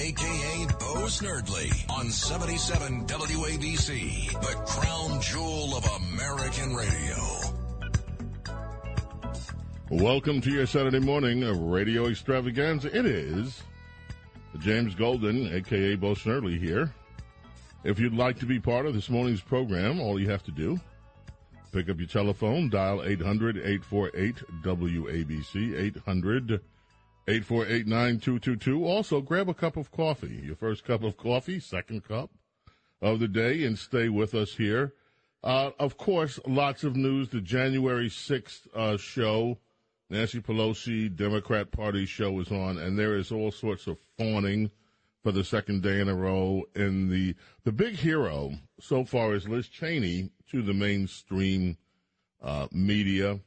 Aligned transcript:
aka 0.00 0.66
Bo 0.78 1.04
Snerdley, 1.08 1.90
on 1.90 2.08
77 2.08 3.06
WABC, 3.06 4.32
the 4.32 4.54
crown 4.64 5.20
jewel 5.20 5.76
of 5.76 5.84
American 5.84 6.74
radio. 6.74 7.16
Welcome 9.90 10.40
to 10.40 10.50
your 10.50 10.64
Saturday 10.64 11.00
morning 11.00 11.42
of 11.42 11.58
radio 11.58 12.06
extravaganza. 12.06 12.96
It 12.96 13.04
is 13.04 13.62
James 14.60 14.94
Golden, 14.94 15.52
aka 15.52 15.96
Bo 15.96 16.14
Snerdley, 16.14 16.58
here. 16.58 16.94
If 17.84 17.98
you'd 17.98 18.14
like 18.14 18.38
to 18.38 18.46
be 18.46 18.58
part 18.58 18.86
of 18.86 18.94
this 18.94 19.10
morning's 19.10 19.42
program, 19.42 20.00
all 20.00 20.18
you 20.18 20.30
have 20.30 20.44
to 20.44 20.50
do 20.50 20.80
pick 21.72 21.90
up 21.90 21.98
your 21.98 22.08
telephone, 22.08 22.68
dial 22.70 23.04
800 23.04 23.58
848 23.58 24.34
WABC, 24.64 25.78
800 25.78 26.60
848 27.28 27.86
9222. 27.86 28.84
Also, 28.84 29.20
grab 29.20 29.48
a 29.48 29.54
cup 29.54 29.76
of 29.76 29.90
coffee, 29.90 30.40
your 30.44 30.56
first 30.56 30.84
cup 30.84 31.02
of 31.02 31.16
coffee, 31.16 31.60
second 31.60 32.02
cup 32.04 32.30
of 33.00 33.20
the 33.20 33.28
day, 33.28 33.64
and 33.64 33.78
stay 33.78 34.08
with 34.08 34.34
us 34.34 34.54
here. 34.54 34.94
Uh, 35.42 35.70
of 35.78 35.96
course, 35.96 36.38
lots 36.46 36.84
of 36.84 36.96
news. 36.96 37.28
The 37.30 37.40
January 37.40 38.08
6th 38.08 38.66
uh, 38.74 38.96
show 38.96 39.58
Nancy 40.10 40.40
Pelosi 40.40 41.14
Democrat 41.14 41.70
Party 41.70 42.04
show 42.04 42.40
is 42.40 42.50
on, 42.50 42.78
and 42.78 42.98
there 42.98 43.16
is 43.16 43.30
all 43.30 43.52
sorts 43.52 43.86
of 43.86 43.96
fawning 44.18 44.70
for 45.22 45.30
the 45.32 45.44
second 45.44 45.82
day 45.82 46.00
in 46.00 46.08
a 46.08 46.14
row. 46.14 46.64
And 46.74 47.10
the 47.10 47.36
the 47.64 47.72
big 47.72 47.94
hero 47.94 48.52
so 48.80 49.04
far 49.04 49.34
is 49.34 49.48
Liz 49.48 49.68
Cheney 49.68 50.30
to 50.50 50.62
the 50.62 50.74
mainstream 50.74 51.76
uh, 52.42 52.66
media. 52.72 53.38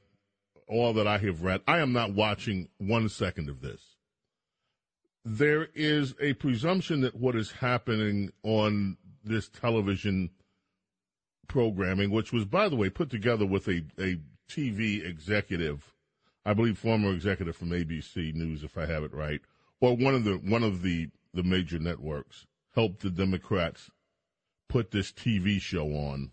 All 0.67 0.93
that 0.93 1.07
I 1.07 1.17
have 1.19 1.43
read, 1.43 1.61
I 1.67 1.79
am 1.79 1.93
not 1.93 2.13
watching 2.13 2.69
one 2.77 3.09
second 3.09 3.49
of 3.49 3.61
this. 3.61 3.81
There 5.25 5.69
is 5.73 6.15
a 6.19 6.33
presumption 6.33 7.01
that 7.01 7.15
what 7.15 7.35
is 7.35 7.51
happening 7.51 8.31
on 8.43 8.97
this 9.23 9.47
television 9.47 10.31
programming, 11.47 12.11
which 12.11 12.33
was, 12.33 12.45
by 12.45 12.67
the 12.67 12.75
way, 12.75 12.89
put 12.89 13.09
together 13.09 13.45
with 13.45 13.67
a, 13.67 13.83
a 13.97 14.19
TV 14.49 15.05
executive 15.05 15.93
I 16.45 16.53
believe 16.53 16.77
former 16.77 17.13
executive 17.13 17.55
from 17.55 17.69
ABC 17.69 18.33
News, 18.33 18.63
if 18.63 18.77
I 18.77 18.85
have 18.85 19.03
it 19.03 19.13
right, 19.13 19.41
or 19.79 19.95
one 19.95 20.13
of 20.13 20.23
the 20.25 20.35
one 20.37 20.63
of 20.63 20.81
the 20.81 21.09
the 21.33 21.43
major 21.43 21.79
networks 21.79 22.45
helped 22.75 23.01
the 23.01 23.09
Democrats 23.09 23.89
put 24.67 24.91
this 24.91 25.11
TV 25.11 25.61
show 25.61 25.87
on. 25.87 26.31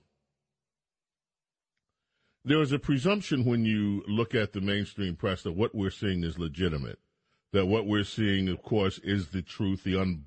There 2.45 2.63
is 2.63 2.73
a 2.73 2.79
presumption 2.79 3.45
when 3.45 3.65
you 3.65 4.03
look 4.09 4.35
at 4.35 4.53
the 4.53 4.61
mainstream 4.61 5.15
press 5.15 5.43
that 5.43 5.53
what 5.53 5.75
we're 5.75 5.91
seeing 5.91 6.25
is 6.25 6.39
legitimate. 6.39 6.99
That 7.53 7.67
what 7.67 7.87
we're 7.87 8.05
seeing, 8.05 8.49
of 8.49 8.63
course, 8.63 8.99
is 8.99 9.29
the 9.29 9.43
truth, 9.43 9.85
the 9.85 10.01
un, 10.01 10.25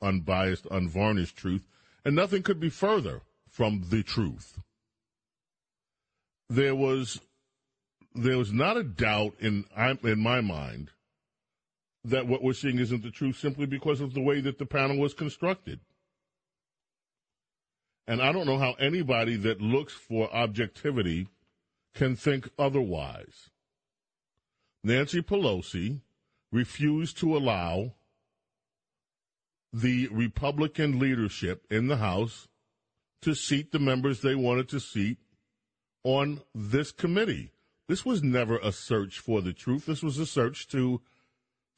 unbiased, 0.00 0.66
unvarnished 0.70 1.36
truth, 1.36 1.66
and 2.04 2.14
nothing 2.14 2.42
could 2.42 2.60
be 2.60 2.68
further 2.68 3.22
from 3.48 3.86
the 3.88 4.02
truth. 4.02 4.58
There 6.48 6.76
was 6.76 7.20
there 8.14 8.38
was 8.38 8.52
not 8.52 8.76
a 8.76 8.84
doubt 8.84 9.34
in 9.40 9.64
in 10.02 10.20
my 10.20 10.40
mind 10.40 10.90
that 12.04 12.28
what 12.28 12.42
we're 12.42 12.52
seeing 12.52 12.78
isn't 12.78 13.02
the 13.02 13.10
truth 13.10 13.36
simply 13.36 13.66
because 13.66 14.00
of 14.00 14.14
the 14.14 14.20
way 14.20 14.40
that 14.40 14.58
the 14.58 14.66
panel 14.66 14.98
was 14.98 15.14
constructed. 15.14 15.80
And 18.06 18.22
I 18.22 18.30
don't 18.30 18.46
know 18.46 18.58
how 18.58 18.74
anybody 18.74 19.36
that 19.38 19.60
looks 19.60 19.92
for 19.92 20.32
objectivity 20.32 21.26
can 21.96 22.14
think 22.14 22.48
otherwise. 22.58 23.50
Nancy 24.84 25.22
Pelosi 25.22 26.02
refused 26.52 27.18
to 27.18 27.36
allow 27.36 27.94
the 29.72 30.06
Republican 30.08 30.98
leadership 31.00 31.64
in 31.70 31.88
the 31.88 31.96
House 31.96 32.48
to 33.22 33.34
seat 33.34 33.72
the 33.72 33.78
members 33.78 34.20
they 34.20 34.34
wanted 34.34 34.68
to 34.68 34.78
seat 34.78 35.18
on 36.04 36.40
this 36.54 36.92
committee. 36.92 37.50
This 37.88 38.04
was 38.04 38.22
never 38.22 38.58
a 38.58 38.70
search 38.70 39.18
for 39.18 39.40
the 39.42 39.52
truth. 39.52 39.86
This 39.86 40.02
was 40.02 40.18
a 40.18 40.26
search 40.26 40.68
to 40.68 41.00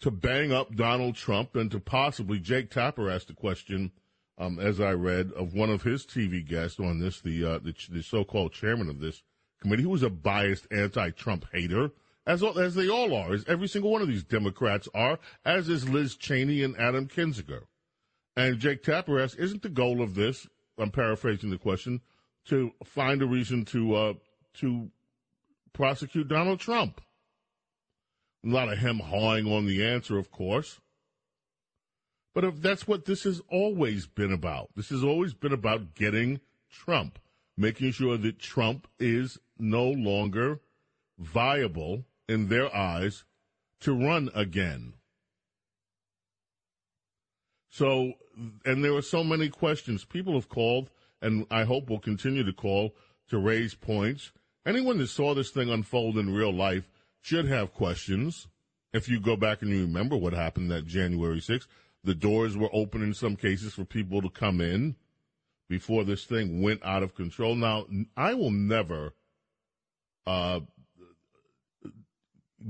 to 0.00 0.10
bang 0.10 0.52
up 0.52 0.76
Donald 0.76 1.16
Trump 1.16 1.56
and 1.56 1.70
to 1.72 1.80
possibly 1.80 2.38
Jake 2.38 2.70
Tapper 2.70 3.10
asked 3.10 3.30
a 3.30 3.34
question, 3.34 3.90
um, 4.38 4.60
as 4.60 4.80
I 4.80 4.92
read, 4.92 5.32
of 5.32 5.54
one 5.54 5.70
of 5.70 5.82
his 5.82 6.06
TV 6.06 6.46
guests 6.46 6.78
on 6.78 7.00
this, 7.00 7.20
the, 7.20 7.44
uh, 7.44 7.58
the, 7.58 7.74
the 7.90 8.02
so-called 8.02 8.52
chairman 8.52 8.88
of 8.88 9.00
this 9.00 9.24
committee, 9.60 9.82
who 9.82 9.90
was 9.90 10.02
a 10.02 10.10
biased 10.10 10.66
anti-Trump 10.70 11.46
hater, 11.52 11.90
as 12.26 12.42
as 12.42 12.74
they 12.74 12.88
all 12.88 13.14
are, 13.14 13.32
as 13.32 13.44
every 13.46 13.68
single 13.68 13.90
one 13.90 14.02
of 14.02 14.08
these 14.08 14.24
Democrats 14.24 14.88
are, 14.94 15.18
as 15.44 15.68
is 15.68 15.88
Liz 15.88 16.14
Cheney 16.16 16.62
and 16.62 16.76
Adam 16.78 17.08
Kinzinger. 17.08 17.62
And 18.36 18.58
Jake 18.58 18.82
Tapper 18.82 19.18
asked, 19.18 19.38
"Isn't 19.38 19.62
the 19.62 19.68
goal 19.68 20.02
of 20.02 20.14
this?" 20.14 20.46
I'm 20.76 20.90
paraphrasing 20.90 21.50
the 21.50 21.58
question 21.58 22.02
to 22.46 22.72
find 22.84 23.22
a 23.22 23.26
reason 23.26 23.64
to 23.66 23.94
uh, 23.94 24.14
to 24.54 24.90
prosecute 25.72 26.28
Donald 26.28 26.60
Trump. 26.60 27.00
A 28.44 28.48
lot 28.48 28.72
of 28.72 28.78
him 28.78 29.00
hawing 29.00 29.50
on 29.50 29.66
the 29.66 29.84
answer, 29.84 30.18
of 30.18 30.30
course. 30.30 30.80
But 32.34 32.44
if 32.44 32.62
that's 32.62 32.86
what 32.86 33.04
this 33.04 33.24
has 33.24 33.40
always 33.50 34.06
been 34.06 34.32
about. 34.32 34.70
This 34.76 34.90
has 34.90 35.02
always 35.02 35.34
been 35.34 35.52
about 35.52 35.94
getting 35.94 36.40
Trump, 36.70 37.18
making 37.56 37.92
sure 37.92 38.16
that 38.16 38.38
Trump 38.38 38.86
is 39.00 39.38
no 39.58 39.84
longer 39.84 40.60
viable 41.18 42.04
in 42.28 42.48
their 42.48 42.74
eyes 42.74 43.24
to 43.80 43.92
run 43.92 44.30
again. 44.34 44.94
So, 47.70 48.14
and 48.64 48.84
there 48.84 48.94
are 48.94 49.02
so 49.02 49.22
many 49.22 49.48
questions. 49.48 50.04
People 50.04 50.34
have 50.34 50.48
called, 50.48 50.90
and 51.20 51.46
I 51.50 51.64
hope 51.64 51.88
will 51.88 52.00
continue 52.00 52.44
to 52.44 52.52
call 52.52 52.94
to 53.28 53.38
raise 53.38 53.74
points 53.74 54.32
anyone 54.68 54.98
that 54.98 55.08
saw 55.08 55.34
this 55.34 55.50
thing 55.50 55.70
unfold 55.70 56.18
in 56.18 56.32
real 56.32 56.52
life 56.52 56.90
should 57.22 57.46
have 57.46 57.72
questions. 57.72 58.46
If 58.92 59.08
you 59.08 59.18
go 59.18 59.36
back 59.36 59.62
and 59.62 59.70
you 59.70 59.80
remember 59.80 60.16
what 60.16 60.34
happened 60.34 60.70
that 60.70 60.86
January 60.86 61.40
6th, 61.40 61.66
the 62.04 62.14
doors 62.14 62.56
were 62.56 62.70
open 62.72 63.02
in 63.02 63.14
some 63.14 63.34
cases 63.34 63.74
for 63.74 63.84
people 63.84 64.22
to 64.22 64.30
come 64.30 64.60
in 64.60 64.96
before 65.68 66.04
this 66.04 66.24
thing 66.24 66.62
went 66.62 66.84
out 66.84 67.02
of 67.02 67.14
control. 67.14 67.54
Now, 67.54 67.86
I 68.16 68.34
will 68.34 68.50
never 68.50 69.14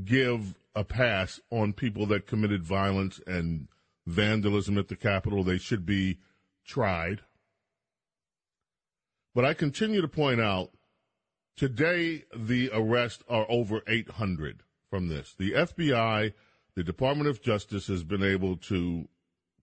give 0.04 0.54
a 0.74 0.84
pass 0.84 1.40
on 1.50 1.72
people 1.72 2.06
that 2.06 2.26
committed 2.26 2.62
violence 2.62 3.20
and 3.26 3.68
vandalism 4.06 4.78
at 4.78 4.88
the 4.88 4.96
Capitol. 4.96 5.42
They 5.42 5.58
should 5.58 5.84
be 5.84 6.18
tried. 6.66 7.22
But 9.34 9.44
I 9.44 9.54
continue 9.54 10.00
to 10.00 10.08
point 10.08 10.40
out 10.40 10.70
Today, 11.58 12.22
the 12.32 12.70
arrests 12.72 13.24
are 13.28 13.44
over 13.48 13.82
800 13.88 14.62
from 14.88 15.08
this. 15.08 15.34
The 15.36 15.54
FBI, 15.54 16.32
the 16.76 16.84
Department 16.84 17.28
of 17.28 17.42
Justice, 17.42 17.88
has 17.88 18.04
been 18.04 18.22
able 18.22 18.56
to 18.58 19.08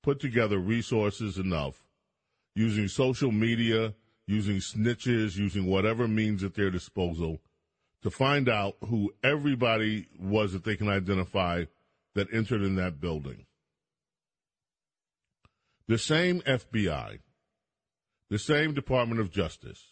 put 0.04 0.20
together 0.20 0.58
resources 0.60 1.38
enough 1.38 1.86
using 2.54 2.90
social 2.90 3.32
media, 3.32 3.94
using 4.28 4.58
snitches, 4.58 5.38
using 5.38 5.68
whatever 5.68 6.06
means 6.06 6.44
at 6.44 6.56
their 6.56 6.70
disposal 6.70 7.40
to 8.06 8.12
find 8.12 8.48
out 8.48 8.76
who 8.88 9.12
everybody 9.24 10.06
was 10.20 10.54
that 10.54 10.64
they 10.64 10.76
can 10.76 10.88
identify 10.88 11.66
that 12.14 12.32
entered 12.32 12.62
in 12.62 12.76
that 12.76 13.02
building. 13.02 13.48
The 15.88 15.98
same 15.98 16.42
FBI, 16.42 17.18
the 18.30 18.38
same 18.38 18.76
Department 18.76 19.22
of 19.22 19.32
Justice, 19.32 19.88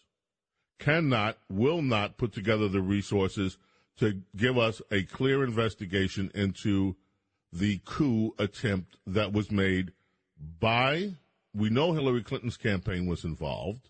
cannot, 0.78 1.40
will 1.50 1.82
not 1.82 2.20
put 2.20 2.34
together 2.34 2.68
the 2.68 2.84
resources 2.84 3.58
to 3.98 4.22
give 4.36 4.60
us 4.60 4.80
a 4.92 5.02
clear 5.02 5.44
investigation 5.44 6.30
into 6.36 6.96
the 7.52 7.82
coup 7.84 8.36
attempt 8.38 8.96
that 9.08 9.34
was 9.34 9.50
made 9.50 9.92
by, 10.60 11.16
we 11.52 11.72
know 11.72 11.94
Hillary 11.94 12.22
Clinton's 12.22 12.58
campaign 12.58 13.08
was 13.08 13.24
involved. 13.24 13.90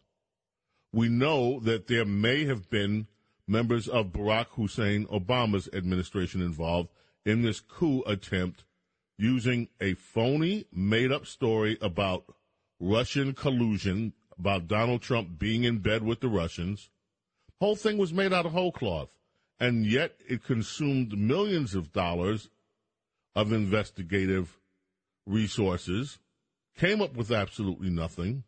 We 0.93 1.09
know 1.09 1.59
that 1.59 1.87
there 1.87 2.05
may 2.05 2.45
have 2.45 2.69
been 2.69 3.07
members 3.47 3.87
of 3.87 4.07
Barack 4.07 4.47
Hussein 4.51 5.05
Obama's 5.07 5.69
administration 5.73 6.41
involved 6.41 6.89
in 7.25 7.41
this 7.41 7.59
coup 7.59 8.03
attempt 8.05 8.63
using 9.17 9.69
a 9.79 9.93
phony, 9.93 10.65
made 10.71 11.11
up 11.11 11.25
story 11.25 11.77
about 11.81 12.25
Russian 12.79 13.33
collusion 13.33 14.13
about 14.37 14.67
Donald 14.67 15.01
Trump 15.01 15.37
being 15.37 15.63
in 15.63 15.79
bed 15.79 16.03
with 16.03 16.19
the 16.19 16.27
Russians. 16.27 16.89
Whole 17.59 17.75
thing 17.75 17.97
was 17.97 18.13
made 18.13 18.33
out 18.33 18.45
of 18.45 18.51
whole 18.51 18.71
cloth, 18.71 19.09
and 19.59 19.85
yet 19.85 20.15
it 20.27 20.43
consumed 20.43 21.17
millions 21.17 21.75
of 21.75 21.93
dollars 21.93 22.49
of 23.35 23.53
investigative 23.53 24.59
resources, 25.25 26.19
came 26.77 27.01
up 27.01 27.15
with 27.15 27.31
absolutely 27.31 27.89
nothing. 27.89 28.43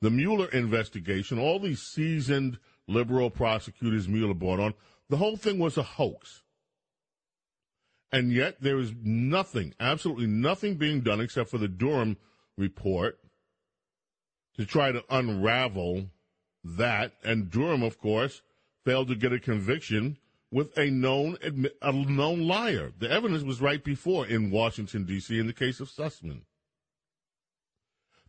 The 0.00 0.10
Mueller 0.10 0.48
investigation, 0.48 1.38
all 1.38 1.58
these 1.58 1.82
seasoned 1.82 2.58
liberal 2.90 3.30
prosecutors 3.30 4.08
Mueller 4.08 4.34
brought 4.34 4.60
on, 4.60 4.74
the 5.08 5.16
whole 5.16 5.36
thing 5.36 5.58
was 5.58 5.76
a 5.76 5.82
hoax. 5.82 6.42
And 8.12 8.32
yet 8.32 8.60
there 8.60 8.78
is 8.78 8.92
nothing, 9.02 9.74
absolutely 9.78 10.26
nothing 10.26 10.74
being 10.74 11.00
done 11.00 11.20
except 11.20 11.48
for 11.48 11.58
the 11.58 11.68
Durham 11.68 12.16
report 12.56 13.18
to 14.56 14.66
try 14.66 14.90
to 14.92 15.04
unravel 15.08 16.06
that. 16.64 17.12
And 17.22 17.50
Durham, 17.50 17.82
of 17.82 17.98
course, 17.98 18.42
failed 18.84 19.08
to 19.08 19.14
get 19.14 19.32
a 19.32 19.38
conviction 19.38 20.18
with 20.50 20.76
a 20.76 20.90
known 20.90 21.36
a 21.80 21.92
known 21.92 22.48
liar. 22.48 22.92
The 22.98 23.10
evidence 23.10 23.44
was 23.44 23.60
right 23.60 23.82
before 23.82 24.26
in 24.26 24.50
Washington 24.50 25.04
D.C. 25.04 25.38
in 25.38 25.46
the 25.46 25.52
case 25.52 25.78
of 25.78 25.88
Sussmann. 25.88 26.42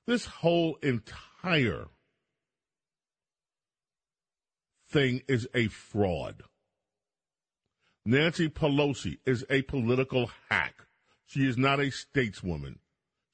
This 0.06 0.26
whole 0.26 0.76
entire 0.84 1.88
thing 4.92 5.22
is 5.28 5.48
a 5.56 5.68
fraud. 5.68 6.44
Nancy 8.06 8.50
Pelosi 8.50 9.20
is 9.26 9.46
a 9.50 9.62
political 9.64 10.30
hack. 10.50 10.86
She 11.26 11.48
is 11.48 11.58
not 11.58 11.80
a 11.80 11.92
stateswoman. 11.92 12.78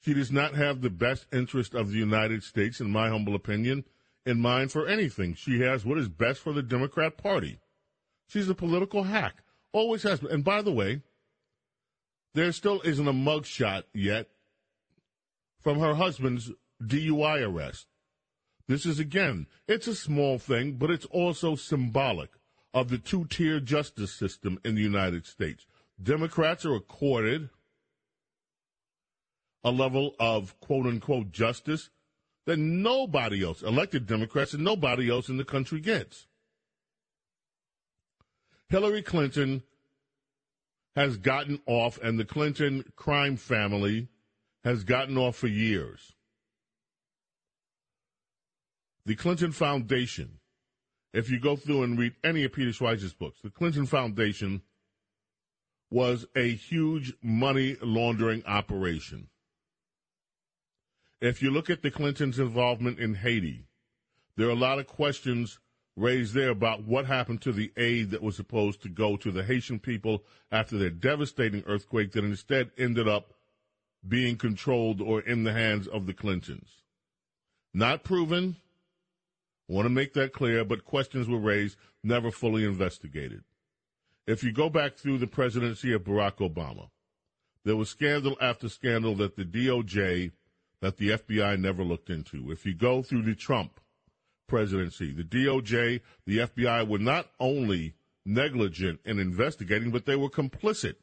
She 0.00 0.14
does 0.14 0.30
not 0.30 0.54
have 0.54 0.80
the 0.80 0.90
best 0.90 1.26
interest 1.32 1.74
of 1.74 1.90
the 1.90 1.98
United 1.98 2.42
States, 2.42 2.80
in 2.80 2.90
my 2.90 3.08
humble 3.08 3.34
opinion, 3.34 3.84
in 4.24 4.40
mind 4.40 4.70
for 4.70 4.86
anything. 4.86 5.34
She 5.34 5.60
has 5.60 5.84
what 5.84 5.98
is 5.98 6.08
best 6.08 6.40
for 6.40 6.52
the 6.52 6.62
Democrat 6.62 7.16
Party. 7.16 7.58
She's 8.28 8.48
a 8.48 8.54
political 8.54 9.04
hack. 9.04 9.42
Always 9.72 10.02
has 10.04 10.20
been. 10.20 10.30
And 10.30 10.44
by 10.44 10.62
the 10.62 10.72
way, 10.72 11.02
there 12.34 12.52
still 12.52 12.80
isn't 12.82 13.08
a 13.08 13.12
mugshot 13.12 13.84
yet 13.92 14.28
from 15.60 15.80
her 15.80 15.94
husband's 15.94 16.52
DUI 16.82 17.42
arrest. 17.46 17.86
This 18.68 18.84
is 18.84 18.98
again, 18.98 19.46
it's 19.66 19.86
a 19.86 19.94
small 19.94 20.38
thing, 20.38 20.72
but 20.72 20.90
it's 20.90 21.06
also 21.06 21.56
symbolic 21.56 22.30
of 22.74 22.90
the 22.90 22.98
two 22.98 23.24
tier 23.24 23.60
justice 23.60 24.12
system 24.12 24.60
in 24.62 24.74
the 24.74 24.82
United 24.82 25.26
States. 25.26 25.66
Democrats 26.00 26.66
are 26.66 26.74
accorded 26.74 27.48
a 29.64 29.70
level 29.70 30.14
of 30.20 30.58
quote 30.60 30.86
unquote 30.86 31.32
justice 31.32 31.88
that 32.44 32.58
nobody 32.58 33.42
else, 33.42 33.62
elected 33.62 34.06
Democrats 34.06 34.52
and 34.52 34.64
nobody 34.64 35.10
else 35.10 35.28
in 35.28 35.38
the 35.38 35.44
country 35.44 35.80
gets. 35.80 36.26
Hillary 38.68 39.02
Clinton 39.02 39.62
has 40.94 41.16
gotten 41.16 41.60
off, 41.66 41.98
and 42.02 42.18
the 42.18 42.24
Clinton 42.24 42.84
crime 42.96 43.36
family 43.36 44.08
has 44.64 44.84
gotten 44.84 45.16
off 45.16 45.36
for 45.36 45.46
years. 45.46 46.14
The 49.08 49.16
Clinton 49.16 49.52
Foundation, 49.52 50.38
if 51.14 51.30
you 51.30 51.40
go 51.40 51.56
through 51.56 51.82
and 51.82 51.98
read 51.98 52.16
any 52.22 52.44
of 52.44 52.52
Peter 52.52 52.72
Schweizer's 52.72 53.14
books, 53.14 53.40
the 53.42 53.48
Clinton 53.48 53.86
Foundation 53.86 54.60
was 55.90 56.26
a 56.36 56.50
huge 56.54 57.14
money 57.22 57.78
laundering 57.80 58.44
operation. 58.44 59.28
If 61.22 61.40
you 61.40 61.50
look 61.50 61.70
at 61.70 61.80
the 61.80 61.90
Clintons' 61.90 62.38
involvement 62.38 62.98
in 62.98 63.14
Haiti, 63.14 63.64
there 64.36 64.46
are 64.46 64.50
a 64.50 64.54
lot 64.54 64.78
of 64.78 64.86
questions 64.86 65.58
raised 65.96 66.34
there 66.34 66.50
about 66.50 66.84
what 66.84 67.06
happened 67.06 67.40
to 67.40 67.52
the 67.52 67.72
aid 67.78 68.10
that 68.10 68.22
was 68.22 68.36
supposed 68.36 68.82
to 68.82 68.90
go 68.90 69.16
to 69.16 69.30
the 69.30 69.42
Haitian 69.42 69.78
people 69.78 70.22
after 70.52 70.76
their 70.76 70.90
devastating 70.90 71.64
earthquake 71.66 72.12
that 72.12 72.24
instead 72.24 72.72
ended 72.76 73.08
up 73.08 73.32
being 74.06 74.36
controlled 74.36 75.00
or 75.00 75.22
in 75.22 75.44
the 75.44 75.54
hands 75.54 75.88
of 75.88 76.04
the 76.04 76.12
Clintons. 76.12 76.82
Not 77.72 78.04
proven. 78.04 78.56
I 79.68 79.74
want 79.74 79.86
to 79.86 79.90
make 79.90 80.14
that 80.14 80.32
clear, 80.32 80.64
but 80.64 80.84
questions 80.84 81.28
were 81.28 81.38
raised, 81.38 81.76
never 82.02 82.30
fully 82.30 82.64
investigated. 82.64 83.44
If 84.26 84.42
you 84.42 84.52
go 84.52 84.68
back 84.70 84.96
through 84.96 85.18
the 85.18 85.26
presidency 85.26 85.92
of 85.92 86.04
Barack 86.04 86.36
Obama, 86.36 86.88
there 87.64 87.76
was 87.76 87.90
scandal 87.90 88.36
after 88.40 88.68
scandal 88.68 89.14
that 89.16 89.36
the 89.36 89.44
DOJ, 89.44 90.32
that 90.80 90.96
the 90.96 91.10
FBI 91.10 91.58
never 91.60 91.82
looked 91.82 92.08
into. 92.08 92.50
If 92.50 92.64
you 92.64 92.74
go 92.74 93.02
through 93.02 93.22
the 93.22 93.34
Trump 93.34 93.80
presidency. 94.48 95.12
The 95.12 95.22
DOJ, 95.22 96.00
the 96.26 96.38
FBI 96.38 96.88
were 96.88 96.98
not 96.98 97.30
only 97.38 97.94
negligent 98.24 98.98
in 99.04 99.20
investigating, 99.20 99.92
but 99.92 100.06
they 100.06 100.16
were 100.16 100.30
complicit 100.30 100.96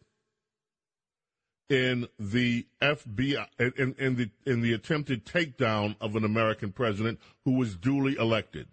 in 1.70 2.08
the 2.20 2.66
FBI 2.82 3.48
in, 3.60 3.96
in 3.98 4.16
the 4.16 4.30
in 4.46 4.62
the 4.62 4.74
attempted 4.74 5.26
takedown 5.26 5.96
of 6.00 6.16
an 6.16 6.24
American 6.24 6.72
president 6.72 7.20
who 7.44 7.54
was 7.54 7.76
duly 7.76 8.16
elected. 8.18 8.68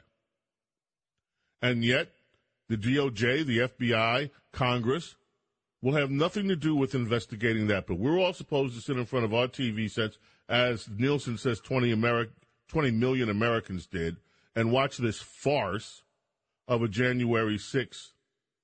And 1.62 1.84
yet, 1.84 2.08
the 2.68 2.76
DOJ, 2.76 3.46
the 3.46 3.58
FBI, 3.58 4.30
Congress 4.52 5.14
will 5.80 5.94
have 5.94 6.10
nothing 6.10 6.48
to 6.48 6.56
do 6.56 6.74
with 6.74 6.94
investigating 6.94 7.68
that. 7.68 7.86
But 7.86 7.98
we're 7.98 8.18
all 8.18 8.32
supposed 8.32 8.74
to 8.74 8.80
sit 8.80 8.96
in 8.96 9.06
front 9.06 9.24
of 9.24 9.34
our 9.34 9.46
TV 9.46 9.90
sets, 9.90 10.18
as 10.48 10.88
Nielsen 10.88 11.38
says, 11.38 11.60
20, 11.60 11.94
Ameri- 11.94 12.30
20 12.68 12.90
million 12.90 13.28
Americans 13.28 13.86
did, 13.86 14.16
and 14.54 14.72
watch 14.72 14.96
this 14.96 15.20
farce 15.20 16.02
of 16.68 16.82
a 16.82 16.88
January 16.88 17.58
6th 17.58 18.12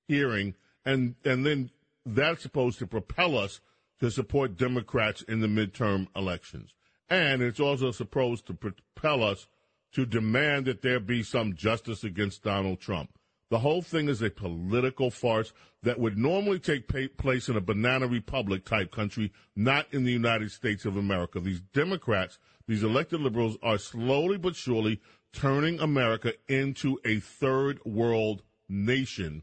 hearing, 0.07 0.55
and 0.85 1.15
and 1.25 1.45
then 1.45 1.71
that's 2.07 2.43
supposed 2.43 2.79
to 2.79 2.87
propel 2.87 3.37
us 3.37 3.61
to 4.01 4.11
support 4.11 4.57
Democrats 4.57 5.23
in 5.23 5.41
the 5.41 5.47
midterm 5.47 6.07
elections. 6.15 6.75
And 7.11 7.43
it's 7.43 7.61
also 7.61 7.91
supposed 7.91 8.47
to 8.47 8.55
propel 8.55 9.25
us 9.25 9.47
to 9.93 10.05
demand 10.05 10.67
that 10.67 10.83
there 10.83 11.01
be 11.01 11.23
some 11.23 11.55
justice 11.55 12.05
against 12.05 12.43
Donald 12.43 12.81
Trump. 12.81 13.11
The 13.51 13.61
whole 13.61 13.81
thing 13.81 14.09
is 14.09 14.21
a 14.21 14.29
political 14.29 15.11
farce 15.11 15.55
that 15.83 15.99
would 15.99 16.19
normally 16.19 16.59
take 16.59 16.89
place 17.17 17.49
in 17.49 17.57
a 17.57 17.63
banana 17.63 18.07
republic 18.07 18.65
type 18.65 18.91
country, 18.91 19.33
not 19.57 19.87
in 19.93 20.05
the 20.05 20.13
United 20.13 20.51
States 20.51 20.85
of 20.85 20.97
America. 20.97 21.41
These 21.41 21.63
Democrats, 21.73 22.39
these 22.67 22.83
elected 22.83 23.21
liberals, 23.21 23.57
are 23.63 23.79
slowly 23.79 24.37
but 24.37 24.55
surely 24.55 25.01
turning 25.33 25.81
America 25.81 26.35
into 26.49 26.99
a 27.05 27.21
third 27.21 27.81
world 27.87 28.43
nation 28.69 29.43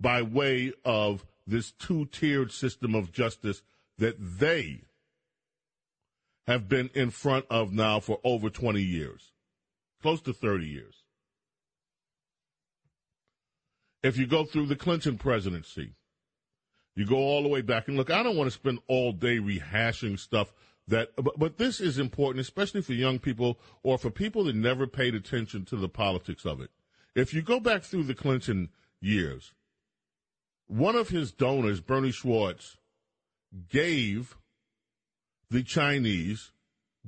by 0.00 0.22
way 0.22 0.72
of 0.84 1.24
this 1.46 1.72
two 1.72 2.06
tiered 2.06 2.52
system 2.52 2.94
of 2.94 3.12
justice 3.12 3.62
that 3.98 4.16
they 4.18 4.82
have 6.46 6.68
been 6.68 6.90
in 6.94 7.10
front 7.10 7.44
of 7.50 7.72
now 7.72 8.00
for 8.00 8.18
over 8.24 8.50
20 8.50 8.82
years, 8.82 9.32
close 10.00 10.20
to 10.22 10.32
30 10.32 10.66
years. 10.66 11.04
If 14.02 14.18
you 14.18 14.26
go 14.26 14.44
through 14.44 14.66
the 14.66 14.76
Clinton 14.76 15.16
presidency, 15.16 15.92
you 16.96 17.06
go 17.06 17.16
all 17.16 17.42
the 17.42 17.48
way 17.48 17.62
back 17.62 17.86
and 17.88 17.96
look, 17.96 18.10
I 18.10 18.22
don't 18.22 18.36
want 18.36 18.48
to 18.48 18.56
spend 18.56 18.80
all 18.88 19.12
day 19.12 19.38
rehashing 19.38 20.18
stuff 20.18 20.52
that 20.88 21.10
but, 21.16 21.38
but 21.38 21.58
this 21.58 21.80
is 21.80 21.98
important 21.98 22.40
especially 22.40 22.82
for 22.82 22.92
young 22.92 23.18
people 23.18 23.58
or 23.82 23.98
for 23.98 24.10
people 24.10 24.44
that 24.44 24.56
never 24.56 24.86
paid 24.86 25.14
attention 25.14 25.64
to 25.64 25.76
the 25.76 25.88
politics 25.88 26.44
of 26.44 26.60
it 26.60 26.70
if 27.14 27.32
you 27.32 27.42
go 27.42 27.60
back 27.60 27.82
through 27.82 28.02
the 28.02 28.14
clinton 28.14 28.68
years 29.00 29.52
one 30.66 30.96
of 30.96 31.08
his 31.08 31.30
donors 31.32 31.80
bernie 31.80 32.10
schwartz 32.10 32.78
gave 33.68 34.36
the 35.50 35.62
chinese 35.62 36.52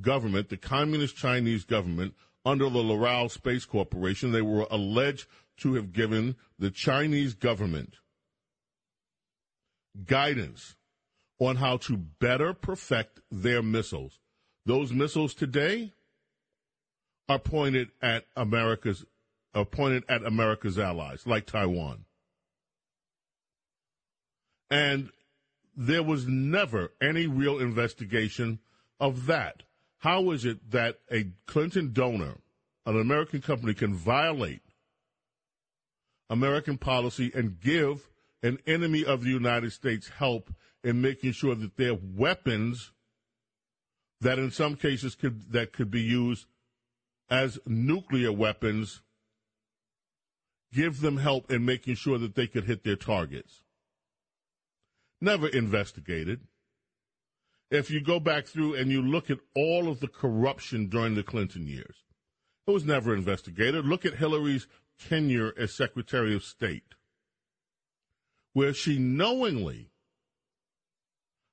government 0.00 0.48
the 0.48 0.56
communist 0.56 1.16
chinese 1.16 1.64
government 1.64 2.14
under 2.44 2.68
the 2.68 2.82
loral 2.82 3.30
space 3.30 3.64
corporation 3.64 4.32
they 4.32 4.42
were 4.42 4.66
alleged 4.70 5.26
to 5.56 5.74
have 5.74 5.92
given 5.92 6.36
the 6.58 6.70
chinese 6.70 7.34
government 7.34 7.94
guidance 10.04 10.76
on 11.38 11.56
how 11.56 11.76
to 11.76 11.96
better 11.96 12.54
perfect 12.54 13.20
their 13.30 13.62
missiles. 13.62 14.18
Those 14.66 14.92
missiles 14.92 15.34
today 15.34 15.92
are 17.28 17.38
pointed 17.38 17.90
at 18.02 18.24
America's 18.36 19.04
are 19.54 19.64
pointed 19.64 20.04
at 20.08 20.24
America's 20.24 20.78
allies, 20.78 21.26
like 21.26 21.46
Taiwan. 21.46 22.04
And 24.68 25.10
there 25.76 26.02
was 26.02 26.26
never 26.26 26.92
any 27.00 27.26
real 27.26 27.58
investigation 27.58 28.58
of 29.00 29.26
that. 29.26 29.62
How 29.98 30.30
is 30.30 30.44
it 30.44 30.70
that 30.70 31.00
a 31.10 31.28
Clinton 31.46 31.92
donor, 31.92 32.36
an 32.86 33.00
American 33.00 33.40
company, 33.40 33.74
can 33.74 33.94
violate 33.94 34.62
American 36.30 36.78
policy 36.78 37.32
and 37.34 37.60
give 37.60 38.08
an 38.42 38.58
enemy 38.66 39.04
of 39.04 39.22
the 39.22 39.30
United 39.30 39.72
States 39.72 40.08
help 40.08 40.52
in 40.82 41.00
making 41.00 41.32
sure 41.32 41.54
that 41.54 41.76
their 41.76 41.94
weapons 41.94 42.92
that 44.20 44.38
in 44.38 44.50
some 44.50 44.76
cases 44.76 45.14
could 45.14 45.52
that 45.52 45.72
could 45.72 45.90
be 45.90 46.00
used 46.00 46.46
as 47.30 47.58
nuclear 47.66 48.32
weapons 48.32 49.02
give 50.72 51.00
them 51.00 51.16
help 51.16 51.50
in 51.50 51.64
making 51.64 51.94
sure 51.94 52.18
that 52.18 52.34
they 52.34 52.46
could 52.46 52.64
hit 52.64 52.84
their 52.84 52.96
targets. 52.96 53.63
Never 55.24 55.48
investigated. 55.48 56.40
If 57.70 57.90
you 57.90 58.02
go 58.02 58.20
back 58.20 58.44
through 58.44 58.74
and 58.74 58.90
you 58.90 59.00
look 59.00 59.30
at 59.30 59.38
all 59.56 59.88
of 59.88 60.00
the 60.00 60.06
corruption 60.06 60.88
during 60.88 61.14
the 61.14 61.22
Clinton 61.22 61.66
years, 61.66 62.04
it 62.66 62.70
was 62.70 62.84
never 62.84 63.14
investigated. 63.14 63.86
Look 63.86 64.04
at 64.04 64.18
Hillary's 64.18 64.66
tenure 64.98 65.54
as 65.56 65.72
Secretary 65.72 66.34
of 66.34 66.44
State, 66.44 66.94
where 68.52 68.74
she 68.74 68.98
knowingly 68.98 69.88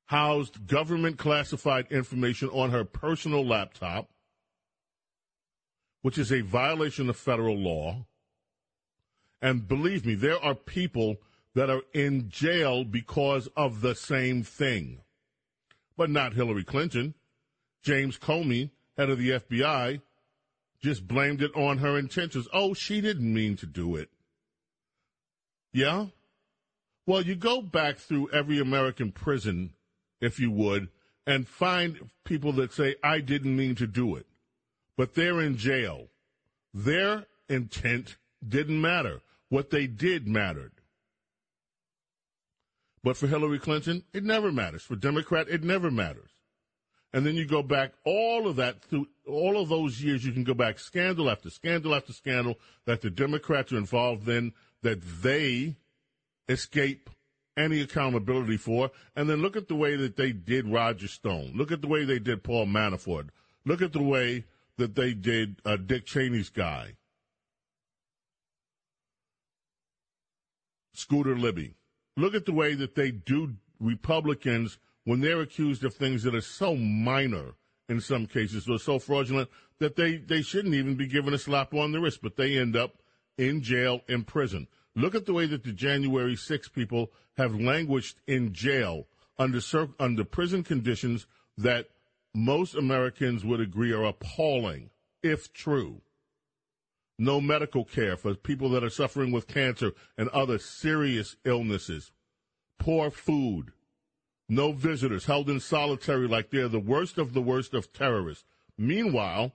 housed 0.08 0.68
government 0.68 1.18
classified 1.18 1.90
information 1.90 2.50
on 2.50 2.72
her 2.72 2.84
personal 2.84 3.48
laptop, 3.48 4.10
which 6.02 6.18
is 6.18 6.30
a 6.30 6.42
violation 6.42 7.10
of 7.10 7.16
federal 7.16 7.58
law. 7.58 8.06
And 9.42 9.66
believe 9.66 10.06
me, 10.06 10.16
there 10.16 10.44
are 10.44 10.56
people 10.56 11.22
that 11.56 11.70
are 11.70 11.82
in 11.94 12.30
jail 12.30 12.84
because 12.84 13.48
of 13.58 13.82
the 13.82 13.96
same 13.96 14.44
thing. 14.44 15.00
But 15.98 16.10
not 16.10 16.34
Hillary 16.34 16.64
Clinton. 16.64 17.14
James 17.84 18.18
Comey, 18.18 18.70
head 18.98 19.10
of 19.10 19.18
the 19.18 19.32
FBI, 19.32 20.02
just 20.82 21.08
blamed 21.08 21.42
it 21.42 21.52
on 21.56 21.80
her 21.80 21.98
intentions. 21.98 22.48
Oh, 22.54 22.74
she 22.74 23.02
didn't 23.02 23.34
mean 23.34 23.56
to 23.58 23.66
do 23.66 23.96
it. 23.96 24.10
Yeah? 25.74 26.08
Well, 27.06 27.22
you 27.22 27.36
go 27.36 27.62
back 27.62 27.98
through 27.98 28.30
every 28.32 28.60
American 28.60 29.12
prison, 29.12 29.74
if 30.20 30.40
you 30.40 30.52
would, 30.52 30.90
and 31.26 31.48
find 31.48 32.10
people 32.24 32.52
that 32.54 32.74
say, 32.74 32.96
I 33.04 33.20
didn't 33.20 33.56
mean 33.56 33.76
to 33.76 33.88
do 33.88 34.16
it. 34.16 34.26
But 34.98 35.16
they're 35.16 35.42
in 35.42 35.58
jail. 35.58 36.08
Their 36.74 37.26
intent 37.50 38.18
didn't 38.48 38.80
matter. 38.80 39.22
What 39.50 39.70
they 39.70 39.88
did 39.88 40.28
mattered. 40.28 40.72
But 43.04 43.18
for 43.18 43.28
Hillary 43.28 43.60
Clinton, 43.60 44.04
it 44.14 44.24
never 44.24 44.52
matters. 44.52 44.84
For 44.84 44.96
Democrat, 44.96 45.48
it 45.50 45.64
never 45.64 45.90
matters. 45.90 46.30
And 47.14 47.26
then 47.26 47.36
you 47.36 47.46
go 47.46 47.62
back 47.62 47.94
all 48.06 48.48
of 48.48 48.56
that 48.56 48.82
through 48.84 49.08
all 49.28 49.60
of 49.60 49.70
those 49.70 50.02
years. 50.02 50.26
You 50.26 50.32
can 50.32 50.44
go 50.44 50.54
back 50.54 50.80
scandal 50.80 51.30
after 51.30 51.50
scandal 51.50 51.94
after 51.94 52.14
scandal 52.14 52.58
that 52.86 53.02
the 53.02 53.10
Democrats 53.10 53.74
are 53.74 53.78
involved 53.78 54.30
in 54.30 54.54
that 54.82 55.02
they 55.22 55.76
escape 56.48 57.10
any 57.58 57.82
accountability 57.82 58.58
for. 58.58 58.92
And 59.16 59.30
then 59.30 59.42
look 59.42 59.58
at 59.58 59.68
the 59.68 59.76
way 59.76 59.96
that 59.98 60.16
they 60.16 60.32
did 60.32 60.68
Roger 60.68 61.08
Stone. 61.08 61.54
Look 61.56 61.72
at 61.72 61.82
the 61.82 61.88
way 61.88 62.06
they 62.06 62.20
did 62.20 62.44
Paul 62.44 62.68
Manafort. 62.68 63.30
Look 63.66 63.82
at 63.82 63.94
the 63.94 64.02
way 64.02 64.46
that 64.78 64.96
they 64.96 65.14
did 65.14 65.62
uh, 65.66 65.76
Dick 65.76 66.06
Cheney's 66.06 66.50
guy, 66.50 66.96
Scooter 70.94 71.38
Libby. 71.38 71.76
Look 72.18 72.36
at 72.36 72.46
the 72.46 72.54
way 72.54 72.74
that 72.76 72.96
they 72.96 73.12
do 73.12 73.56
Republicans 73.80 74.78
when 75.06 75.22
they're 75.22 75.42
accused 75.42 75.84
of 75.84 75.94
things 75.94 76.24
that 76.24 76.36
are 76.36 76.42
so 76.42 76.76
minor 76.76 77.54
in 77.90 78.00
some 78.00 78.26
cases 78.26 78.70
or 78.70 78.78
so 78.78 79.00
fraudulent 79.00 79.50
that 79.80 79.96
they, 79.96 80.18
they 80.18 80.42
shouldn't 80.42 80.76
even 80.76 80.96
be 80.96 81.08
given 81.08 81.34
a 81.34 81.38
slap 81.38 81.74
on 81.74 81.92
the 81.92 82.00
wrist, 82.00 82.20
but 82.22 82.36
they 82.36 82.58
end 82.58 82.76
up 82.76 83.02
in 83.38 83.62
jail, 83.62 84.02
in 84.08 84.24
prison. 84.24 84.68
Look 84.96 85.16
at 85.16 85.26
the 85.26 85.34
way 85.34 85.46
that 85.48 85.64
the 85.64 85.72
January 85.72 86.36
6 86.36 86.70
people 86.70 87.12
have 87.38 87.56
languished 87.56 88.18
in 88.28 88.54
jail 88.54 89.08
under, 89.40 89.60
under 90.00 90.24
prison 90.24 90.64
conditions 90.64 91.26
that 91.58 91.88
most 92.36 92.76
Americans 92.76 93.44
would 93.44 93.60
agree 93.60 93.92
are 93.92 94.06
appalling, 94.06 94.90
if 95.24 95.52
true. 95.54 96.02
No 97.22 97.40
medical 97.40 97.86
care 97.86 98.18
for 98.18 98.34
people 98.34 98.72
that 98.72 98.84
are 98.84 98.90
suffering 98.90 99.32
with 99.32 99.48
cancer 99.48 99.92
and 100.18 100.28
other 100.30 100.58
serious 100.58 101.36
illnesses. 101.46 102.12
Poor 102.80 103.12
food. 103.12 103.74
No 104.50 104.72
visitors 104.72 105.26
held 105.26 105.48
in 105.48 105.60
solitary 105.60 106.28
like 106.28 106.50
they're 106.50 106.68
the 106.68 106.80
worst 106.80 107.20
of 107.20 107.36
the 107.36 107.42
worst 107.44 107.76
of 107.76 107.94
terrorists. 107.94 108.46
Meanwhile, 108.76 109.54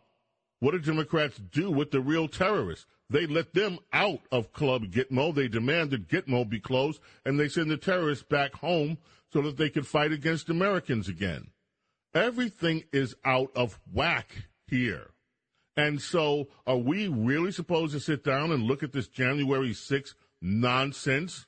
what 0.61 0.71
do 0.71 0.79
Democrats 0.79 1.39
do 1.39 1.73
with 1.73 1.91
the 1.91 2.01
real 2.01 2.29
terrorists? 2.29 2.87
They 3.11 3.27
let 3.27 3.53
them 3.53 3.81
out 3.93 4.21
of 4.31 4.53
Club 4.53 4.85
Gitmo. 4.85 5.35
They 5.35 5.49
demanded 5.49 6.09
Gitmo 6.09 6.49
be 6.49 6.61
closed, 6.61 7.01
and 7.25 7.37
they 7.37 7.49
send 7.49 7.69
the 7.69 7.77
terrorists 7.77 8.23
back 8.23 8.55
home 8.55 8.99
so 9.33 9.43
that 9.43 9.57
they 9.57 9.71
can 9.71 9.83
fight 9.83 10.13
against 10.13 10.49
Americans 10.49 11.09
again. 11.09 11.49
Everything 12.15 12.85
is 12.93 13.17
out 13.25 13.51
of 13.57 13.81
whack 13.93 14.45
here. 14.69 15.11
And 15.77 16.01
so, 16.01 16.49
are 16.67 16.79
we 16.79 17.09
really 17.09 17.53
supposed 17.53 17.93
to 17.93 18.01
sit 18.01 18.25
down 18.25 18.51
and 18.51 18.63
look 18.63 18.83
at 18.83 18.93
this 18.93 19.09
January 19.09 19.71
6th 19.71 20.15
nonsense 20.41 21.47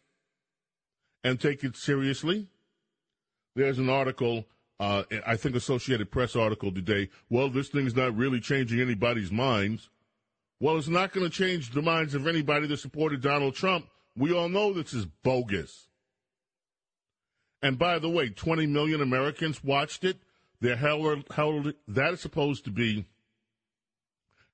and 1.25 1.41
take 1.41 1.65
it 1.65 1.77
seriously? 1.77 2.49
There's 3.57 3.79
an 3.79 3.89
article, 3.89 4.45
uh, 4.79 5.05
I 5.27 5.37
think 5.37 5.57
Associated 5.57 6.11
Press 6.11 6.37
article 6.37 6.73
today. 6.73 7.09
Well, 7.31 7.49
this 7.49 7.69
thing's 7.69 7.97
not 7.97 8.17
really 8.17 8.39
changing 8.39 8.81
anybody's 8.81 9.33
minds. 9.33 9.89
Well, 10.61 10.77
it's 10.77 10.89
not 10.89 11.13
going 11.13 11.29
to 11.29 11.33
change 11.33 11.71
the 11.71 11.83
minds 11.83 12.15
of 12.15 12.27
anybody 12.27 12.67
that 12.67 12.79
supported 12.79 13.23
Donald 13.23 13.55
Trump. 13.55 13.87
We 14.15 14.33
all 14.33 14.49
know 14.49 14.73
this 14.73 14.93
is 14.93 15.07
bogus. 15.07 15.89
And 17.63 17.79
by 17.79 17.99
the 17.99 18.11
way, 18.11 18.29
20 18.29 18.67
million 18.67 19.01
Americans 19.01 19.65
watched 19.65 20.05
it. 20.05 20.19
They're 20.61 20.77
herald, 20.77 21.25
herald, 21.31 21.75
that 21.87 22.13
is 22.13 22.21
supposed 22.21 22.65
to 22.65 22.71
be 22.71 23.07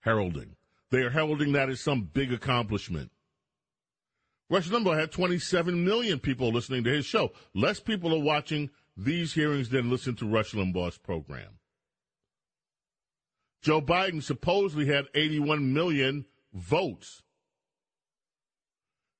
heralding. 0.04 0.54
They 0.90 1.00
are 1.00 1.10
heralding 1.10 1.52
that 1.52 1.70
as 1.70 1.80
some 1.80 2.02
big 2.12 2.32
accomplishment. 2.32 3.10
Rush 4.50 4.68
Limbaugh 4.68 4.98
had 4.98 5.10
27 5.10 5.84
million 5.84 6.20
people 6.20 6.52
listening 6.52 6.84
to 6.84 6.90
his 6.90 7.06
show. 7.06 7.32
Less 7.54 7.80
people 7.80 8.14
are 8.14 8.22
watching 8.22 8.70
these 8.96 9.32
hearings 9.32 9.70
than 9.70 9.90
listen 9.90 10.14
to 10.16 10.26
Rush 10.26 10.52
Limbaugh's 10.52 10.98
program. 10.98 11.58
Joe 13.62 13.80
Biden 13.80 14.22
supposedly 14.22 14.86
had 14.86 15.06
81 15.14 15.72
million 15.72 16.26
votes. 16.52 17.22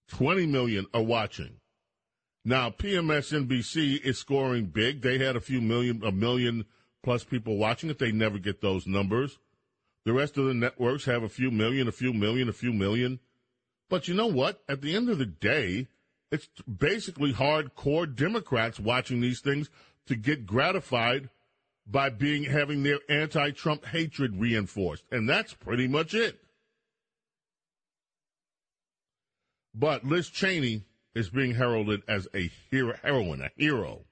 20 0.09 0.47
million 0.47 0.87
are 0.93 1.03
watching. 1.03 1.57
Now, 2.45 2.69
PMSNBC 2.69 4.03
is 4.03 4.19
scoring 4.19 4.67
big. 4.67 5.00
They 5.00 5.17
had 5.17 5.35
a 5.35 5.41
few 5.41 5.62
million, 5.62 6.05
a 6.05 6.12
million 6.12 6.67
plus 7.03 7.25
people 7.25 7.57
watching 7.57 7.88
it. 7.88 7.99
They 7.99 8.12
never 8.12 8.38
get 8.38 8.61
those 8.61 8.87
numbers. 8.87 9.38
The 10.04 10.12
rest 10.12 10.37
of 10.37 10.46
the 10.46 10.54
networks 10.54 11.06
have 11.06 11.23
a 11.23 11.28
few 11.28 11.50
million, 11.50 11.88
a 11.88 11.92
few 11.92 12.12
million, 12.12 12.49
a 12.49 12.52
few 12.52 12.73
million. 12.73 13.20
But 13.88 14.08
you 14.08 14.14
know 14.14 14.26
what? 14.26 14.62
At 14.68 14.82
the 14.82 14.94
end 14.94 15.08
of 15.08 15.18
the 15.18 15.26
day, 15.26 15.88
it's 16.30 16.49
basically 16.62 17.32
hardcore 17.32 18.12
Democrats 18.14 18.78
watching 18.78 19.20
these 19.20 19.40
things 19.40 19.70
to 20.06 20.16
get 20.16 20.46
gratified 20.46 21.30
by 21.87 22.11
being 22.11 22.44
having 22.44 22.82
their 22.82 23.00
anti-Trump 23.08 23.84
hatred 23.87 24.40
reinforced, 24.40 25.04
and 25.11 25.28
that's 25.28 25.52
pretty 25.54 25.87
much 25.87 26.14
it. 26.14 26.38
But 29.75 30.04
Liz 30.04 30.28
Cheney 30.28 30.84
is 31.14 31.30
being 31.30 31.54
heralded 31.54 32.02
as 32.08 32.28
a 32.34 32.50
hero, 32.70 32.94
heroine, 33.02 33.42
a 33.42 33.50
hero. 33.56 34.04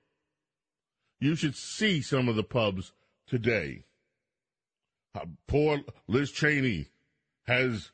You 1.20 1.34
should 1.34 1.56
see 1.56 2.02
some 2.02 2.28
of 2.28 2.37
the 2.37 2.42
pubs 2.42 2.92
today. 3.26 3.84
Poor 5.47 5.81
Liz 6.09 6.31
Cheney 6.31 6.88
has, 7.47 7.90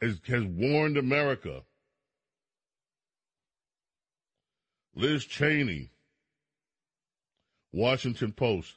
has 0.00 0.20
has 0.26 0.44
warned 0.44 0.96
America. 0.96 1.62
Liz 4.94 5.24
Cheney, 5.24 5.90
Washington 7.72 8.32
Post 8.32 8.74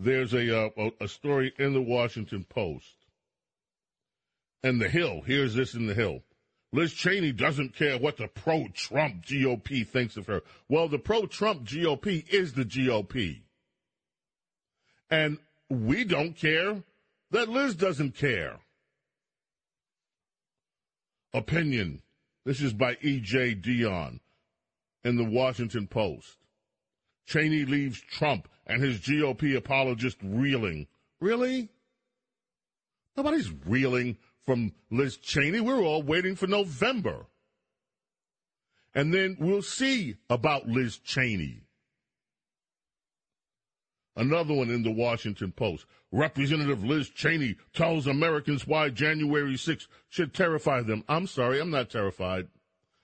there's 0.00 0.32
a, 0.32 0.58
uh, 0.58 0.90
a 0.98 1.06
story 1.06 1.52
in 1.58 1.74
the 1.74 1.82
Washington 1.82 2.44
Post. 2.48 2.94
And 4.62 4.80
the 4.80 4.88
Hill, 4.88 5.20
here's 5.26 5.54
this 5.54 5.74
in 5.74 5.86
the 5.86 5.94
Hill. 5.94 6.22
Liz 6.72 6.94
Cheney 6.94 7.32
doesn't 7.32 7.74
care 7.74 7.98
what 7.98 8.16
the 8.16 8.28
pro 8.28 8.68
Trump 8.68 9.26
GOP 9.26 9.86
thinks 9.86 10.16
of 10.16 10.26
her. 10.26 10.42
Well, 10.68 10.88
the 10.88 10.98
pro 10.98 11.26
Trump 11.26 11.64
GOP 11.64 12.26
is 12.32 12.54
the 12.54 12.64
GOP. 12.64 13.42
And 15.10 15.38
we 15.68 16.04
don't 16.04 16.34
care 16.34 16.82
that 17.30 17.48
Liz 17.48 17.74
doesn't 17.74 18.16
care. 18.16 18.58
Opinion. 21.32 22.02
This 22.44 22.60
is 22.60 22.72
by 22.72 22.96
E.J. 23.02 23.56
Dionne 23.56 24.20
in 25.04 25.16
the 25.16 25.24
Washington 25.24 25.86
Post. 25.86 26.38
Cheney 27.26 27.64
leaves 27.64 28.00
Trump 28.00 28.48
and 28.66 28.82
his 28.82 28.98
GOP 29.00 29.56
apologist 29.56 30.16
reeling. 30.22 30.86
Really? 31.20 31.68
Nobody's 33.16 33.52
reeling 33.66 34.16
from 34.46 34.72
Liz 34.90 35.16
Cheney. 35.16 35.60
We're 35.60 35.82
all 35.82 36.02
waiting 36.02 36.34
for 36.34 36.46
November. 36.46 37.26
And 38.94 39.14
then 39.14 39.36
we'll 39.38 39.62
see 39.62 40.16
about 40.28 40.68
Liz 40.68 40.98
Cheney. 40.98 41.62
Another 44.16 44.54
one 44.54 44.70
in 44.70 44.82
the 44.82 44.90
Washington 44.90 45.52
Post. 45.52 45.86
Representative 46.12 46.82
Liz 46.82 47.08
Cheney 47.08 47.56
tells 47.72 48.06
Americans 48.06 48.66
why 48.66 48.88
January 48.88 49.54
6th 49.54 49.86
should 50.08 50.34
terrify 50.34 50.82
them. 50.82 51.04
I'm 51.08 51.26
sorry, 51.26 51.60
I'm 51.60 51.70
not 51.70 51.90
terrified. 51.90 52.48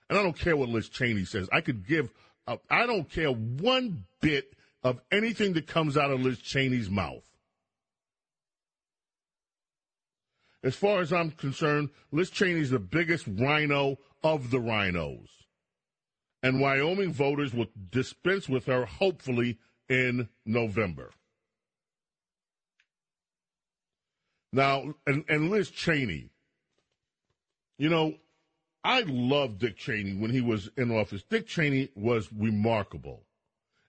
And 0.09 0.19
I 0.19 0.23
don't 0.23 0.37
care 0.37 0.57
what 0.57 0.69
Liz 0.69 0.89
Cheney 0.89 1.25
says. 1.25 1.49
I 1.51 1.61
could 1.61 1.87
give, 1.87 2.11
a, 2.45 2.59
I 2.69 2.85
don't 2.85 3.09
care 3.09 3.31
one 3.31 4.05
bit 4.21 4.53
of 4.83 5.01
anything 5.11 5.53
that 5.53 5.67
comes 5.67 5.97
out 5.97 6.11
of 6.11 6.21
Liz 6.21 6.39
Cheney's 6.39 6.89
mouth. 6.89 7.23
As 10.63 10.75
far 10.75 10.99
as 10.99 11.13
I'm 11.13 11.31
concerned, 11.31 11.89
Liz 12.11 12.29
Cheney's 12.29 12.71
the 12.71 12.79
biggest 12.79 13.27
RINO 13.27 13.97
of 14.23 14.51
the 14.51 14.57
RINOs. 14.57 15.29
And 16.43 16.59
Wyoming 16.59 17.13
voters 17.13 17.53
will 17.53 17.67
dispense 17.89 18.47
with 18.49 18.65
her, 18.65 18.85
hopefully, 18.85 19.57
in 19.89 20.29
November. 20.45 21.11
Now, 24.53 24.95
and, 25.05 25.23
and 25.27 25.49
Liz 25.49 25.69
Cheney, 25.69 26.29
you 27.77 27.89
know, 27.89 28.15
I 28.83 29.01
loved 29.01 29.59
Dick 29.59 29.77
Cheney 29.77 30.15
when 30.15 30.31
he 30.31 30.41
was 30.41 30.69
in 30.77 30.91
office. 30.91 31.23
Dick 31.23 31.47
Cheney 31.47 31.89
was 31.95 32.31
remarkable. 32.31 33.23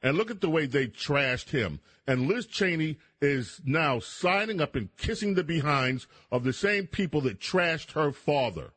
And 0.03 0.17
look 0.17 0.31
at 0.31 0.41
the 0.41 0.51
way 0.51 0.67
they 0.67 0.87
trashed 0.87 1.51
him. 1.51 1.81
And 2.07 2.29
Liz 2.29 2.47
Cheney 2.47 2.99
is 3.21 3.61
now 3.65 3.99
signing 3.99 4.61
up 4.61 4.77
and 4.77 4.95
kissing 4.97 5.35
the 5.35 5.43
behinds 5.43 6.07
of 6.31 6.45
the 6.45 6.53
same 6.53 6.87
people 6.87 7.21
that 7.23 7.41
trashed 7.41 7.93
her 7.93 8.13
father 8.13 8.71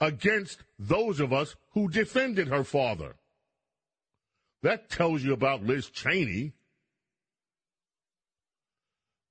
against 0.00 0.64
those 0.78 1.20
of 1.20 1.32
us 1.32 1.56
who 1.72 1.88
defended 1.88 2.48
her 2.48 2.64
father. 2.64 3.16
That 4.64 4.88
tells 4.88 5.22
you 5.22 5.34
about 5.34 5.62
Liz 5.62 5.90
Cheney. 5.90 6.54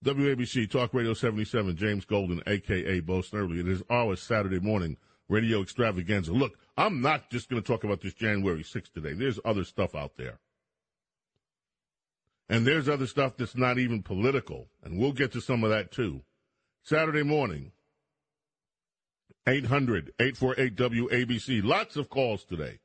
WABC 0.06 0.70
Talk 0.70 0.94
Radio 0.94 1.16
77, 1.16 1.75
James 1.75 2.06
Golden, 2.06 2.40
a.k.a. 2.46 3.00
Bo 3.00 3.22
Snerdley. 3.22 3.60
It 3.60 3.68
is 3.68 3.82
our 3.90 4.16
Saturday 4.16 4.60
morning 4.60 4.96
radio 5.28 5.63
extravaganza. 5.63 6.34
Look, 6.34 6.60
I'm 6.78 7.02
not 7.02 7.32
just 7.32 7.50
going 7.50 7.60
to 7.60 7.68
talk 7.68 7.84
about 7.84 8.02
this 8.02 8.13
January 8.13 8.62
6th 8.63 8.94
today. 8.94 9.13
There's 9.13 9.40
other 9.44 9.63
stuff 9.63 9.96
out 9.96 10.18
there. 10.18 10.38
And 12.48 12.68
there's 12.68 12.88
other 12.88 13.08
stuff 13.08 13.36
that's 13.36 13.58
not 13.58 13.80
even 13.80 14.04
political. 14.04 14.68
And 14.84 15.00
we'll 15.00 15.13
get 15.13 15.32
to 15.32 15.42
some 15.42 15.63
of 15.63 15.72
that 15.72 15.92
too. 15.92 16.22
Saturday 16.84 17.24
morning, 17.24 17.72
800 19.48 20.12
848 20.20 20.75
WABC. 20.75 21.63
Lots 21.63 21.96
of 21.96 22.12
calls 22.12 22.44
today. 22.44 22.82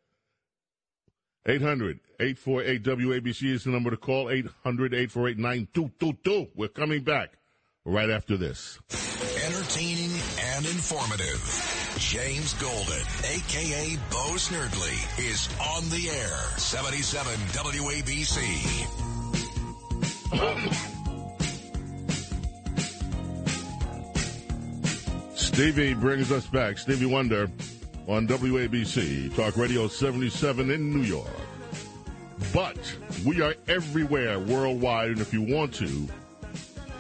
800 1.49 1.99
848 2.21 2.83
WABC 2.83 3.55
is 3.55 3.65
the 3.65 3.71
number 3.71 3.91
to 3.91 3.97
call. 3.97 4.29
800 4.29 4.93
848 4.93 5.39
9222. 5.39 6.51
We're 6.55 6.69
coming 6.69 7.03
back 7.03 7.39
right 7.87 8.11
after 8.11 8.37
this. 8.37 8.79
Entertaining 9.47 10.11
and 10.55 10.67
informative. 10.67 11.41
James 11.99 12.53
Golden, 12.55 13.01
a.k.a. 13.25 13.97
Bo 14.11 14.35
Snerdley, 14.37 15.19
is 15.19 15.49
on 15.75 15.89
the 15.89 16.11
air. 16.11 16.37
77 16.59 17.33
WABC. 17.33 18.37
Stevie 25.35 25.95
brings 25.95 26.31
us 26.31 26.47
back. 26.47 26.79
Stevie 26.79 27.07
Wonder 27.07 27.51
on 28.09 28.27
WABC, 28.27 29.35
Talk 29.37 29.57
Radio 29.59 29.87
77 29.87 30.71
in 30.71 30.91
New 30.91 31.03
York. 31.03 31.29
But 32.55 32.79
we 33.27 33.43
are 33.43 33.55
everywhere 33.69 34.39
worldwide, 34.39 35.11
and 35.11 35.21
if 35.21 35.33
you 35.35 35.43
want 35.43 35.75
to, 35.75 36.09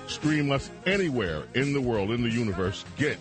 stream 0.07 0.53
us 0.53 0.71
anywhere 0.85 1.45
in 1.55 1.73
the 1.73 1.81
world, 1.81 2.11
in 2.11 2.23
the 2.23 2.29
universe, 2.29 2.85
get 2.99 3.19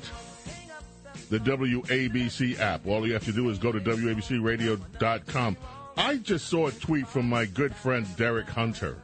the 1.29 1.39
WABC 1.39 2.59
app. 2.59 2.85
All 2.85 3.07
you 3.07 3.13
have 3.13 3.25
to 3.25 3.31
do 3.31 3.49
is 3.49 3.57
go 3.57 3.71
to 3.71 3.79
WABCRadio.com. 3.79 5.57
I 5.95 6.17
just 6.17 6.47
saw 6.47 6.67
a 6.67 6.71
tweet 6.71 7.07
from 7.07 7.29
my 7.29 7.45
good 7.45 7.73
friend 7.73 8.05
Derek 8.17 8.49
Hunter. 8.49 8.97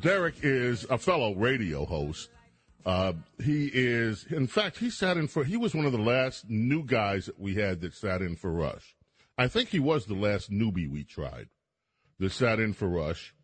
Derek 0.00 0.36
is 0.42 0.86
a 0.88 0.98
fellow 0.98 1.34
radio 1.34 1.84
host. 1.84 2.30
Uh, 2.84 3.12
he 3.42 3.70
is, 3.72 4.26
in 4.30 4.46
fact, 4.46 4.78
he 4.78 4.90
sat 4.90 5.16
in 5.16 5.28
for, 5.28 5.44
he 5.44 5.56
was 5.56 5.74
one 5.74 5.86
of 5.86 5.92
the 5.92 5.98
last 5.98 6.48
new 6.48 6.84
guys 6.84 7.26
that 7.26 7.38
we 7.38 7.54
had 7.54 7.80
that 7.80 7.94
sat 7.94 8.22
in 8.22 8.36
for 8.36 8.50
Rush. 8.50 8.96
I 9.38 9.48
think 9.48 9.68
he 9.68 9.78
was 9.78 10.06
the 10.06 10.14
last 10.14 10.50
newbie 10.50 10.90
we 10.90 11.04
tried 11.04 11.48
that 12.18 12.32
sat 12.32 12.60
in 12.60 12.72
for 12.72 12.88
Rush. 12.88 13.34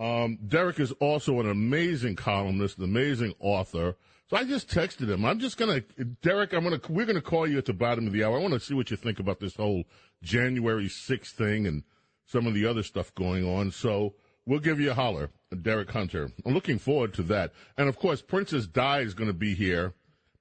Um, 0.00 0.38
Derek 0.46 0.78
is 0.78 0.92
also 0.92 1.40
an 1.40 1.50
amazing 1.50 2.16
columnist, 2.16 2.78
an 2.78 2.84
amazing 2.84 3.34
author. 3.40 3.96
So 4.28 4.36
I 4.36 4.44
just 4.44 4.68
texted 4.68 5.08
him. 5.08 5.24
I'm 5.24 5.40
just 5.40 5.56
gonna, 5.56 5.80
Derek. 6.22 6.52
I'm 6.52 6.62
gonna. 6.62 6.80
We're 6.88 7.06
gonna 7.06 7.20
call 7.20 7.48
you 7.48 7.58
at 7.58 7.64
the 7.64 7.72
bottom 7.72 8.06
of 8.06 8.12
the 8.12 8.22
hour. 8.24 8.36
I 8.36 8.42
want 8.42 8.54
to 8.54 8.60
see 8.60 8.74
what 8.74 8.90
you 8.90 8.96
think 8.96 9.18
about 9.18 9.40
this 9.40 9.56
whole 9.56 9.84
January 10.22 10.86
6th 10.86 11.30
thing 11.30 11.66
and 11.66 11.82
some 12.26 12.46
of 12.46 12.54
the 12.54 12.66
other 12.66 12.82
stuff 12.82 13.14
going 13.14 13.44
on. 13.46 13.72
So 13.72 14.14
we'll 14.46 14.60
give 14.60 14.80
you 14.80 14.90
a 14.90 14.94
holler, 14.94 15.30
Derek 15.56 15.90
Hunter. 15.90 16.30
I'm 16.44 16.54
looking 16.54 16.78
forward 16.78 17.14
to 17.14 17.22
that. 17.24 17.52
And 17.76 17.88
of 17.88 17.98
course, 17.98 18.22
Princess 18.22 18.66
Di 18.66 19.00
is 19.00 19.14
going 19.14 19.28
to 19.28 19.34
be 19.34 19.54
here 19.54 19.94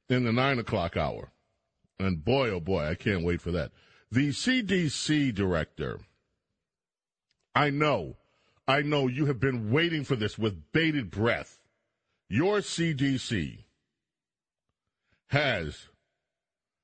in 0.09 0.23
the 0.23 0.33
nine 0.33 0.59
o'clock 0.59 0.97
hour. 0.97 1.31
And 1.99 2.23
boy, 2.23 2.49
oh 2.49 2.59
boy, 2.59 2.85
I 2.85 2.95
can't 2.95 3.23
wait 3.23 3.41
for 3.41 3.51
that. 3.51 3.71
The 4.11 4.29
CDC 4.29 5.33
director. 5.33 5.99
I 7.55 7.69
know, 7.69 8.17
I 8.67 8.81
know 8.81 9.07
you 9.07 9.25
have 9.25 9.39
been 9.39 9.71
waiting 9.71 10.03
for 10.03 10.15
this 10.15 10.37
with 10.37 10.71
bated 10.71 11.09
breath. 11.09 11.59
Your 12.29 12.59
CDC 12.59 13.63
has 15.27 15.87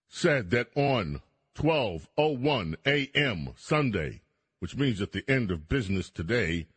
said 0.09 0.49
that 0.51 0.69
on 0.75 1.21
12:01 1.55 2.75
a.m. 2.86 3.49
Sunday, 3.55 4.21
which 4.59 4.75
means 4.75 5.01
at 5.01 5.12
the 5.12 5.29
end 5.29 5.51
of 5.51 5.69
business 5.69 6.09
today, 6.09 6.67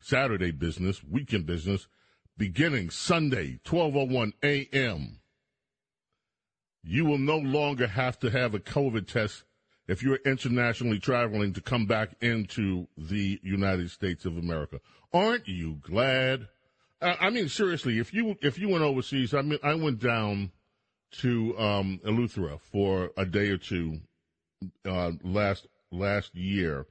Saturday 0.00 0.50
business, 0.50 1.02
weekend 1.04 1.46
business, 1.46 1.88
beginning 2.36 2.90
Sunday 2.90 3.60
12:01 3.64 4.32
a.m. 4.42 5.20
You 6.82 7.04
will 7.04 7.18
no 7.18 7.38
longer 7.38 7.86
have 7.86 8.18
to 8.20 8.30
have 8.30 8.54
a 8.54 8.60
COVID 8.60 9.06
test 9.06 9.44
if 9.88 10.02
you're 10.02 10.20
internationally 10.24 10.98
traveling 10.98 11.52
to 11.54 11.60
come 11.60 11.86
back 11.86 12.10
into 12.20 12.86
the 12.96 13.40
United 13.42 13.90
States 13.90 14.24
of 14.24 14.36
America. 14.36 14.80
Aren't 15.12 15.48
you 15.48 15.78
glad? 15.80 16.48
I 17.00 17.30
mean, 17.30 17.48
seriously, 17.48 17.98
if 17.98 18.12
you 18.12 18.36
if 18.42 18.58
you 18.58 18.68
went 18.68 18.84
overseas, 18.84 19.32
I 19.32 19.42
mean, 19.42 19.58
I 19.62 19.74
went 19.74 20.00
down 20.00 20.50
to 21.20 21.58
um, 21.58 22.00
Eleuthera 22.04 22.60
for 22.60 23.10
a 23.16 23.24
day 23.24 23.48
or 23.48 23.58
two 23.58 24.00
uh, 24.84 25.12
last 25.22 25.66
last 25.90 26.34
year, 26.34 26.86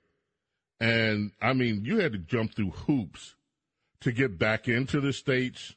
and 0.80 1.32
I 1.42 1.54
mean, 1.54 1.86
you 1.86 2.00
had 2.00 2.13
to 2.13 2.18
jump 2.18 2.56
through 2.56 2.72
hoops 2.72 3.36
to 4.02 4.12
get 4.12 4.38
back 4.38 4.68
into 4.68 5.02
the 5.02 5.13
states 5.13 5.76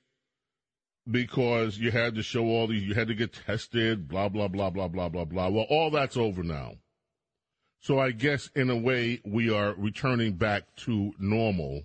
because 1.11 1.79
you 1.79 1.91
had 1.91 2.15
to 2.17 2.23
show 2.23 2.45
all 2.45 2.67
these, 2.67 2.83
you 2.83 2.95
had 2.95 3.09
to 3.09 3.15
get 3.15 3.33
tested, 3.33 4.09
blah 4.09 4.29
blah 4.29 4.49
blah 4.49 4.71
blah 4.71 4.89
blah 4.89 5.09
blah 5.09 5.25
blah. 5.25 5.49
Well, 5.49 5.67
all 5.71 5.91
that's 5.91 6.17
over 6.17 6.43
now. 6.43 6.75
So 7.81 7.99
I 7.99 8.11
guess 8.11 8.51
in 8.55 8.69
a 8.69 8.77
way 8.77 9.21
we 9.25 9.51
are 9.51 9.75
returning 9.79 10.35
back 10.35 10.77
to 10.85 11.13
normal 11.19 11.85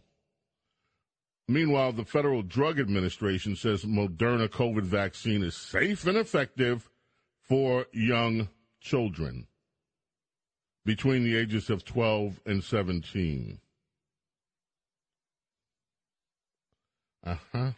Meanwhile, 1.47 1.93
the 1.93 2.05
Federal 2.05 2.41
Drug 2.41 2.79
Administration 2.79 3.55
says 3.55 3.85
Moderna 3.85 4.49
COVID 4.49 4.81
vaccine 4.81 5.43
is 5.43 5.55
safe 5.55 6.07
and 6.07 6.17
effective 6.17 6.89
for 7.43 7.85
young 7.91 8.49
children 8.81 9.47
between 10.85 11.23
the 11.23 11.35
ages 11.35 11.69
of 11.69 11.83
12 11.83 12.39
and 12.45 12.63
17. 12.63 13.59
Uh 17.25 17.35
huh. 17.51 17.71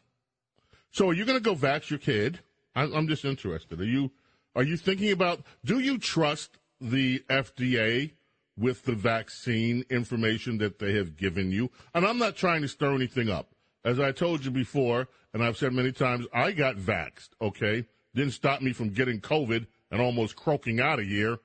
So, 0.91 1.09
are 1.09 1.13
you 1.13 1.25
going 1.25 1.37
to 1.37 1.43
go 1.43 1.55
vax 1.55 1.89
your 1.89 1.99
kid? 1.99 2.39
I'm 2.75 3.07
just 3.07 3.25
interested. 3.25 3.79
Are 3.81 3.85
you 3.85 4.11
are 4.55 4.63
you 4.63 4.77
thinking 4.77 5.11
about? 5.11 5.41
Do 5.63 5.79
you 5.79 5.97
trust 5.97 6.57
the 6.81 7.23
FDA 7.29 8.11
with 8.57 8.83
the 8.85 8.93
vaccine 8.93 9.85
information 9.89 10.57
that 10.57 10.79
they 10.79 10.93
have 10.93 11.15
given 11.15 11.51
you? 11.51 11.71
And 11.93 12.05
I'm 12.05 12.17
not 12.17 12.35
trying 12.35 12.61
to 12.63 12.67
stir 12.67 12.93
anything 12.93 13.29
up. 13.29 13.49
As 13.85 13.99
I 13.99 14.11
told 14.11 14.43
you 14.43 14.51
before, 14.51 15.07
and 15.33 15.43
I've 15.43 15.57
said 15.57 15.73
many 15.73 15.91
times, 15.91 16.25
I 16.33 16.51
got 16.51 16.75
vaxxed, 16.75 17.29
okay? 17.41 17.85
Didn't 18.15 18.33
stop 18.33 18.61
me 18.61 18.73
from 18.73 18.89
getting 18.89 19.21
COVID 19.21 19.67
and 19.91 20.01
almost 20.01 20.35
croaking 20.35 20.79
out 20.79 20.99
a 20.99 21.05
year, 21.05 21.37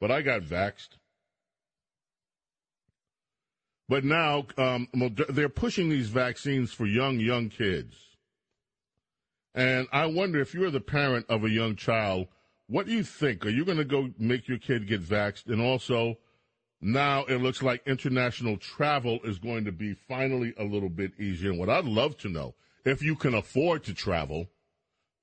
but 0.00 0.10
I 0.10 0.22
got 0.22 0.42
vaxxed. 0.42 0.96
But 3.88 4.04
now 4.04 4.46
um, 4.56 4.88
they're 5.28 5.48
pushing 5.48 5.88
these 5.88 6.08
vaccines 6.08 6.72
for 6.72 6.86
young, 6.86 7.18
young 7.18 7.48
kids. 7.48 7.96
And 9.54 9.88
I 9.92 10.06
wonder 10.06 10.40
if 10.40 10.54
you're 10.54 10.70
the 10.70 10.80
parent 10.80 11.26
of 11.28 11.44
a 11.44 11.50
young 11.50 11.74
child, 11.74 12.28
what 12.68 12.86
do 12.86 12.92
you 12.92 13.02
think? 13.02 13.44
Are 13.44 13.50
you 13.50 13.64
going 13.64 13.78
to 13.78 13.84
go 13.84 14.10
make 14.16 14.46
your 14.46 14.58
kid 14.58 14.86
get 14.86 15.02
vaxxed? 15.02 15.48
And 15.48 15.60
also, 15.60 16.18
now 16.80 17.24
it 17.24 17.42
looks 17.42 17.62
like 17.62 17.82
international 17.84 18.56
travel 18.58 19.18
is 19.24 19.40
going 19.40 19.64
to 19.64 19.72
be 19.72 19.94
finally 19.94 20.54
a 20.56 20.62
little 20.62 20.88
bit 20.88 21.18
easier. 21.18 21.50
And 21.50 21.58
what 21.58 21.68
I'd 21.68 21.84
love 21.84 22.16
to 22.18 22.28
know, 22.28 22.54
if 22.84 23.02
you 23.02 23.16
can 23.16 23.34
afford 23.34 23.82
to 23.84 23.92
travel, 23.92 24.46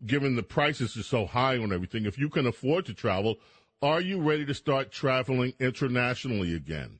given 0.05 0.35
the 0.35 0.43
prices 0.43 0.97
are 0.97 1.03
so 1.03 1.25
high 1.25 1.57
on 1.57 1.71
everything, 1.71 2.05
if 2.05 2.19
you 2.19 2.29
can 2.29 2.45
afford 2.45 2.85
to 2.87 2.93
travel, 2.93 3.37
are 3.81 4.01
you 4.01 4.19
ready 4.19 4.45
to 4.45 4.53
start 4.53 4.91
traveling 4.91 5.53
internationally 5.59 6.55
again? 6.55 6.99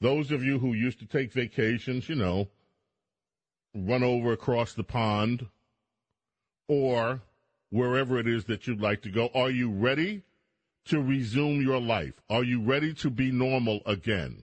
Those 0.00 0.30
of 0.30 0.42
you 0.42 0.58
who 0.58 0.72
used 0.72 0.98
to 1.00 1.06
take 1.06 1.32
vacations, 1.32 2.08
you 2.08 2.14
know, 2.14 2.48
run 3.74 4.02
over 4.02 4.32
across 4.32 4.72
the 4.72 4.82
pond 4.82 5.46
or 6.68 7.20
wherever 7.70 8.18
it 8.18 8.26
is 8.26 8.46
that 8.46 8.66
you'd 8.66 8.80
like 8.80 9.02
to 9.02 9.10
go, 9.10 9.28
are 9.34 9.50
you 9.50 9.70
ready 9.70 10.22
to 10.86 11.02
resume 11.02 11.60
your 11.60 11.80
life? 11.80 12.14
Are 12.30 12.44
you 12.44 12.62
ready 12.62 12.94
to 12.94 13.10
be 13.10 13.30
normal 13.30 13.80
again? 13.84 14.42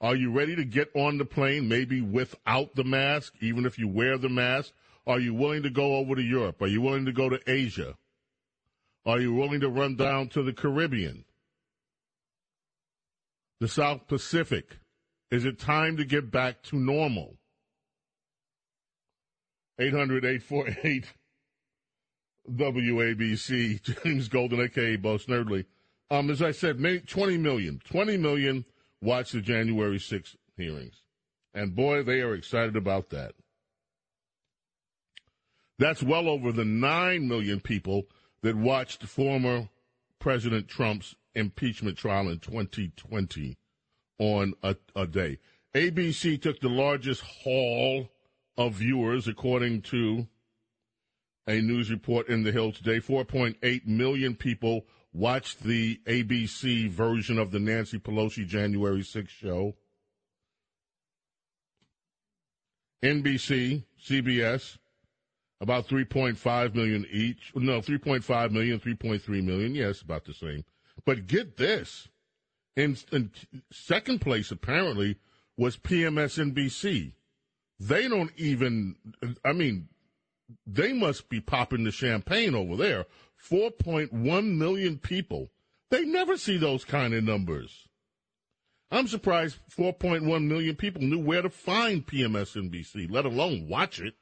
Are 0.00 0.14
you 0.14 0.30
ready 0.30 0.54
to 0.54 0.64
get 0.64 0.90
on 0.94 1.18
the 1.18 1.24
plane, 1.24 1.68
maybe 1.68 2.00
without 2.00 2.74
the 2.74 2.84
mask, 2.84 3.34
even 3.40 3.64
if 3.64 3.78
you 3.78 3.88
wear 3.88 4.18
the 4.18 4.28
mask? 4.28 4.72
Are 5.06 5.18
you 5.18 5.32
willing 5.32 5.62
to 5.62 5.70
go 5.70 5.96
over 5.96 6.14
to 6.14 6.22
Europe? 6.22 6.60
Are 6.60 6.66
you 6.66 6.82
willing 6.82 7.06
to 7.06 7.12
go 7.12 7.30
to 7.30 7.40
Asia? 7.46 7.96
Are 9.08 9.18
you 9.18 9.32
willing 9.32 9.60
to 9.60 9.70
run 9.70 9.96
down 9.96 10.28
to 10.28 10.42
the 10.42 10.52
Caribbean? 10.52 11.24
The 13.58 13.66
South 13.66 14.06
Pacific? 14.06 14.76
Is 15.30 15.46
it 15.46 15.58
time 15.58 15.96
to 15.96 16.04
get 16.04 16.30
back 16.30 16.62
to 16.64 16.76
normal? 16.76 17.38
800 19.78 20.26
848 20.26 21.06
WABC, 22.52 24.02
James 24.04 24.28
Golden, 24.28 24.60
aka 24.60 24.96
Bo 24.96 25.16
Snerdley. 25.16 25.64
Um, 26.10 26.28
as 26.28 26.42
I 26.42 26.50
said, 26.50 26.76
20 26.78 27.38
million, 27.38 27.80
20 27.84 28.18
million 28.18 28.66
watched 29.00 29.32
the 29.32 29.40
January 29.40 29.98
6th 29.98 30.36
hearings. 30.54 31.00
And 31.54 31.74
boy, 31.74 32.02
they 32.02 32.20
are 32.20 32.34
excited 32.34 32.76
about 32.76 33.08
that. 33.08 33.32
That's 35.78 36.02
well 36.02 36.28
over 36.28 36.52
the 36.52 36.66
9 36.66 37.26
million 37.26 37.60
people 37.60 38.06
that 38.42 38.56
watched 38.56 39.02
former 39.04 39.68
President 40.18 40.68
Trump's 40.68 41.14
impeachment 41.34 41.96
trial 41.96 42.28
in 42.28 42.38
2020 42.38 43.56
on 44.18 44.54
a, 44.62 44.76
a 44.96 45.06
day. 45.06 45.38
ABC 45.74 46.40
took 46.40 46.60
the 46.60 46.68
largest 46.68 47.22
haul 47.22 48.08
of 48.56 48.74
viewers, 48.74 49.28
according 49.28 49.82
to 49.82 50.26
a 51.46 51.60
news 51.60 51.90
report 51.90 52.28
in 52.28 52.42
the 52.42 52.52
Hill 52.52 52.72
today. 52.72 52.98
4.8 52.98 53.86
million 53.86 54.34
people 54.34 54.86
watched 55.12 55.62
the 55.62 56.00
ABC 56.06 56.88
version 56.88 57.38
of 57.38 57.50
the 57.50 57.60
Nancy 57.60 57.98
Pelosi 57.98 58.46
January 58.46 59.00
6th 59.00 59.28
show. 59.28 59.74
NBC, 63.02 63.84
CBS, 64.04 64.78
about 65.60 65.88
3.5 65.88 66.74
million 66.74 67.06
each. 67.10 67.52
No, 67.54 67.80
3.5 67.80 68.50
million, 68.50 68.78
3.3 68.78 69.44
million. 69.44 69.74
Yes, 69.74 70.00
about 70.00 70.24
the 70.24 70.34
same. 70.34 70.64
But 71.04 71.26
get 71.26 71.56
this. 71.56 72.08
In, 72.76 72.96
in 73.10 73.32
second 73.72 74.20
place, 74.20 74.50
apparently, 74.52 75.16
was 75.56 75.76
PMSNBC. 75.76 77.12
They 77.80 78.08
don't 78.08 78.30
even, 78.36 78.96
I 79.44 79.52
mean, 79.52 79.88
they 80.66 80.92
must 80.92 81.28
be 81.28 81.40
popping 81.40 81.84
the 81.84 81.90
champagne 81.90 82.54
over 82.54 82.76
there. 82.76 83.06
4.1 83.50 84.56
million 84.56 84.98
people. 84.98 85.48
They 85.90 86.04
never 86.04 86.36
see 86.36 86.56
those 86.56 86.84
kind 86.84 87.14
of 87.14 87.24
numbers. 87.24 87.88
I'm 88.90 89.06
surprised 89.06 89.58
4.1 89.76 90.46
million 90.46 90.74
people 90.74 91.02
knew 91.02 91.18
where 91.18 91.42
to 91.42 91.50
find 91.50 92.06
PMSNBC, 92.06 93.10
let 93.10 93.26
alone 93.26 93.68
watch 93.68 94.00
it. 94.00 94.14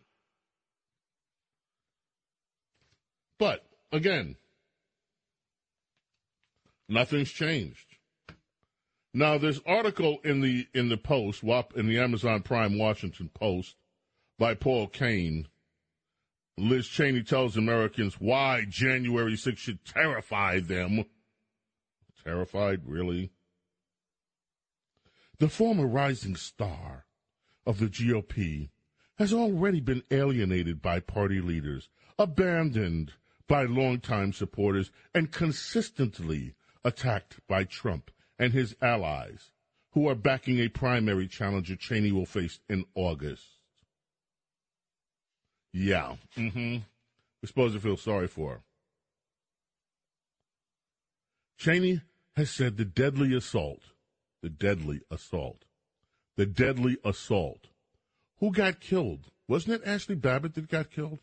But 3.38 3.66
again, 3.92 4.36
nothing's 6.88 7.30
changed. 7.30 7.96
Now, 9.12 9.38
this 9.38 9.60
article 9.66 10.18
in 10.24 10.40
the 10.40 10.66
in 10.74 10.88
the 10.88 10.96
Post, 10.96 11.42
in 11.42 11.86
the 11.86 11.98
Amazon 11.98 12.42
Prime 12.42 12.78
Washington 12.78 13.30
Post, 13.32 13.76
by 14.38 14.54
Paul 14.54 14.88
Kane, 14.88 15.48
Liz 16.58 16.86
Cheney 16.86 17.22
tells 17.22 17.56
Americans 17.56 18.20
why 18.20 18.64
January 18.68 19.32
6th 19.32 19.58
should 19.58 19.84
terrify 19.84 20.60
them. 20.60 21.04
Terrified, 22.24 22.82
really? 22.84 23.30
The 25.38 25.48
former 25.48 25.86
rising 25.86 26.36
star 26.36 27.04
of 27.66 27.78
the 27.78 27.86
GOP 27.86 28.70
has 29.18 29.32
already 29.32 29.80
been 29.80 30.02
alienated 30.10 30.80
by 30.80 31.00
party 31.00 31.40
leaders, 31.40 31.88
abandoned 32.18 33.12
by 33.48 33.64
longtime 33.64 34.32
supporters, 34.32 34.90
and 35.14 35.32
consistently 35.32 36.54
attacked 36.84 37.40
by 37.48 37.64
Trump 37.64 38.10
and 38.38 38.52
his 38.52 38.76
allies, 38.82 39.52
who 39.92 40.08
are 40.08 40.14
backing 40.14 40.58
a 40.58 40.68
primary 40.68 41.26
challenger 41.26 41.76
Cheney 41.76 42.12
will 42.12 42.26
face 42.26 42.60
in 42.68 42.84
August. 42.94 43.44
Yeah. 45.72 46.16
Mm-hmm. 46.36 46.78
We're 47.42 47.46
supposed 47.46 47.74
to 47.74 47.80
feel 47.80 47.96
sorry 47.96 48.28
for 48.28 48.50
her. 48.50 48.60
Cheney 51.58 52.02
has 52.36 52.50
said 52.50 52.76
the 52.76 52.84
deadly 52.84 53.34
assault, 53.34 53.80
the 54.42 54.50
deadly 54.50 55.00
assault, 55.10 55.64
the 56.36 56.46
deadly 56.46 56.98
assault. 57.04 57.68
Who 58.38 58.52
got 58.52 58.80
killed? 58.80 59.30
Wasn't 59.48 59.74
it 59.74 59.84
Ashli 59.86 60.20
Babbitt 60.20 60.54
that 60.54 60.68
got 60.68 60.90
killed? 60.90 61.18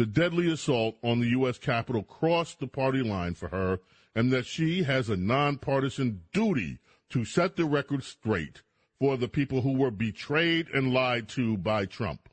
The 0.00 0.06
deadly 0.06 0.50
assault 0.50 0.96
on 1.02 1.20
the 1.20 1.26
U.S. 1.26 1.58
Capitol 1.58 2.02
crossed 2.02 2.58
the 2.58 2.66
party 2.66 3.02
line 3.02 3.34
for 3.34 3.48
her, 3.48 3.80
and 4.14 4.32
that 4.32 4.46
she 4.46 4.84
has 4.84 5.10
a 5.10 5.16
nonpartisan 5.18 6.22
duty 6.32 6.78
to 7.10 7.26
set 7.26 7.56
the 7.56 7.66
record 7.66 8.02
straight 8.02 8.62
for 8.98 9.18
the 9.18 9.28
people 9.28 9.60
who 9.60 9.74
were 9.74 9.90
betrayed 9.90 10.68
and 10.70 10.94
lied 10.94 11.28
to 11.28 11.58
by 11.58 11.84
Trump. 11.84 12.30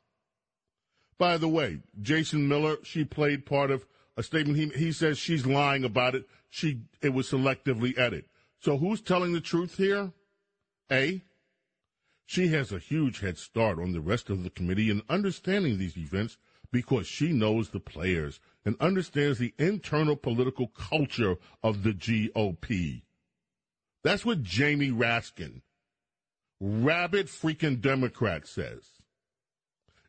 By 1.17 1.35
the 1.35 1.49
way, 1.49 1.81
Jason 2.01 2.47
Miller, 2.47 2.77
she 2.83 3.03
played 3.03 3.45
part 3.45 3.69
of 3.69 3.85
a 4.15 4.23
statement. 4.23 4.57
He, 4.57 4.85
he 4.85 4.91
says 4.93 5.17
she's 5.17 5.45
lying 5.45 5.83
about 5.83 6.15
it. 6.15 6.25
She 6.49 6.83
it 7.01 7.09
was 7.09 7.29
selectively 7.29 7.99
edited. 7.99 8.29
So 8.61 8.77
who's 8.77 9.01
telling 9.01 9.33
the 9.33 9.41
truth 9.41 9.75
here? 9.75 10.13
A. 10.89 11.21
She 12.25 12.47
has 12.47 12.71
a 12.71 12.79
huge 12.79 13.19
head 13.19 13.37
start 13.37 13.77
on 13.77 13.91
the 13.91 13.99
rest 13.99 14.29
of 14.29 14.43
the 14.43 14.49
committee 14.49 14.89
in 14.89 15.01
understanding 15.09 15.77
these 15.77 15.97
events 15.97 16.37
because 16.71 17.07
she 17.07 17.31
knows 17.31 17.69
the 17.69 17.79
players 17.79 18.39
and 18.65 18.75
understands 18.79 19.39
the 19.39 19.53
internal 19.57 20.15
political 20.15 20.67
culture 20.67 21.37
of 21.63 21.83
the 21.83 21.93
GOP. 21.93 23.01
That's 24.03 24.25
what 24.25 24.43
Jamie 24.43 24.91
Raskin, 24.91 25.61
rabid 26.59 27.27
freaking 27.27 27.81
Democrat, 27.81 28.47
says. 28.47 28.83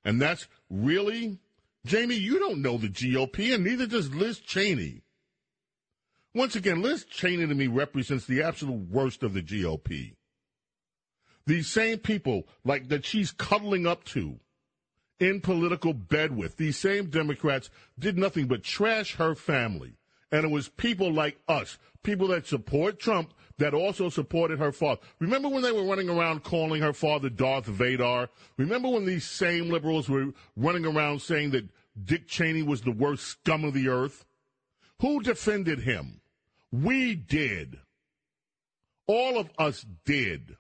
And 0.05 0.21
that's 0.21 0.49
really, 0.71 1.39
Jamie, 1.85 2.15
you 2.15 2.39
don't 2.39 2.63
know 2.63 2.79
the 2.79 2.89
GOP, 2.89 3.55
and 3.55 3.65
neither 3.65 3.87
does 3.87 4.15
Liz 4.15 4.39
Cheney. 4.39 5.03
Once 6.35 6.55
again, 6.55 6.83
Liz 6.83 7.05
Cheney 7.05 7.47
to 7.47 7.55
me 7.55 7.67
represents 7.67 8.27
the 8.27 8.43
absolute 8.43 8.89
worst 8.91 9.23
of 9.23 9.35
the 9.35 9.43
GOP. 9.43 10.15
These 11.47 11.69
same 11.69 11.99
people 11.99 12.47
like 12.65 12.89
that 12.89 13.07
she's 13.07 13.33
cuddling 13.33 13.87
up 13.87 14.05
to 14.05 14.39
in 15.21 15.41
political 15.41 15.93
bed 15.93 16.37
with, 16.37 16.57
these 16.57 16.79
same 16.79 17.07
Democrats 17.07 17.71
did 17.99 18.19
nothing 18.19 18.47
but 18.47 18.63
trash 18.63 19.17
her 19.17 19.35
family. 19.35 19.95
And 20.31 20.45
it 20.45 20.51
was 20.51 20.69
people 20.69 21.13
like 21.13 21.41
us, 21.49 21.79
people 22.03 22.29
that 22.29 22.47
support 22.47 22.99
Trump, 22.99 23.33
that 23.59 23.75
also 23.75 24.09
supported 24.09 24.59
her 24.59 24.73
father. 24.73 25.01
Remember 25.19 25.49
when 25.49 25.63
they 25.63 25.73
were 25.73 25.85
running 25.85 26.09
around 26.09 26.45
calling 26.45 26.81
her 26.81 26.93
father 26.93 27.29
Darth 27.29 27.67
Vader? 27.67 28.29
Remember 28.57 28.89
when 28.89 29.05
these 29.05 29.27
same 29.27 29.69
liberals 29.69 30.09
were 30.09 30.33
running 30.57 30.87
around 30.87 31.21
saying 31.21 31.51
that 31.51 31.69
Dick 32.05 32.29
Cheney 32.29 32.63
was 32.63 32.83
the 32.83 32.93
worst 32.93 33.25
scum 33.25 33.65
of 33.65 33.75
the 33.75 33.89
earth? 33.89 34.25
Who 35.01 35.21
defended 35.23 35.81
him? 35.81 36.21
We 36.71 37.15
did. 37.15 37.79
All 39.07 39.39
of 39.39 39.51
us 39.59 39.85
did. 40.05 40.57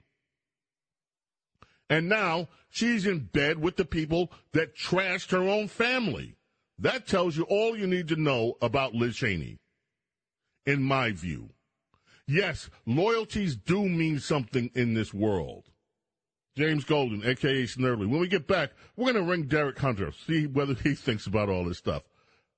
And 1.90 2.09
now 2.09 2.48
she's 2.68 3.07
in 3.07 3.20
bed 3.33 3.59
with 3.59 3.77
the 3.77 3.85
people 3.85 4.31
that 4.53 4.77
trashed 4.77 5.31
her 5.31 5.48
own 5.48 5.68
family. 5.68 6.37
That 6.79 7.07
tells 7.07 7.37
you 7.37 7.44
all 7.44 7.77
you 7.77 7.87
need 7.87 8.09
to 8.09 8.16
know 8.16 8.55
about 8.61 8.94
Liz 8.94 9.16
Cheney, 9.16 9.59
in 10.64 10.83
my 10.83 11.12
view. 11.12 11.51
Yes, 12.27 12.68
loyalties 12.87 13.57
do 13.57 13.88
mean 13.88 14.20
something 14.20 14.70
in 14.74 14.94
this 14.94 15.14
world. 15.14 15.64
James 16.57 16.85
Golden, 16.85 17.24
aka 17.24 17.64
Snerdley. 17.64 18.09
When 18.09 18.20
we 18.20 18.29
get 18.29 18.46
back, 18.46 18.72
we're 18.96 19.12
going 19.12 19.24
to 19.24 19.31
ring 19.31 19.44
Derek 19.44 19.79
Hunter, 19.79 20.12
see 20.27 20.46
whether 20.46 20.74
he 20.74 20.94
thinks 20.94 21.27
about 21.27 21.48
all 21.48 21.64
this 21.64 21.79
stuff. 21.79 22.03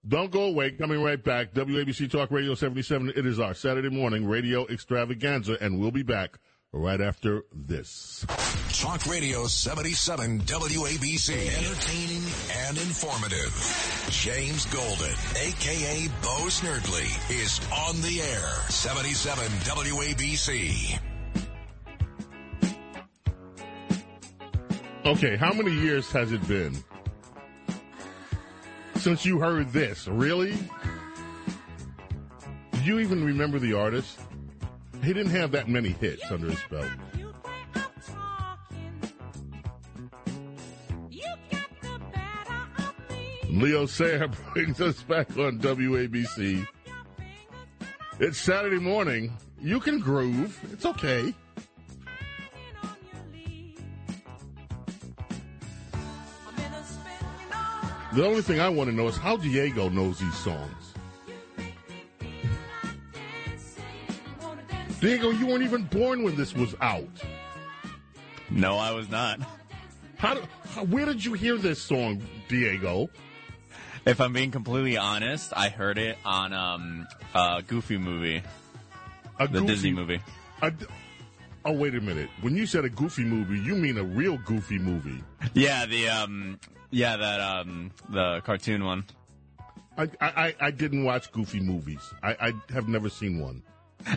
Don't 0.07 0.31
go 0.31 0.45
away. 0.45 0.71
Coming 0.71 1.03
right 1.03 1.23
back. 1.23 1.53
WABC 1.53 2.11
Talk 2.11 2.31
Radio 2.31 2.55
77. 2.55 3.11
It 3.15 3.27
is 3.27 3.39
our 3.39 3.53
Saturday 3.53 3.91
morning 3.91 4.27
radio 4.27 4.67
extravaganza, 4.67 5.59
and 5.61 5.79
we'll 5.79 5.91
be 5.91 6.03
back 6.03 6.39
right 6.73 7.01
after 7.01 7.43
this. 7.53 8.25
Talk 8.81 9.07
Radio 9.07 9.47
77 9.47 10.41
WABC. 10.41 11.35
Entertaining 11.59 12.23
and 12.67 12.79
informative. 12.79 14.07
James 14.11 14.67
Golden, 14.67 15.13
a.k.a. 15.37 16.09
Bo 16.23 16.47
Snerdley, 16.47 17.31
is 17.31 17.61
on 17.87 18.01
the 18.01 18.21
air. 18.21 18.71
77 18.71 19.45
WABC. 19.45 20.99
Okay, 25.05 25.37
how 25.37 25.53
many 25.53 25.73
years 25.73 26.11
has 26.13 26.31
it 26.31 26.47
been 26.47 26.77
since 28.97 29.25
you 29.25 29.41
heard 29.41 29.73
this? 29.73 30.07
Really? 30.07 30.55
Do 32.73 32.81
you 32.83 32.99
even 33.01 33.25
remember 33.25 33.59
the 33.59 33.73
artist? 33.73 34.19
He 35.03 35.15
didn't 35.15 35.33
have 35.33 35.53
that 35.53 35.69
many 35.69 35.91
hits 35.91 36.31
under 36.31 36.51
his 36.51 36.61
belt. 36.71 36.91
Leo 43.49 43.87
Sayer 43.87 44.29
brings 44.53 44.81
us 44.81 45.03
back 45.03 45.31
on 45.37 45.59
WABC. 45.59 46.67
It's 48.19 48.39
Saturday 48.39 48.79
morning. 48.79 49.37
You 49.61 49.81
can 49.81 49.99
groove. 49.99 50.59
It's 50.73 50.87
okay. 50.87 51.35
The 58.13 58.27
only 58.27 58.43
thing 58.43 58.61
I 58.61 58.69
want 58.69 58.91
to 58.91 58.97
know 58.97 59.07
is 59.07 59.17
how 59.17 59.37
Diego 59.37 59.89
knows 59.89 60.19
these 60.19 60.37
songs. 60.37 60.80
Diego, 65.01 65.31
you 65.31 65.47
weren't 65.47 65.63
even 65.63 65.85
born 65.85 66.23
when 66.23 66.37
this 66.37 66.55
was 66.55 66.75
out. 66.81 67.09
No, 68.51 68.77
I 68.77 68.91
was 68.93 69.09
not. 69.09 69.41
How, 70.19 70.35
do, 70.35 70.43
how 70.75 70.85
where 70.85 71.07
did 71.07 71.25
you 71.25 71.33
hear 71.33 71.57
this 71.57 71.81
song, 71.81 72.23
Diego? 72.49 73.09
If 74.05 74.21
I'm 74.21 74.33
being 74.33 74.51
completely 74.51 74.97
honest, 74.97 75.53
I 75.57 75.69
heard 75.69 75.97
it 75.99 76.19
on 76.25 76.53
um, 76.53 77.07
a 77.35 77.63
Goofy 77.67 77.97
movie, 77.97 78.43
A 79.39 79.47
the 79.49 79.61
goofy- 79.61 79.67
Disney 79.67 79.93
movie. 79.93 80.21
a- 80.63 80.73
oh, 81.65 81.73
wait 81.73 81.95
a 81.95 82.01
minute. 82.01 82.29
When 82.43 82.55
you 82.57 82.67
said 82.67 82.85
a 82.85 82.91
goofy 82.91 83.25
movie, 83.25 83.59
you 83.59 83.75
mean 83.77 83.97
a 83.99 84.05
real 84.05 84.37
goofy 84.39 84.79
movie. 84.79 85.23
Yeah, 85.55 85.87
the 85.87 86.09
um, 86.09 86.59
yeah, 86.91 87.17
that 87.17 87.41
um, 87.41 87.91
the 88.11 88.41
cartoon 88.45 88.85
one. 88.85 89.05
I, 89.97 90.03
I, 90.03 90.09
I- 90.21 90.55
I 90.61 90.71
didn't 90.71 91.05
watch 91.05 91.31
goofy 91.33 91.61
movies. 91.61 92.13
I, 92.23 92.37
I 92.41 92.53
have 92.75 92.89
never 92.89 93.09
seen 93.09 93.39
one. 93.41 93.63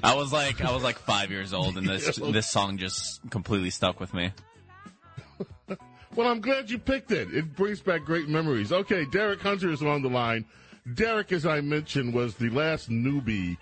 I 0.03 0.15
was 0.15 0.31
like, 0.31 0.61
I 0.61 0.71
was 0.71 0.83
like 0.83 0.97
five 0.97 1.31
years 1.31 1.53
old, 1.53 1.77
and 1.77 1.87
this 1.87 2.15
this 2.31 2.49
song 2.49 2.77
just 2.77 3.19
completely 3.29 3.69
stuck 3.69 3.99
with 3.99 4.13
me. 4.13 4.31
Well, 6.15 6.27
I'm 6.27 6.41
glad 6.41 6.69
you 6.69 6.77
picked 6.77 7.11
it. 7.11 7.33
It 7.33 7.55
brings 7.55 7.81
back 7.81 8.05
great 8.05 8.29
memories. 8.29 8.71
Okay, 8.71 9.03
Derek 9.05 9.41
Hunter 9.41 9.71
is 9.71 9.81
on 9.81 10.03
the 10.03 10.09
line. 10.09 10.45
Derek, 10.93 11.31
as 11.31 11.43
I 11.43 11.61
mentioned, 11.61 12.13
was 12.13 12.35
the 12.35 12.51
last 12.51 12.87
newbie 12.87 13.57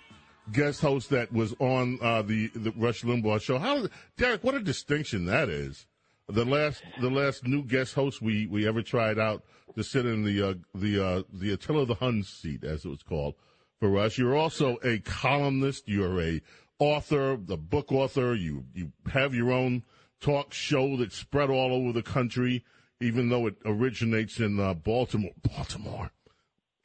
guest 0.52 0.82
host 0.82 1.08
that 1.10 1.32
was 1.32 1.54
on 1.60 1.98
uh, 2.02 2.20
the 2.20 2.48
the 2.48 2.72
Rush 2.72 3.04
Limbaugh 3.04 3.40
show. 3.40 3.58
How, 3.58 3.86
Derek? 4.18 4.44
What 4.44 4.54
a 4.54 4.60
distinction 4.60 5.24
that 5.26 5.48
is. 5.48 5.86
The 6.28 6.44
last 6.44 6.82
the 7.00 7.10
last 7.10 7.46
new 7.46 7.62
guest 7.62 7.94
host 7.94 8.20
we, 8.20 8.46
we 8.46 8.68
ever 8.68 8.82
tried 8.82 9.18
out 9.18 9.44
to 9.74 9.82
sit 9.82 10.04
in 10.04 10.24
the 10.24 10.50
uh, 10.50 10.54
the 10.74 11.04
uh, 11.04 11.22
the 11.32 11.54
Attila 11.54 11.86
the 11.86 11.94
Hun 11.94 12.22
seat, 12.22 12.64
as 12.64 12.84
it 12.84 12.88
was 12.88 13.02
called 13.02 13.34
for 13.82 13.98
us. 13.98 14.16
You're 14.16 14.36
also 14.36 14.78
a 14.84 15.00
columnist. 15.00 15.88
You're 15.88 16.22
a 16.22 16.40
author, 16.78 17.36
the 17.36 17.56
book 17.56 17.90
author. 17.90 18.32
You 18.32 18.64
you 18.72 18.92
have 19.12 19.34
your 19.34 19.50
own 19.50 19.82
talk 20.20 20.54
show 20.54 20.96
that's 20.96 21.16
spread 21.16 21.50
all 21.50 21.74
over 21.74 21.92
the 21.92 22.02
country, 22.02 22.64
even 23.00 23.28
though 23.28 23.48
it 23.48 23.56
originates 23.64 24.38
in 24.38 24.60
uh, 24.60 24.74
Baltimore. 24.74 25.32
Baltimore. 25.42 26.12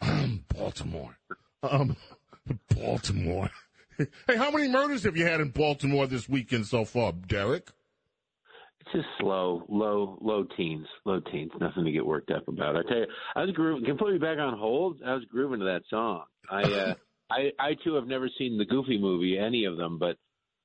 Baltimore. 0.56 1.20
Um, 1.62 1.96
Baltimore. 2.76 3.52
hey, 4.00 4.36
how 4.36 4.50
many 4.50 4.68
murders 4.68 5.04
have 5.04 5.16
you 5.16 5.26
had 5.26 5.40
in 5.40 5.50
Baltimore 5.50 6.08
this 6.08 6.28
weekend 6.28 6.66
so 6.66 6.84
far, 6.84 7.12
Derek? 7.12 7.70
Just 8.94 9.08
slow, 9.20 9.66
low, 9.70 10.18
low 10.22 10.46
teens, 10.56 10.88
low 11.06 11.20
teens. 11.20 11.52
Nothing 11.60 11.86
to 11.86 11.92
get 11.92 12.06
worked 12.06 12.32
up 12.32 12.48
about. 12.48 12.76
I 12.76 12.84
tell 12.84 12.98
you, 12.98 13.08
I 13.36 13.42
was 13.42 13.52
grooving. 13.52 13.86
Can 13.86 13.98
put 13.98 14.14
me 14.14 14.18
back 14.18 14.40
on 14.40 14.58
hold. 14.58 15.02
I 15.06 15.14
was 15.14 15.26
grooving 15.26 15.60
to 15.60 15.66
that 15.66 15.84
song. 15.90 16.24
I, 16.50 16.62
uh, 16.64 16.94
I, 17.30 17.52
I 17.60 17.76
too 17.84 17.96
have 17.96 18.08
never 18.08 18.30
seen 18.38 18.58
the 18.58 18.66
Goofy 18.66 18.98
movie, 18.98 19.38
any 19.38 19.66
of 19.66 19.78
them, 19.78 20.00
but 20.00 20.18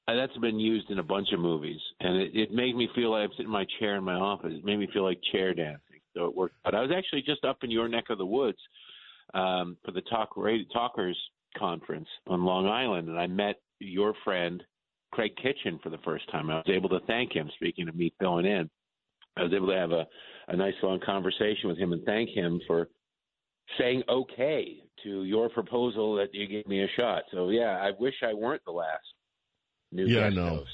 uh, 0.08 0.14
that's 0.14 0.36
been 0.38 0.58
used 0.58 0.90
in 0.90 0.98
a 0.98 1.02
bunch 1.02 1.28
of 1.32 1.40
movies, 1.40 1.80
and 2.00 2.16
it, 2.16 2.30
it 2.34 2.52
made 2.52 2.76
me 2.76 2.88
feel 2.94 3.10
like 3.10 3.24
I'm 3.24 3.30
sitting 3.32 3.46
in 3.46 3.52
my 3.52 3.66
chair 3.78 3.96
in 3.96 4.04
my 4.04 4.14
office. 4.14 4.52
It 4.54 4.64
made 4.64 4.78
me 4.78 4.88
feel 4.92 5.04
like 5.04 5.18
chair 5.32 5.54
dancing, 5.54 6.00
so 6.14 6.26
it 6.26 6.34
worked. 6.34 6.56
But 6.64 6.74
I 6.74 6.80
was 6.80 6.90
actually 6.96 7.22
just 7.22 7.44
up 7.44 7.58
in 7.62 7.70
your 7.70 7.88
neck 7.88 8.04
of 8.10 8.18
the 8.18 8.26
woods 8.26 8.58
um, 9.34 9.76
for 9.84 9.92
the 9.92 10.02
Talk 10.02 10.36
Radio 10.36 10.66
Talkers 10.72 11.18
conference 11.56 12.08
on 12.26 12.44
Long 12.44 12.66
Island, 12.66 13.08
and 13.08 13.18
I 13.18 13.26
met 13.26 13.56
your 13.78 14.14
friend 14.24 14.62
Craig 15.12 15.32
Kitchen 15.36 15.78
for 15.82 15.90
the 15.90 15.98
first 15.98 16.30
time. 16.30 16.50
I 16.50 16.56
was 16.56 16.68
able 16.68 16.88
to 16.90 17.00
thank 17.06 17.32
him. 17.32 17.50
Speaking 17.56 17.88
of 17.88 17.94
me 17.94 18.12
filling 18.18 18.46
in, 18.46 18.68
I 19.36 19.42
was 19.42 19.52
able 19.54 19.68
to 19.68 19.76
have 19.76 19.92
a, 19.92 20.06
a 20.48 20.56
nice 20.56 20.74
long 20.82 21.00
conversation 21.04 21.68
with 21.68 21.78
him 21.78 21.92
and 21.92 22.04
thank 22.04 22.30
him 22.30 22.60
for 22.66 22.88
saying 23.78 24.02
okay 24.08 24.78
to 25.04 25.24
your 25.24 25.48
proposal 25.48 26.16
that 26.16 26.34
you 26.34 26.46
gave 26.46 26.66
me 26.66 26.82
a 26.82 26.88
shot. 26.96 27.22
So 27.32 27.50
yeah, 27.50 27.78
I 27.80 27.90
wish 27.98 28.14
I 28.22 28.34
weren't 28.34 28.64
the 28.64 28.72
last 28.72 29.04
new 29.92 30.06
Yeah, 30.06 30.30
guest 30.30 30.36
host 30.36 30.70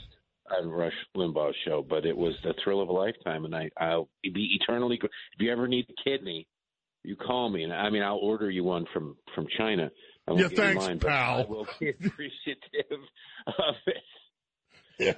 on 0.50 0.68
Rush 0.70 0.92
Limbaugh's 1.16 1.56
show, 1.64 1.84
but 1.88 2.06
it 2.06 2.16
was 2.16 2.34
the 2.42 2.54
thrill 2.64 2.80
of 2.80 2.88
a 2.88 2.92
lifetime, 2.92 3.44
and 3.44 3.54
I 3.54 3.70
I'll 3.78 4.08
be 4.22 4.58
eternally. 4.60 4.98
If 5.02 5.10
you 5.38 5.52
ever 5.52 5.68
need 5.68 5.86
a 5.90 6.08
kidney, 6.08 6.46
you 7.04 7.16
call 7.16 7.50
me, 7.50 7.64
and 7.64 7.72
I 7.72 7.90
mean 7.90 8.02
I'll 8.02 8.16
order 8.16 8.50
you 8.50 8.64
one 8.64 8.86
from 8.92 9.16
from 9.34 9.46
China. 9.56 9.90
I 10.26 10.32
won't 10.32 10.50
Yeah, 10.52 10.56
thanks, 10.56 10.84
mine, 10.84 10.98
pal. 10.98 11.40
I 11.46 11.50
will 11.50 11.66
be 11.80 11.90
appreciative 12.06 13.00
of 13.46 13.74
it. 13.86 13.96
Yeah, 14.98 15.14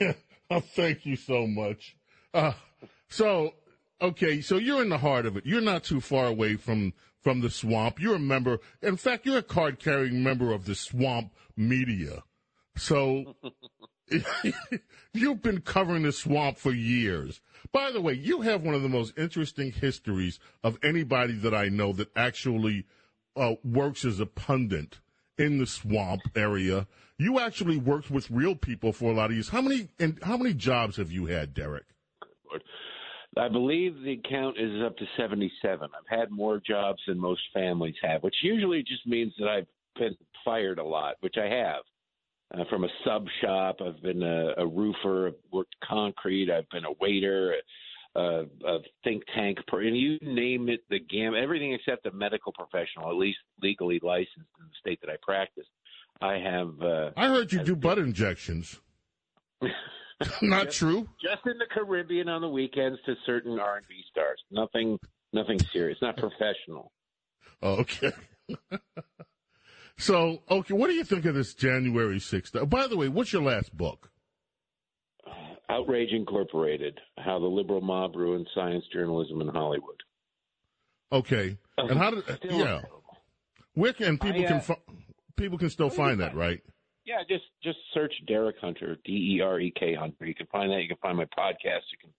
yeah. 0.00 0.12
Oh, 0.50 0.60
thank 0.60 1.04
you 1.04 1.16
so 1.16 1.46
much. 1.46 1.96
Uh, 2.32 2.52
so, 3.08 3.54
okay, 4.00 4.40
so 4.40 4.56
you're 4.56 4.82
in 4.82 4.88
the 4.88 4.98
heart 4.98 5.26
of 5.26 5.36
it. 5.36 5.44
You're 5.44 5.60
not 5.60 5.84
too 5.84 6.00
far 6.00 6.26
away 6.26 6.56
from 6.56 6.94
from 7.20 7.40
the 7.40 7.50
swamp. 7.50 8.00
You're 8.00 8.16
a 8.16 8.20
member. 8.20 8.60
In 8.80 8.96
fact, 8.96 9.26
you're 9.26 9.38
a 9.38 9.42
card 9.42 9.78
carrying 9.78 10.22
member 10.22 10.52
of 10.52 10.64
the 10.64 10.74
swamp 10.74 11.32
media. 11.56 12.22
So, 12.76 13.36
you've 15.12 15.42
been 15.42 15.60
covering 15.60 16.04
the 16.04 16.12
swamp 16.12 16.58
for 16.58 16.72
years. 16.72 17.40
By 17.72 17.90
the 17.90 18.00
way, 18.00 18.14
you 18.14 18.42
have 18.42 18.62
one 18.62 18.74
of 18.74 18.82
the 18.82 18.88
most 18.88 19.18
interesting 19.18 19.72
histories 19.72 20.38
of 20.62 20.78
anybody 20.82 21.34
that 21.34 21.54
I 21.54 21.68
know 21.68 21.92
that 21.94 22.08
actually 22.16 22.86
uh, 23.36 23.54
works 23.64 24.04
as 24.04 24.20
a 24.20 24.26
pundit 24.26 25.00
in 25.38 25.58
the 25.58 25.66
swamp 25.66 26.22
area. 26.36 26.86
You 27.18 27.40
actually 27.40 27.76
worked 27.76 28.10
with 28.10 28.30
real 28.30 28.54
people 28.54 28.92
for 28.92 29.10
a 29.10 29.14
lot 29.14 29.26
of 29.26 29.32
years. 29.32 29.48
How 29.48 29.62
many 29.62 29.88
and 29.98 30.18
how 30.22 30.36
many 30.36 30.54
jobs 30.54 30.96
have 30.96 31.10
you 31.10 31.26
had, 31.26 31.54
Derek? 31.54 31.84
I 33.36 33.48
believe 33.48 34.02
the 34.02 34.20
count 34.28 34.56
is 34.58 34.82
up 34.84 34.96
to 34.96 35.04
77. 35.16 35.88
I've 35.94 36.18
had 36.18 36.30
more 36.30 36.60
jobs 36.64 37.00
than 37.06 37.18
most 37.18 37.42
families 37.54 37.94
have, 38.02 38.22
which 38.22 38.34
usually 38.42 38.82
just 38.82 39.06
means 39.06 39.32
that 39.38 39.48
I've 39.48 39.66
been 39.96 40.16
fired 40.44 40.78
a 40.78 40.84
lot, 40.84 41.16
which 41.20 41.36
I 41.36 41.46
have. 41.46 41.82
Uh, 42.52 42.64
from 42.70 42.84
a 42.84 42.88
sub 43.04 43.26
shop, 43.42 43.76
I've 43.84 44.02
been 44.02 44.22
a, 44.22 44.54
a 44.56 44.66
roofer, 44.66 45.28
I've 45.28 45.34
worked 45.52 45.74
concrete, 45.86 46.50
I've 46.50 46.68
been 46.70 46.86
a 46.86 46.92
waiter, 47.00 47.54
a 48.16 48.78
think 49.04 49.22
tank, 49.34 49.58
per, 49.66 49.82
and 49.82 49.96
you 49.96 50.18
name 50.22 50.68
it, 50.68 50.80
the 50.90 50.98
gamut, 50.98 51.42
everything 51.42 51.72
except 51.72 52.06
a 52.06 52.12
medical 52.12 52.52
professional, 52.52 53.08
at 53.08 53.16
least 53.16 53.38
legally 53.62 54.00
licensed 54.02 54.36
in 54.36 54.66
the 54.66 54.74
state 54.80 55.00
that 55.02 55.10
I 55.10 55.16
practice. 55.22 55.66
I 56.20 56.34
have. 56.38 56.80
Uh, 56.82 57.10
I 57.16 57.28
heard 57.28 57.52
you 57.52 57.62
do 57.62 57.76
butt 57.76 57.98
injections. 57.98 58.80
Not 60.42 60.70
true. 60.70 61.08
just 61.22 61.46
in 61.46 61.58
the 61.58 61.66
Caribbean 61.72 62.28
on 62.28 62.40
the 62.40 62.48
weekends 62.48 62.98
to 63.06 63.14
certain 63.24 63.58
R 63.60 63.76
and 63.76 63.86
B 63.88 64.02
stars. 64.10 64.40
Nothing, 64.50 64.98
nothing 65.32 65.60
serious. 65.72 65.98
Not 66.02 66.16
professional. 66.16 66.90
Okay. 67.62 68.12
so, 69.98 70.42
okay, 70.50 70.74
what 70.74 70.88
do 70.88 70.94
you 70.94 71.04
think 71.04 71.24
of 71.24 71.34
this 71.34 71.54
January 71.54 72.18
6th? 72.18 72.60
Uh, 72.60 72.64
By 72.64 72.88
the 72.88 72.96
way, 72.96 73.08
what's 73.08 73.32
your 73.32 73.42
last 73.42 73.76
book? 73.76 74.10
Outrage 75.68 76.12
Incorporated: 76.12 76.98
How 77.18 77.38
the 77.38 77.46
Liberal 77.46 77.80
Mob 77.80 78.16
Ruined 78.16 78.48
Science 78.54 78.84
Journalism 78.92 79.40
in 79.40 79.48
Hollywood. 79.48 80.02
Okay. 81.12 81.56
And 81.76 81.98
how 81.98 82.10
did, 82.10 82.24
Still 82.36 82.58
yeah. 82.58 82.82
Where 83.74 83.92
can 83.92 84.18
people 84.18 84.42
I, 84.42 84.44
uh, 84.44 84.48
can 84.48 84.60
fi- 84.60 84.92
people 85.36 85.58
can 85.58 85.70
still 85.70 85.90
find 85.90 86.20
that, 86.20 86.34
right? 86.34 86.60
Yeah, 87.04 87.22
just 87.28 87.44
just 87.62 87.78
search 87.94 88.12
Derek 88.26 88.56
Hunter, 88.60 88.96
D 89.04 89.36
E 89.36 89.40
R 89.40 89.60
E 89.60 89.72
K 89.78 89.94
Hunter. 89.94 90.26
You 90.26 90.34
can 90.34 90.46
find 90.46 90.70
that. 90.72 90.82
You 90.82 90.88
can 90.88 90.98
find 90.98 91.16
my 91.16 91.24
podcast. 91.24 91.86
You 91.92 91.98
can 92.00 92.10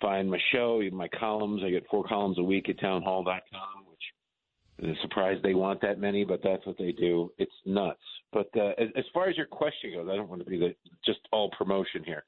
find 0.00 0.30
my 0.30 0.38
show, 0.52 0.82
my 0.92 1.08
columns. 1.08 1.62
I 1.64 1.70
get 1.70 1.86
four 1.90 2.04
columns 2.04 2.38
a 2.38 2.42
week 2.42 2.68
at 2.68 2.80
townhall.com, 2.80 3.84
which 3.88 4.88
is 4.90 4.96
a 4.96 5.02
surprise 5.02 5.38
they 5.42 5.54
want 5.54 5.80
that 5.82 6.00
many, 6.00 6.24
but 6.24 6.40
that's 6.42 6.66
what 6.66 6.78
they 6.78 6.92
do. 6.92 7.30
It's 7.38 7.52
nuts. 7.64 8.00
But 8.32 8.48
uh, 8.56 8.72
as, 8.78 8.88
as 8.96 9.04
far 9.14 9.28
as 9.28 9.36
your 9.36 9.46
question 9.46 9.92
goes, 9.94 10.08
I 10.10 10.16
don't 10.16 10.28
want 10.28 10.44
to 10.44 10.50
be 10.50 10.58
the, 10.58 10.74
just 11.04 11.20
all 11.32 11.50
promotion 11.56 12.02
here. 12.04 12.24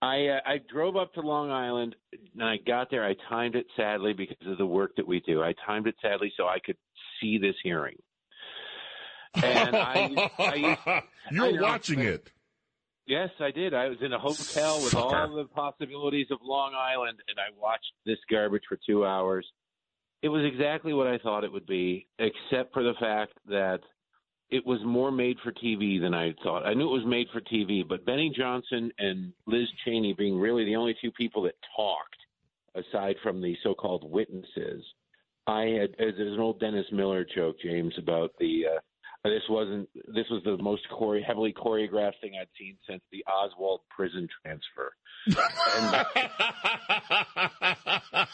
I 0.00 0.26
uh, 0.28 0.40
I 0.46 0.60
drove 0.70 0.96
up 0.96 1.12
to 1.14 1.20
Long 1.20 1.50
Island 1.50 1.96
and 2.34 2.42
I 2.42 2.56
got 2.66 2.90
there. 2.90 3.04
I 3.04 3.14
timed 3.28 3.56
it 3.56 3.66
sadly 3.76 4.12
because 4.12 4.46
of 4.46 4.58
the 4.58 4.66
work 4.66 4.92
that 4.96 5.06
we 5.06 5.20
do. 5.20 5.42
I 5.42 5.54
timed 5.66 5.86
it 5.86 5.96
sadly 6.00 6.32
so 6.36 6.44
I 6.46 6.58
could 6.64 6.76
see 7.20 7.38
this 7.38 7.56
hearing. 7.62 7.96
And 9.34 9.76
I, 9.76 10.30
I 10.38 10.54
used, 10.54 10.80
You're 11.30 11.52
know, 11.52 11.62
watching 11.62 12.00
it. 12.00 12.30
Yes, 13.06 13.30
I 13.40 13.50
did. 13.50 13.72
I 13.72 13.88
was 13.88 13.98
in 14.02 14.12
a 14.12 14.18
hotel 14.18 14.76
with 14.76 14.90
Sucker. 14.90 15.16
all 15.16 15.34
the 15.36 15.44
possibilities 15.44 16.26
of 16.30 16.38
Long 16.42 16.74
Island, 16.74 17.18
and 17.28 17.38
I 17.38 17.58
watched 17.58 17.92
this 18.04 18.18
garbage 18.30 18.64
for 18.68 18.78
two 18.86 19.06
hours. 19.06 19.46
It 20.22 20.28
was 20.28 20.44
exactly 20.44 20.92
what 20.92 21.06
I 21.06 21.18
thought 21.18 21.44
it 21.44 21.52
would 21.52 21.66
be, 21.66 22.06
except 22.18 22.74
for 22.74 22.82
the 22.82 22.94
fact 23.00 23.32
that 23.46 23.80
it 24.50 24.66
was 24.66 24.80
more 24.84 25.10
made 25.10 25.36
for 25.42 25.52
TV 25.52 26.00
than 26.00 26.14
I 26.14 26.34
thought. 26.42 26.66
I 26.66 26.74
knew 26.74 26.88
it 26.88 26.98
was 26.98 27.06
made 27.06 27.28
for 27.32 27.40
TV, 27.40 27.86
but 27.86 28.06
Bennie 28.06 28.32
Thompson 28.38 28.90
and 28.98 29.32
Liz 29.46 29.68
Cheney 29.84 30.14
being 30.14 30.38
really 30.38 30.64
the 30.64 30.76
only 30.76 30.96
two 31.02 31.12
people 31.12 31.42
that 31.42 31.54
talked, 31.76 32.16
aside 32.74 33.16
from 33.22 33.42
the 33.42 33.56
so-called 33.62 34.10
witnesses, 34.10 34.82
I 35.46 35.62
had 35.62 35.90
as 35.98 36.14
there's 36.16 36.34
an 36.34 36.40
old 36.40 36.60
Dennis 36.60 36.86
Miller 36.92 37.26
joke, 37.34 37.56
James, 37.62 37.94
about 37.98 38.32
the 38.38 38.64
uh, 38.76 38.80
this 39.24 39.42
wasn't 39.48 39.88
this 39.94 40.26
was 40.30 40.42
the 40.44 40.56
most 40.58 40.82
chore- 40.90 41.20
heavily 41.20 41.52
choreographed 41.52 42.20
thing 42.20 42.32
I'd 42.40 42.48
seen 42.58 42.76
since 42.88 43.02
the 43.10 43.24
Oswald 43.26 43.80
prison 43.94 44.28
transfer. 44.42 44.92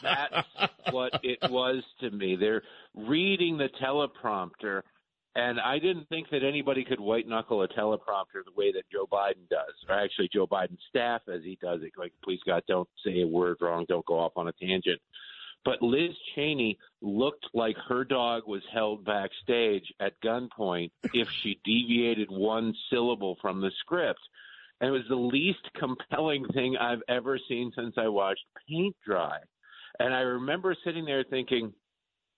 That's 0.02 0.46
what 0.90 1.20
it 1.22 1.38
was 1.50 1.82
to 2.00 2.10
me. 2.10 2.36
They're 2.36 2.62
reading 2.94 3.56
the 3.58 3.68
teleprompter, 3.82 4.82
and 5.36 5.58
I 5.60 5.78
didn't 5.78 6.08
think 6.08 6.30
that 6.30 6.44
anybody 6.44 6.84
could 6.84 7.00
white 7.00 7.26
knuckle 7.26 7.62
a 7.62 7.68
teleprompter 7.68 8.44
the 8.44 8.52
way 8.56 8.72
that 8.72 8.84
Joe 8.92 9.06
Biden 9.10 9.48
does, 9.50 9.74
or 9.88 9.98
actually 9.98 10.28
Joe 10.32 10.46
Biden's 10.46 10.82
staff 10.88 11.22
as 11.32 11.42
he 11.42 11.58
does 11.60 11.80
it. 11.82 11.92
Like, 11.96 12.12
please 12.22 12.40
God, 12.46 12.62
don't 12.68 12.88
say 13.04 13.22
a 13.22 13.26
word 13.26 13.56
wrong, 13.60 13.84
don't 13.88 14.06
go 14.06 14.18
off 14.18 14.32
on 14.36 14.48
a 14.48 14.52
tangent. 14.52 15.00
But 15.64 15.82
Liz 15.82 16.10
Cheney 16.34 16.78
looked 17.00 17.46
like 17.54 17.76
her 17.88 18.04
dog 18.04 18.42
was 18.46 18.62
held 18.72 19.04
backstage 19.04 19.92
at 19.98 20.20
gunpoint 20.22 20.90
if 21.14 21.28
she 21.30 21.58
deviated 21.64 22.30
one 22.30 22.74
syllable 22.90 23.38
from 23.40 23.60
the 23.60 23.70
script. 23.80 24.20
And 24.80 24.90
it 24.90 24.92
was 24.92 25.08
the 25.08 25.16
least 25.16 25.66
compelling 25.78 26.44
thing 26.52 26.76
I've 26.76 27.02
ever 27.08 27.38
seen 27.48 27.72
since 27.74 27.94
I 27.96 28.08
watched 28.08 28.44
paint 28.68 28.94
dry. 29.04 29.38
And 29.98 30.12
I 30.12 30.20
remember 30.20 30.76
sitting 30.84 31.06
there 31.06 31.24
thinking, 31.24 31.72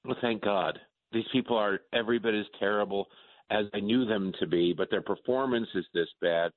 well, 0.05 0.17
thank 0.21 0.43
God. 0.43 0.79
These 1.13 1.25
people 1.33 1.57
are 1.57 1.81
every 1.93 2.19
bit 2.19 2.35
as 2.35 2.47
terrible 2.59 3.07
as 3.51 3.67
I 3.75 3.81
knew 3.81 4.05
them 4.05 4.33
to 4.41 4.47
be, 4.47 4.75
but 4.77 4.91
their 4.91 5.03
performance 5.03 5.69
is 5.75 5.85
this 5.95 6.09
bad. 6.21 6.51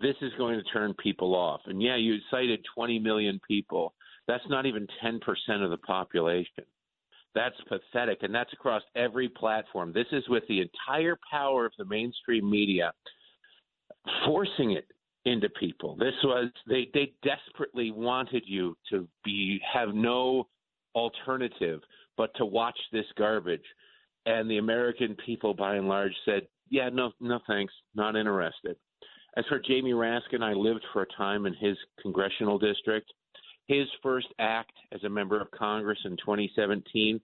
This 0.00 0.16
is 0.20 0.32
going 0.36 0.58
to 0.58 0.64
turn 0.70 0.94
people 0.94 1.34
off. 1.34 1.60
And 1.66 1.82
yeah, 1.82 1.96
you 1.96 2.18
cited 2.30 2.64
20 2.74 2.98
million 2.98 3.40
people. 3.48 3.94
That's 4.26 4.44
not 4.48 4.66
even 4.66 4.86
10% 5.02 5.20
of 5.64 5.70
the 5.70 5.78
population. 5.78 6.64
That's 7.34 7.56
pathetic. 7.68 8.18
And 8.22 8.34
that's 8.34 8.52
across 8.52 8.82
every 8.94 9.28
platform. 9.28 9.92
This 9.92 10.06
is 10.12 10.28
with 10.28 10.44
the 10.48 10.60
entire 10.60 11.18
power 11.30 11.66
of 11.66 11.72
the 11.78 11.84
mainstream 11.86 12.48
media 12.48 12.92
forcing 14.24 14.72
it 14.72 14.86
into 15.24 15.48
people. 15.60 15.96
This 15.96 16.14
was 16.24 16.50
they 16.68 16.88
they 16.94 17.12
desperately 17.22 17.90
wanted 17.90 18.44
you 18.46 18.76
to 18.90 19.06
be 19.24 19.60
have 19.72 19.94
no 19.94 20.46
alternative 20.94 21.80
but 22.18 22.34
to 22.34 22.44
watch 22.44 22.78
this 22.92 23.06
garbage. 23.16 23.64
And 24.26 24.50
the 24.50 24.58
American 24.58 25.16
people 25.24 25.54
by 25.54 25.76
and 25.76 25.88
large 25.88 26.14
said, 26.26 26.46
"Yeah, 26.68 26.90
no 26.90 27.12
no 27.20 27.38
thanks, 27.46 27.72
not 27.94 28.16
interested." 28.16 28.76
As 29.36 29.46
for 29.46 29.58
Jamie 29.60 29.92
Raskin, 29.92 30.42
I 30.42 30.52
lived 30.52 30.84
for 30.92 31.02
a 31.02 31.06
time 31.16 31.46
in 31.46 31.54
his 31.54 31.78
congressional 32.02 32.58
district. 32.58 33.10
His 33.66 33.86
first 34.02 34.26
act 34.38 34.72
as 34.92 35.02
a 35.04 35.08
member 35.08 35.40
of 35.40 35.50
Congress 35.52 35.98
in 36.04 36.16
2017 36.16 37.20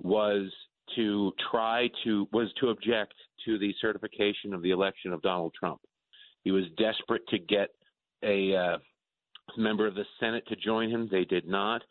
was 0.00 0.50
to 0.94 1.34
try 1.50 1.90
to 2.04 2.28
was 2.32 2.50
to 2.60 2.70
object 2.70 3.14
to 3.44 3.58
the 3.58 3.74
certification 3.80 4.54
of 4.54 4.62
the 4.62 4.70
election 4.70 5.12
of 5.12 5.20
Donald 5.20 5.52
Trump. 5.58 5.80
He 6.44 6.52
was 6.52 6.64
desperate 6.78 7.26
to 7.28 7.38
get 7.38 7.70
a 8.22 8.54
uh, 8.54 8.78
member 9.56 9.86
of 9.86 9.94
the 9.94 10.06
Senate 10.20 10.46
to 10.48 10.56
join 10.56 10.88
him. 10.88 11.08
They 11.10 11.24
did 11.24 11.46
not. 11.46 11.82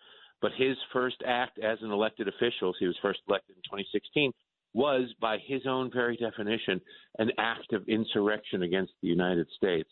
But 0.41 0.51
his 0.57 0.77
first 0.93 1.17
act 1.25 1.59
as 1.59 1.79
an 1.81 1.91
elected 1.91 2.27
official, 2.27 2.73
he 2.79 2.85
was 2.85 2.95
first 3.01 3.19
elected 3.27 3.55
in 3.55 3.63
2016, 3.63 4.31
was, 4.73 5.11
by 5.19 5.37
his 5.45 5.65
own 5.67 5.89
very 5.91 6.15
definition, 6.17 6.79
an 7.17 7.31
act 7.39 7.73
of 7.73 7.87
insurrection 7.87 8.63
against 8.63 8.93
the 9.01 9.07
United 9.07 9.47
States. 9.55 9.89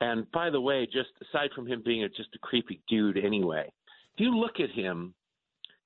And 0.00 0.30
by 0.30 0.50
the 0.50 0.60
way, 0.60 0.86
just 0.86 1.10
aside 1.20 1.50
from 1.54 1.66
him 1.66 1.82
being 1.84 2.04
a, 2.04 2.08
just 2.08 2.34
a 2.34 2.38
creepy 2.38 2.80
dude 2.88 3.18
anyway, 3.18 3.68
if 4.14 4.20
you 4.20 4.36
look 4.36 4.60
at 4.60 4.70
him, 4.70 5.14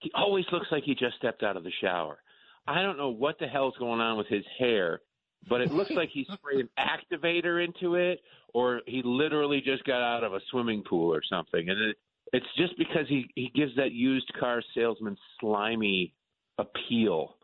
he 0.01 0.11
always 0.15 0.45
looks 0.53 0.67
like 0.71 0.85
he 0.85 0.95
just 0.95 1.17
stepped 1.17 1.43
out 1.43 1.57
of 1.57 1.65
the 1.65 1.73
shower. 1.81 2.19
I 2.67 2.83
don't 2.83 2.99
know 2.99 3.11
what 3.11 3.39
the 3.39 3.47
hell's 3.47 3.75
going 3.79 4.01
on 4.01 4.19
with 4.19 4.27
his 4.27 4.45
hair, 4.59 5.01
but 5.49 5.61
it 5.61 5.73
looks 5.73 5.91
like 5.91 6.11
he 6.11 6.27
sprayed 6.33 6.61
an 6.61 6.69
activator 6.79 7.65
into 7.65 7.95
it, 7.95 8.21
or 8.53 8.83
he 8.87 9.03
literally 9.05 9.61
just 9.61 9.85
got 9.85 10.03
out 10.03 10.25
of 10.25 10.35
a 10.35 10.41
swimming 10.51 10.83
pool 10.83 11.13
or 11.13 11.23
something. 11.29 11.69
And 11.69 11.81
it, 11.81 11.97
it's 12.33 12.47
just 12.57 12.77
because 12.79 13.07
he 13.09 13.31
he 13.35 13.51
gives 13.55 13.75
that 13.77 13.93
used 13.93 14.31
car 14.39 14.63
salesman 14.75 15.17
slimy 15.41 16.15
appeal 16.59 17.37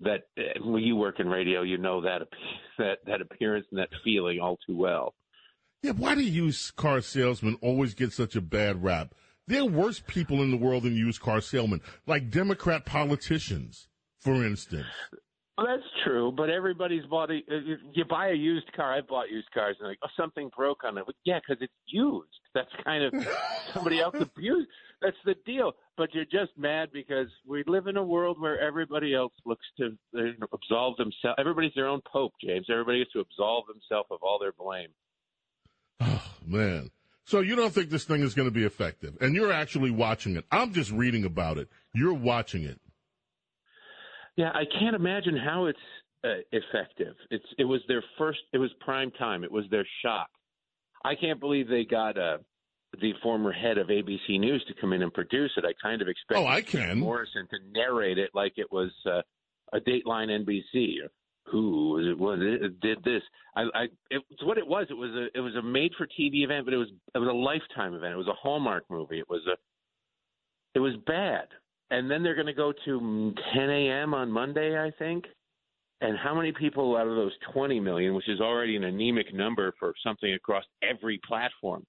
that 0.00 0.28
uh, 0.38 0.42
when 0.64 0.82
you 0.82 0.96
work 0.96 1.20
in 1.20 1.28
radio, 1.28 1.62
you 1.62 1.78
know 1.78 2.00
that 2.00 2.22
that 2.78 2.98
that 3.06 3.20
appearance 3.20 3.66
and 3.70 3.78
that 3.78 3.90
feeling 4.02 4.40
all 4.40 4.58
too 4.66 4.76
well. 4.76 5.14
Yeah, 5.82 5.92
why 5.92 6.14
do 6.14 6.22
used 6.22 6.76
car 6.76 7.02
salesmen 7.02 7.58
always 7.60 7.94
get 7.94 8.12
such 8.12 8.36
a 8.36 8.40
bad 8.40 8.82
rap? 8.82 9.14
There 9.46 9.60
are 9.60 9.66
worse 9.66 10.02
people 10.06 10.42
in 10.42 10.50
the 10.50 10.56
world 10.56 10.84
than 10.84 10.96
used 10.96 11.20
car 11.20 11.42
salesmen, 11.42 11.82
like 12.06 12.30
Democrat 12.30 12.86
politicians, 12.86 13.88
for 14.18 14.42
instance. 14.42 14.86
Well, 15.56 15.68
that's 15.68 15.88
true, 16.04 16.32
but 16.36 16.50
everybody's 16.50 17.04
bought 17.04 17.30
a. 17.30 17.36
Uh, 17.48 17.76
you 17.92 18.04
buy 18.04 18.30
a 18.30 18.34
used 18.34 18.72
car. 18.72 18.92
I've 18.92 19.06
bought 19.06 19.30
used 19.30 19.48
cars, 19.52 19.76
and 19.78 19.88
like, 19.88 19.98
oh, 20.02 20.08
something 20.16 20.50
broke 20.56 20.82
on 20.82 20.98
it. 20.98 21.06
Well, 21.06 21.14
yeah, 21.24 21.38
because 21.38 21.62
it's 21.62 21.72
used. 21.86 22.28
That's 22.54 22.70
kind 22.82 23.04
of 23.04 23.26
somebody 23.72 24.00
else 24.00 24.16
abused. 24.18 24.68
That's 25.00 25.16
the 25.24 25.36
deal. 25.46 25.72
But 25.96 26.12
you're 26.12 26.24
just 26.24 26.58
mad 26.58 26.88
because 26.92 27.28
we 27.46 27.62
live 27.68 27.86
in 27.86 27.96
a 27.96 28.02
world 28.02 28.40
where 28.40 28.58
everybody 28.58 29.14
else 29.14 29.32
looks 29.46 29.64
to 29.78 29.96
you 30.12 30.34
know, 30.40 30.48
absolve 30.52 30.96
themselves. 30.96 31.36
Everybody's 31.38 31.74
their 31.76 31.86
own 31.86 32.00
pope, 32.12 32.32
James. 32.42 32.66
Everybody 32.68 32.98
gets 32.98 33.12
to 33.12 33.20
absolve 33.20 33.66
themselves 33.68 34.08
of 34.10 34.18
all 34.22 34.40
their 34.40 34.52
blame. 34.52 34.88
Oh 36.00 36.24
man. 36.44 36.90
So 37.26 37.40
you 37.40 37.54
don't 37.54 37.72
think 37.72 37.90
this 37.90 38.04
thing 38.04 38.22
is 38.22 38.34
going 38.34 38.48
to 38.48 38.54
be 38.54 38.64
effective, 38.64 39.16
and 39.20 39.36
you're 39.36 39.52
actually 39.52 39.92
watching 39.92 40.34
it. 40.36 40.44
I'm 40.50 40.72
just 40.72 40.90
reading 40.90 41.24
about 41.24 41.58
it. 41.58 41.68
You're 41.94 42.12
watching 42.12 42.64
it. 42.64 42.80
Yeah, 44.36 44.50
I 44.50 44.64
can't 44.78 44.96
imagine 44.96 45.36
how 45.36 45.66
it's 45.66 45.78
uh, 46.24 46.40
effective. 46.52 47.14
It's 47.30 47.44
it 47.58 47.64
was 47.64 47.80
their 47.86 48.02
first. 48.18 48.40
It 48.52 48.58
was 48.58 48.70
prime 48.80 49.10
time. 49.12 49.44
It 49.44 49.52
was 49.52 49.64
their 49.70 49.86
shot. 50.02 50.28
I 51.04 51.14
can't 51.14 51.38
believe 51.38 51.68
they 51.68 51.84
got 51.84 52.18
uh, 52.18 52.38
the 53.00 53.12
former 53.22 53.52
head 53.52 53.78
of 53.78 53.88
ABC 53.88 54.40
News 54.40 54.64
to 54.68 54.74
come 54.80 54.92
in 54.92 55.02
and 55.02 55.12
produce 55.12 55.52
it. 55.56 55.64
I 55.64 55.72
kind 55.80 56.02
of 56.02 56.08
expected 56.08 56.42
oh, 56.42 56.46
I 56.46 56.62
can. 56.62 56.98
Morrison 56.98 57.46
to 57.50 57.58
narrate 57.72 58.18
it 58.18 58.30
like 58.34 58.54
it 58.56 58.70
was 58.72 58.90
uh, 59.06 59.20
a 59.72 59.80
Dateline 59.80 60.30
NBC. 60.44 60.96
Who 61.48 62.16
was 62.18 62.38
it, 62.40 62.80
did 62.80 63.04
this? 63.04 63.22
I, 63.54 63.64
I 63.74 63.84
it's 64.10 64.42
what 64.42 64.56
it 64.56 64.66
was. 64.66 64.86
It 64.88 64.94
was 64.94 65.10
a 65.10 65.26
it 65.36 65.40
was 65.40 65.54
a 65.56 65.62
made 65.62 65.92
for 65.98 66.06
TV 66.06 66.42
event, 66.42 66.64
but 66.64 66.72
it 66.72 66.78
was 66.78 66.88
it 67.14 67.18
was 67.18 67.28
a 67.28 67.32
lifetime 67.32 67.94
event. 67.94 68.14
It 68.14 68.16
was 68.16 68.28
a 68.28 68.32
Hallmark 68.32 68.84
movie. 68.88 69.18
It 69.18 69.28
was 69.28 69.42
a 69.46 69.56
it 70.74 70.80
was 70.80 70.94
bad 71.06 71.48
and 71.90 72.10
then 72.10 72.22
they're 72.22 72.34
going 72.34 72.46
to 72.46 72.52
go 72.52 72.72
to 72.84 73.34
10 73.54 73.70
a.m. 73.70 74.14
on 74.14 74.30
Monday, 74.30 74.78
I 74.78 74.90
think. 74.98 75.24
And 76.00 76.18
how 76.18 76.34
many 76.34 76.52
people 76.52 76.96
out 76.96 77.06
of 77.06 77.14
those 77.14 77.32
20 77.52 77.80
million, 77.80 78.14
which 78.14 78.28
is 78.28 78.40
already 78.40 78.76
an 78.76 78.84
anemic 78.84 79.32
number 79.32 79.72
for 79.78 79.94
something 80.04 80.34
across 80.34 80.64
every 80.82 81.20
platform, 81.26 81.86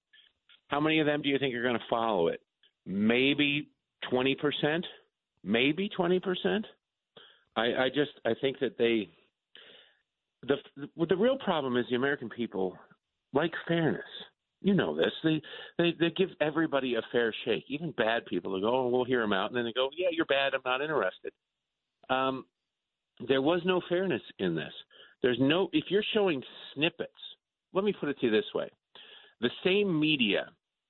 how 0.68 0.80
many 0.80 1.00
of 1.00 1.06
them 1.06 1.22
do 1.22 1.28
you 1.28 1.38
think 1.38 1.54
are 1.54 1.62
going 1.62 1.74
to 1.74 1.84
follow 1.90 2.28
it? 2.28 2.40
Maybe 2.86 3.68
20%? 4.10 4.82
Maybe 5.44 5.90
20%? 5.98 6.64
I, 7.56 7.62
I 7.62 7.88
just 7.88 8.10
I 8.24 8.34
think 8.40 8.58
that 8.60 8.76
they 8.78 9.08
the 10.42 10.56
the 11.06 11.16
real 11.16 11.38
problem 11.38 11.76
is 11.76 11.86
the 11.88 11.96
American 11.96 12.28
people 12.28 12.76
like 13.32 13.52
fairness 13.66 14.02
you 14.66 14.74
know 14.74 14.96
this. 14.96 15.12
They 15.22 15.40
they 15.78 15.94
they 15.98 16.10
give 16.10 16.30
everybody 16.40 16.96
a 16.96 17.02
fair 17.12 17.32
shake, 17.44 17.64
even 17.68 17.92
bad 17.92 18.26
people. 18.26 18.52
They 18.52 18.60
go, 18.60 18.74
oh, 18.74 18.88
we'll 18.88 19.04
hear 19.04 19.20
them 19.20 19.32
out, 19.32 19.50
and 19.50 19.56
then 19.56 19.64
they 19.64 19.72
go, 19.72 19.90
yeah, 19.96 20.08
you're 20.10 20.26
bad. 20.26 20.54
I'm 20.54 20.60
not 20.64 20.82
interested. 20.82 21.32
Um, 22.10 22.46
there 23.28 23.40
was 23.40 23.60
no 23.64 23.80
fairness 23.88 24.22
in 24.40 24.56
this. 24.56 24.72
There's 25.22 25.38
no 25.40 25.68
if 25.72 25.84
you're 25.88 26.04
showing 26.12 26.42
snippets. 26.74 27.12
Let 27.74 27.84
me 27.84 27.94
put 27.98 28.08
it 28.08 28.18
to 28.18 28.26
you 28.26 28.32
this 28.32 28.44
way: 28.56 28.68
the 29.40 29.50
same 29.62 29.98
media 29.98 30.48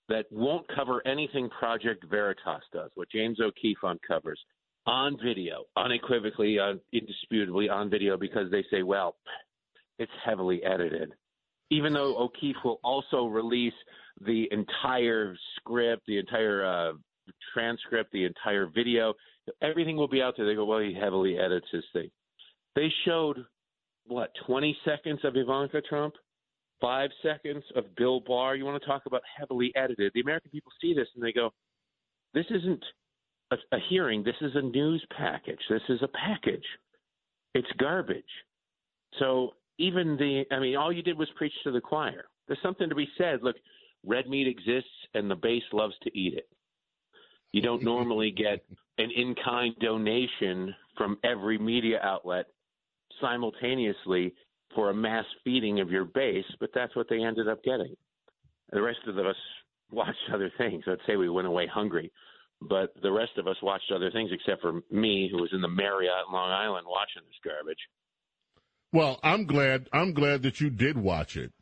that 0.09 0.25
won't 0.31 0.67
cover 0.75 1.07
anything 1.07 1.51
Project 1.51 2.07
Veritas 2.09 2.63
does, 2.73 2.91
what 2.95 3.11
James 3.11 3.41
O'Keefe 3.41 3.85
uncovers 3.85 4.41
on 4.87 5.19
video, 5.23 5.65
unequivocally, 5.77 6.59
uh, 6.59 6.75
indisputably 6.93 7.69
on 7.69 7.91
video, 7.91 8.17
because 8.17 8.51
they 8.51 8.65
say, 8.71 8.85
well, 8.85 9.17
it's 9.99 10.13
heavily 10.25 10.63
edited 10.65 11.13
even 11.71 11.93
though 11.93 12.17
O'Keefe 12.17 12.57
will 12.65 12.81
also 12.85 13.27
release 13.27 13.75
the 14.25 14.49
entire 14.51 15.37
script, 15.57 16.03
the 16.07 16.19
entire 16.19 16.65
uh, 16.65 16.93
transcript, 17.53 18.13
the 18.13 18.25
entire 18.25 18.67
video, 18.67 19.15
everything 19.63 19.97
will 19.97 20.09
be 20.09 20.23
out 20.23 20.35
there. 20.37 20.47
They 20.47 20.55
go, 20.55 20.65
well, 20.65 20.79
he 20.79 20.95
heavily 20.95 21.39
edits 21.39 21.67
his 21.71 21.85
thing. 21.93 22.11
They 22.75 22.93
showed 23.05 23.45
what 24.07 24.31
20 24.47 24.77
seconds 24.85 25.21
of 25.25 25.37
Ivanka 25.37 25.81
Trump, 25.83 26.15
five 26.81 27.11
seconds 27.23 27.65
of 27.75 27.85
Bill 27.97 28.21
Barr. 28.21 28.55
You 28.55 28.65
want 28.65 28.81
to 28.81 28.87
talk 28.87 29.03
about 29.07 29.23
heavily 29.39 29.73
edited? 29.77 30.13
The 30.15 30.21
American 30.21 30.51
people 30.51 30.73
see 30.81 30.95
this 30.95 31.09
and 31.15 31.25
they 31.25 31.33
go, 31.33 31.51
this 32.35 32.47
isn't 32.51 32.85
a, 33.51 33.57
a 33.73 33.79
hearing. 33.89 34.23
This 34.23 34.37
is 34.41 34.53
a 34.55 34.63
news 34.63 35.05
package. 35.17 35.61
This 35.69 35.83
is 35.89 36.01
a 36.03 36.09
package. 36.09 36.65
It's 37.55 37.69
garbage. 37.79 38.25
So 39.19 39.53
even 39.79 40.17
the, 40.17 40.45
I 40.51 40.59
mean, 40.59 40.77
all 40.77 40.93
you 40.93 41.03
did 41.03 41.19
was 41.19 41.29
preach 41.37 41.53
to 41.65 41.71
the 41.71 41.81
choir. 41.81 42.25
There's 42.47 42.63
something 42.63 42.89
to 42.89 42.95
be 42.95 43.09
said. 43.19 43.43
Look, 43.43 43.57
red 44.05 44.29
meat 44.29 44.47
exists, 44.47 44.91
and 45.15 45.31
the 45.31 45.37
base 45.37 45.63
loves 45.73 45.95
to 46.03 46.19
eat 46.19 46.35
it. 46.35 46.49
You 47.53 47.63
don't 47.63 47.83
normally 47.85 48.31
get 48.31 48.65
an 48.99 49.11
in-kind 49.11 49.75
donation 49.81 50.75
from 50.97 51.19
every 51.25 51.59
media 51.59 52.01
outlet 52.03 52.47
simultaneously 53.21 54.35
for 54.75 54.91
a 54.91 54.95
mass 54.95 55.25
feeding 55.45 55.81
of 55.81 55.91
your 55.91 56.05
base, 56.05 56.45
but 56.61 56.71
that's 56.75 56.95
what 56.97 57.09
they 57.09 57.23
ended 57.23 57.49
up 57.49 57.63
getting. 57.63 57.95
The 58.73 58.83
rest 58.83 59.01
of 59.07 59.19
us 59.19 59.37
watched 59.91 60.19
other 60.33 60.51
things. 60.59 60.85
Let's 60.87 61.03
say 61.07 61.17
we 61.17 61.29
went 61.29 61.47
away 61.47 61.67
hungry, 61.67 62.13
but 62.61 62.95
the 63.03 63.13
rest 63.13 63.33
of 63.37 63.47
us 63.47 63.57
watched 63.63 63.93
other 63.95 64.11
things 64.11 64.31
except 64.33 64.63
for 64.63 64.81
me, 64.91 65.29
who 65.31 65.41
was 65.41 65.51
in 65.53 65.61
the 65.61 65.69
Marriott 65.69 66.27
in 66.29 66.35
Long 66.35 66.51
Island 66.51 66.87
watching 66.89 67.23
this 67.27 67.41
garbage. 67.45 67.79
Well, 68.93 69.19
I'm 69.23 69.45
glad. 69.45 69.89
I'm 69.93 70.13
glad 70.13 70.43
that 70.43 70.61
you 70.61 70.71
did 70.71 70.97
watch 70.97 71.37
it, 71.37 71.53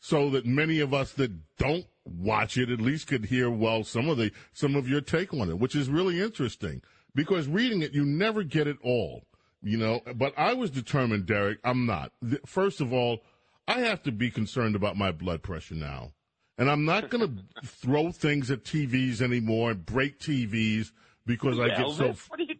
so 0.00 0.30
that 0.30 0.46
many 0.46 0.80
of 0.80 0.92
us 0.92 1.12
that 1.12 1.56
don't 1.56 1.86
watch 2.04 2.56
it 2.56 2.70
at 2.70 2.80
least 2.80 3.06
could 3.06 3.26
hear 3.26 3.50
well 3.50 3.84
some 3.84 4.08
of 4.08 4.16
the 4.18 4.32
some 4.52 4.74
of 4.74 4.88
your 4.88 5.00
take 5.00 5.32
on 5.32 5.48
it, 5.48 5.58
which 5.58 5.74
is 5.74 5.88
really 5.88 6.20
interesting. 6.20 6.82
Because 7.14 7.46
reading 7.46 7.82
it, 7.82 7.92
you 7.92 8.04
never 8.04 8.42
get 8.42 8.66
it 8.66 8.78
all, 8.82 9.24
you 9.62 9.76
know. 9.76 10.00
But 10.14 10.32
I 10.38 10.54
was 10.54 10.70
determined, 10.70 11.26
Derek. 11.26 11.58
I'm 11.62 11.86
not. 11.86 12.12
First 12.46 12.80
of 12.80 12.92
all, 12.92 13.20
I 13.68 13.80
have 13.80 14.02
to 14.04 14.12
be 14.12 14.30
concerned 14.30 14.74
about 14.74 14.96
my 14.96 15.12
blood 15.12 15.42
pressure 15.42 15.74
now. 15.74 16.12
And 16.58 16.70
I'm 16.70 16.84
not 16.84 17.10
going 17.10 17.44
to 17.62 17.66
throw 17.66 18.12
things 18.12 18.50
at 18.50 18.64
TVs 18.64 19.20
anymore 19.20 19.72
and 19.72 19.84
break 19.84 20.18
TVs 20.18 20.92
because 21.26 21.58
I 21.58 21.68
get 21.68 21.90
so. 21.90 22.14
What 22.28 22.40
are 22.40 22.42
you? 22.42 22.51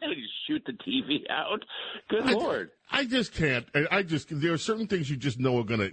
Shoot 0.46 0.62
the 0.66 0.72
TV 0.72 1.28
out? 1.30 1.64
Good 2.08 2.24
I, 2.24 2.32
lord! 2.32 2.70
I 2.90 3.04
just 3.04 3.32
can't. 3.32 3.66
I 3.90 4.02
just 4.02 4.28
there 4.30 4.52
are 4.52 4.58
certain 4.58 4.86
things 4.86 5.08
you 5.08 5.16
just 5.16 5.38
know 5.38 5.58
are 5.58 5.64
going 5.64 5.80
to 5.80 5.92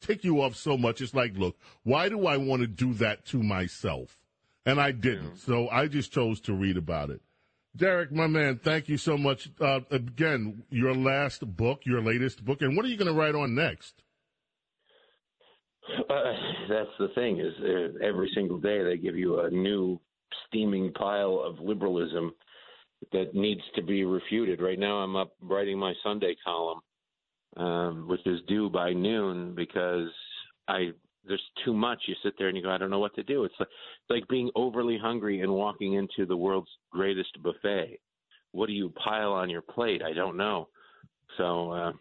tick 0.00 0.24
you 0.24 0.42
off 0.42 0.56
so 0.56 0.76
much. 0.76 1.00
It's 1.00 1.14
like, 1.14 1.36
look, 1.36 1.56
why 1.82 2.08
do 2.08 2.26
I 2.26 2.36
want 2.36 2.62
to 2.62 2.66
do 2.66 2.94
that 2.94 3.24
to 3.26 3.42
myself? 3.42 4.18
And 4.64 4.80
I 4.80 4.92
didn't. 4.92 5.24
Yeah. 5.24 5.44
So 5.44 5.68
I 5.68 5.86
just 5.86 6.12
chose 6.12 6.40
to 6.42 6.54
read 6.54 6.76
about 6.76 7.10
it. 7.10 7.20
Derek, 7.76 8.10
my 8.10 8.26
man, 8.26 8.58
thank 8.62 8.88
you 8.88 8.96
so 8.96 9.18
much. 9.18 9.50
Uh, 9.60 9.80
again, 9.90 10.62
your 10.70 10.94
last 10.94 11.46
book, 11.56 11.82
your 11.84 12.00
latest 12.00 12.44
book, 12.44 12.62
and 12.62 12.74
what 12.76 12.84
are 12.86 12.88
you 12.88 12.96
going 12.96 13.12
to 13.12 13.18
write 13.18 13.34
on 13.34 13.54
next? 13.54 14.02
Uh, 16.08 16.32
that's 16.68 16.90
the 16.98 17.08
thing 17.14 17.38
is 17.38 17.52
uh, 17.60 18.04
every 18.04 18.30
single 18.34 18.58
day 18.58 18.82
they 18.82 18.96
give 18.96 19.14
you 19.14 19.40
a 19.40 19.50
new 19.50 20.00
steaming 20.46 20.92
pile 20.94 21.40
of 21.44 21.60
liberalism 21.60 22.32
that 23.12 23.34
needs 23.34 23.62
to 23.74 23.82
be 23.82 24.04
refuted. 24.04 24.60
Right 24.60 24.78
now, 24.78 24.96
I'm 24.98 25.16
up 25.16 25.32
writing 25.40 25.78
my 25.78 25.94
Sunday 26.02 26.36
column, 26.44 26.80
um, 27.56 28.08
which 28.08 28.26
is 28.26 28.40
due 28.48 28.70
by 28.70 28.92
noon 28.92 29.54
because 29.54 30.10
I 30.68 30.90
there's 31.26 31.42
too 31.64 31.74
much. 31.74 32.02
You 32.06 32.14
sit 32.22 32.34
there 32.38 32.48
and 32.48 32.56
you 32.56 32.62
go, 32.62 32.70
I 32.70 32.78
don't 32.78 32.90
know 32.90 32.98
what 32.98 33.14
to 33.16 33.22
do. 33.22 33.44
It's 33.44 33.54
like, 33.58 33.68
it's 33.68 34.10
like 34.10 34.28
being 34.28 34.50
overly 34.54 34.98
hungry 34.98 35.40
and 35.40 35.52
walking 35.52 35.94
into 35.94 36.26
the 36.26 36.36
world's 36.36 36.70
greatest 36.90 37.42
buffet. 37.42 37.98
What 38.52 38.68
do 38.68 38.72
you 38.72 38.90
pile 38.90 39.32
on 39.32 39.50
your 39.50 39.62
plate? 39.62 40.02
I 40.02 40.12
don't 40.12 40.36
know. 40.36 40.68
So, 41.36 41.72
uh, 41.72 41.92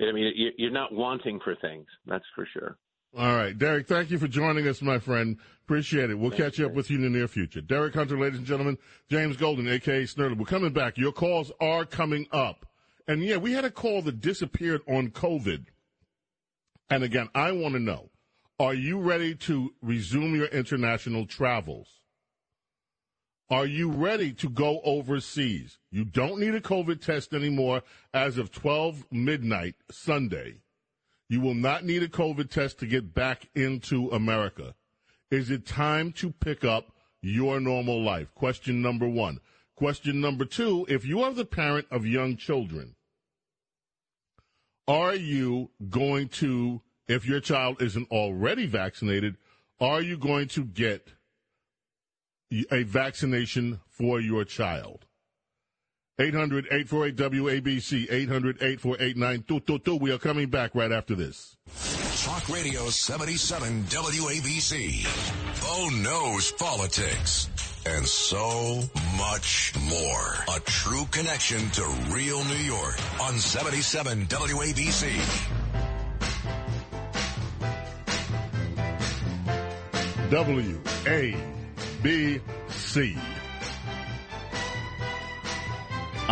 I 0.00 0.12
mean, 0.12 0.32
you're 0.56 0.70
not 0.70 0.92
wanting 0.92 1.40
for 1.44 1.54
things. 1.56 1.86
That's 2.06 2.24
for 2.34 2.46
sure. 2.52 2.76
All 3.14 3.36
right, 3.36 3.56
Derek, 3.56 3.86
thank 3.88 4.10
you 4.10 4.18
for 4.18 4.26
joining 4.26 4.66
us, 4.66 4.80
my 4.80 4.98
friend. 4.98 5.36
Appreciate 5.66 6.08
it. 6.08 6.18
We'll 6.18 6.30
catch 6.30 6.58
you 6.58 6.64
up 6.64 6.72
with 6.72 6.90
you 6.90 6.96
in 6.96 7.02
the 7.02 7.10
near 7.10 7.28
future. 7.28 7.60
Derek 7.60 7.94
Hunter, 7.94 8.18
ladies 8.18 8.38
and 8.38 8.46
gentlemen, 8.46 8.78
James 9.10 9.36
Golden, 9.36 9.68
aka 9.68 10.04
Snerdley. 10.04 10.38
We're 10.38 10.46
coming 10.46 10.72
back. 10.72 10.96
Your 10.96 11.12
calls 11.12 11.52
are 11.60 11.84
coming 11.84 12.26
up. 12.32 12.64
And 13.06 13.22
yeah, 13.22 13.36
we 13.36 13.52
had 13.52 13.66
a 13.66 13.70
call 13.70 14.00
that 14.02 14.22
disappeared 14.22 14.80
on 14.88 15.10
COVID. 15.10 15.66
And 16.88 17.04
again, 17.04 17.28
I 17.34 17.52
want 17.52 17.74
to 17.74 17.80
know, 17.80 18.08
are 18.58 18.72
you 18.72 18.98
ready 18.98 19.34
to 19.34 19.74
resume 19.82 20.34
your 20.34 20.46
international 20.46 21.26
travels? 21.26 21.88
Are 23.50 23.66
you 23.66 23.90
ready 23.90 24.32
to 24.34 24.48
go 24.48 24.80
overseas? 24.84 25.78
You 25.90 26.06
don't 26.06 26.40
need 26.40 26.54
a 26.54 26.62
COVID 26.62 27.04
test 27.04 27.34
anymore 27.34 27.82
as 28.14 28.38
of 28.38 28.50
12 28.50 29.04
midnight 29.10 29.74
Sunday. 29.90 30.60
You 31.32 31.40
will 31.40 31.54
not 31.54 31.86
need 31.86 32.02
a 32.02 32.08
COVID 32.08 32.50
test 32.50 32.78
to 32.80 32.86
get 32.86 33.14
back 33.14 33.48
into 33.54 34.10
America. 34.10 34.74
Is 35.30 35.50
it 35.50 35.64
time 35.64 36.12
to 36.20 36.30
pick 36.30 36.62
up 36.62 36.92
your 37.22 37.58
normal 37.58 38.02
life? 38.02 38.34
Question 38.34 38.82
number 38.82 39.08
one. 39.08 39.40
Question 39.74 40.20
number 40.20 40.44
two 40.44 40.84
if 40.90 41.06
you 41.06 41.22
are 41.22 41.32
the 41.32 41.46
parent 41.46 41.86
of 41.90 42.04
young 42.04 42.36
children, 42.36 42.96
are 44.86 45.14
you 45.14 45.70
going 45.88 46.28
to, 46.28 46.82
if 47.08 47.26
your 47.26 47.40
child 47.40 47.80
isn't 47.80 48.10
already 48.10 48.66
vaccinated, 48.66 49.38
are 49.80 50.02
you 50.02 50.18
going 50.18 50.48
to 50.48 50.66
get 50.66 51.14
a 52.70 52.82
vaccination 52.82 53.80
for 53.88 54.20
your 54.20 54.44
child? 54.44 55.06
800 56.18 56.66
848 56.66 57.16
WABC, 57.16 58.06
800 58.12 58.56
848 58.56 59.16
9222. 59.16 59.96
We 59.96 60.12
are 60.12 60.18
coming 60.18 60.50
back 60.50 60.74
right 60.74 60.92
after 60.92 61.14
this. 61.14 61.56
Talk 62.22 62.48
Radio 62.50 62.90
77 62.90 63.84
WABC. 63.84 65.06
Bo 65.62 65.88
knows 66.02 66.52
politics 66.52 67.48
and 67.86 68.06
so 68.06 68.82
much 69.16 69.72
more. 69.88 70.34
A 70.54 70.60
true 70.60 71.06
connection 71.10 71.68
to 71.70 71.82
real 72.10 72.44
New 72.44 72.54
York 72.56 72.98
on 73.20 73.38
77 73.38 74.26
WABC. 74.26 75.08
WABC. 82.68 83.41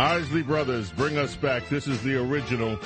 Isley 0.01 0.41
Brothers, 0.41 0.91
bring 0.91 1.19
us 1.19 1.35
back. 1.35 1.69
This 1.69 1.85
is 1.85 2.01
the 2.01 2.15
original 2.15 2.79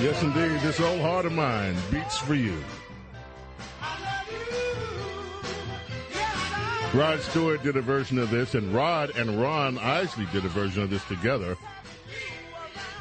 Yes, 0.00 0.22
indeed. 0.22 0.58
This 0.62 0.80
old 0.80 1.02
heart 1.02 1.26
of 1.26 1.32
mine 1.32 1.76
beats 1.90 2.16
for 2.16 2.34
you. 2.34 2.56
Rod 6.94 7.20
Stewart 7.20 7.62
did 7.62 7.76
a 7.76 7.82
version 7.82 8.18
of 8.18 8.30
this, 8.30 8.54
and 8.54 8.74
Rod 8.74 9.10
and 9.14 9.38
Ron 9.38 9.76
Isley 9.76 10.26
did 10.32 10.46
a 10.46 10.48
version 10.48 10.82
of 10.82 10.88
this 10.88 11.04
together. 11.04 11.54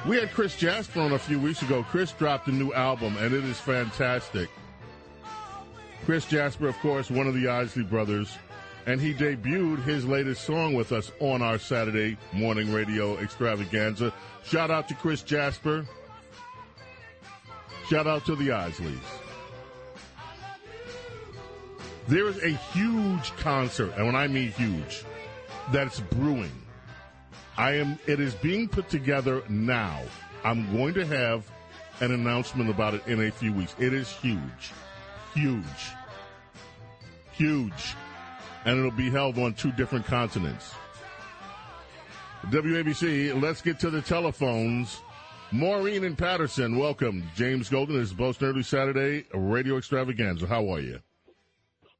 We 0.06 0.18
had 0.18 0.32
Chris 0.32 0.58
Jasper 0.58 1.00
on 1.00 1.14
a 1.14 1.20
few 1.20 1.40
weeks 1.40 1.62
ago. 1.62 1.84
Chris 1.84 2.12
dropped 2.12 2.50
a 2.50 2.52
new 2.52 2.74
album, 2.74 3.16
and 3.18 3.34
it 3.34 3.46
is 3.46 3.60
fantastic. 3.62 4.50
Chris 6.04 6.26
Jasper, 6.26 6.68
of 6.68 6.78
course, 6.80 7.10
one 7.10 7.28
of 7.28 7.34
the 7.34 7.48
Isley 7.48 7.84
brothers, 7.84 8.38
and 8.86 9.00
he 9.00 9.14
debuted 9.14 9.84
his 9.84 10.06
latest 10.06 10.44
song 10.44 10.74
with 10.74 10.92
us 10.92 11.14
on 11.22 11.42
our 11.42 11.58
Saturday 11.58 12.18
morning 12.34 12.74
radio 12.74 13.18
extravaganza. 13.20 14.14
Shout 14.44 14.70
out 14.70 14.90
to 14.90 14.96
Chris 14.96 15.24
Jasper. 15.24 15.86
Shout 17.90 18.06
out 18.06 18.24
to 18.26 18.36
the 18.36 18.50
Isleys. 18.50 19.00
There 22.08 22.28
is 22.28 22.38
a 22.44 22.50
huge 22.50 23.36
concert, 23.38 23.92
and 23.98 24.06
when 24.06 24.16
I 24.16 24.28
mean 24.28 24.52
huge, 24.52 25.04
that's 25.72 26.00
brewing. 26.00 26.52
I 27.58 27.78
am. 27.78 27.98
It 28.06 28.20
is 28.20 28.36
being 28.36 28.68
put 28.68 28.90
together 28.90 29.42
now. 29.50 30.04
I'm 30.44 30.72
going 30.72 30.94
to 30.94 31.06
have 31.06 31.50
an 32.00 32.12
announcement 32.12 32.70
about 32.70 32.94
it 32.94 33.08
in 33.08 33.24
a 33.24 33.32
few 33.32 33.54
weeks. 33.54 33.74
It 33.80 33.92
is 33.92 34.08
huge, 34.08 34.72
huge, 35.34 35.64
huge, 37.32 37.96
and 38.66 38.78
it'll 38.78 38.92
be 38.92 39.10
held 39.10 39.40
on 39.40 39.56
two 39.56 39.72
different 39.72 40.06
continents. 40.06 40.74
WABC. 42.46 43.42
Let's 43.42 43.64
get 43.64 43.80
to 43.80 43.90
the 43.90 44.02
telephones. 44.04 45.02
Maureen 45.52 46.04
and 46.04 46.16
Patterson, 46.16 46.78
welcome. 46.78 47.24
James 47.36 47.70
Golden 47.70 47.98
this 47.98 48.10
is 48.10 48.14
Bo 48.14 48.32
Snerdley 48.32 48.64
Saturday 48.64 49.26
Radio 49.34 49.78
Extravaganza. 49.78 50.46
How 50.46 50.72
are 50.72 50.80
you? 50.80 51.00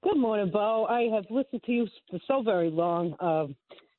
Good 0.04 0.18
morning, 0.18 0.52
Bo. 0.52 0.86
I 0.86 1.10
have 1.16 1.26
listened 1.32 1.64
to 1.64 1.72
you 1.72 1.88
for 2.12 2.20
so 2.28 2.44
very 2.44 2.70
long 2.70 3.16
uh, 3.20 3.48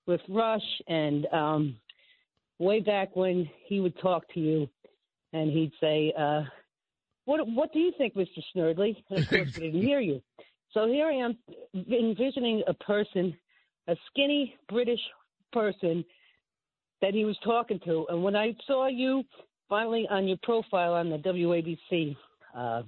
with 0.07 0.21
Rush, 0.29 0.63
and 0.87 1.27
um, 1.33 1.77
way 2.61 2.79
back 2.79 3.17
when 3.17 3.51
he 3.67 3.81
would 3.81 3.99
talk 3.99 4.23
to 4.35 4.41
you, 4.41 4.69
and 5.33 5.51
he'd 5.51 5.73
say, 5.81 6.13
uh, 6.17 6.43
"What 7.25 7.41
What 7.49 7.73
do 7.73 7.81
you 7.81 7.93
think, 7.99 8.15
Mister 8.15 8.41
Snerdley?" 8.55 8.95
And 9.11 9.19
of 9.19 9.29
course, 9.29 9.57
we 9.57 9.63
didn't 9.73 9.83
hear 9.83 10.01
you. 10.01 10.23
So 10.73 10.87
here 10.87 11.09
I 11.09 11.15
am 11.15 11.37
envisioning 11.75 12.63
a 12.69 12.75
person, 12.75 13.37
a 13.89 13.97
skinny 14.07 14.55
British 14.69 15.01
person 15.53 16.05
that 17.03 17.15
he 17.15 17.25
was 17.25 17.39
talking 17.45 17.81
to. 17.85 18.07
And 18.09 18.23
when 18.23 18.37
I 18.37 18.55
saw 18.67 18.89
you 18.89 19.25
finally 19.69 20.07
on 20.11 20.27
your 20.29 20.39
profile 20.43 20.95
on 20.95 21.11
the 21.11 21.19
WABC, 21.19 22.17
uh, 22.57 22.83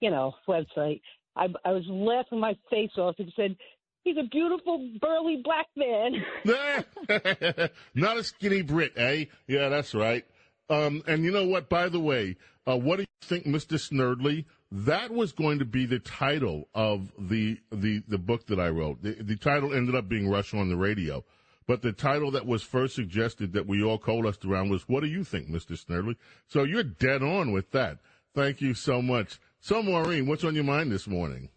you 0.00 0.10
know, 0.10 0.34
website, 0.48 1.00
I, 1.36 1.46
I 1.64 1.72
was 1.72 1.84
laughing 1.88 2.40
my 2.40 2.56
face 2.70 2.96
off 2.96 3.16
and 3.18 3.32
said, 3.34 3.56
He's 4.04 4.18
a 4.18 4.28
beautiful, 4.30 4.90
burly 5.00 5.42
black 5.42 5.66
man. 5.76 6.22
Not 7.94 8.18
a 8.18 8.24
skinny 8.24 8.60
Brit, 8.60 8.92
eh? 8.96 9.24
Yeah, 9.48 9.70
that's 9.70 9.94
right. 9.94 10.26
Um, 10.68 11.02
and 11.06 11.24
you 11.24 11.30
know 11.30 11.46
what? 11.46 11.70
By 11.70 11.88
the 11.88 12.00
way, 12.00 12.36
uh, 12.66 12.76
what 12.76 12.96
do 12.96 13.02
you 13.02 13.06
think, 13.22 13.46
Mr. 13.46 13.78
Snerdley? 13.78 14.44
That 14.70 15.10
was 15.10 15.32
going 15.32 15.58
to 15.60 15.64
be 15.64 15.86
the 15.86 16.00
title 16.00 16.68
of 16.74 17.12
the 17.18 17.58
the, 17.72 18.02
the 18.06 18.18
book 18.18 18.46
that 18.48 18.60
I 18.60 18.68
wrote. 18.68 19.02
The, 19.02 19.12
the 19.22 19.36
title 19.36 19.72
ended 19.72 19.94
up 19.94 20.08
being 20.08 20.28
Rush 20.28 20.52
on 20.52 20.68
the 20.68 20.76
Radio. 20.76 21.24
But 21.66 21.82
the 21.82 21.92
title 21.92 22.30
that 22.32 22.46
was 22.46 22.62
first 22.62 22.94
suggested 22.94 23.52
that 23.54 23.66
we 23.66 23.82
all 23.82 23.98
coalesced 23.98 24.44
around 24.44 24.68
was 24.70 24.88
What 24.88 25.00
Do 25.00 25.06
You 25.06 25.24
Think, 25.24 25.48
Mr. 25.48 25.72
Snerdley? 25.72 26.16
So 26.46 26.64
you're 26.64 26.82
dead 26.82 27.22
on 27.22 27.52
with 27.52 27.70
that. 27.70 27.98
Thank 28.34 28.60
you 28.60 28.74
so 28.74 29.00
much. 29.00 29.40
So, 29.60 29.82
Maureen, 29.82 30.26
what's 30.26 30.44
on 30.44 30.54
your 30.54 30.64
mind 30.64 30.92
this 30.92 31.06
morning? 31.06 31.48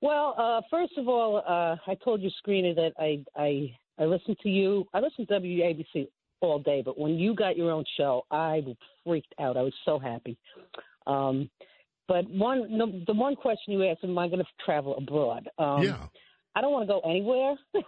Well, 0.00 0.34
uh, 0.38 0.62
first 0.70 0.96
of 0.96 1.08
all, 1.08 1.42
uh, 1.46 1.76
I 1.86 1.94
told 2.02 2.22
you, 2.22 2.30
Screener, 2.42 2.74
that 2.76 2.92
I, 2.98 3.24
I 3.34 3.76
I 3.98 4.04
listened 4.04 4.38
to 4.42 4.48
you. 4.48 4.86
I 4.92 5.00
listened 5.00 5.28
to 5.28 5.34
WABC 5.34 6.08
all 6.40 6.58
day, 6.58 6.82
but 6.84 6.98
when 6.98 7.14
you 7.14 7.34
got 7.34 7.56
your 7.56 7.70
own 7.70 7.84
show, 7.96 8.24
I 8.30 8.62
freaked 9.04 9.34
out. 9.40 9.56
I 9.56 9.62
was 9.62 9.74
so 9.84 9.98
happy. 9.98 10.36
Um, 11.06 11.48
but 12.08 12.28
one, 12.30 12.78
the, 12.78 13.04
the 13.06 13.14
one 13.14 13.36
question 13.36 13.72
you 13.72 13.84
asked, 13.84 14.04
am 14.04 14.18
I 14.18 14.28
going 14.28 14.40
to 14.40 14.46
travel 14.64 14.96
abroad? 14.96 15.48
Um, 15.58 15.82
yeah. 15.82 16.06
I 16.54 16.60
don't 16.60 16.72
want 16.72 16.88
to 16.88 16.92
go 16.92 17.00
anywhere. 17.00 17.56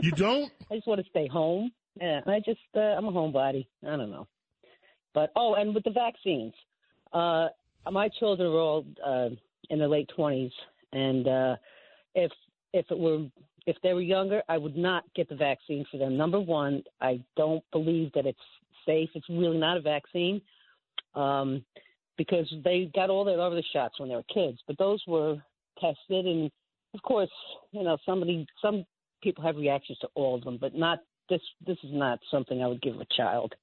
You 0.00 0.10
don't? 0.12 0.50
I 0.70 0.76
just 0.76 0.86
want 0.86 1.00
to 1.02 1.10
stay 1.10 1.28
home. 1.28 1.72
Yeah, 2.00 2.20
I 2.26 2.40
just 2.40 2.60
uh, 2.74 2.80
I'm 2.80 3.06
a 3.06 3.12
homebody. 3.12 3.66
I 3.86 3.96
don't 3.96 4.10
know. 4.10 4.26
But 5.14 5.30
oh, 5.36 5.54
and 5.54 5.74
with 5.74 5.84
the 5.84 5.90
vaccines, 5.90 6.54
uh, 7.12 7.48
my 7.90 8.08
children 8.18 8.48
are 8.48 8.58
all 8.58 8.86
uh, 9.04 9.28
in 9.68 9.78
their 9.78 9.88
late 9.88 10.10
twenties, 10.14 10.52
and 10.92 11.28
uh, 11.28 11.56
if 12.14 12.32
if 12.72 12.86
it 12.90 12.98
were 12.98 13.26
if 13.66 13.76
they 13.82 13.92
were 13.92 14.00
younger, 14.00 14.42
I 14.48 14.58
would 14.58 14.76
not 14.76 15.04
get 15.14 15.28
the 15.28 15.36
vaccine 15.36 15.84
for 15.90 15.98
them. 15.98 16.16
Number 16.16 16.40
one, 16.40 16.82
I 17.00 17.20
don't 17.36 17.62
believe 17.72 18.10
that 18.14 18.26
it's 18.26 18.38
safe. 18.86 19.10
It's 19.14 19.28
really 19.28 19.58
not 19.58 19.76
a 19.76 19.80
vaccine 19.80 20.40
um, 21.14 21.64
because 22.16 22.52
they 22.64 22.90
got 22.94 23.10
all 23.10 23.24
their 23.24 23.40
other 23.40 23.62
shots 23.72 24.00
when 24.00 24.08
they 24.08 24.14
were 24.14 24.24
kids, 24.32 24.58
but 24.66 24.78
those 24.78 25.02
were 25.06 25.36
tested, 25.80 26.26
and 26.26 26.50
of 26.94 27.02
course, 27.02 27.30
you 27.72 27.82
know, 27.82 27.96
somebody 28.04 28.46
some 28.60 28.84
people 29.22 29.44
have 29.44 29.56
reactions 29.56 29.98
to 29.98 30.08
all 30.14 30.34
of 30.34 30.44
them, 30.44 30.58
but 30.60 30.74
not 30.74 30.98
this. 31.28 31.40
This 31.66 31.78
is 31.84 31.90
not 31.92 32.18
something 32.30 32.62
I 32.62 32.66
would 32.66 32.82
give 32.82 32.96
a 32.96 33.06
child. 33.16 33.54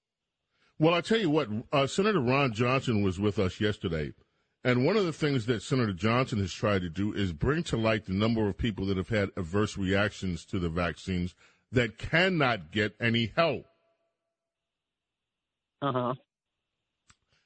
Well, 0.79 0.93
I 0.93 1.01
tell 1.01 1.19
you 1.19 1.29
what, 1.29 1.49
uh, 1.73 1.87
Senator 1.87 2.21
Ron 2.21 2.53
Johnson 2.53 3.03
was 3.03 3.19
with 3.19 3.37
us 3.37 3.59
yesterday. 3.59 4.13
And 4.63 4.85
one 4.85 4.97
of 4.97 5.05
the 5.05 5.13
things 5.13 5.45
that 5.45 5.61
Senator 5.61 5.93
Johnson 5.93 6.39
has 6.39 6.53
tried 6.53 6.81
to 6.81 6.89
do 6.89 7.13
is 7.13 7.31
bring 7.31 7.63
to 7.63 7.77
light 7.77 8.05
the 8.05 8.13
number 8.13 8.47
of 8.47 8.57
people 8.57 8.85
that 8.87 8.97
have 8.97 9.09
had 9.09 9.29
adverse 9.37 9.77
reactions 9.77 10.45
to 10.45 10.59
the 10.59 10.69
vaccines 10.69 11.33
that 11.71 11.97
cannot 11.97 12.71
get 12.71 12.95
any 12.99 13.31
help. 13.35 13.65
Uh 15.81 15.91
huh. 15.91 16.13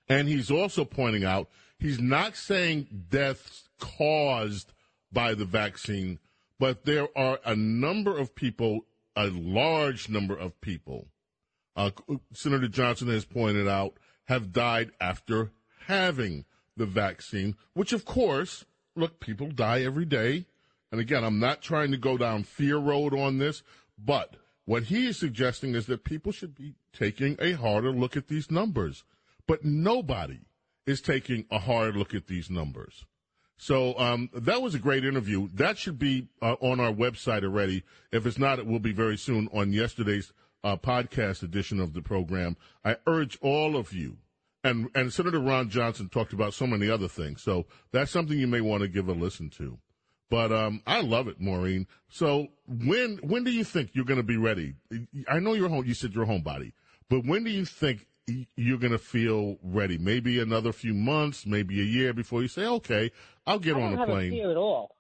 And 0.10 0.28
he's 0.28 0.50
also 0.50 0.86
pointing 0.86 1.24
out 1.24 1.50
he's 1.78 2.00
not 2.00 2.36
saying 2.36 3.06
deaths 3.10 3.70
caused 3.80 4.74
by 5.12 5.36
the 5.36 5.46
vaccine, 5.46 6.20
but 6.64 6.86
there 6.86 7.10
are 7.14 7.42
a 7.44 7.58
number 7.58 8.18
of 8.18 8.36
people, 8.36 8.86
a 9.18 9.28
large 9.28 10.08
number 10.08 10.34
of 10.34 10.62
people, 10.62 11.10
uh, 11.76 11.92
Senator 12.32 12.70
Johnson 12.70 13.10
has 13.10 13.26
pointed 13.26 13.68
out, 13.68 13.98
have 14.30 14.54
died 14.54 14.92
after 15.02 15.52
having 15.88 16.46
the 16.78 16.86
vaccine, 16.86 17.58
which 17.74 17.92
of 17.92 18.06
course, 18.06 18.64
look, 18.96 19.20
people 19.20 19.50
die 19.50 19.82
every 19.82 20.06
day. 20.06 20.46
And 20.90 21.02
again, 21.02 21.26
I'm 21.26 21.38
not 21.38 21.62
trying 21.62 21.92
to 21.92 21.98
go 21.98 22.18
down 22.18 22.44
fear 22.44 22.78
road 22.78 23.14
on 23.14 23.40
this, 23.40 23.62
but 23.98 24.38
what 24.64 24.84
he 24.84 25.08
is 25.08 25.18
suggesting 25.18 25.76
is 25.76 25.88
that 25.88 26.06
people 26.06 26.32
should 26.32 26.56
be 26.56 26.76
taking 26.94 27.36
a 27.42 27.58
harder 27.58 27.92
look 27.92 28.16
at 28.16 28.30
these 28.30 28.50
numbers. 28.50 29.04
But 29.48 29.66
nobody 29.66 30.40
is 30.86 31.02
taking 31.02 31.44
a 31.52 31.60
hard 31.60 31.98
look 31.98 32.14
at 32.14 32.28
these 32.28 32.50
numbers. 32.50 33.04
So 33.58 33.98
um, 33.98 34.30
that 34.34 34.62
was 34.62 34.76
a 34.76 34.80
great 34.80 35.06
interview. 35.06 35.48
That 35.54 35.78
should 35.78 36.00
be 36.00 36.28
uh, 36.42 36.56
on 36.60 36.80
our 36.80 36.92
website 36.92 37.44
already. 37.44 37.84
If 38.12 38.26
it's 38.26 38.40
not, 38.40 38.60
it 38.60 38.66
will 38.66 38.80
be 38.80 38.92
very 38.92 39.18
soon 39.18 39.48
on 39.54 39.72
yesterday's 39.72 40.34
uh, 40.64 40.78
podcast 40.78 41.44
edition 41.44 41.80
of 41.80 41.94
the 41.94 42.02
program. 42.02 42.58
I 42.84 42.98
urge 43.08 43.38
all 43.42 43.76
of 43.76 43.94
you 43.94 44.18
and 44.64 44.90
and 44.96 45.12
Senator 45.12 45.40
Ron 45.40 45.70
Johnson 45.70 46.10
talked 46.10 46.34
about 46.34 46.54
so 46.54 46.66
many 46.66 46.90
other 46.90 47.08
things. 47.08 47.42
So 47.42 47.66
that's 47.92 48.12
something 48.12 48.38
you 48.38 48.48
may 48.48 48.62
want 48.62 48.82
to 48.82 48.88
give 48.88 49.10
a 49.10 49.14
listen 49.14 49.50
to. 49.52 49.78
But 50.30 50.52
um, 50.52 50.82
I 50.88 51.02
love 51.02 51.28
it, 51.28 51.40
Maureen. 51.40 51.88
So 52.10 52.48
when 52.68 53.18
when 53.18 53.44
do 53.44 53.52
you 53.52 53.64
think 53.64 53.92
you're 53.94 54.06
going 54.06 54.18
to 54.18 54.24
be 54.24 54.38
ready? 54.38 54.76
I 55.28 55.40
know 55.40 55.54
you're 55.54 55.70
home. 55.70 55.86
You 55.86 55.94
said 55.94 56.14
you're 56.14 56.26
homebody, 56.26 56.74
but 57.10 57.26
when 57.26 57.44
do 57.44 57.52
you 57.52 57.66
think 57.66 58.08
you're 58.28 58.78
going 58.78 58.92
to 58.92 59.00
feel 59.00 59.58
ready? 59.64 59.98
Maybe 59.98 60.40
another 60.40 60.72
few 60.72 60.94
months, 60.94 61.46
maybe 61.46 61.80
a 61.80 61.84
year 61.84 62.14
before 62.14 62.42
you 62.42 62.48
say, 62.48 62.66
"Okay, 62.66 63.12
I'll 63.46 63.60
get 63.60 63.76
on 63.76 63.94
a 63.98 64.06
plane." 64.06 64.34
I 64.34 64.36
fear 64.36 64.52
at 64.52 64.58
all. 64.58 64.96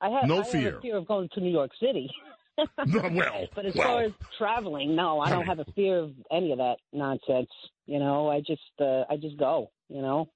I 0.00 0.10
have 0.10 0.28
no 0.28 0.40
I 0.40 0.44
fear. 0.44 0.72
Have 0.72 0.82
fear 0.82 0.96
of 0.96 1.06
going 1.06 1.28
to 1.34 1.40
New 1.40 1.50
York 1.52 1.70
City. 1.80 2.10
no, 2.86 3.08
well, 3.12 3.46
but 3.54 3.66
as 3.66 3.74
well. 3.74 3.86
far 3.86 4.02
as 4.02 4.12
traveling, 4.38 4.96
no, 4.96 5.20
I 5.20 5.30
don't 5.30 5.46
have 5.46 5.58
a 5.58 5.64
fear 5.74 5.98
of 5.98 6.12
any 6.30 6.52
of 6.52 6.58
that 6.58 6.76
nonsense. 6.92 7.50
You 7.86 7.98
know, 7.98 8.28
I 8.28 8.40
just 8.40 8.60
uh, 8.80 9.04
I 9.08 9.16
just 9.20 9.38
go. 9.38 9.70
You 9.88 10.02
know. 10.02 10.28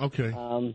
Okay. 0.00 0.32
Um. 0.32 0.74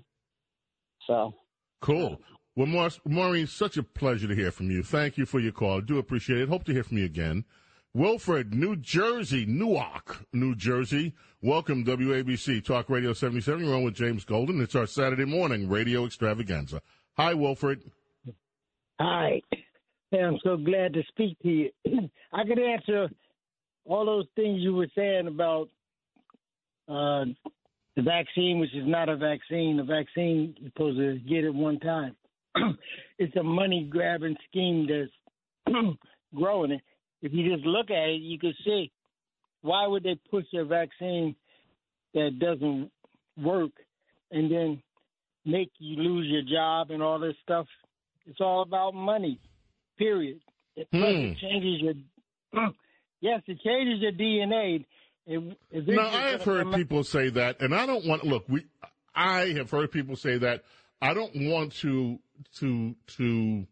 So. 1.07 1.33
Cool. 1.81 2.19
Well, 2.55 2.89
Maureen, 3.05 3.47
such 3.47 3.77
a 3.77 3.83
pleasure 3.83 4.27
to 4.27 4.35
hear 4.35 4.51
from 4.51 4.69
you. 4.69 4.83
Thank 4.83 5.17
you 5.17 5.25
for 5.25 5.39
your 5.39 5.51
call. 5.51 5.79
I 5.79 5.81
do 5.81 5.97
appreciate 5.97 6.39
it. 6.39 6.49
Hope 6.49 6.63
to 6.65 6.71
hear 6.71 6.83
from 6.83 6.99
you 6.99 7.05
again. 7.05 7.45
Wilfred, 7.95 8.55
New 8.55 8.75
Jersey, 8.75 9.45
Newark, 9.45 10.25
New 10.33 10.55
Jersey. 10.55 11.13
Welcome, 11.43 11.85
WABC 11.85 12.65
Talk 12.65 12.89
Radio 12.89 13.13
77. 13.13 13.63
You're 13.63 13.75
on 13.75 13.83
with 13.83 13.93
James 13.93 14.25
Golden. 14.25 14.59
It's 14.61 14.73
our 14.73 14.87
Saturday 14.87 15.25
morning 15.25 15.69
radio 15.69 16.03
extravaganza. 16.05 16.81
Hi, 17.17 17.35
Wilfred. 17.35 17.83
Hi. 18.99 19.41
I'm 20.11 20.39
so 20.43 20.57
glad 20.57 20.93
to 20.93 21.03
speak 21.09 21.37
to 21.43 21.49
you. 21.49 21.69
I 22.33 22.43
could 22.45 22.57
answer 22.57 23.09
all 23.85 24.07
those 24.07 24.25
things 24.35 24.61
you 24.61 24.73
were 24.73 24.89
saying 24.95 25.27
about 25.27 25.69
uh, 26.89 27.25
the 27.95 28.01
vaccine, 28.01 28.57
which 28.59 28.73
is 28.73 28.87
not 28.87 29.07
a 29.07 29.17
vaccine. 29.17 29.77
The 29.77 29.83
vaccine, 29.83 30.55
you're 30.57 30.71
supposed 30.71 30.97
to 30.97 31.19
get 31.29 31.43
it 31.43 31.53
one 31.53 31.79
time. 31.79 32.15
it's 33.19 33.35
a 33.35 33.43
money 33.43 33.87
grabbing 33.87 34.37
scheme 34.49 34.87
that's 34.87 35.75
growing. 36.35 36.71
it. 36.71 36.81
If 37.23 37.31
you 37.33 37.51
just 37.51 37.65
look 37.65 37.89
at 37.89 38.09
it, 38.09 38.21
you 38.21 38.37
can 38.37 38.53
see 38.65 38.91
why 39.61 39.87
would 39.87 40.03
they 40.03 40.19
push 40.29 40.43
a 40.53 40.65
vaccine 40.65 41.35
that 42.13 42.37
doesn't 42.37 42.91
work 43.41 43.71
and 44.29 44.51
then 44.51 44.83
make 45.45 45.71
you 45.79 45.95
lose 45.95 46.27
your 46.27 46.41
job 46.43 46.91
and 46.91 47.01
all 47.01 47.17
this 47.19 47.35
stuff? 47.41 47.65
It's 48.27 48.41
all 48.41 48.61
about 48.61 48.93
money. 48.93 49.39
Period. 49.97 50.41
It, 50.75 50.87
Hmm. 50.91 51.01
it 51.01 51.37
changes 51.37 51.81
your 51.81 51.93
yes, 53.21 53.41
it 53.47 53.59
changes 53.61 54.01
your 54.01 54.11
DNA. 54.11 54.85
It, 55.25 55.57
No, 55.87 56.01
I 56.01 56.31
have 56.31 56.43
heard 56.43 56.73
people 56.73 57.03
say 57.05 57.29
that, 57.29 57.61
and 57.61 57.73
I 57.73 57.85
don't 57.85 58.05
want. 58.05 58.25
Look, 58.25 58.43
we. 58.49 58.65
I 59.15 59.53
have 59.55 59.71
heard 59.71 59.91
people 59.91 60.17
say 60.17 60.37
that. 60.39 60.63
I 61.01 61.13
don't 61.13 61.31
want 61.33 61.73
to 61.75 62.19
to 62.59 62.95
to. 63.17 63.65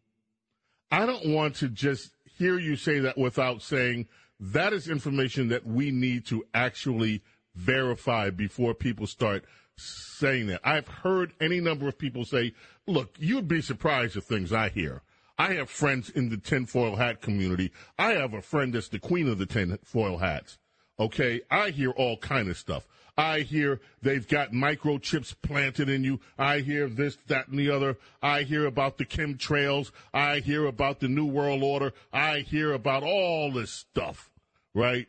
I 0.91 1.05
don't 1.05 1.27
want 1.33 1.55
to 1.55 1.67
just 1.67 2.11
hear 2.41 2.57
you 2.57 2.75
say 2.75 2.97
that 2.97 3.19
without 3.19 3.61
saying 3.61 4.07
that 4.39 4.73
is 4.73 4.89
information 4.89 5.49
that 5.49 5.63
we 5.63 5.91
need 5.91 6.25
to 6.25 6.43
actually 6.55 7.21
verify 7.53 8.31
before 8.31 8.73
people 8.73 9.05
start 9.05 9.45
saying 9.77 10.47
that. 10.47 10.59
I've 10.63 10.87
heard 10.87 11.33
any 11.39 11.59
number 11.59 11.87
of 11.87 11.99
people 11.99 12.25
say, 12.25 12.53
"Look, 12.87 13.15
you'd 13.19 13.47
be 13.47 13.61
surprised 13.61 14.17
at 14.17 14.23
things 14.23 14.51
I 14.51 14.69
hear." 14.69 15.03
I 15.37 15.53
have 15.53 15.69
friends 15.69 16.09
in 16.09 16.29
the 16.29 16.37
tinfoil 16.37 16.95
hat 16.95 17.21
community. 17.21 17.71
I 17.99 18.13
have 18.13 18.33
a 18.33 18.41
friend 18.41 18.73
that's 18.73 18.89
the 18.89 18.99
queen 18.99 19.27
of 19.27 19.37
the 19.37 19.45
tinfoil 19.45 20.17
hats. 20.17 20.57
Okay, 20.99 21.41
I 21.51 21.69
hear 21.69 21.91
all 21.91 22.17
kind 22.17 22.49
of 22.49 22.57
stuff. 22.57 22.87
I 23.17 23.41
hear 23.41 23.81
they've 24.01 24.27
got 24.27 24.51
microchips 24.51 25.35
planted 25.41 25.89
in 25.89 26.03
you. 26.03 26.19
I 26.37 26.59
hear 26.59 26.87
this, 26.87 27.17
that, 27.27 27.47
and 27.47 27.59
the 27.59 27.69
other. 27.69 27.97
I 28.21 28.43
hear 28.43 28.65
about 28.65 28.97
the 28.97 29.05
chemtrails. 29.05 29.91
I 30.13 30.39
hear 30.39 30.65
about 30.65 30.99
the 30.99 31.07
New 31.07 31.25
World 31.25 31.63
Order. 31.63 31.93
I 32.11 32.39
hear 32.39 32.73
about 32.73 33.03
all 33.03 33.51
this 33.51 33.71
stuff, 33.71 34.31
right? 34.73 35.07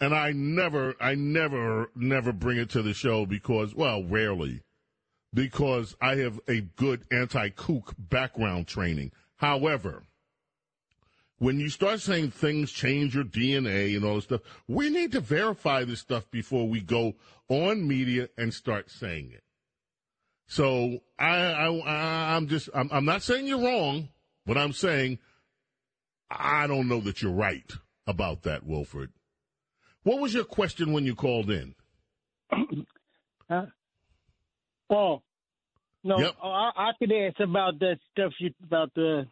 And 0.00 0.14
I 0.14 0.32
never, 0.32 0.94
I 1.00 1.14
never, 1.14 1.90
never 1.96 2.32
bring 2.32 2.58
it 2.58 2.70
to 2.70 2.82
the 2.82 2.94
show 2.94 3.26
because, 3.26 3.74
well, 3.74 4.04
rarely, 4.04 4.62
because 5.34 5.96
I 6.00 6.16
have 6.16 6.40
a 6.46 6.60
good 6.60 7.04
anti 7.10 7.48
kook 7.48 7.94
background 7.98 8.68
training. 8.68 9.12
However, 9.36 10.04
when 11.38 11.60
you 11.60 11.68
start 11.68 12.00
saying 12.00 12.30
things 12.32 12.72
change 12.72 13.14
your 13.14 13.24
DNA 13.24 13.96
and 13.96 14.04
all 14.04 14.16
this 14.16 14.24
stuff, 14.24 14.40
we 14.66 14.90
need 14.90 15.12
to 15.12 15.20
verify 15.20 15.84
this 15.84 16.00
stuff 16.00 16.30
before 16.30 16.68
we 16.68 16.80
go 16.80 17.14
on 17.48 17.86
media 17.86 18.28
and 18.36 18.52
start 18.52 18.90
saying 18.90 19.30
it. 19.32 19.44
So 20.46 20.98
I, 21.18 21.36
I 21.36 22.36
I'm 22.36 22.48
just 22.48 22.68
I'm, 22.74 22.88
I'm 22.92 23.04
not 23.04 23.22
saying 23.22 23.46
you're 23.46 23.62
wrong, 23.62 24.08
but 24.46 24.56
I'm 24.56 24.72
saying 24.72 25.18
I 26.30 26.66
don't 26.66 26.88
know 26.88 27.00
that 27.00 27.22
you're 27.22 27.32
right 27.32 27.70
about 28.06 28.42
that, 28.42 28.64
Wilfred. 28.66 29.10
What 30.02 30.20
was 30.20 30.34
your 30.34 30.44
question 30.44 30.92
when 30.92 31.04
you 31.04 31.14
called 31.14 31.50
in? 31.50 31.74
Huh? 33.50 33.64
Oh, 34.90 35.22
no, 36.04 36.16
Yep. 36.20 36.36
oh, 36.42 36.48
I, 36.50 36.70
I 36.76 36.90
could 36.98 37.10
ask 37.12 37.40
about 37.40 37.78
that 37.80 37.96
stuff 38.12 38.32
you 38.40 38.50
about 38.62 38.92
the 38.94 39.26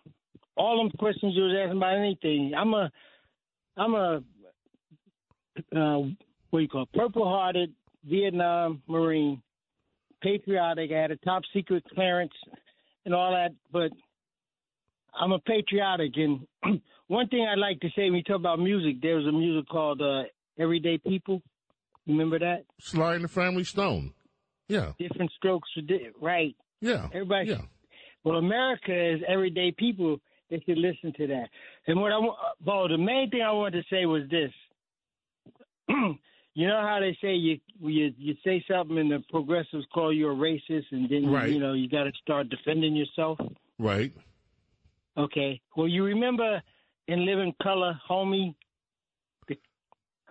all 0.57 0.79
them 0.79 0.91
questions 0.99 1.35
you 1.37 1.43
was 1.45 1.57
asking 1.63 1.77
about 1.79 1.97
anything. 1.97 2.53
I'm 2.57 2.73
a, 2.75 2.91
I'm 3.77 3.95
a, 3.95 4.23
uh, 5.75 5.99
what 6.51 6.59
do 6.59 6.63
you 6.63 6.69
call 6.69 6.83
it? 6.83 6.93
Purple 6.93 7.25
Hearted 7.29 7.73
Vietnam 8.05 8.83
Marine, 8.89 9.43
patriotic. 10.23 10.91
I 10.93 11.01
had 11.01 11.11
a 11.11 11.17
top 11.17 11.43
secret 11.53 11.85
clearance 11.95 12.33
and 13.05 13.15
all 13.15 13.33
that, 13.33 13.51
but 13.73 13.91
I'm 15.19 15.33
a 15.33 15.39
patriotic. 15.41 16.13
And 16.17 16.47
one 17.09 17.29
thing 17.29 17.47
I'd 17.51 17.59
like 17.59 17.81
to 17.81 17.89
say 17.97 18.05
when 18.05 18.15
you 18.15 18.23
talk 18.23 18.37
about 18.37 18.59
music, 18.61 19.01
there 19.03 19.17
was 19.17 19.27
a 19.27 19.33
music 19.33 19.69
called 19.69 20.01
uh, 20.03 20.23
Everyday 20.59 20.99
People. 20.99 21.43
Remember 22.07 22.39
that? 22.39 22.65
Sly 22.81 23.15
and 23.17 23.25
the 23.25 23.29
Family 23.29 23.65
Stone. 23.65 24.13
Yeah, 24.69 24.93
Different 24.99 25.31
strokes 25.37 25.69
for 25.75 25.81
di- 25.83 26.11
right. 26.21 26.57
yeah, 26.81 27.07
Everybody. 27.13 27.51
yeah. 27.51 27.61
Well, 28.25 28.37
America 28.39 28.93
is 29.15 29.21
everyday 29.29 29.73
people. 29.77 30.19
They 30.51 30.63
should 30.67 30.79
listen 30.79 31.13
to 31.17 31.27
that. 31.27 31.49
And 31.87 32.01
what 32.01 32.13
I 32.13 32.19
want, 32.19 32.39
well, 32.65 32.89
the 32.89 32.99
main 32.99 33.31
thing 33.31 33.43
I 33.43 33.51
wanted 33.53 33.83
to 33.83 33.95
say 33.95 34.07
was 34.07 34.23
this. 34.31 34.51
you 36.55 36.67
know 36.67 36.81
how 36.81 36.99
they 37.01 37.17
say 37.21 37.35
you 37.35 37.59
you 37.81 38.13
you 38.17 38.35
say 38.45 38.65
something 38.71 38.99
and 38.99 39.11
the 39.11 39.23
progressives 39.31 39.85
call 39.93 40.13
you 40.13 40.29
a 40.31 40.35
racist, 40.35 40.85
and 40.93 41.09
then 41.09 41.29
Right. 41.31 41.51
you 41.51 41.59
know 41.59 41.73
you 41.73 41.89
got 41.89 42.05
to 42.05 42.13
start 42.23 42.49
defending 42.49 42.95
yourself. 42.95 43.39
Right. 43.79 44.13
Okay. 45.17 45.61
Well, 45.77 45.89
you 45.89 46.05
remember 46.05 46.63
in 47.09 47.25
Living 47.25 47.55
Color, 47.63 47.99
homie. 48.09 48.55
The, 49.49 49.57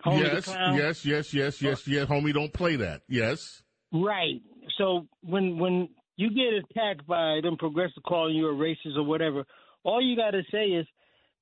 homie 0.04 0.22
yes, 0.22 0.46
yes, 0.46 1.04
yes, 1.04 1.34
yes, 1.34 1.62
yes, 1.62 1.88
yes. 1.88 2.06
Homie, 2.06 2.32
don't 2.32 2.52
play 2.52 2.76
that. 2.76 3.02
Yes. 3.08 3.62
Right. 3.92 4.40
So 4.78 5.06
when 5.22 5.58
when 5.58 5.88
you 6.16 6.30
get 6.30 6.54
attacked 6.54 7.06
by 7.06 7.40
them 7.42 7.56
progressive 7.56 8.02
calling 8.06 8.34
you 8.34 8.48
a 8.48 8.54
racist 8.54 8.96
or 8.96 9.02
whatever, 9.04 9.44
all 9.86 10.02
you 10.02 10.16
got 10.16 10.32
to 10.32 10.42
say 10.50 10.66
is, 10.66 10.86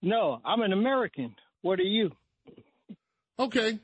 "No, 0.02 0.40
I'm 0.44 0.60
an 0.62 0.72
American. 0.72 1.34
What 1.62 1.80
are 1.80 1.82
you?" 1.82 2.12
Okay. 3.38 3.78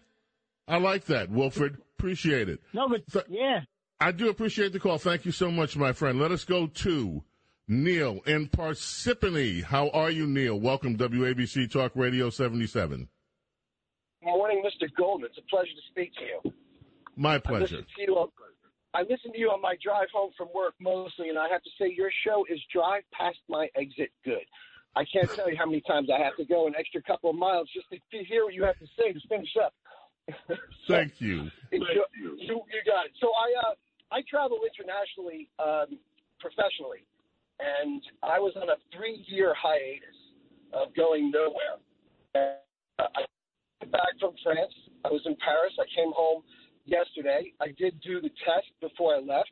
I 0.68 0.76
like 0.78 1.06
that, 1.06 1.30
Wilfred. 1.30 1.78
Appreciate 1.98 2.48
it. 2.48 2.60
No, 2.72 2.88
but 2.88 3.04
Th- 3.10 3.24
yeah. 3.28 3.60
I 4.00 4.12
do 4.12 4.28
appreciate 4.28 4.72
the 4.72 4.78
call. 4.80 4.98
Thank 4.98 5.24
you 5.24 5.32
so 5.32 5.50
much, 5.50 5.76
my 5.76 5.92
friend. 5.92 6.20
Let 6.20 6.30
us 6.30 6.44
go 6.44 6.66
to 6.68 7.24
Neil 7.66 8.20
in 8.26 8.48
Parsippany. 8.48 9.62
How 9.64 9.90
are 9.90 10.10
you, 10.10 10.26
Neil? 10.26 10.58
Welcome, 10.58 10.96
WABC 10.96 11.70
Talk 11.70 11.92
Radio 11.96 12.30
77. 12.30 13.08
Morning, 14.22 14.62
Mr. 14.64 14.88
Golden. 14.96 15.26
It's 15.26 15.38
a 15.38 15.42
pleasure 15.50 15.66
to 15.74 15.82
speak 15.90 16.12
to 16.14 16.22
you. 16.24 16.52
My 17.16 17.34
I 17.34 17.38
pleasure. 17.38 17.76
listen 17.78 17.86
to 17.96 18.02
you. 18.02 18.14
On, 18.94 19.00
I 19.00 19.02
listen 19.08 19.32
to 19.32 19.38
you 19.38 19.50
on 19.50 19.60
my 19.60 19.76
drive 19.82 20.08
home 20.12 20.30
from 20.36 20.48
work 20.54 20.74
mostly, 20.80 21.28
and 21.28 21.38
I 21.38 21.48
have 21.48 21.62
to 21.62 21.70
say 21.78 21.92
your 21.96 22.10
show 22.24 22.44
is 22.50 22.60
drive 22.72 23.02
past 23.12 23.38
my 23.48 23.68
exit 23.76 24.10
good. 24.24 24.44
I 24.96 25.04
can't 25.04 25.30
tell 25.30 25.48
you 25.48 25.56
how 25.56 25.66
many 25.66 25.80
times 25.82 26.08
I 26.12 26.22
have 26.22 26.36
to 26.36 26.44
go 26.44 26.66
an 26.66 26.74
extra 26.76 27.00
couple 27.02 27.30
of 27.30 27.36
miles 27.36 27.68
just 27.72 27.86
to 27.90 28.24
hear 28.24 28.44
what 28.44 28.54
you 28.54 28.64
have 28.64 28.78
to 28.78 28.86
say 28.98 29.12
to 29.12 29.20
finish 29.28 29.50
up. 29.62 29.74
So, 30.86 30.94
Thank 30.94 31.20
you. 31.20 31.50
it's 31.70 31.84
your- 31.94 32.06
you. 32.16 32.36
You 32.38 32.80
got 32.86 33.06
it. 33.06 33.12
So 33.20 33.28
I 33.34 33.48
uh, 33.70 33.74
I 34.10 34.22
travel 34.28 34.58
internationally 34.66 35.48
um, 35.58 35.98
professionally, 36.38 37.02
and 37.58 38.02
I 38.22 38.38
was 38.38 38.54
on 38.56 38.68
a 38.70 38.78
three 38.94 39.24
year 39.28 39.54
hiatus 39.54 40.18
of 40.72 40.94
going 40.94 41.30
nowhere. 41.30 41.78
And, 42.34 42.58
uh, 42.98 43.06
I 43.14 43.22
came 43.80 43.90
back 43.90 44.14
from 44.18 44.34
France. 44.42 44.72
I 45.04 45.08
was 45.08 45.22
in 45.26 45.36
Paris. 45.42 45.74
I 45.78 45.86
came 45.94 46.12
home 46.14 46.42
yesterday. 46.90 47.52
I 47.60 47.68
did 47.78 48.00
do 48.02 48.20
the 48.20 48.30
test 48.44 48.68
before 48.80 49.14
I 49.14 49.20
left. 49.20 49.50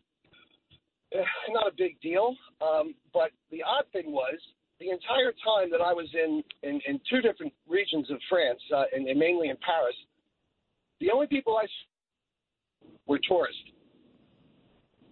Not 1.49 1.67
a 1.67 1.73
big 1.77 2.01
deal, 2.01 2.35
um, 2.61 2.95
but 3.15 3.31
the 3.51 3.63
odd 3.63 3.85
thing 3.93 4.13
was 4.13 4.39
the 4.81 4.91
entire 4.91 5.33
time 5.45 5.71
that 5.71 5.81
I 5.81 5.93
was 5.93 6.09
in 6.15 6.43
in, 6.63 6.81
in 6.87 7.01
two 7.11 7.21
different 7.21 7.53
regions 7.67 8.11
of 8.11 8.19
France, 8.29 8.61
uh, 8.75 8.85
and, 8.95 9.09
and 9.09 9.19
mainly 9.19 9.49
in 9.49 9.57
Paris, 9.65 9.97
the 11.01 11.11
only 11.13 11.27
people 11.27 11.57
I 11.57 11.65
saw 11.65 12.89
were 13.07 13.21
tourists. 13.27 13.63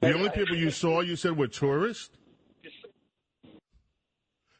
The 0.00 0.12
only 0.12 0.30
people 0.30 0.56
you 0.56 0.70
saw, 0.70 1.00
you 1.00 1.16
said, 1.16 1.36
were 1.36 1.48
tourists? 1.48 2.10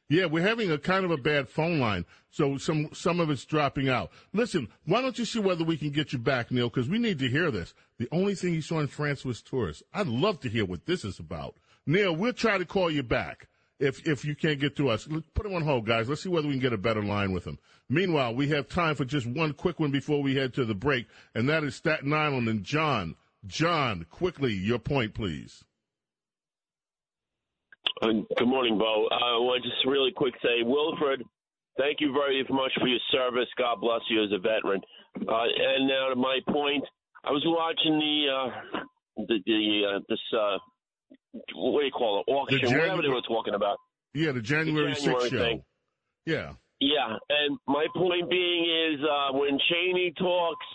Yeah, 0.08 0.26
we're 0.26 0.46
having 0.46 0.70
a 0.70 0.78
kind 0.78 1.04
of 1.04 1.10
a 1.10 1.16
bad 1.16 1.48
phone 1.48 1.80
line, 1.80 2.06
so 2.30 2.58
some 2.58 2.90
some 2.92 3.18
of 3.18 3.28
it's 3.28 3.44
dropping 3.44 3.88
out. 3.88 4.12
Listen, 4.32 4.68
why 4.84 5.02
don't 5.02 5.18
you 5.18 5.24
see 5.24 5.40
whether 5.40 5.64
we 5.64 5.76
can 5.76 5.90
get 5.90 6.12
you 6.12 6.18
back, 6.20 6.52
Neil? 6.52 6.68
Because 6.68 6.88
we 6.88 6.98
need 6.98 7.18
to 7.18 7.28
hear 7.28 7.50
this. 7.50 7.74
The 7.98 8.08
only 8.12 8.36
thing 8.36 8.54
you 8.54 8.62
saw 8.62 8.78
in 8.78 8.86
France 8.86 9.24
was 9.24 9.42
tourists. 9.42 9.82
I'd 9.92 10.06
love 10.06 10.38
to 10.40 10.48
hear 10.48 10.64
what 10.64 10.86
this 10.86 11.04
is 11.04 11.18
about. 11.18 11.56
Neil, 11.86 12.14
we'll 12.14 12.32
try 12.32 12.56
to 12.56 12.64
call 12.64 12.88
you 12.88 13.02
back 13.02 13.48
if 13.80 14.06
if 14.06 14.24
you 14.24 14.36
can't 14.36 14.60
get 14.60 14.76
to 14.76 14.90
us. 14.90 15.08
Put 15.34 15.46
him 15.46 15.54
on 15.54 15.62
hold, 15.62 15.86
guys. 15.86 16.08
Let's 16.08 16.22
see 16.22 16.28
whether 16.28 16.46
we 16.46 16.54
can 16.54 16.62
get 16.62 16.72
a 16.72 16.78
better 16.78 17.02
line 17.02 17.32
with 17.32 17.44
him. 17.44 17.58
Meanwhile, 17.88 18.36
we 18.36 18.48
have 18.48 18.68
time 18.68 18.94
for 18.94 19.04
just 19.04 19.26
one 19.26 19.54
quick 19.54 19.80
one 19.80 19.90
before 19.90 20.22
we 20.22 20.36
head 20.36 20.54
to 20.54 20.64
the 20.64 20.74
break, 20.74 21.06
and 21.34 21.48
that 21.48 21.64
is 21.64 21.74
Staten 21.74 22.12
Island 22.12 22.48
and 22.48 22.62
John. 22.62 23.16
John, 23.44 24.06
quickly, 24.10 24.52
your 24.52 24.78
point, 24.78 25.14
please. 25.14 25.64
Good 28.02 28.46
morning, 28.46 28.78
Bo. 28.78 29.08
I 29.10 29.40
want 29.40 29.62
to 29.64 29.70
just 29.70 29.86
really 29.86 30.12
quick 30.14 30.34
say, 30.42 30.62
Wilfred, 30.62 31.22
thank 31.78 32.00
you 32.00 32.12
very 32.12 32.44
much 32.50 32.72
for 32.78 32.86
your 32.86 33.00
service. 33.10 33.48
God 33.56 33.80
bless 33.80 34.00
you 34.10 34.22
as 34.22 34.30
a 34.32 34.38
veteran. 34.38 34.82
Uh, 35.16 35.44
and 35.44 35.88
now 35.88 36.10
to 36.10 36.16
my 36.16 36.38
point, 36.48 36.84
I 37.24 37.30
was 37.30 37.42
watching 37.46 37.98
the 37.98 38.26
uh, 38.28 38.80
the, 39.26 39.38
the 39.46 39.82
uh, 39.96 40.00
this 40.08 40.18
uh, 40.36 40.58
what 41.54 41.80
do 41.80 41.86
you 41.86 41.92
call 41.92 42.22
it 42.26 42.30
auction, 42.30 42.58
Janu- 42.60 42.80
whatever 42.80 43.02
they 43.02 43.08
were 43.08 43.22
talking 43.22 43.54
about. 43.54 43.78
Yeah, 44.14 44.32
the 44.32 44.42
January, 44.42 44.92
January 44.94 45.22
6th 45.22 45.30
show. 45.30 45.38
thing. 45.38 45.62
Yeah. 46.26 46.52
Yeah, 46.80 47.16
and 47.30 47.58
my 47.66 47.86
point 47.96 48.28
being 48.28 48.64
is 48.92 49.00
uh, 49.02 49.32
when 49.32 49.58
Cheney 49.70 50.12
talks, 50.18 50.66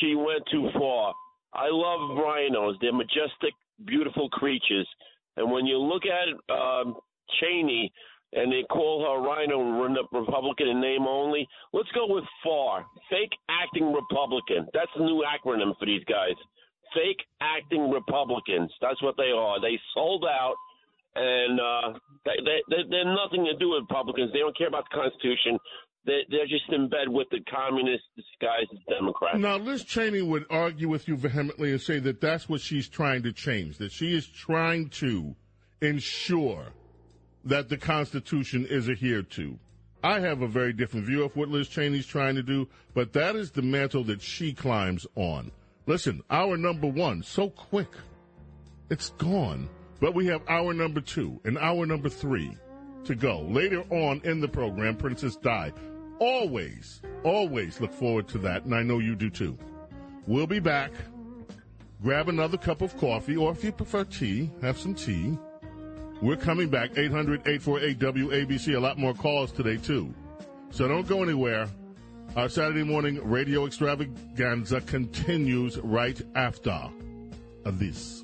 she 0.00 0.14
went 0.14 0.42
too 0.50 0.70
far. 0.72 1.12
I 1.52 1.66
love 1.70 2.16
rhinos; 2.16 2.76
they're 2.80 2.92
majestic, 2.94 3.52
beautiful 3.84 4.30
creatures. 4.30 4.88
And 5.36 5.50
when 5.50 5.66
you 5.66 5.78
look 5.78 6.02
at 6.06 6.54
um, 6.54 6.96
Cheney 7.40 7.92
and 8.32 8.52
they 8.52 8.62
call 8.70 9.02
her 9.02 9.20
RINO 9.22 9.82
Re- 9.82 10.20
Republican 10.20 10.68
in 10.68 10.80
name 10.80 11.06
only, 11.06 11.46
let's 11.72 11.90
go 11.92 12.06
with 12.08 12.24
FAR, 12.42 12.84
fake 13.10 13.32
acting 13.48 13.92
Republican. 13.92 14.66
That's 14.72 14.90
the 14.96 15.04
new 15.04 15.24
acronym 15.24 15.76
for 15.78 15.86
these 15.86 16.04
guys. 16.04 16.34
Fake 16.94 17.24
acting 17.40 17.90
Republicans. 17.90 18.70
That's 18.80 19.02
what 19.02 19.16
they 19.16 19.30
are. 19.34 19.60
They 19.60 19.78
sold 19.94 20.24
out 20.24 20.54
and 21.16 21.60
uh, 21.60 21.98
they, 22.24 22.38
they, 22.44 22.82
they're 22.90 23.04
nothing 23.04 23.44
to 23.44 23.56
do 23.56 23.70
with 23.70 23.82
Republicans. 23.82 24.32
They 24.32 24.40
don't 24.40 24.56
care 24.56 24.68
about 24.68 24.84
the 24.90 24.96
Constitution. 24.96 25.58
They, 26.06 26.20
they're 26.30 26.46
just 26.46 26.70
in 26.70 26.88
bed 26.88 27.08
with 27.08 27.28
the 27.30 27.40
communists 27.50 28.06
disguised 28.14 28.68
as 28.72 28.78
Democrats. 28.88 29.38
Now, 29.38 29.56
Liz 29.56 29.84
Cheney 29.84 30.20
would 30.20 30.44
argue 30.50 30.88
with 30.88 31.08
you 31.08 31.16
vehemently 31.16 31.70
and 31.70 31.80
say 31.80 31.98
that 32.00 32.20
that's 32.20 32.48
what 32.48 32.60
she's 32.60 32.88
trying 32.88 33.22
to 33.22 33.32
change, 33.32 33.78
that 33.78 33.90
she 33.90 34.14
is 34.14 34.26
trying 34.26 34.90
to 34.90 35.34
ensure 35.80 36.66
that 37.44 37.68
the 37.68 37.78
Constitution 37.78 38.66
is 38.68 38.88
adhered 38.90 39.30
to. 39.30 39.58
I 40.02 40.20
have 40.20 40.42
a 40.42 40.48
very 40.48 40.74
different 40.74 41.06
view 41.06 41.24
of 41.24 41.34
what 41.34 41.48
Liz 41.48 41.68
Cheney's 41.68 42.06
trying 42.06 42.34
to 42.34 42.42
do, 42.42 42.68
but 42.92 43.14
that 43.14 43.36
is 43.36 43.50
the 43.50 43.62
mantle 43.62 44.04
that 44.04 44.20
she 44.20 44.52
climbs 44.52 45.06
on. 45.14 45.50
Listen, 45.86 46.22
our 46.30 46.58
number 46.58 46.86
one, 46.86 47.22
so 47.22 47.48
quick, 47.48 47.88
it's 48.90 49.10
gone. 49.10 49.70
But 50.00 50.14
we 50.14 50.26
have 50.26 50.42
our 50.48 50.74
number 50.74 51.00
two 51.00 51.40
and 51.44 51.56
our 51.56 51.86
number 51.86 52.10
three 52.10 52.54
to 53.04 53.14
go. 53.14 53.40
Later 53.40 53.84
on 53.90 54.20
in 54.24 54.40
the 54.40 54.48
program, 54.48 54.96
Princess 54.96 55.36
Di. 55.36 55.72
Always, 56.18 57.02
always 57.22 57.80
look 57.80 57.92
forward 57.92 58.28
to 58.28 58.38
that, 58.38 58.64
and 58.64 58.74
I 58.74 58.82
know 58.82 58.98
you 58.98 59.14
do 59.14 59.30
too. 59.30 59.58
We'll 60.26 60.46
be 60.46 60.60
back. 60.60 60.92
Grab 62.02 62.28
another 62.28 62.56
cup 62.56 62.82
of 62.82 62.96
coffee, 62.98 63.36
or 63.36 63.52
if 63.52 63.64
you 63.64 63.72
prefer 63.72 64.04
tea, 64.04 64.50
have 64.62 64.78
some 64.78 64.94
tea. 64.94 65.38
We're 66.22 66.36
coming 66.36 66.68
back, 66.68 66.96
800 66.96 67.40
848 67.46 67.98
WABC. 67.98 68.76
A 68.76 68.80
lot 68.80 68.98
more 68.98 69.14
calls 69.14 69.52
today, 69.52 69.76
too. 69.76 70.14
So 70.70 70.88
don't 70.88 71.06
go 71.06 71.22
anywhere. 71.22 71.68
Our 72.36 72.48
Saturday 72.48 72.82
morning 72.82 73.20
radio 73.22 73.66
extravaganza 73.66 74.80
continues 74.80 75.78
right 75.78 76.20
after 76.34 76.90
this. 77.64 78.23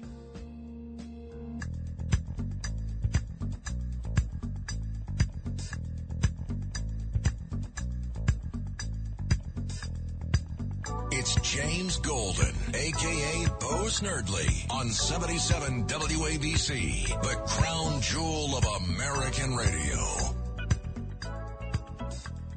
James 11.91 12.07
Golden, 12.07 12.55
aka 12.72 13.47
Bo 13.59 13.86
Snerdley, 13.88 14.70
on 14.70 14.91
77 14.91 15.88
WABC, 15.88 17.09
the 17.20 17.34
crown 17.49 18.01
jewel 18.01 18.57
of 18.57 18.64
American 18.84 19.57
radio. 19.57 19.99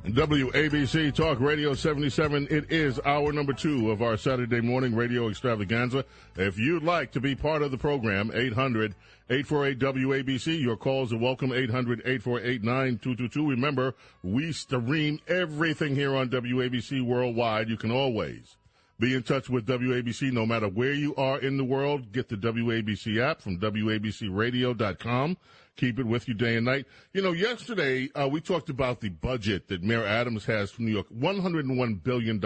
WABC 0.06 1.16
Talk 1.16 1.40
Radio 1.40 1.74
77. 1.74 2.48
It 2.52 2.72
is 2.72 3.00
hour 3.06 3.34
number 3.34 3.54
two 3.54 3.90
of 3.90 4.04
our 4.04 4.18
Saturday 4.18 4.62
morning 4.62 4.94
radio 4.94 5.30
extravaganza. 5.30 6.06
If 6.36 6.60
you'd 6.60 6.84
like 6.84 7.12
to 7.14 7.20
be 7.20 7.34
part 7.34 7.64
of 7.64 7.72
the 7.72 7.78
program, 7.78 8.30
800 8.32 8.94
848 9.32 9.80
WABC. 9.80 10.62
Your 10.62 10.78
calls 10.78 11.12
are 11.12 11.18
welcome, 11.18 11.52
800 11.52 12.02
848 12.02 12.64
9222. 12.64 13.50
Remember, 13.50 13.96
we 14.22 14.52
stream 14.52 15.20
everything 15.28 15.96
here 15.96 16.16
on 16.16 16.30
WABC 16.30 17.04
worldwide. 17.04 17.68
You 17.70 17.78
can 17.78 17.90
always 17.90 18.58
be 19.04 19.14
in 19.14 19.24
touch 19.24 19.50
with 19.50 19.68
WABC 19.68 20.32
no 20.32 20.46
matter 20.46 20.70
where 20.70 20.94
you 20.94 21.14
are 21.16 21.38
in 21.38 21.58
the 21.58 21.64
world. 21.64 22.14
Get 22.14 22.30
the 22.30 22.38
WABC 22.38 23.20
app 23.20 23.42
from 23.42 23.60
WABCRadio.com. 23.60 25.38
Keep 25.76 26.00
it 26.00 26.06
with 26.06 26.30
you 26.30 26.34
day 26.34 26.56
and 26.56 26.66
night. 26.66 26.86
You 27.12 27.22
know, 27.22 27.34
yesterday 27.34 28.10
uh, 28.16 28.30
we 28.30 28.40
talked 28.40 28.70
about 28.70 29.02
the 29.02 29.10
budget 29.10 29.68
that 29.68 29.84
Mayor 29.84 30.06
Adams 30.06 30.46
has 30.46 30.72
for 30.72 30.84
New 30.84 30.92
York 30.94 31.08
$101 31.10 32.02
billion. 32.02 32.42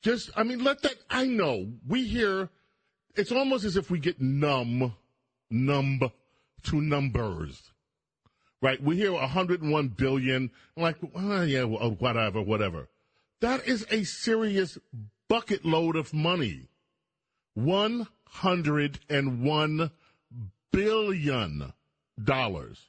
Just, 0.00 0.30
I 0.34 0.44
mean, 0.44 0.64
let 0.64 0.80
that, 0.80 0.94
I 1.10 1.26
know, 1.26 1.70
we 1.86 2.06
hear, 2.06 2.48
it's 3.14 3.30
almost 3.30 3.64
as 3.64 3.76
if 3.76 3.90
we 3.90 3.98
get 3.98 4.18
numb, 4.18 4.94
numb 5.50 6.00
to 6.62 6.80
numbers. 6.80 7.70
Right? 8.62 8.82
We 8.82 8.96
hear 8.96 9.12
101 9.12 9.88
billion, 9.88 10.52
like, 10.74 10.96
oh, 11.14 11.42
yeah, 11.42 11.64
whatever, 11.64 12.40
whatever. 12.40 12.88
That 13.42 13.66
is 13.66 13.86
a 13.90 14.04
serious 14.04 14.78
bucket 15.30 15.64
load 15.64 15.96
of 15.96 16.12
money. 16.12 16.66
101 17.54 19.90
billion 20.72 21.72
dollars 22.22 22.86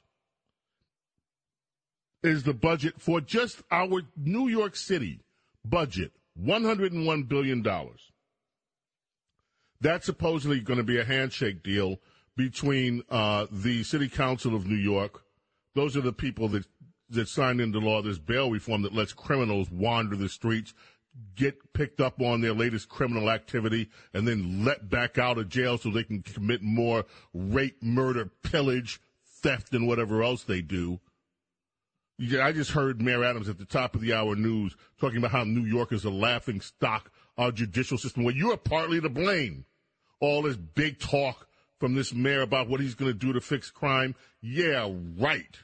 is 2.22 2.42
the 2.42 2.52
budget 2.52 3.00
for 3.00 3.18
just 3.20 3.62
our 3.70 4.02
New 4.16 4.48
York 4.48 4.74
City 4.76 5.20
budget. 5.64 6.12
101 6.34 7.22
billion 7.24 7.62
dollars. 7.62 8.12
That's 9.80 10.04
supposedly 10.06 10.60
going 10.60 10.78
to 10.78 10.84
be 10.84 10.98
a 10.98 11.04
handshake 11.04 11.62
deal 11.62 12.00
between 12.36 13.02
uh, 13.08 13.46
the 13.50 13.82
City 13.84 14.08
Council 14.08 14.54
of 14.54 14.66
New 14.66 14.76
York. 14.76 15.22
Those 15.74 15.96
are 15.96 16.02
the 16.02 16.12
people 16.12 16.48
that 16.48 16.66
that 17.12 17.28
signed 17.28 17.60
into 17.60 17.78
law 17.78 18.02
this 18.02 18.18
bail 18.18 18.50
reform 18.50 18.82
that 18.82 18.94
lets 18.94 19.12
criminals 19.12 19.70
wander 19.70 20.16
the 20.16 20.28
streets, 20.28 20.74
get 21.34 21.72
picked 21.72 22.00
up 22.00 22.20
on 22.20 22.40
their 22.40 22.54
latest 22.54 22.88
criminal 22.88 23.30
activity, 23.30 23.90
and 24.14 24.26
then 24.26 24.64
let 24.64 24.88
back 24.88 25.18
out 25.18 25.38
of 25.38 25.48
jail 25.48 25.78
so 25.78 25.90
they 25.90 26.04
can 26.04 26.22
commit 26.22 26.62
more 26.62 27.04
rape, 27.34 27.82
murder, 27.82 28.30
pillage, 28.42 29.00
theft, 29.24 29.74
and 29.74 29.86
whatever 29.86 30.22
else 30.22 30.44
they 30.44 30.60
do. 30.60 31.00
I 32.40 32.52
just 32.52 32.70
heard 32.70 33.00
Mayor 33.02 33.24
Adams 33.24 33.48
at 33.48 33.58
the 33.58 33.64
top 33.64 33.94
of 33.94 34.00
the 34.00 34.12
hour 34.12 34.36
news 34.36 34.76
talking 35.00 35.18
about 35.18 35.32
how 35.32 35.44
New 35.44 35.64
York 35.64 35.92
is 35.92 36.04
a 36.04 36.10
laughing 36.10 36.60
stock, 36.60 37.10
our 37.36 37.50
judicial 37.50 37.98
system. 37.98 38.22
Well, 38.22 38.34
you 38.34 38.52
are 38.52 38.58
partly 38.58 39.00
to 39.00 39.08
blame. 39.08 39.64
All 40.20 40.42
this 40.42 40.56
big 40.56 41.00
talk 41.00 41.48
from 41.80 41.94
this 41.94 42.14
mayor 42.14 42.42
about 42.42 42.68
what 42.68 42.80
he's 42.80 42.94
going 42.94 43.10
to 43.10 43.18
do 43.18 43.32
to 43.32 43.40
fix 43.40 43.70
crime. 43.70 44.14
Yeah, 44.40 44.88
right. 45.18 45.58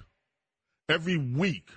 Every 0.88 1.16
week, 1.16 1.68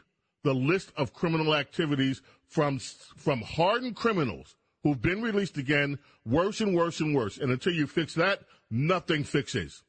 the 0.44 0.56
list 0.56 0.92
of 0.98 1.14
criminal 1.14 1.54
activities 1.54 2.24
from 2.52 2.80
from 2.80 3.42
hardened 3.42 3.96
criminals 3.96 4.56
who've 4.84 5.02
been 5.02 5.22
released 5.22 5.58
again, 5.58 5.98
worse 6.26 6.60
and 6.60 6.76
worse 6.76 7.00
and 7.00 7.16
worse. 7.16 7.38
And 7.38 7.52
until 7.52 7.74
you 7.74 7.88
fix 7.88 8.14
that, 8.16 8.42
nothing 8.70 9.24
fixes. 9.24 9.84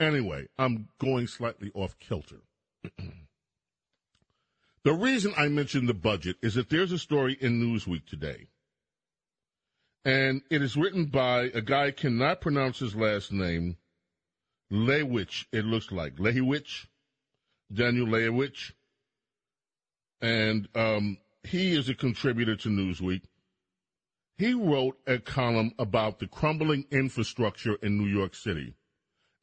Anyway, 0.00 0.48
I'm 0.58 0.88
going 0.98 1.26
slightly 1.26 1.70
off 1.74 1.98
kilter. 1.98 2.40
the 4.84 4.92
reason 4.92 5.32
I 5.36 5.48
mentioned 5.48 5.88
the 5.88 5.94
budget 5.94 6.36
is 6.42 6.54
that 6.54 6.70
there's 6.70 6.92
a 6.92 6.98
story 6.98 7.36
in 7.40 7.60
Newsweek 7.60 8.06
today. 8.06 8.46
And 10.04 10.42
it 10.50 10.62
is 10.62 10.76
written 10.76 11.06
by 11.06 11.50
a 11.54 11.60
guy 11.60 11.86
I 11.86 11.90
cannot 11.90 12.40
pronounce 12.40 12.78
his 12.78 12.94
last 12.96 13.32
name. 13.32 13.76
Lewich, 14.70 15.46
it 15.52 15.64
looks 15.64 15.92
like. 15.92 16.16
Lehewych. 16.16 16.86
Daniel 17.72 18.06
Lehewych. 18.06 18.72
And 20.20 20.68
um, 20.74 21.18
he 21.42 21.76
is 21.76 21.88
a 21.88 21.94
contributor 21.94 22.56
to 22.56 22.68
Newsweek. 22.68 23.22
He 24.36 24.54
wrote 24.54 24.98
a 25.06 25.18
column 25.18 25.72
about 25.78 26.18
the 26.18 26.28
crumbling 26.28 26.86
infrastructure 26.90 27.74
in 27.82 27.98
New 27.98 28.06
York 28.06 28.34
City. 28.34 28.74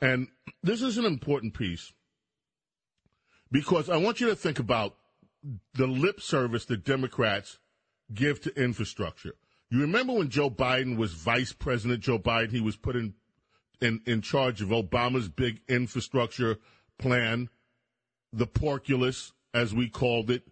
And 0.01 0.27
this 0.63 0.81
is 0.81 0.97
an 0.97 1.05
important 1.05 1.53
piece 1.53 1.91
because 3.51 3.89
I 3.89 3.97
want 3.97 4.19
you 4.19 4.27
to 4.27 4.35
think 4.35 4.59
about 4.59 4.95
the 5.73 5.87
lip 5.87 6.21
service 6.21 6.65
that 6.65 6.83
Democrats 6.83 7.59
give 8.13 8.41
to 8.41 8.61
infrastructure. 8.61 9.35
You 9.69 9.81
remember 9.81 10.13
when 10.13 10.29
Joe 10.29 10.49
Biden 10.49 10.97
was 10.97 11.13
vice 11.13 11.53
president, 11.53 12.01
Joe 12.01 12.19
Biden, 12.19 12.51
he 12.51 12.61
was 12.61 12.75
put 12.75 12.95
in, 12.95 13.13
in, 13.81 14.01
in 14.05 14.21
charge 14.21 14.61
of 14.61 14.69
Obama's 14.69 15.27
big 15.27 15.61
infrastructure 15.67 16.57
plan, 16.97 17.49
the 18.31 18.47
porkulus, 18.47 19.31
as 19.53 19.73
we 19.73 19.89
called 19.89 20.29
it. 20.29 20.43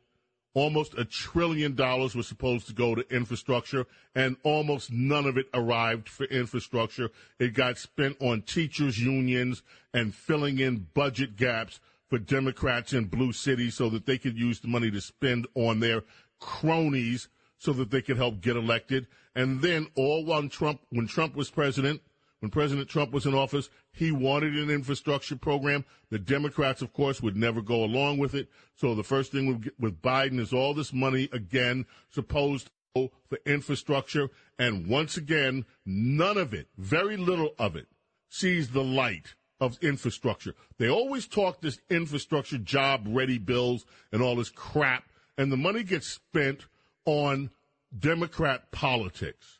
Almost 0.55 0.93
a 0.97 1.05
trillion 1.05 1.73
dollars 1.73 2.15
was 2.15 2.27
supposed 2.27 2.67
to 2.67 2.73
go 2.73 2.93
to 2.93 3.15
infrastructure, 3.15 3.87
and 4.13 4.37
almost 4.43 4.91
none 4.91 5.25
of 5.25 5.37
it 5.37 5.47
arrived 5.53 6.07
for 6.07 6.25
infrastructure. 6.25 7.09
It 7.39 7.55
got 7.55 7.79
spent 7.79 8.17
on 8.21 8.43
teachers' 8.43 8.99
unions 8.99 9.63
and 9.93 10.13
filling 10.13 10.59
in 10.59 10.87
budget 10.93 11.35
gaps 11.37 11.79
for 12.07 12.19
Democrats 12.19 12.93
in 12.93 13.05
blue 13.05 13.33
cities 13.33 13.73
so 13.73 13.89
that 13.89 14.05
they 14.05 14.19
could 14.19 14.37
use 14.37 14.59
the 14.59 14.67
money 14.67 14.91
to 14.91 15.01
spend 15.01 15.47
on 15.55 15.79
their 15.79 16.03
cronies 16.39 17.29
so 17.57 17.73
that 17.73 17.89
they 17.89 18.03
could 18.03 18.17
help 18.17 18.39
get 18.41 18.55
elected. 18.55 19.07
And 19.35 19.61
then 19.61 19.87
all 19.95 20.23
while 20.23 20.47
Trump, 20.49 20.81
when 20.89 21.07
Trump 21.07 21.35
was 21.35 21.49
president, 21.49 22.01
when 22.43 22.49
President 22.49 22.89
Trump 22.89 23.13
was 23.13 23.25
in 23.25 23.33
office, 23.33 23.69
he 23.93 24.11
wanted 24.11 24.57
an 24.57 24.69
infrastructure 24.69 25.37
program. 25.37 25.85
The 26.09 26.19
Democrats, 26.19 26.81
of 26.81 26.91
course, 26.91 27.21
would 27.21 27.37
never 27.37 27.61
go 27.61 27.85
along 27.85 28.17
with 28.17 28.35
it. 28.35 28.49
So 28.75 28.93
the 28.93 29.01
first 29.01 29.31
thing 29.31 29.71
with, 29.79 30.01
Biden 30.01 30.41
is 30.41 30.51
all 30.51 30.73
this 30.73 30.91
money 30.91 31.29
again 31.31 31.85
supposed 32.09 32.69
for 32.93 33.09
infrastructure. 33.45 34.29
And 34.59 34.87
once 34.87 35.15
again, 35.15 35.63
none 35.85 36.37
of 36.37 36.53
it, 36.53 36.67
very 36.77 37.15
little 37.15 37.55
of 37.57 37.77
it, 37.77 37.87
sees 38.27 38.71
the 38.71 38.83
light 38.83 39.35
of 39.61 39.81
infrastructure. 39.81 40.53
They 40.77 40.89
always 40.89 41.27
talk 41.27 41.61
this 41.61 41.79
infrastructure 41.89 42.57
job 42.57 43.05
ready 43.07 43.37
bills 43.37 43.85
and 44.11 44.21
all 44.21 44.35
this 44.35 44.49
crap, 44.49 45.05
and 45.37 45.49
the 45.49 45.55
money 45.55 45.83
gets 45.83 46.09
spent 46.09 46.65
on 47.05 47.51
Democrat 47.97 48.69
politics. 48.73 49.59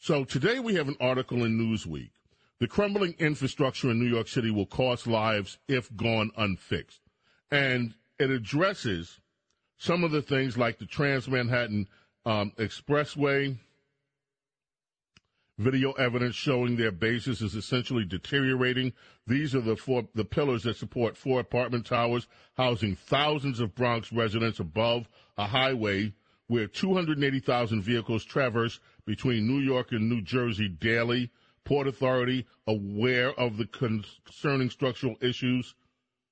So 0.00 0.24
today 0.24 0.58
we 0.58 0.74
have 0.74 0.88
an 0.88 0.96
article 1.00 1.44
in 1.44 1.56
Newsweek 1.56 2.10
the 2.64 2.68
crumbling 2.68 3.14
infrastructure 3.18 3.90
in 3.90 4.00
New 4.00 4.08
York 4.08 4.26
City 4.26 4.50
will 4.50 4.64
cost 4.64 5.06
lives 5.06 5.58
if 5.68 5.94
gone 5.96 6.30
unfixed. 6.34 7.02
And 7.50 7.92
it 8.18 8.30
addresses 8.30 9.20
some 9.76 10.02
of 10.02 10.12
the 10.12 10.22
things 10.22 10.56
like 10.56 10.78
the 10.78 10.86
Trans 10.86 11.28
Manhattan 11.28 11.86
um, 12.24 12.52
Expressway. 12.56 13.58
Video 15.58 15.92
evidence 15.92 16.36
showing 16.36 16.74
their 16.76 16.90
basis 16.90 17.42
is 17.42 17.54
essentially 17.54 18.06
deteriorating. 18.06 18.94
These 19.26 19.54
are 19.54 19.60
the 19.60 19.76
four 19.76 20.08
the 20.14 20.24
pillars 20.24 20.62
that 20.62 20.78
support 20.78 21.18
four 21.18 21.40
apartment 21.40 21.84
towers 21.84 22.26
housing 22.56 22.96
thousands 22.96 23.60
of 23.60 23.74
Bronx 23.74 24.10
residents 24.10 24.58
above 24.58 25.06
a 25.36 25.44
highway 25.44 26.14
where 26.46 26.66
280,000 26.66 27.82
vehicles 27.82 28.24
traverse 28.24 28.80
between 29.04 29.46
New 29.46 29.60
York 29.60 29.92
and 29.92 30.08
New 30.08 30.22
Jersey 30.22 30.68
daily. 30.68 31.30
Port 31.64 31.86
Authority 31.86 32.46
aware 32.66 33.32
of 33.38 33.56
the 33.56 33.66
concerning 33.66 34.70
structural 34.70 35.16
issues, 35.20 35.74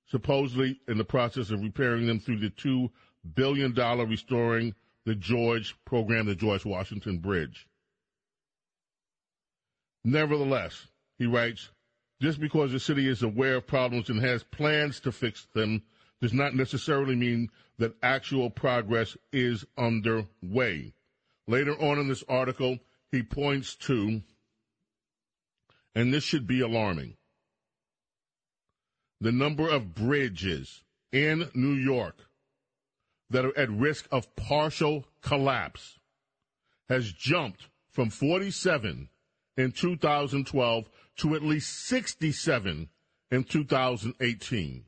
supposedly 0.06 0.80
in 0.88 0.98
the 0.98 1.04
process 1.04 1.50
of 1.50 1.62
repairing 1.62 2.06
them 2.06 2.20
through 2.20 2.38
the 2.38 2.50
$2 2.50 2.90
billion 3.34 3.72
restoring 3.74 4.74
the 5.04 5.14
George 5.14 5.74
program, 5.84 6.26
the 6.26 6.34
George 6.34 6.64
Washington 6.64 7.18
Bridge. 7.18 7.66
Nevertheless, 10.04 10.88
he 11.18 11.26
writes, 11.26 11.70
just 12.20 12.40
because 12.40 12.72
the 12.72 12.80
city 12.80 13.08
is 13.08 13.22
aware 13.22 13.56
of 13.56 13.66
problems 13.66 14.08
and 14.08 14.20
has 14.20 14.44
plans 14.44 15.00
to 15.00 15.12
fix 15.12 15.46
them 15.54 15.82
does 16.20 16.32
not 16.32 16.54
necessarily 16.54 17.16
mean 17.16 17.48
that 17.78 17.96
actual 18.02 18.48
progress 18.48 19.16
is 19.32 19.64
underway. 19.76 20.92
Later 21.48 21.74
on 21.80 21.98
in 21.98 22.08
this 22.08 22.22
article, 22.28 22.78
he 23.10 23.22
points 23.22 23.74
to 23.74 24.22
and 25.94 26.12
this 26.12 26.24
should 26.24 26.46
be 26.46 26.60
alarming. 26.60 27.16
The 29.20 29.32
number 29.32 29.68
of 29.68 29.94
bridges 29.94 30.82
in 31.12 31.48
New 31.54 31.74
York 31.74 32.16
that 33.30 33.44
are 33.44 33.56
at 33.56 33.70
risk 33.70 34.06
of 34.10 34.34
partial 34.36 35.06
collapse 35.22 35.98
has 36.88 37.12
jumped 37.12 37.68
from 37.90 38.10
47 38.10 39.08
in 39.56 39.72
2012 39.72 40.88
to 41.16 41.34
at 41.34 41.42
least 41.42 41.86
67 41.86 42.88
in 43.30 43.44
2018. 43.44 44.84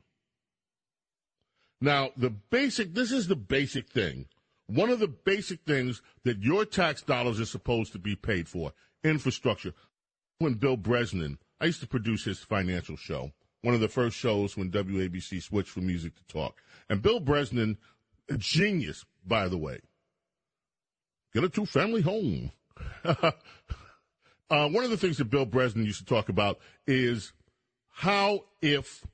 Now, 1.81 2.09
the 2.17 2.29
basic, 2.29 2.93
this 2.93 3.11
is 3.11 3.27
the 3.27 3.35
basic 3.35 3.89
thing. 3.89 4.27
One 4.67 4.89
of 4.89 4.99
the 4.99 5.07
basic 5.07 5.61
things 5.65 6.01
that 6.23 6.41
your 6.41 6.65
tax 6.65 7.01
dollars 7.01 7.39
are 7.39 7.45
supposed 7.45 7.91
to 7.93 7.99
be 7.99 8.15
paid 8.15 8.47
for 8.47 8.73
infrastructure. 9.03 9.73
When 10.39 10.55
Bill 10.55 10.77
Bresnan, 10.77 11.37
I 11.61 11.65
used 11.65 11.79
to 11.81 11.87
produce 11.87 12.25
his 12.25 12.39
financial 12.39 12.97
show, 12.97 13.31
one 13.61 13.73
of 13.73 13.81
the 13.81 13.87
first 13.87 14.17
shows 14.17 14.57
when 14.57 14.69
WABC 14.69 15.41
switched 15.41 15.69
from 15.69 15.87
music 15.87 16.15
to 16.15 16.23
talk. 16.25 16.61
And 16.89 17.01
Bill 17.01 17.19
Bresnan, 17.19 17.77
a 18.29 18.37
genius, 18.37 19.05
by 19.25 19.47
the 19.47 19.57
way, 19.57 19.79
get 21.33 21.43
a 21.43 21.49
two 21.49 21.65
family 21.65 22.01
home. 22.01 22.51
uh, 23.05 23.31
one 24.49 24.83
of 24.83 24.89
the 24.89 24.97
things 24.97 25.17
that 25.17 25.29
Bill 25.29 25.45
Bresnan 25.45 25.85
used 25.85 25.99
to 25.99 26.05
talk 26.05 26.29
about 26.29 26.59
is 26.85 27.31
how 27.89 28.43
if 28.61 29.05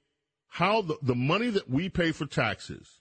how 0.47 0.82
the, 0.82 0.97
the 1.01 1.15
money 1.15 1.49
that 1.49 1.69
we 1.69 1.88
pay 1.88 2.11
for 2.11 2.26
taxes, 2.26 2.99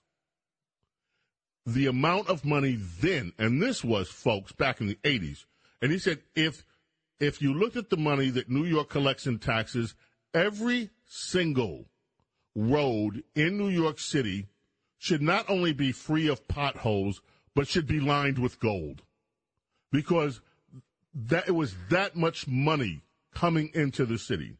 the 1.66 1.86
amount 1.86 2.28
of 2.28 2.44
money 2.44 2.78
then, 3.00 3.32
and 3.38 3.60
this 3.60 3.82
was 3.82 4.08
folks 4.08 4.52
back 4.52 4.80
in 4.80 4.86
the 4.86 4.98
80s, 5.02 5.46
and 5.82 5.90
he 5.90 5.98
said 5.98 6.20
if 6.36 6.64
if 7.20 7.42
you 7.42 7.52
look 7.52 7.76
at 7.76 7.90
the 7.90 7.96
money 7.96 8.30
that 8.30 8.48
New 8.48 8.64
York 8.64 8.88
collects 8.88 9.26
in 9.26 9.38
taxes, 9.38 9.94
every 10.32 10.90
single 11.06 11.84
road 12.56 13.22
in 13.34 13.58
New 13.58 13.68
York 13.68 14.00
City 14.00 14.46
should 14.98 15.22
not 15.22 15.48
only 15.48 15.72
be 15.72 15.92
free 15.92 16.28
of 16.28 16.48
potholes, 16.48 17.20
but 17.54 17.68
should 17.68 17.86
be 17.86 18.00
lined 18.00 18.38
with 18.38 18.58
gold. 18.58 19.02
Because 19.92 20.40
that 21.14 21.48
it 21.48 21.52
was 21.52 21.74
that 21.90 22.16
much 22.16 22.48
money 22.48 23.02
coming 23.34 23.70
into 23.74 24.06
the 24.06 24.18
city. 24.18 24.56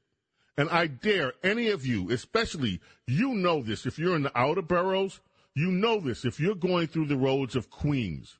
And 0.56 0.68
I 0.68 0.86
dare 0.86 1.32
any 1.42 1.68
of 1.68 1.86
you, 1.86 2.10
especially 2.10 2.80
you 3.06 3.34
know 3.34 3.62
this, 3.62 3.86
if 3.86 3.98
you're 3.98 4.16
in 4.16 4.22
the 4.22 4.38
outer 4.38 4.62
boroughs, 4.62 5.20
you 5.54 5.70
know 5.70 6.00
this, 6.00 6.24
if 6.24 6.38
you're 6.38 6.54
going 6.54 6.88
through 6.88 7.06
the 7.06 7.16
roads 7.16 7.56
of 7.56 7.70
Queens, 7.70 8.38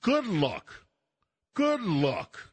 good 0.00 0.26
luck, 0.26 0.86
good 1.54 1.80
luck 1.80 2.52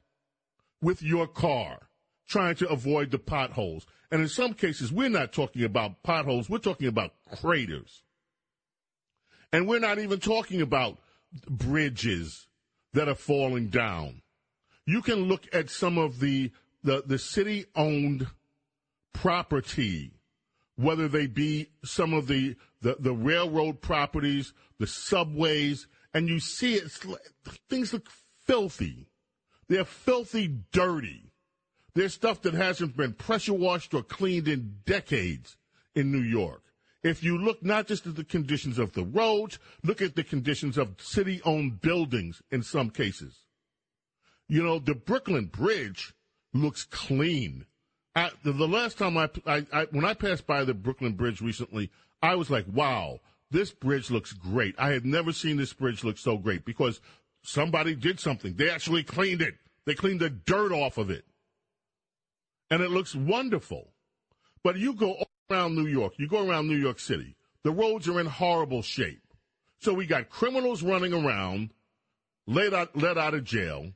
with 0.82 1.02
your 1.02 1.28
car 1.28 1.90
trying 2.28 2.56
to 2.56 2.70
avoid 2.70 3.12
the 3.12 3.20
potholes. 3.20 3.86
And 4.12 4.22
in 4.22 4.28
some 4.28 4.54
cases, 4.54 4.92
we're 4.92 5.10
not 5.10 5.32
talking 5.32 5.64
about 5.64 6.04
potholes, 6.04 6.50
we're 6.50 6.58
talking 6.58 6.88
about 6.88 7.14
craters. 7.30 8.04
And 9.52 9.68
we're 9.68 9.80
not 9.80 10.00
even 10.00 10.20
talking 10.20 10.62
about 10.62 11.00
bridges 11.50 12.48
that 12.94 13.08
are 13.08 13.16
falling 13.16 13.68
down. 13.68 14.22
You 14.86 15.02
can 15.02 15.24
look 15.24 15.44
at 15.54 15.70
some 15.70 15.98
of 15.98 16.20
the, 16.20 16.52
the, 16.84 17.04
the 17.06 17.20
city 17.20 17.66
owned 17.76 18.28
property, 19.14 20.12
whether 20.76 21.08
they 21.08 21.28
be 21.28 21.70
some 21.84 22.14
of 22.14 22.28
the, 22.28 22.56
the, 22.82 22.98
the 23.00 23.14
railroad 23.14 23.82
properties, 23.82 24.54
the 24.78 24.88
subways, 24.88 25.88
and 26.14 26.30
you 26.30 26.40
see 26.40 26.76
it, 26.76 26.92
things 27.70 27.94
look 27.94 28.10
filthy. 28.46 29.08
They're 29.70 29.86
filthy 29.86 30.48
dirty. 30.72 31.32
There's 31.94 32.14
stuff 32.14 32.42
that 32.42 32.54
hasn't 32.54 32.98
been 32.98 33.14
pressure 33.14 33.54
washed 33.54 33.94
or 33.94 34.04
cleaned 34.04 34.48
in 34.48 34.80
decades 34.86 35.58
in 35.96 36.12
New 36.12 36.22
York. 36.22 36.62
If 37.04 37.24
you 37.24 37.38
look 37.38 37.64
not 37.64 37.88
just 37.88 38.08
at 38.08 38.16
the 38.16 38.24
conditions 38.24 38.80
of 38.80 38.94
the 38.94 39.04
roads, 39.04 39.60
look 39.84 40.02
at 40.02 40.16
the 40.16 40.24
conditions 40.24 40.78
of 40.78 41.00
city 41.00 41.42
owned 41.46 41.80
buildings 41.80 42.42
in 42.52 42.64
some 42.64 42.90
cases. 42.90 43.46
You 44.48 44.64
know, 44.64 44.80
the 44.80 44.96
Brooklyn 44.96 45.46
Bridge 45.46 46.14
looks 46.54 46.84
clean. 46.84 47.66
I, 48.16 48.32
the, 48.44 48.52
the, 48.54 48.68
last 48.68 48.98
time 48.98 49.18
I, 49.18 49.30
I, 49.46 49.66
I, 49.72 49.88
when 49.92 50.06
I 50.06 50.14
passed 50.14 50.48
by 50.48 50.64
the 50.64 50.74
Brooklyn 50.74 51.14
Bridge 51.14 51.42
recently, 51.42 51.92
I 52.22 52.36
was 52.36 52.50
like, 52.50 52.66
wow, 52.72 53.20
this 53.52 53.72
bridge 53.72 54.10
looks 54.10 54.34
great. 54.34 54.76
I 54.78 54.90
had 54.92 55.06
never 55.06 55.32
seen 55.32 55.58
this 55.58 55.74
bridge 55.74 56.04
look 56.04 56.18
so 56.18 56.38
great 56.38 56.66
because 56.66 57.02
somebody 57.46 57.96
did 57.96 58.20
something. 58.20 58.56
They 58.56 58.70
actually 58.70 59.04
cleaned 59.04 59.42
it. 59.42 59.56
They 59.86 59.94
cleaned 59.94 60.20
the 60.20 60.30
dirt 60.30 60.72
off 60.72 60.98
of 60.98 61.10
it. 61.10 61.26
And 62.70 62.82
it 62.82 62.92
looks 62.92 63.16
wonderful. 63.16 63.92
But 64.64 64.78
you 64.78 64.94
go 64.94 65.24
around 65.52 65.76
New 65.76 65.86
York, 65.86 66.14
you 66.18 66.28
go 66.28 66.48
around 66.48 66.68
New 66.68 66.78
York 66.78 67.00
City, 67.00 67.36
the 67.64 67.72
roads 67.72 68.08
are 68.10 68.20
in 68.20 68.26
horrible 68.26 68.82
shape. 68.82 69.22
So 69.80 69.94
we 69.94 70.08
got 70.08 70.30
criminals 70.30 70.82
running 70.82 71.14
around, 71.14 71.72
let 72.48 72.74
out, 72.74 72.96
let 72.96 73.18
out 73.18 73.36
of 73.36 73.44
jail. 73.44 73.92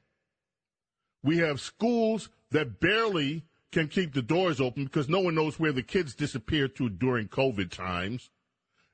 We 1.24 1.40
have 1.40 1.60
schools 1.60 2.30
that 2.52 2.80
barely 2.80 3.46
can 3.72 3.88
keep 3.88 4.14
the 4.14 4.22
doors 4.22 4.62
open 4.62 4.86
because 4.86 5.10
no 5.10 5.20
one 5.20 5.36
knows 5.36 5.60
where 5.60 5.72
the 5.72 5.84
kids 5.84 6.16
disappeared 6.16 6.76
to 6.76 6.90
during 6.90 7.28
COVID 7.28 7.72
times. 7.72 8.30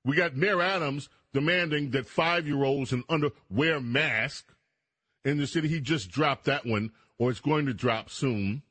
We 0.03 0.15
got 0.15 0.35
Mayor 0.35 0.61
Adams 0.61 1.09
demanding 1.35 1.91
that 1.91 2.07
five 2.07 2.47
year 2.47 2.63
olds 2.63 2.93
and 2.93 3.03
under 3.09 3.29
wear 3.49 3.81
masks 3.81 4.55
in 5.25 5.37
the 5.37 5.45
city. 5.45 5.67
He 5.67 5.81
just 5.81 6.09
dropped 6.09 6.45
that 6.45 6.65
one, 6.65 6.91
or 7.19 7.29
it's 7.29 7.41
going 7.41 7.65
to 7.65 7.73
drop 7.73 8.09
soon. 8.09 8.63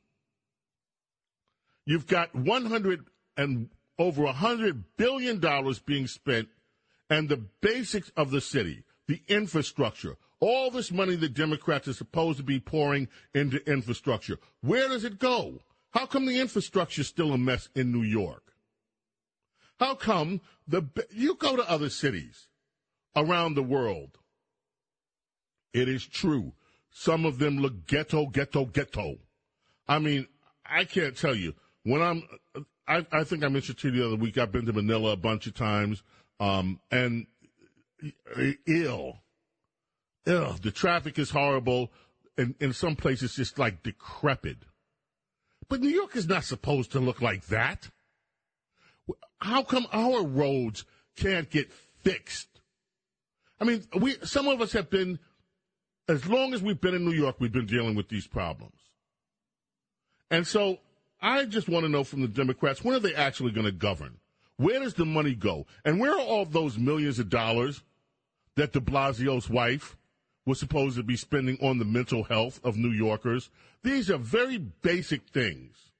You've 1.85 2.07
got 2.07 2.33
100 2.33 3.05
and 3.37 3.69
over 3.99 4.23
100 4.23 4.97
billion 4.97 5.39
dollars 5.39 5.77
being 5.77 6.07
spent, 6.07 6.49
and 7.09 7.29
the 7.29 7.37
basics 7.61 8.11
of 8.17 8.31
the 8.31 8.41
city, 8.41 8.83
the 9.07 9.21
infrastructure, 9.27 10.17
all 10.39 10.71
this 10.71 10.91
money 10.91 11.15
the 11.15 11.29
Democrats 11.29 11.87
are 11.87 11.93
supposed 11.93 12.39
to 12.39 12.43
be 12.43 12.59
pouring 12.59 13.07
into 13.35 13.63
infrastructure. 13.71 14.39
Where 14.61 14.89
does 14.89 15.03
it 15.03 15.19
go? 15.19 15.59
How 15.91 16.07
come 16.07 16.25
the 16.25 16.41
infrastructure 16.41 17.01
is 17.01 17.07
still 17.07 17.31
a 17.31 17.37
mess 17.37 17.69
in 17.75 17.91
New 17.91 18.01
York? 18.01 18.41
How 19.79 19.93
come 19.93 20.41
the 20.67 20.83
you 21.11 21.35
go 21.35 21.55
to 21.55 21.69
other 21.69 21.89
cities 21.89 22.47
around 23.15 23.55
the 23.55 23.63
world? 23.63 24.17
It 25.73 25.89
is 25.89 26.05
true. 26.05 26.53
Some 26.91 27.25
of 27.25 27.39
them 27.39 27.57
look 27.57 27.85
ghetto, 27.87 28.27
ghetto, 28.27 28.65
ghetto. 28.65 29.17
I 29.87 29.99
mean, 29.99 30.27
I 30.65 30.85
can't 30.85 31.17
tell 31.17 31.35
you 31.35 31.53
when 31.83 32.01
I'm. 32.01 32.23
I, 32.87 33.05
I 33.11 33.23
think 33.23 33.43
I 33.43 33.49
mentioned 33.49 33.79
to 33.79 33.89
you 33.89 33.99
the 33.99 34.05
other 34.07 34.15
week. 34.15 34.37
I've 34.37 34.51
been 34.51 34.65
to 34.67 34.73
Manila 34.73 35.11
a 35.11 35.17
bunch 35.17 35.47
of 35.47 35.55
times, 35.55 36.03
um, 36.39 36.79
and 36.91 37.25
ill, 38.67 39.17
ill. 40.25 40.55
The 40.61 40.71
traffic 40.71 41.19
is 41.19 41.31
horrible, 41.31 41.91
and 42.37 42.55
in 42.59 42.73
some 42.73 42.95
places, 42.95 43.35
just 43.35 43.59
like 43.59 43.83
decrepit. 43.83 44.59
But 45.67 45.81
New 45.81 45.89
York 45.89 46.15
is 46.15 46.27
not 46.27 46.43
supposed 46.43 46.91
to 46.91 46.99
look 46.99 47.21
like 47.21 47.47
that. 47.47 47.89
How 49.39 49.63
come 49.63 49.87
our 49.91 50.23
roads 50.23 50.85
can't 51.15 51.49
get 51.49 51.71
fixed? 52.03 52.47
I 53.59 53.63
mean, 53.63 53.83
we 53.99 54.17
some 54.23 54.47
of 54.47 54.61
us 54.61 54.73
have 54.73 54.89
been 54.89 55.19
as 56.07 56.27
long 56.27 56.53
as 56.53 56.61
we've 56.61 56.79
been 56.79 56.93
in 56.93 57.05
New 57.05 57.13
York, 57.13 57.37
we've 57.39 57.51
been 57.51 57.65
dealing 57.65 57.95
with 57.95 58.09
these 58.09 58.27
problems. 58.27 58.79
And 60.29 60.45
so 60.45 60.79
I 61.21 61.45
just 61.45 61.69
want 61.69 61.85
to 61.85 61.89
know 61.89 62.03
from 62.03 62.21
the 62.21 62.27
Democrats, 62.27 62.83
when 62.83 62.95
are 62.95 62.99
they 62.99 63.15
actually 63.15 63.51
going 63.51 63.65
to 63.65 63.71
govern? 63.71 64.17
Where 64.57 64.79
does 64.79 64.93
the 64.93 65.05
money 65.05 65.35
go? 65.35 65.65
And 65.83 65.99
where 65.99 66.13
are 66.13 66.21
all 66.21 66.45
those 66.45 66.77
millions 66.77 67.19
of 67.19 67.29
dollars 67.29 67.83
that 68.55 68.73
de 68.73 68.79
Blasio's 68.79 69.49
wife 69.49 69.97
was 70.45 70.59
supposed 70.59 70.95
to 70.97 71.03
be 71.03 71.17
spending 71.17 71.57
on 71.61 71.79
the 71.79 71.85
mental 71.85 72.23
health 72.23 72.59
of 72.63 72.77
New 72.77 72.91
Yorkers. 72.91 73.49
These 73.83 74.09
are 74.11 74.17
very 74.17 74.57
basic 74.57 75.27
things. 75.29 75.91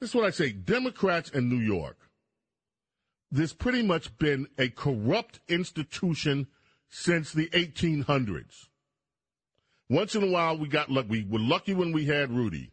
This 0.00 0.10
is 0.10 0.14
what 0.14 0.24
I 0.24 0.30
say 0.30 0.52
Democrats 0.52 1.30
in 1.30 1.48
New 1.48 1.58
York. 1.58 1.98
There's 3.34 3.52
pretty 3.52 3.82
much 3.82 4.16
been 4.16 4.46
a 4.58 4.68
corrupt 4.68 5.40
institution 5.48 6.46
since 6.88 7.32
the 7.32 7.48
1800s. 7.48 8.68
Once 9.90 10.14
in 10.14 10.22
a 10.22 10.30
while, 10.30 10.56
we 10.56 10.68
got 10.68 10.88
lucky. 10.88 11.08
We 11.08 11.24
were 11.24 11.40
lucky 11.40 11.74
when 11.74 11.90
we 11.90 12.04
had 12.04 12.30
Rudy. 12.30 12.70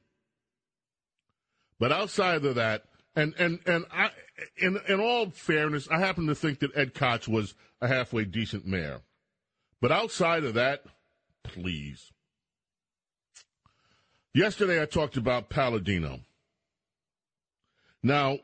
But 1.80 1.92
outside 1.92 2.46
of 2.46 2.54
that, 2.56 2.84
and 3.16 3.34
and 3.40 3.58
and 3.66 3.86
I, 3.92 4.12
in 4.56 4.80
in 4.88 5.00
all 5.00 5.32
fairness, 5.32 5.88
I 5.90 5.98
happen 5.98 6.28
to 6.28 6.36
think 6.36 6.60
that 6.60 6.78
Ed 6.78 6.94
Koch 6.94 7.28
was 7.28 7.56
a 7.82 7.88
halfway 7.88 8.26
decent 8.26 8.68
mayor. 8.68 9.02
But 9.82 9.92
outside 9.92 10.44
of 10.44 10.54
that, 10.54 10.84
please. 11.42 12.12
Yesterday 14.32 14.80
I 14.80 14.86
talked 14.86 15.18
about 15.18 15.50
Paladino. 15.50 16.20
Now, 18.04 18.38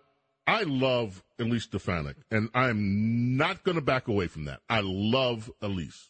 I 0.48 0.64
love 0.64 1.24
Elise 1.38 1.64
Stefanik, 1.64 2.16
and 2.32 2.50
I'm 2.54 3.36
not 3.36 3.64
going 3.64 3.76
to 3.76 3.82
back 3.82 4.08
away 4.08 4.28
from 4.28 4.46
that. 4.46 4.62
I 4.70 4.82
love 4.82 5.52
Elise. 5.62 6.10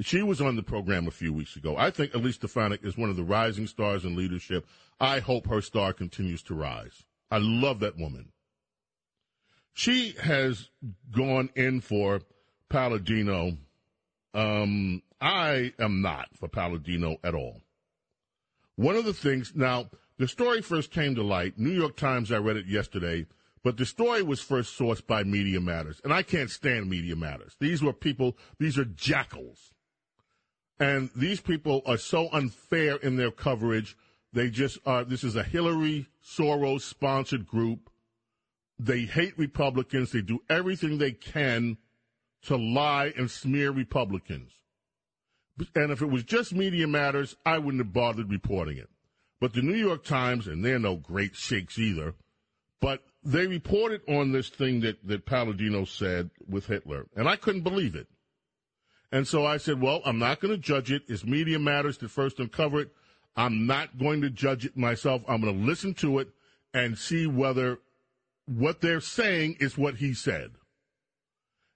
She 0.00 0.22
was 0.22 0.42
on 0.42 0.56
the 0.56 0.62
program 0.62 1.08
a 1.08 1.10
few 1.10 1.32
weeks 1.32 1.56
ago. 1.56 1.74
I 1.76 1.90
think 1.90 2.14
Elise 2.14 2.34
Stefanik 2.34 2.84
is 2.84 2.98
one 2.98 3.08
of 3.08 3.16
the 3.16 3.24
rising 3.24 3.66
stars 3.66 4.04
in 4.04 4.14
leadership. 4.14 4.66
I 5.00 5.20
hope 5.20 5.46
her 5.46 5.62
star 5.62 5.94
continues 5.94 6.42
to 6.44 6.54
rise. 6.54 7.04
I 7.30 7.38
love 7.38 7.80
that 7.80 7.96
woman. 7.96 8.32
She 9.72 10.14
has 10.20 10.68
gone 11.10 11.48
in 11.54 11.80
for 11.80 12.20
Paladino 12.68 13.56
um, 14.36 15.02
I 15.18 15.72
am 15.78 16.02
not 16.02 16.28
for 16.38 16.46
Paladino 16.46 17.16
at 17.24 17.34
all. 17.34 17.62
One 18.76 18.96
of 18.96 19.06
the 19.06 19.14
things, 19.14 19.52
now, 19.54 19.88
the 20.18 20.28
story 20.28 20.62
first 20.62 20.90
came 20.90 21.14
to 21.14 21.22
light, 21.22 21.58
New 21.58 21.70
York 21.70 21.96
Times, 21.96 22.32
I 22.32 22.38
read 22.38 22.56
it 22.56 22.66
yesterday, 22.66 23.26
but 23.62 23.76
the 23.76 23.84
story 23.84 24.22
was 24.22 24.40
first 24.40 24.78
sourced 24.78 25.04
by 25.06 25.24
Media 25.24 25.60
Matters. 25.60 26.00
And 26.04 26.12
I 26.12 26.22
can't 26.22 26.50
stand 26.50 26.88
Media 26.88 27.16
Matters. 27.16 27.56
These 27.58 27.82
were 27.82 27.92
people, 27.92 28.36
these 28.58 28.78
are 28.78 28.84
jackals. 28.84 29.72
And 30.78 31.10
these 31.16 31.40
people 31.40 31.82
are 31.86 31.96
so 31.96 32.28
unfair 32.32 32.96
in 32.96 33.16
their 33.16 33.30
coverage. 33.30 33.96
They 34.32 34.50
just 34.50 34.78
are, 34.86 35.04
this 35.04 35.24
is 35.24 35.36
a 35.36 35.42
Hillary 35.42 36.06
Soros 36.24 36.82
sponsored 36.82 37.46
group. 37.46 37.90
They 38.78 39.00
hate 39.00 39.38
Republicans. 39.38 40.12
They 40.12 40.22
do 40.22 40.40
everything 40.48 40.98
they 40.98 41.12
can 41.12 41.78
to 42.42 42.56
lie 42.56 43.12
and 43.16 43.30
smear 43.30 43.72
Republicans. 43.72 44.52
And 45.74 45.90
if 45.90 46.02
it 46.02 46.10
was 46.10 46.22
just 46.22 46.54
Media 46.54 46.86
Matters, 46.86 47.34
I 47.44 47.58
wouldn't 47.58 47.82
have 47.82 47.92
bothered 47.92 48.30
reporting 48.30 48.76
it. 48.76 48.90
But 49.40 49.52
the 49.52 49.62
New 49.62 49.76
York 49.76 50.04
Times, 50.04 50.46
and 50.46 50.64
they're 50.64 50.78
no 50.78 50.96
great 50.96 51.36
shakes 51.36 51.78
either, 51.78 52.14
but 52.80 53.02
they 53.22 53.46
reported 53.46 54.00
on 54.08 54.32
this 54.32 54.48
thing 54.48 54.80
that, 54.80 55.06
that 55.06 55.26
Paladino 55.26 55.84
said 55.84 56.30
with 56.48 56.66
Hitler, 56.66 57.06
and 57.16 57.28
I 57.28 57.36
couldn't 57.36 57.62
believe 57.62 57.94
it. 57.94 58.06
And 59.12 59.26
so 59.26 59.46
I 59.46 59.56
said, 59.56 59.80
well, 59.80 60.00
I'm 60.04 60.18
not 60.18 60.40
going 60.40 60.52
to 60.52 60.58
judge 60.58 60.90
it. 60.90 61.02
It's 61.08 61.24
Media 61.24 61.58
Matters 61.58 61.98
that 61.98 62.10
first 62.10 62.40
uncover 62.40 62.80
it. 62.80 62.90
I'm 63.36 63.66
not 63.66 63.98
going 63.98 64.22
to 64.22 64.30
judge 64.30 64.64
it 64.64 64.76
myself. 64.76 65.22
I'm 65.28 65.40
going 65.40 65.58
to 65.58 65.64
listen 65.64 65.94
to 65.94 66.18
it 66.18 66.28
and 66.72 66.98
see 66.98 67.26
whether 67.26 67.78
what 68.46 68.80
they're 68.80 69.00
saying 69.00 69.56
is 69.60 69.76
what 69.76 69.96
he 69.96 70.14
said. 70.14 70.52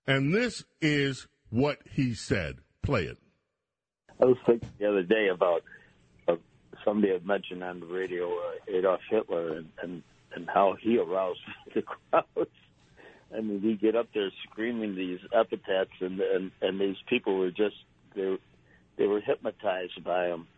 And 0.06 0.34
this 0.34 0.64
is 0.80 1.26
what 1.50 1.78
he 1.92 2.14
said. 2.14 2.58
Play 2.82 3.04
it. 3.04 3.18
I 4.20 4.24
was 4.24 4.36
thinking 4.46 4.68
the 4.78 4.88
other 4.88 5.02
day 5.02 5.28
about 5.32 5.62
somebody 6.90 7.12
had 7.12 7.24
mentioned 7.24 7.62
on 7.62 7.80
the 7.80 7.86
radio 7.86 8.26
uh, 8.26 8.76
Adolf 8.76 9.00
Hitler 9.08 9.58
and, 9.58 9.68
and 9.82 10.02
and 10.34 10.48
how 10.48 10.76
he 10.80 10.98
aroused 10.98 11.40
the 11.74 11.82
crowds. 11.82 12.50
I 13.36 13.40
mean, 13.40 13.60
he 13.60 13.74
get 13.74 13.96
up 13.96 14.08
there 14.12 14.30
screaming 14.44 14.96
these 14.96 15.20
epithets, 15.32 15.92
and 16.00 16.20
and 16.20 16.50
and 16.60 16.80
these 16.80 16.96
people 17.08 17.38
were 17.38 17.50
just 17.50 17.76
they 18.14 18.36
they 18.98 19.06
were 19.06 19.20
hypnotized 19.20 20.02
by 20.04 20.28
him. 20.28 20.48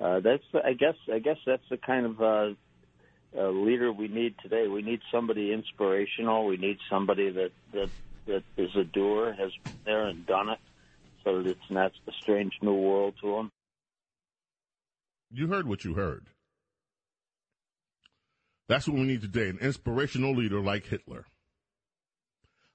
Uh, 0.00 0.20
that's 0.20 0.44
I 0.52 0.74
guess 0.74 0.96
I 1.12 1.18
guess 1.18 1.38
that's 1.46 1.68
the 1.70 1.78
kind 1.78 2.06
of 2.06 2.20
uh, 2.20 2.54
uh, 3.38 3.50
leader 3.50 3.90
we 3.90 4.08
need 4.08 4.34
today. 4.42 4.68
We 4.68 4.82
need 4.82 5.00
somebody 5.10 5.52
inspirational. 5.52 6.46
We 6.46 6.58
need 6.58 6.78
somebody 6.90 7.30
that 7.30 7.52
that 7.72 7.90
that 8.26 8.42
is 8.56 8.70
a 8.76 8.84
doer, 8.84 9.32
has 9.32 9.52
been 9.64 9.80
there 9.86 10.06
and 10.06 10.26
done 10.26 10.50
it, 10.50 10.58
so 11.24 11.42
that 11.42 11.48
it's 11.48 11.70
not 11.70 11.92
a 12.06 12.12
strange 12.20 12.52
new 12.60 12.74
world 12.74 13.14
to 13.22 13.36
them. 13.36 13.50
You 15.30 15.48
heard 15.48 15.68
what 15.68 15.84
you 15.84 15.94
heard. 15.94 16.28
That's 18.68 18.88
what 18.88 18.96
we 18.96 19.04
need 19.04 19.22
today 19.22 19.48
an 19.48 19.58
inspirational 19.58 20.34
leader 20.34 20.60
like 20.60 20.86
Hitler. 20.86 21.26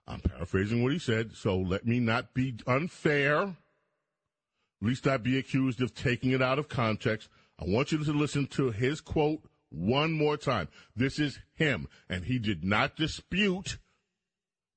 I'm 0.08 0.22
paraphrasing 0.22 0.82
what 0.82 0.91
he 0.91 1.00
said, 1.00 1.36
so 1.36 1.58
let 1.58 1.86
me 1.86 2.00
not 2.00 2.34
be 2.34 2.56
unfair. 2.66 3.41
At 3.41 4.88
least 4.88 5.08
I 5.08 5.18
be 5.18 5.38
accused 5.38 5.82
of 5.82 5.93
taking 5.93 6.32
it 6.32 6.41
out 6.41 6.58
of 6.58 6.68
context. 6.70 7.30
I 7.60 7.66
want 7.68 7.91
you 7.91 8.04
to 8.04 8.12
listen 8.12 8.47
to 8.47 8.72
his 8.72 9.02
quote 9.02 9.43
one 9.70 10.12
more 10.12 10.38
time. 10.38 10.68
This 10.95 11.20
is 11.20 11.39
him, 11.54 11.88
and 12.10 12.26
he 12.26 12.39
did 12.39 12.64
not 12.64 12.95
dispute. 12.95 13.78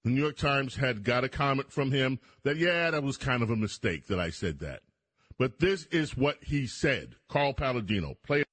The 0.05 0.11
New 0.11 0.21
York 0.21 0.37
Times 0.37 0.77
had 0.77 1.05
got 1.05 1.25
a 1.25 1.29
comment 1.29 1.71
from 1.71 1.93
him 1.93 2.19
that, 2.43 2.57
yeah, 2.57 2.91
that 2.91 3.03
was 3.03 3.17
kind 3.17 3.43
of 3.43 3.51
a 3.51 3.57
mistake 3.57 4.09
that 4.09 4.19
I 4.19 4.31
said 4.31 4.59
that. 4.59 4.83
But 5.43 5.59
this 5.59 5.87
is 5.87 6.17
what 6.17 6.39
he 6.41 6.69
said. 6.69 7.17
Carl 7.29 7.53
Paladino, 7.53 8.15
play. 8.25 8.45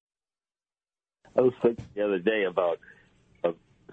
I 1.37 1.41
was 1.41 1.53
thinking 1.61 1.85
the 1.93 2.03
other 2.03 2.17
day 2.17 2.45
about 2.45 2.79
uh, 3.43 3.51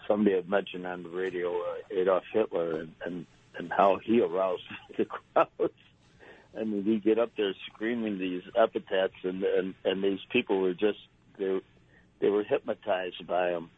somebody 0.09 0.35
had 0.35 0.49
mentioned 0.49 0.87
on 0.87 1.03
the 1.03 1.11
radio 1.11 1.55
uh, 1.55 1.75
Adolf 1.91 2.23
Hitler 2.33 2.81
and, 2.81 2.95
and 3.05 3.27
and 3.59 3.71
how 3.71 3.99
he 4.03 4.23
aroused 4.23 4.63
the 4.97 5.05
crowds. 5.05 5.75
I 6.59 6.65
mean, 6.65 6.85
he 6.85 6.97
get 6.97 7.19
up 7.19 7.33
there 7.37 7.53
screaming 7.67 8.19
these 8.19 8.41
epithets, 8.59 9.13
and 9.25 9.45
and 9.45 9.75
and 9.85 10.03
these 10.03 10.25
people 10.31 10.63
were 10.63 10.73
just 10.73 11.01
they 11.39 11.61
they 12.21 12.31
were 12.31 12.45
hypnotized 12.45 13.27
by 13.27 13.51
him. 13.51 13.69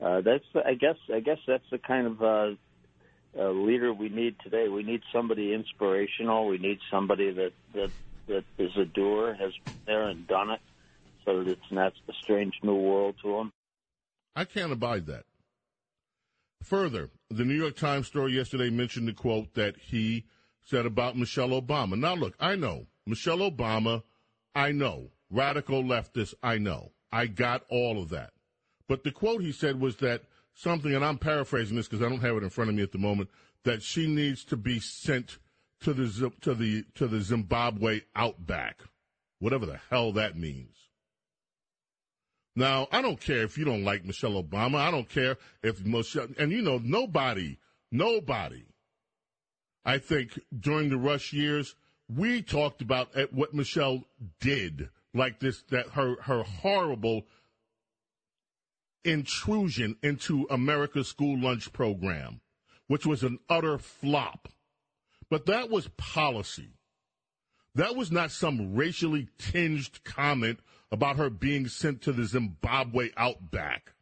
Uh, 0.00 0.22
that's 0.22 0.46
I 0.64 0.72
guess 0.72 0.96
I 1.14 1.20
guess 1.20 1.40
that's 1.46 1.68
the 1.70 1.76
kind 1.76 2.06
of 2.06 2.22
uh, 2.22 2.50
uh, 3.38 3.50
leader 3.50 3.92
we 3.92 4.08
need 4.08 4.36
today. 4.42 4.68
We 4.68 4.84
need 4.84 5.02
somebody 5.12 5.52
inspirational. 5.52 6.48
We 6.48 6.56
need 6.56 6.78
somebody 6.90 7.30
that 7.32 7.52
that 7.74 7.90
that 8.28 8.44
is 8.58 8.76
a 8.76 8.84
doer, 8.84 9.34
has 9.34 9.52
been 9.64 9.74
there 9.86 10.08
and 10.08 10.26
done 10.26 10.50
it 10.50 10.60
so 11.24 11.38
that 11.38 11.50
it's 11.50 11.70
not 11.70 11.92
a 12.08 12.12
strange 12.22 12.54
new 12.62 12.74
world 12.74 13.16
to 13.22 13.32
them. 13.32 13.52
I 14.36 14.44
can't 14.44 14.72
abide 14.72 15.06
that. 15.06 15.24
Further, 16.62 17.10
the 17.30 17.44
New 17.44 17.54
York 17.54 17.76
Times 17.76 18.06
story 18.06 18.32
yesterday 18.32 18.70
mentioned 18.70 19.08
the 19.08 19.12
quote 19.12 19.54
that 19.54 19.76
he 19.76 20.24
said 20.64 20.86
about 20.86 21.16
Michelle 21.16 21.60
Obama. 21.60 21.98
Now, 21.98 22.14
look, 22.14 22.34
I 22.38 22.56
know 22.56 22.86
Michelle 23.06 23.38
Obama, 23.38 24.02
I 24.54 24.72
know 24.72 25.10
radical 25.30 25.82
leftist, 25.82 26.34
I 26.42 26.58
know. 26.58 26.92
I 27.10 27.26
got 27.26 27.64
all 27.68 28.00
of 28.00 28.10
that. 28.10 28.32
But 28.86 29.04
the 29.04 29.10
quote 29.10 29.42
he 29.42 29.52
said 29.52 29.80
was 29.80 29.96
that 29.96 30.22
something, 30.54 30.94
and 30.94 31.04
I'm 31.04 31.18
paraphrasing 31.18 31.76
this 31.76 31.88
because 31.88 32.04
I 32.04 32.08
don't 32.08 32.20
have 32.20 32.36
it 32.36 32.42
in 32.42 32.50
front 32.50 32.70
of 32.70 32.76
me 32.76 32.82
at 32.82 32.92
the 32.92 32.98
moment, 32.98 33.30
that 33.64 33.82
she 33.82 34.06
needs 34.06 34.44
to 34.46 34.56
be 34.56 34.78
sent 34.80 35.38
to 35.82 35.92
the 35.92 36.32
to 36.40 36.54
the 36.54 36.84
to 36.94 37.06
the 37.06 37.20
Zimbabwe 37.20 38.00
outback, 38.14 38.82
whatever 39.38 39.66
the 39.66 39.80
hell 39.90 40.12
that 40.12 40.36
means. 40.36 40.74
Now, 42.56 42.88
I 42.90 43.02
don't 43.02 43.20
care 43.20 43.44
if 43.44 43.56
you 43.56 43.64
don't 43.64 43.84
like 43.84 44.04
Michelle 44.04 44.42
Obama. 44.42 44.76
I 44.76 44.90
don't 44.90 45.08
care 45.08 45.36
if 45.62 45.84
Michelle, 45.84 46.26
and 46.38 46.50
you 46.50 46.60
know, 46.60 46.80
nobody, 46.82 47.56
nobody, 47.92 48.64
I 49.84 49.98
think 49.98 50.40
during 50.58 50.90
the 50.90 50.98
Rush 50.98 51.32
years, 51.32 51.76
we 52.08 52.42
talked 52.42 52.82
about 52.82 53.10
eh, 53.14 53.26
what 53.30 53.54
Michelle 53.54 54.02
did, 54.40 54.88
like 55.14 55.38
this, 55.38 55.62
that 55.70 55.90
her, 55.90 56.16
her 56.22 56.42
horrible 56.42 57.26
intrusion 59.04 59.96
into 60.02 60.46
America's 60.50 61.08
school 61.08 61.38
lunch 61.38 61.72
program, 61.72 62.40
which 62.88 63.06
was 63.06 63.22
an 63.22 63.38
utter 63.48 63.78
flop. 63.78 64.48
But 65.30 65.46
that 65.46 65.70
was 65.70 65.88
policy. 65.96 66.70
That 67.74 67.94
was 67.94 68.10
not 68.10 68.30
some 68.30 68.74
racially 68.74 69.28
tinged 69.38 70.02
comment 70.04 70.60
about 70.90 71.16
her 71.16 71.30
being 71.30 71.68
sent 71.68 72.02
to 72.02 72.12
the 72.12 72.24
Zimbabwe 72.24 73.10
outback. 73.16 73.92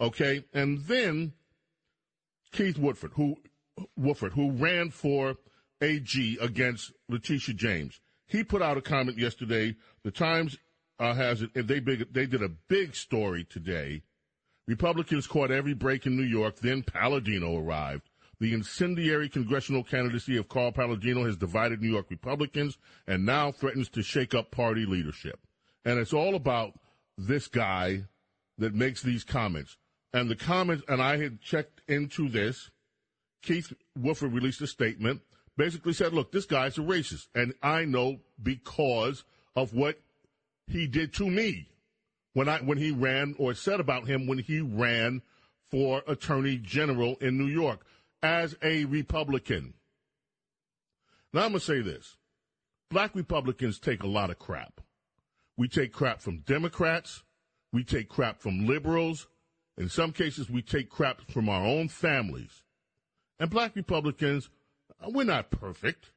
Okay, 0.00 0.44
and 0.52 0.80
then 0.84 1.32
Keith 2.52 2.76
Wofford, 2.76 3.12
who 3.14 3.36
Wofford, 3.98 4.32
who 4.32 4.50
ran 4.50 4.90
for 4.90 5.36
AG 5.80 6.38
against 6.40 6.92
Letitia 7.08 7.54
James, 7.54 8.00
he 8.26 8.44
put 8.44 8.62
out 8.62 8.76
a 8.76 8.82
comment 8.82 9.18
yesterday. 9.18 9.76
The 10.02 10.10
Times 10.10 10.58
uh, 10.98 11.14
has 11.14 11.42
it. 11.42 11.50
They 11.54 11.80
big, 11.80 12.12
they 12.12 12.26
did 12.26 12.42
a 12.42 12.48
big 12.48 12.94
story 12.94 13.44
today. 13.44 14.02
Republicans 14.66 15.26
caught 15.26 15.50
every 15.50 15.74
break 15.74 16.06
in 16.06 16.16
New 16.16 16.24
York. 16.24 16.56
Then 16.56 16.82
Paladino 16.82 17.56
arrived. 17.56 18.09
The 18.40 18.54
incendiary 18.54 19.28
congressional 19.28 19.84
candidacy 19.84 20.36
of 20.36 20.48
Carl 20.48 20.72
Paladino 20.72 21.24
has 21.24 21.36
divided 21.36 21.80
New 21.80 21.90
York 21.90 22.06
Republicans 22.08 22.78
and 23.06 23.26
now 23.26 23.52
threatens 23.52 23.88
to 23.90 24.02
shake 24.02 24.34
up 24.34 24.50
party 24.50 24.86
leadership 24.86 25.40
and 25.84 25.98
it's 25.98 26.12
all 26.12 26.34
about 26.34 26.78
this 27.16 27.48
guy 27.48 28.04
that 28.58 28.74
makes 28.74 29.02
these 29.02 29.24
comments. 29.24 29.76
And 30.12 30.28
the 30.28 30.36
comments, 30.36 30.84
and 30.88 31.00
I 31.00 31.16
had 31.16 31.40
checked 31.40 31.82
into 31.88 32.28
this. 32.28 32.70
Keith 33.42 33.72
Wofford 33.98 34.34
released 34.34 34.60
a 34.60 34.66
statement, 34.66 35.22
basically 35.56 35.92
said, 35.92 36.12
look, 36.12 36.32
this 36.32 36.44
guy's 36.44 36.76
a 36.76 36.82
racist. 36.82 37.28
And 37.34 37.54
I 37.62 37.84
know 37.84 38.18
because 38.42 39.24
of 39.56 39.72
what 39.72 39.98
he 40.66 40.86
did 40.86 41.14
to 41.14 41.30
me 41.30 41.68
when 42.34 42.48
I, 42.48 42.58
when 42.58 42.78
he 42.78 42.90
ran 42.90 43.34
or 43.38 43.54
said 43.54 43.80
about 43.80 44.06
him 44.06 44.26
when 44.26 44.38
he 44.38 44.60
ran 44.60 45.22
for 45.70 46.02
attorney 46.06 46.58
general 46.58 47.16
in 47.20 47.38
New 47.38 47.46
York 47.46 47.84
as 48.22 48.56
a 48.62 48.84
Republican. 48.86 49.74
Now 51.32 51.44
I'm 51.44 51.52
going 51.52 51.60
to 51.60 51.66
say 51.66 51.80
this. 51.80 52.16
Black 52.90 53.14
Republicans 53.14 53.78
take 53.78 54.02
a 54.02 54.08
lot 54.08 54.30
of 54.30 54.38
crap. 54.38 54.80
We 55.56 55.68
take 55.68 55.92
crap 55.92 56.20
from 56.20 56.38
Democrats. 56.40 57.22
We 57.72 57.84
take 57.84 58.08
crap 58.08 58.40
from 58.40 58.66
liberals. 58.66 59.28
In 59.76 59.88
some 59.88 60.12
cases, 60.12 60.50
we 60.50 60.62
take 60.62 60.90
crap 60.90 61.22
from 61.30 61.48
our 61.48 61.64
own 61.64 61.88
families. 61.88 62.64
And 63.38 63.48
black 63.48 63.76
Republicans, 63.76 64.50
uh, 65.02 65.10
we're 65.10 65.24
not 65.24 65.50
perfect. 65.50 66.10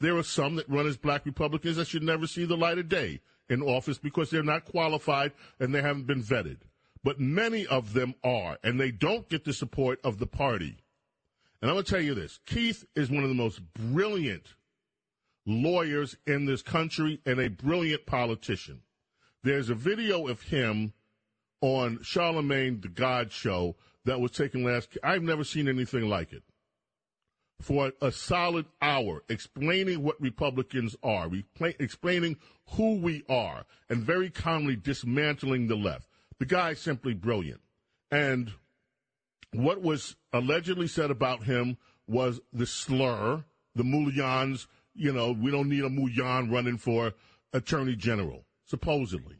There 0.00 0.16
are 0.16 0.22
some 0.22 0.56
that 0.56 0.68
run 0.68 0.86
as 0.86 0.96
black 0.96 1.26
Republicans 1.26 1.76
that 1.76 1.88
should 1.88 2.02
never 2.02 2.26
see 2.26 2.44
the 2.44 2.56
light 2.56 2.78
of 2.78 2.88
day 2.88 3.20
in 3.48 3.62
office 3.62 3.98
because 3.98 4.30
they're 4.30 4.42
not 4.42 4.64
qualified 4.64 5.32
and 5.60 5.74
they 5.74 5.82
haven't 5.82 6.06
been 6.06 6.22
vetted. 6.22 6.58
But 7.04 7.20
many 7.20 7.66
of 7.66 7.92
them 7.92 8.14
are, 8.24 8.58
and 8.64 8.80
they 8.80 8.90
don't 8.90 9.28
get 9.28 9.44
the 9.44 9.52
support 9.52 10.00
of 10.02 10.18
the 10.18 10.26
party. 10.26 10.78
And 11.60 11.70
I'm 11.70 11.74
going 11.74 11.84
to 11.84 11.90
tell 11.90 12.00
you 12.00 12.14
this 12.14 12.38
Keith 12.46 12.84
is 12.94 13.10
one 13.10 13.22
of 13.22 13.28
the 13.28 13.34
most 13.34 13.60
brilliant 13.74 14.54
lawyers 15.46 16.16
in 16.26 16.44
this 16.44 16.62
country 16.62 17.20
and 17.26 17.40
a 17.40 17.48
brilliant 17.48 18.06
politician. 18.06 18.82
There's 19.42 19.70
a 19.70 19.74
video 19.74 20.28
of 20.28 20.42
him 20.42 20.92
on 21.60 22.02
Charlemagne 22.02 22.80
the 22.80 22.88
God 22.88 23.32
show 23.32 23.76
that 24.04 24.20
was 24.20 24.30
taken 24.32 24.62
last. 24.62 24.96
I've 25.02 25.22
never 25.22 25.44
seen 25.44 25.68
anything 25.68 26.08
like 26.08 26.32
it. 26.32 26.42
For 27.60 27.92
a 28.00 28.12
solid 28.12 28.66
hour, 28.80 29.24
explaining 29.28 30.04
what 30.04 30.20
Republicans 30.20 30.94
are, 31.02 31.28
explaining 31.60 32.36
who 32.70 33.00
we 33.00 33.24
are, 33.28 33.64
and 33.88 34.00
very 34.00 34.30
calmly 34.30 34.76
dismantling 34.76 35.66
the 35.66 35.74
left. 35.74 36.08
The 36.38 36.46
guy's 36.46 36.80
simply 36.80 37.14
brilliant. 37.14 37.60
And 38.12 38.52
what 39.52 39.82
was 39.82 40.16
allegedly 40.32 40.88
said 40.88 41.10
about 41.10 41.44
him 41.44 41.76
was 42.06 42.40
the 42.52 42.66
slur, 42.66 43.44
the 43.74 43.84
mullions. 43.84 44.66
You 44.94 45.12
know, 45.12 45.32
we 45.32 45.50
don't 45.50 45.68
need 45.68 45.84
a 45.84 45.90
mullion 45.90 46.50
running 46.50 46.76
for 46.78 47.12
attorney 47.52 47.96
general, 47.96 48.44
supposedly. 48.64 49.36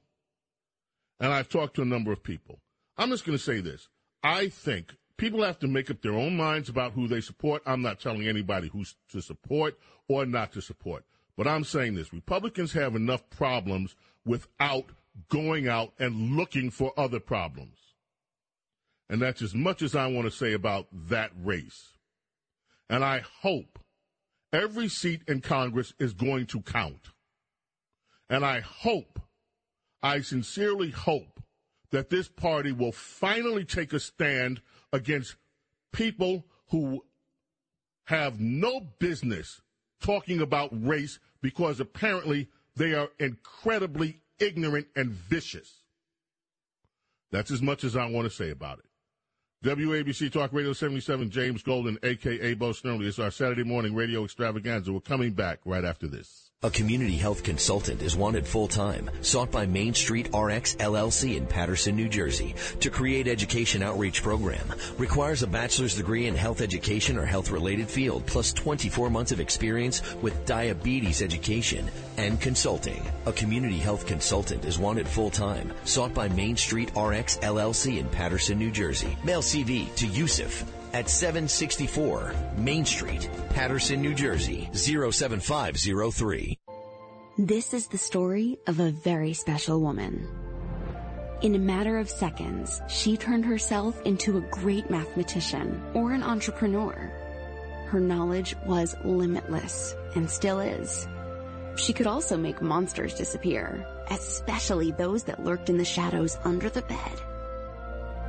And 1.20 1.32
I've 1.32 1.48
talked 1.48 1.76
to 1.76 1.82
a 1.82 1.86
number 1.86 2.12
of 2.12 2.22
people. 2.22 2.60
I'm 2.96 3.10
just 3.10 3.24
going 3.24 3.36
to 3.36 3.42
say 3.42 3.60
this. 3.60 3.88
I 4.22 4.48
think 4.48 4.94
people 5.16 5.42
have 5.42 5.58
to 5.60 5.68
make 5.68 5.90
up 5.90 6.00
their 6.00 6.14
own 6.14 6.36
minds 6.36 6.68
about 6.68 6.92
who 6.92 7.08
they 7.08 7.20
support. 7.20 7.62
I'm 7.66 7.82
not 7.82 8.00
telling 8.00 8.26
anybody 8.26 8.68
who's 8.68 8.94
to 9.10 9.20
support 9.20 9.78
or 10.08 10.24
not 10.26 10.52
to 10.52 10.62
support. 10.62 11.04
But 11.36 11.46
I'm 11.46 11.64
saying 11.64 11.94
this 11.94 12.12
Republicans 12.12 12.72
have 12.72 12.96
enough 12.96 13.28
problems 13.30 13.94
without 14.24 14.86
going 15.28 15.68
out 15.68 15.92
and 15.98 16.36
looking 16.36 16.70
for 16.70 16.92
other 16.96 17.20
problems. 17.20 17.87
And 19.10 19.22
that's 19.22 19.42
as 19.42 19.54
much 19.54 19.82
as 19.82 19.94
I 19.94 20.06
want 20.06 20.26
to 20.26 20.36
say 20.36 20.52
about 20.52 20.86
that 21.08 21.30
race. 21.42 21.94
And 22.90 23.04
I 23.04 23.22
hope 23.40 23.78
every 24.52 24.88
seat 24.88 25.22
in 25.26 25.40
Congress 25.40 25.94
is 25.98 26.12
going 26.12 26.46
to 26.46 26.60
count. 26.60 27.10
And 28.28 28.44
I 28.44 28.60
hope, 28.60 29.20
I 30.02 30.20
sincerely 30.20 30.90
hope 30.90 31.42
that 31.90 32.10
this 32.10 32.28
party 32.28 32.72
will 32.72 32.92
finally 32.92 33.64
take 33.64 33.92
a 33.92 34.00
stand 34.00 34.60
against 34.92 35.36
people 35.92 36.44
who 36.70 37.02
have 38.04 38.40
no 38.40 38.80
business 38.98 39.60
talking 40.02 40.40
about 40.40 40.70
race 40.86 41.18
because 41.42 41.80
apparently 41.80 42.48
they 42.76 42.92
are 42.94 43.08
incredibly 43.18 44.20
ignorant 44.38 44.86
and 44.94 45.10
vicious. 45.10 45.82
That's 47.30 47.50
as 47.50 47.62
much 47.62 47.84
as 47.84 47.96
I 47.96 48.06
want 48.06 48.28
to 48.28 48.34
say 48.34 48.50
about 48.50 48.78
it. 48.78 48.87
WABC 49.64 50.30
Talk 50.30 50.52
Radio 50.52 50.72
77, 50.72 51.30
James 51.30 51.64
Golden, 51.64 51.98
a.k.a. 52.04 52.54
Bo 52.54 52.70
Snerdley. 52.70 53.08
It's 53.08 53.18
our 53.18 53.32
Saturday 53.32 53.64
morning 53.64 53.92
radio 53.92 54.22
extravaganza. 54.22 54.92
We're 54.92 55.00
coming 55.00 55.32
back 55.32 55.58
right 55.64 55.84
after 55.84 56.06
this. 56.06 56.47
A 56.64 56.70
community 56.70 57.16
health 57.16 57.44
consultant 57.44 58.02
is 58.02 58.16
wanted 58.16 58.44
full-time, 58.44 59.08
sought 59.20 59.52
by 59.52 59.64
Main 59.64 59.94
Street 59.94 60.26
RX 60.34 60.74
LLC 60.74 61.36
in 61.36 61.46
Paterson, 61.46 61.94
New 61.94 62.08
Jersey 62.08 62.56
to 62.80 62.90
create 62.90 63.28
education 63.28 63.80
outreach 63.80 64.24
program. 64.24 64.66
Requires 64.98 65.44
a 65.44 65.46
bachelor's 65.46 65.94
degree 65.94 66.26
in 66.26 66.34
health 66.34 66.60
education 66.60 67.16
or 67.16 67.24
health-related 67.24 67.88
field 67.88 68.26
plus 68.26 68.52
24 68.52 69.08
months 69.08 69.30
of 69.30 69.38
experience 69.38 70.02
with 70.16 70.44
diabetes 70.46 71.22
education 71.22 71.88
and 72.16 72.40
consulting. 72.40 73.06
A 73.26 73.32
community 73.32 73.78
health 73.78 74.04
consultant 74.04 74.64
is 74.64 74.80
wanted 74.80 75.06
full-time, 75.06 75.72
sought 75.84 76.12
by 76.12 76.28
Main 76.28 76.56
Street 76.56 76.90
RX 76.96 77.36
LLC 77.36 77.98
in 77.98 78.08
Paterson, 78.08 78.58
New 78.58 78.72
Jersey. 78.72 79.16
Mail 79.22 79.42
CV 79.42 79.94
to 79.94 80.08
Yusuf 80.08 80.64
at 80.92 81.08
764 81.08 82.34
Main 82.56 82.84
Street, 82.84 83.28
Paterson, 83.50 84.00
New 84.00 84.14
Jersey, 84.14 84.68
07503. 84.72 86.58
This 87.38 87.72
is 87.72 87.86
the 87.86 87.98
story 87.98 88.58
of 88.66 88.80
a 88.80 88.90
very 88.90 89.32
special 89.32 89.80
woman. 89.80 90.26
In 91.40 91.54
a 91.54 91.58
matter 91.58 91.98
of 91.98 92.10
seconds, 92.10 92.82
she 92.88 93.16
turned 93.16 93.44
herself 93.44 94.02
into 94.02 94.38
a 94.38 94.48
great 94.50 94.90
mathematician 94.90 95.80
or 95.94 96.12
an 96.12 96.24
entrepreneur. 96.24 97.12
Her 97.86 98.00
knowledge 98.00 98.56
was 98.66 98.96
limitless 99.04 99.94
and 100.16 100.28
still 100.28 100.58
is. 100.58 101.06
She 101.76 101.92
could 101.92 102.08
also 102.08 102.36
make 102.36 102.60
monsters 102.60 103.14
disappear, 103.14 103.86
especially 104.10 104.90
those 104.90 105.22
that 105.24 105.44
lurked 105.44 105.70
in 105.70 105.78
the 105.78 105.84
shadows 105.84 106.36
under 106.42 106.68
the 106.68 106.82
bed. 106.82 107.20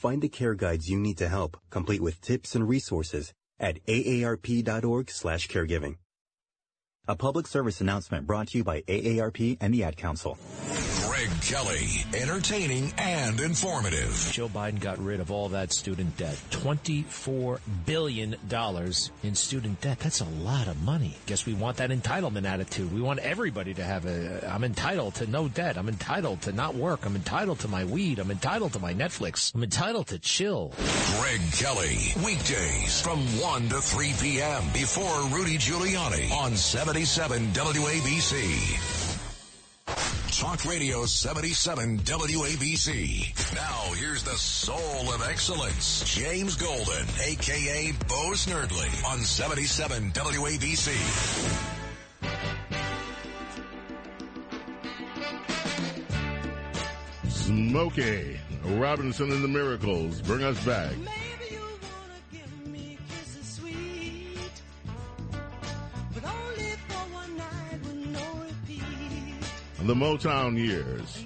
Find 0.00 0.20
the 0.22 0.30
care 0.30 0.54
guides 0.54 0.88
you 0.88 0.98
need 0.98 1.18
to 1.18 1.28
help, 1.28 1.58
complete 1.68 2.00
with 2.00 2.22
tips 2.22 2.54
and 2.54 2.66
resources 2.66 3.34
at 3.58 3.84
aarp.org/caregiving. 3.84 5.96
A 7.06 7.14
public 7.14 7.46
service 7.46 7.82
announcement 7.82 8.26
brought 8.26 8.48
to 8.48 8.56
you 8.56 8.64
by 8.64 8.80
AARP 8.88 9.58
and 9.60 9.74
the 9.74 9.84
Ad 9.84 9.98
Council. 9.98 10.38
Greg 11.30 11.42
Kelly, 11.42 12.04
entertaining 12.14 12.92
and 12.98 13.38
informative. 13.40 14.30
Joe 14.32 14.48
Biden 14.48 14.80
got 14.80 14.98
rid 14.98 15.20
of 15.20 15.30
all 15.30 15.50
that 15.50 15.72
student 15.72 16.16
debt. 16.16 16.36
$24 16.50 17.60
billion 17.86 18.34
in 19.22 19.34
student 19.34 19.80
debt. 19.80 20.00
That's 20.00 20.20
a 20.20 20.24
lot 20.24 20.66
of 20.66 20.82
money. 20.82 21.14
Guess 21.26 21.46
we 21.46 21.54
want 21.54 21.76
that 21.76 21.90
entitlement 21.90 22.46
attitude. 22.46 22.92
We 22.92 23.00
want 23.00 23.20
everybody 23.20 23.74
to 23.74 23.84
have 23.84 24.06
a, 24.06 24.50
I'm 24.50 24.64
entitled 24.64 25.16
to 25.16 25.26
no 25.26 25.48
debt. 25.48 25.78
I'm 25.78 25.88
entitled 25.88 26.42
to 26.42 26.52
not 26.52 26.74
work. 26.74 27.06
I'm 27.06 27.14
entitled 27.14 27.60
to 27.60 27.68
my 27.68 27.84
weed. 27.84 28.18
I'm 28.18 28.30
entitled 28.30 28.72
to 28.72 28.80
my 28.80 28.92
Netflix. 28.92 29.54
I'm 29.54 29.62
entitled 29.62 30.08
to 30.08 30.18
chill. 30.18 30.72
Greg 31.18 31.40
Kelly, 31.52 32.12
weekdays 32.24 33.00
from 33.00 33.20
1 33.40 33.68
to 33.68 33.80
3 33.80 34.14
p.m. 34.20 34.64
before 34.72 35.28
Rudy 35.28 35.58
Giuliani 35.58 36.32
on 36.32 36.56
77 36.56 37.52
WABC. 37.52 38.99
Talk 40.40 40.64
Radio 40.64 41.04
77 41.04 41.98
WABC. 41.98 43.54
Now 43.54 43.92
here's 43.94 44.22
the 44.22 44.36
soul 44.36 45.12
of 45.12 45.22
excellence, 45.28 46.02
James 46.04 46.56
Golden, 46.56 47.06
aka 47.22 47.92
Bo 48.08 48.30
Snerdley 48.32 49.04
on 49.12 49.18
77 49.18 50.12
WABC. 50.12 50.90
Smokey 57.28 58.40
Robinson 58.64 59.30
and 59.32 59.42
the 59.42 59.48
Miracles 59.48 60.22
bring 60.22 60.44
us 60.44 60.64
back. 60.64 60.94
The 69.86 69.94
Motown 69.94 70.58
years. 70.58 71.24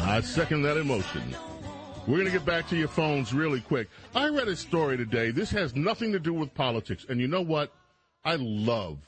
I 0.00 0.20
second 0.20 0.62
that 0.62 0.76
emotion. 0.76 1.22
We're 2.06 2.16
going 2.16 2.26
to 2.26 2.32
get 2.32 2.44
back 2.44 2.68
to 2.68 2.76
your 2.76 2.88
phones 2.88 3.32
really 3.32 3.60
quick. 3.60 3.88
I 4.14 4.28
read 4.28 4.48
a 4.48 4.56
story 4.56 4.96
today. 4.96 5.30
This 5.30 5.50
has 5.52 5.76
nothing 5.76 6.10
to 6.12 6.18
do 6.18 6.34
with 6.34 6.52
politics. 6.52 7.06
And 7.08 7.20
you 7.20 7.28
know 7.28 7.40
what? 7.40 7.72
I 8.24 8.34
love 8.36 8.98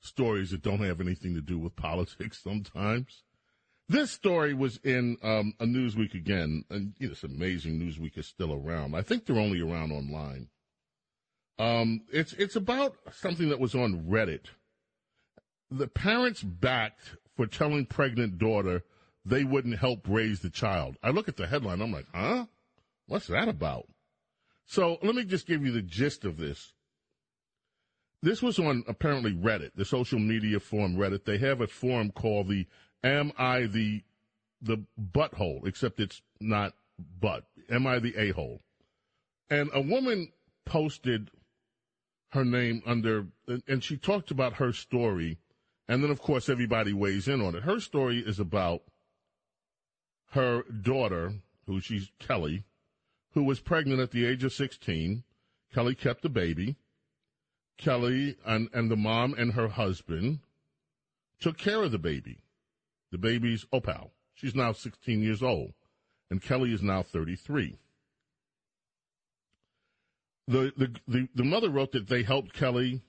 stories 0.00 0.52
that 0.52 0.62
don't 0.62 0.78
have 0.78 1.00
anything 1.00 1.34
to 1.34 1.40
do 1.40 1.58
with 1.58 1.74
politics 1.74 2.40
sometimes. 2.42 3.23
This 3.88 4.10
story 4.10 4.54
was 4.54 4.78
in 4.82 5.18
um, 5.22 5.54
a 5.60 5.66
Newsweek 5.66 6.14
again, 6.14 6.64
and 6.70 6.94
you 6.98 7.08
know, 7.08 7.12
it's 7.12 7.22
amazing 7.22 7.78
Newsweek 7.78 8.16
is 8.16 8.26
still 8.26 8.52
around. 8.52 8.94
I 8.94 9.02
think 9.02 9.26
they're 9.26 9.36
only 9.36 9.60
around 9.60 9.92
online. 9.92 10.48
Um, 11.58 12.02
it's 12.10 12.32
it's 12.34 12.56
about 12.56 12.96
something 13.12 13.50
that 13.50 13.60
was 13.60 13.74
on 13.74 14.06
Reddit. 14.06 14.46
The 15.70 15.86
parents 15.86 16.42
backed 16.42 17.16
for 17.36 17.46
telling 17.46 17.86
pregnant 17.86 18.38
daughter 18.38 18.82
they 19.24 19.44
wouldn't 19.44 19.78
help 19.78 20.06
raise 20.08 20.40
the 20.40 20.50
child. 20.50 20.96
I 21.02 21.10
look 21.10 21.28
at 21.28 21.36
the 21.36 21.46
headline, 21.46 21.80
I'm 21.80 21.92
like, 21.92 22.06
huh? 22.14 22.46
What's 23.06 23.26
that 23.28 23.48
about? 23.48 23.86
So 24.66 24.98
let 25.02 25.14
me 25.14 25.24
just 25.24 25.46
give 25.46 25.64
you 25.64 25.72
the 25.72 25.82
gist 25.82 26.24
of 26.24 26.36
this. 26.36 26.72
This 28.22 28.42
was 28.42 28.58
on 28.58 28.84
apparently 28.88 29.32
Reddit, 29.32 29.72
the 29.74 29.84
social 29.84 30.18
media 30.18 30.58
forum 30.58 30.96
Reddit. 30.96 31.24
They 31.24 31.38
have 31.38 31.60
a 31.60 31.66
forum 31.66 32.10
called 32.10 32.48
the 32.48 32.66
am 33.04 33.32
I 33.38 33.66
the 33.66 34.02
the 34.60 34.82
butthole? 34.98 35.66
Except 35.66 36.00
it's 36.00 36.22
not 36.40 36.74
butt. 37.20 37.44
Am 37.70 37.86
I 37.86 37.98
the 37.98 38.16
a 38.16 38.30
hole? 38.30 38.62
And 39.50 39.70
a 39.72 39.80
woman 39.80 40.32
posted 40.64 41.30
her 42.30 42.44
name 42.44 42.82
under, 42.86 43.26
and 43.68 43.84
she 43.84 43.96
talked 43.96 44.30
about 44.30 44.54
her 44.54 44.72
story. 44.72 45.38
And 45.86 46.02
then, 46.02 46.10
of 46.10 46.20
course, 46.20 46.48
everybody 46.48 46.92
weighs 46.92 47.28
in 47.28 47.42
on 47.42 47.54
it. 47.54 47.62
Her 47.62 47.78
story 47.78 48.18
is 48.18 48.40
about 48.40 48.82
her 50.30 50.62
daughter, 50.62 51.34
who 51.66 51.80
she's 51.80 52.10
Kelly, 52.18 52.64
who 53.34 53.44
was 53.44 53.60
pregnant 53.60 54.00
at 54.00 54.10
the 54.10 54.24
age 54.24 54.42
of 54.42 54.52
16. 54.52 55.22
Kelly 55.72 55.94
kept 55.94 56.22
the 56.22 56.28
baby. 56.28 56.76
Kelly 57.76 58.36
and, 58.46 58.68
and 58.72 58.90
the 58.90 58.96
mom 58.96 59.34
and 59.34 59.52
her 59.52 59.68
husband 59.68 60.40
took 61.38 61.58
care 61.58 61.82
of 61.82 61.92
the 61.92 61.98
baby. 61.98 62.38
The 63.14 63.18
baby's 63.18 63.64
oh, 63.72 63.76
Opal. 63.76 64.10
She's 64.34 64.56
now 64.56 64.72
16 64.72 65.22
years 65.22 65.40
old, 65.40 65.74
and 66.32 66.42
Kelly 66.42 66.74
is 66.74 66.82
now 66.82 67.04
33. 67.04 67.78
The, 70.48 70.72
the, 70.76 70.96
the, 71.06 71.28
the 71.32 71.44
mother 71.44 71.70
wrote 71.70 71.92
that 71.92 72.08
they 72.08 72.24
helped 72.24 72.52
Kelly. 72.52 73.02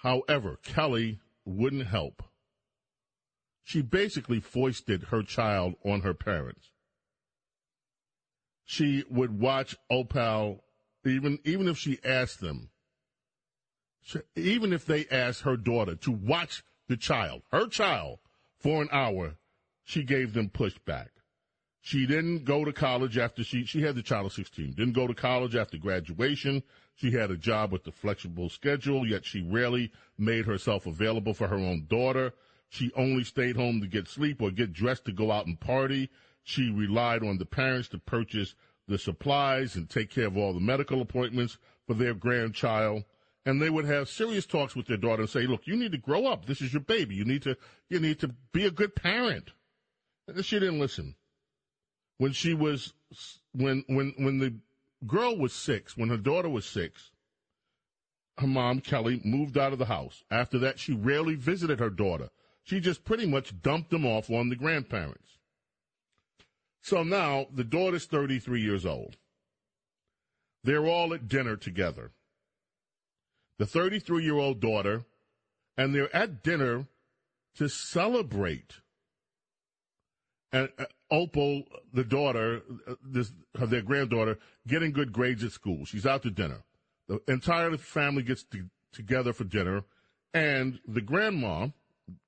However, 0.00 0.58
Kelly 0.62 1.20
wouldn't 1.44 1.86
help. 1.86 2.22
She 3.62 3.82
basically 3.82 4.40
foisted 4.40 5.02
her 5.10 5.22
child 5.22 5.74
on 5.84 6.00
her 6.00 6.14
parents. 6.14 6.70
She 8.64 9.04
would 9.10 9.38
watch 9.38 9.76
oh, 9.90 9.98
Opal, 9.98 10.64
even, 11.04 11.40
even 11.44 11.68
if 11.68 11.76
she 11.76 11.98
asked 12.02 12.40
them, 12.40 12.70
even 14.34 14.72
if 14.72 14.86
they 14.86 15.04
asked 15.10 15.42
her 15.42 15.58
daughter 15.58 15.94
to 15.96 16.10
watch 16.10 16.64
the 16.88 16.96
child, 16.96 17.42
her 17.50 17.66
child, 17.66 18.18
for 18.62 18.80
an 18.80 18.88
hour, 18.92 19.34
she 19.84 20.04
gave 20.04 20.32
them 20.32 20.48
pushback. 20.48 21.08
She 21.80 22.06
didn't 22.06 22.44
go 22.44 22.64
to 22.64 22.72
college 22.72 23.18
after 23.18 23.42
she, 23.42 23.64
she 23.64 23.82
had 23.82 23.96
the 23.96 24.02
child 24.02 24.26
at 24.26 24.32
16, 24.32 24.74
didn't 24.74 24.92
go 24.92 25.08
to 25.08 25.14
college 25.14 25.56
after 25.56 25.76
graduation. 25.76 26.62
She 26.94 27.10
had 27.10 27.32
a 27.32 27.36
job 27.36 27.72
with 27.72 27.82
the 27.82 27.90
flexible 27.90 28.48
schedule, 28.48 29.04
yet 29.04 29.26
she 29.26 29.42
rarely 29.42 29.90
made 30.16 30.46
herself 30.46 30.86
available 30.86 31.34
for 31.34 31.48
her 31.48 31.56
own 31.56 31.86
daughter. 31.88 32.34
She 32.68 32.92
only 32.96 33.24
stayed 33.24 33.56
home 33.56 33.80
to 33.80 33.88
get 33.88 34.06
sleep 34.06 34.40
or 34.40 34.52
get 34.52 34.72
dressed 34.72 35.06
to 35.06 35.12
go 35.12 35.32
out 35.32 35.46
and 35.46 35.58
party. 35.58 36.08
She 36.44 36.70
relied 36.70 37.24
on 37.24 37.38
the 37.38 37.46
parents 37.46 37.88
to 37.88 37.98
purchase 37.98 38.54
the 38.86 38.98
supplies 38.98 39.74
and 39.74 39.90
take 39.90 40.10
care 40.10 40.26
of 40.26 40.36
all 40.36 40.52
the 40.52 40.60
medical 40.60 41.02
appointments 41.02 41.58
for 41.86 41.94
their 41.94 42.14
grandchild 42.14 43.04
and 43.44 43.60
they 43.60 43.70
would 43.70 43.84
have 43.84 44.08
serious 44.08 44.46
talks 44.46 44.76
with 44.76 44.86
their 44.86 44.96
daughter 44.96 45.22
and 45.22 45.30
say, 45.30 45.46
"Look, 45.46 45.66
you 45.66 45.76
need 45.76 45.92
to 45.92 45.98
grow 45.98 46.26
up. 46.26 46.46
This 46.46 46.60
is 46.60 46.72
your 46.72 46.82
baby. 46.82 47.14
You 47.14 47.24
need 47.24 47.42
to 47.42 47.56
you 47.88 47.98
need 47.98 48.20
to 48.20 48.28
be 48.52 48.64
a 48.66 48.70
good 48.70 48.94
parent." 48.94 49.52
And 50.28 50.44
she 50.44 50.58
didn't 50.58 50.78
listen. 50.78 51.16
When 52.18 52.32
she 52.32 52.54
was 52.54 52.94
when 53.52 53.84
when 53.88 54.14
when 54.16 54.38
the 54.38 54.54
girl 55.06 55.36
was 55.36 55.52
6, 55.52 55.96
when 55.96 56.08
her 56.08 56.16
daughter 56.16 56.48
was 56.48 56.64
6, 56.66 57.10
her 58.38 58.46
mom 58.46 58.80
Kelly 58.80 59.20
moved 59.24 59.58
out 59.58 59.72
of 59.72 59.78
the 59.78 59.86
house. 59.86 60.22
After 60.30 60.58
that, 60.60 60.78
she 60.78 60.94
rarely 60.94 61.34
visited 61.34 61.80
her 61.80 61.90
daughter. 61.90 62.30
She 62.62 62.78
just 62.78 63.04
pretty 63.04 63.26
much 63.26 63.60
dumped 63.60 63.90
them 63.90 64.06
off 64.06 64.30
on 64.30 64.48
the 64.48 64.56
grandparents. 64.56 65.38
So 66.80 67.02
now 67.02 67.46
the 67.52 67.64
daughter's 67.64 68.06
33 68.06 68.60
years 68.60 68.86
old. 68.86 69.16
They're 70.62 70.86
all 70.86 71.12
at 71.12 71.26
dinner 71.26 71.56
together 71.56 72.12
the 73.62 73.66
33 73.66 74.24
year 74.24 74.38
old 74.38 74.58
daughter, 74.58 75.04
and 75.76 75.94
they're 75.94 76.14
at 76.14 76.42
dinner 76.42 76.84
to 77.54 77.68
celebrate. 77.68 78.80
And 80.52 80.68
uh, 80.80 80.86
Opal, 81.12 81.62
the 81.94 82.02
daughter, 82.02 82.62
uh, 82.88 82.94
this, 83.04 83.30
their 83.54 83.82
granddaughter, 83.82 84.40
getting 84.66 84.90
good 84.90 85.12
grades 85.12 85.44
at 85.44 85.52
school. 85.52 85.84
She's 85.84 86.06
out 86.06 86.24
to 86.24 86.30
dinner. 86.32 86.64
The 87.06 87.20
entire 87.28 87.76
family 87.76 88.24
gets 88.24 88.42
to, 88.50 88.64
together 88.92 89.32
for 89.32 89.44
dinner, 89.44 89.84
and 90.34 90.80
the 90.88 91.00
grandma, 91.00 91.68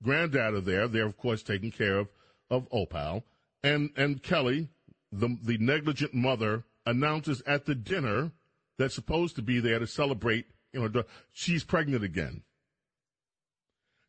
granddad 0.05 0.55
are 0.55 0.61
there. 0.61 0.87
They're 0.87 1.07
of 1.07 1.17
course 1.17 1.43
taking 1.43 1.73
care 1.73 1.99
of 1.99 2.09
of 2.49 2.69
Opal, 2.71 3.25
and 3.65 3.91
and 3.97 4.23
Kelly, 4.23 4.69
the 5.11 5.37
the 5.43 5.59
negligent 5.59 6.15
mother, 6.15 6.63
announces 6.87 7.43
at 7.45 7.65
the 7.65 7.75
dinner 7.75 8.31
that's 8.79 8.95
supposed 8.95 9.35
to 9.35 9.43
be 9.43 9.59
there 9.59 9.81
to 9.81 9.87
celebrate 9.89 10.47
you 10.75 10.89
know, 10.89 11.05
she's 11.33 11.65
pregnant 11.65 12.05
again. 12.05 12.43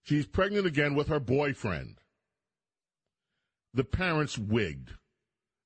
She's 0.04 0.26
pregnant 0.26 0.68
again 0.68 0.96
with 0.96 1.08
her 1.08 1.20
boyfriend. 1.20 1.98
The 3.74 3.84
parents 3.84 4.38
wigged. 4.38 4.92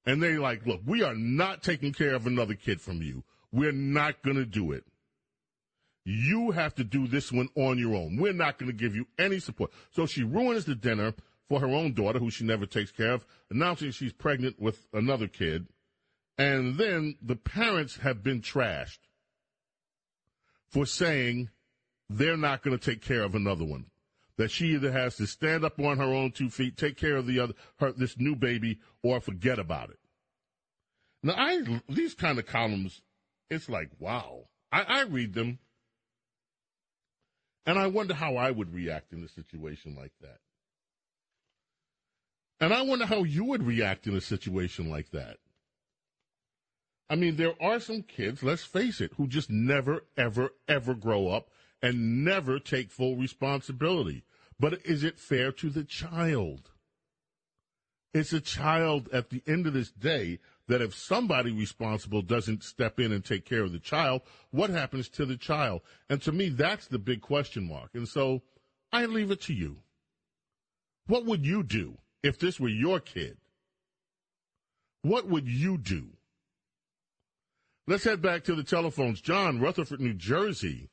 And 0.05 0.23
they 0.23 0.37
like, 0.37 0.65
look, 0.65 0.81
we 0.85 1.03
are 1.03 1.13
not 1.13 1.61
taking 1.61 1.93
care 1.93 2.15
of 2.15 2.25
another 2.25 2.55
kid 2.55 2.81
from 2.81 3.01
you. 3.01 3.23
We're 3.51 3.71
not 3.71 4.23
going 4.23 4.37
to 4.37 4.45
do 4.45 4.71
it. 4.71 4.85
You 6.05 6.51
have 6.51 6.73
to 6.75 6.83
do 6.83 7.07
this 7.07 7.31
one 7.31 7.49
on 7.55 7.77
your 7.77 7.95
own. 7.95 8.17
We're 8.17 8.33
not 8.33 8.57
going 8.57 8.71
to 8.71 8.77
give 8.77 8.95
you 8.95 9.05
any 9.19 9.39
support. 9.39 9.71
So 9.91 10.05
she 10.05 10.23
ruins 10.23 10.65
the 10.65 10.75
dinner 10.75 11.13
for 11.47 11.59
her 11.59 11.67
own 11.67 11.93
daughter, 11.93 12.19
who 12.19 12.31
she 12.31 12.45
never 12.45 12.65
takes 12.65 12.91
care 12.91 13.11
of, 13.11 13.25
announcing 13.51 13.91
she's 13.91 14.13
pregnant 14.13 14.59
with 14.59 14.87
another 14.93 15.27
kid. 15.27 15.67
And 16.37 16.77
then 16.77 17.15
the 17.21 17.35
parents 17.35 17.97
have 17.97 18.23
been 18.23 18.41
trashed 18.41 18.99
for 20.69 20.85
saying 20.85 21.49
they're 22.09 22.37
not 22.37 22.63
going 22.63 22.77
to 22.77 22.83
take 22.91 23.01
care 23.01 23.23
of 23.23 23.35
another 23.35 23.65
one. 23.65 23.85
That 24.37 24.51
she 24.51 24.67
either 24.67 24.91
has 24.91 25.17
to 25.17 25.27
stand 25.27 25.65
up 25.65 25.79
on 25.81 25.97
her 25.97 26.05
own 26.05 26.31
two 26.31 26.49
feet, 26.49 26.77
take 26.77 26.95
care 26.95 27.17
of 27.17 27.27
the 27.27 27.39
other, 27.39 27.53
her, 27.79 27.91
this 27.91 28.17
new 28.17 28.37
baby, 28.37 28.79
or 29.03 29.19
forget 29.19 29.59
about 29.59 29.89
it. 29.89 29.99
Now, 31.21 31.33
I 31.35 31.81
these 31.89 32.13
kind 32.13 32.39
of 32.39 32.45
columns, 32.45 33.01
it's 33.49 33.67
like 33.67 33.89
wow. 33.99 34.45
I, 34.71 34.83
I 34.83 35.01
read 35.01 35.33
them, 35.33 35.59
and 37.65 37.77
I 37.77 37.87
wonder 37.87 38.13
how 38.13 38.37
I 38.37 38.51
would 38.51 38.73
react 38.73 39.11
in 39.11 39.23
a 39.23 39.27
situation 39.27 39.95
like 39.95 40.13
that. 40.21 40.37
And 42.61 42.73
I 42.73 42.81
wonder 42.83 43.05
how 43.05 43.23
you 43.23 43.43
would 43.45 43.63
react 43.63 44.07
in 44.07 44.15
a 44.15 44.21
situation 44.21 44.89
like 44.89 45.11
that. 45.11 45.37
I 47.09 47.15
mean, 47.15 47.37
there 47.37 47.55
are 47.61 47.79
some 47.79 48.03
kids, 48.03 48.43
let's 48.43 48.63
face 48.63 49.01
it, 49.01 49.13
who 49.17 49.27
just 49.27 49.49
never, 49.49 50.03
ever, 50.15 50.51
ever 50.67 50.93
grow 50.93 51.29
up 51.29 51.49
and 51.81 52.23
never 52.23 52.59
take 52.59 52.91
full 52.91 53.15
responsibility. 53.15 54.23
But 54.59 54.85
is 54.85 55.03
it 55.03 55.19
fair 55.19 55.51
to 55.53 55.69
the 55.69 55.83
child? 55.83 56.69
It's 58.13 58.33
a 58.33 58.41
child 58.41 59.09
at 59.13 59.29
the 59.29 59.41
end 59.47 59.65
of 59.65 59.73
this 59.73 59.91
day 59.91 60.39
that 60.67 60.81
if 60.81 60.93
somebody 60.93 61.51
responsible 61.51 62.21
doesn't 62.21 62.63
step 62.63 62.99
in 62.99 63.11
and 63.11 63.25
take 63.25 63.45
care 63.45 63.63
of 63.63 63.71
the 63.71 63.79
child, 63.79 64.21
what 64.51 64.69
happens 64.69 65.09
to 65.09 65.25
the 65.25 65.37
child? 65.37 65.81
And 66.09 66.21
to 66.23 66.31
me, 66.31 66.49
that's 66.49 66.87
the 66.87 66.99
big 66.99 67.21
question 67.21 67.67
mark. 67.67 67.91
And 67.93 68.07
so 68.07 68.43
I 68.91 69.05
leave 69.05 69.31
it 69.31 69.41
to 69.41 69.53
you. 69.53 69.77
What 71.07 71.25
would 71.25 71.45
you 71.45 71.63
do 71.63 71.97
if 72.21 72.37
this 72.37 72.59
were 72.59 72.69
your 72.69 72.99
kid? 72.99 73.37
What 75.01 75.27
would 75.27 75.47
you 75.47 75.77
do? 75.77 76.09
Let's 77.89 78.03
head 78.03 78.21
back 78.21 78.43
to 78.43 78.53
the 78.53 78.63
telephones. 78.63 79.19
John, 79.19 79.59
Rutherford, 79.59 79.99
New 79.99 80.13
Jersey. 80.13 80.91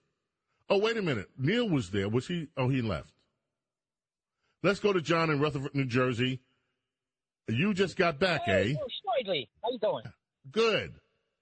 Oh, 0.71 0.79
wait 0.79 0.97
a 0.97 1.03
minute. 1.03 1.29
Neil 1.37 1.69
was 1.69 1.91
there. 1.91 2.09
Was 2.09 2.27
he? 2.27 2.49
Oh, 2.57 2.71
he 2.71 2.81
left. 2.81 3.13
Let's 4.63 4.81
go 4.81 4.95
to 4.95 5.03
John 5.03 5.29
in 5.29 5.39
Rutherford, 5.39 5.75
New 5.75 5.85
Jersey. 5.85 6.41
You 7.49 7.75
just 7.75 7.99
got 7.99 8.19
back, 8.19 8.45
hey, 8.47 8.71
eh? 8.71 8.85
Slightly. 9.05 9.47
How 9.63 9.71
you 9.73 9.79
doing? 9.79 10.05
Good. 10.51 10.95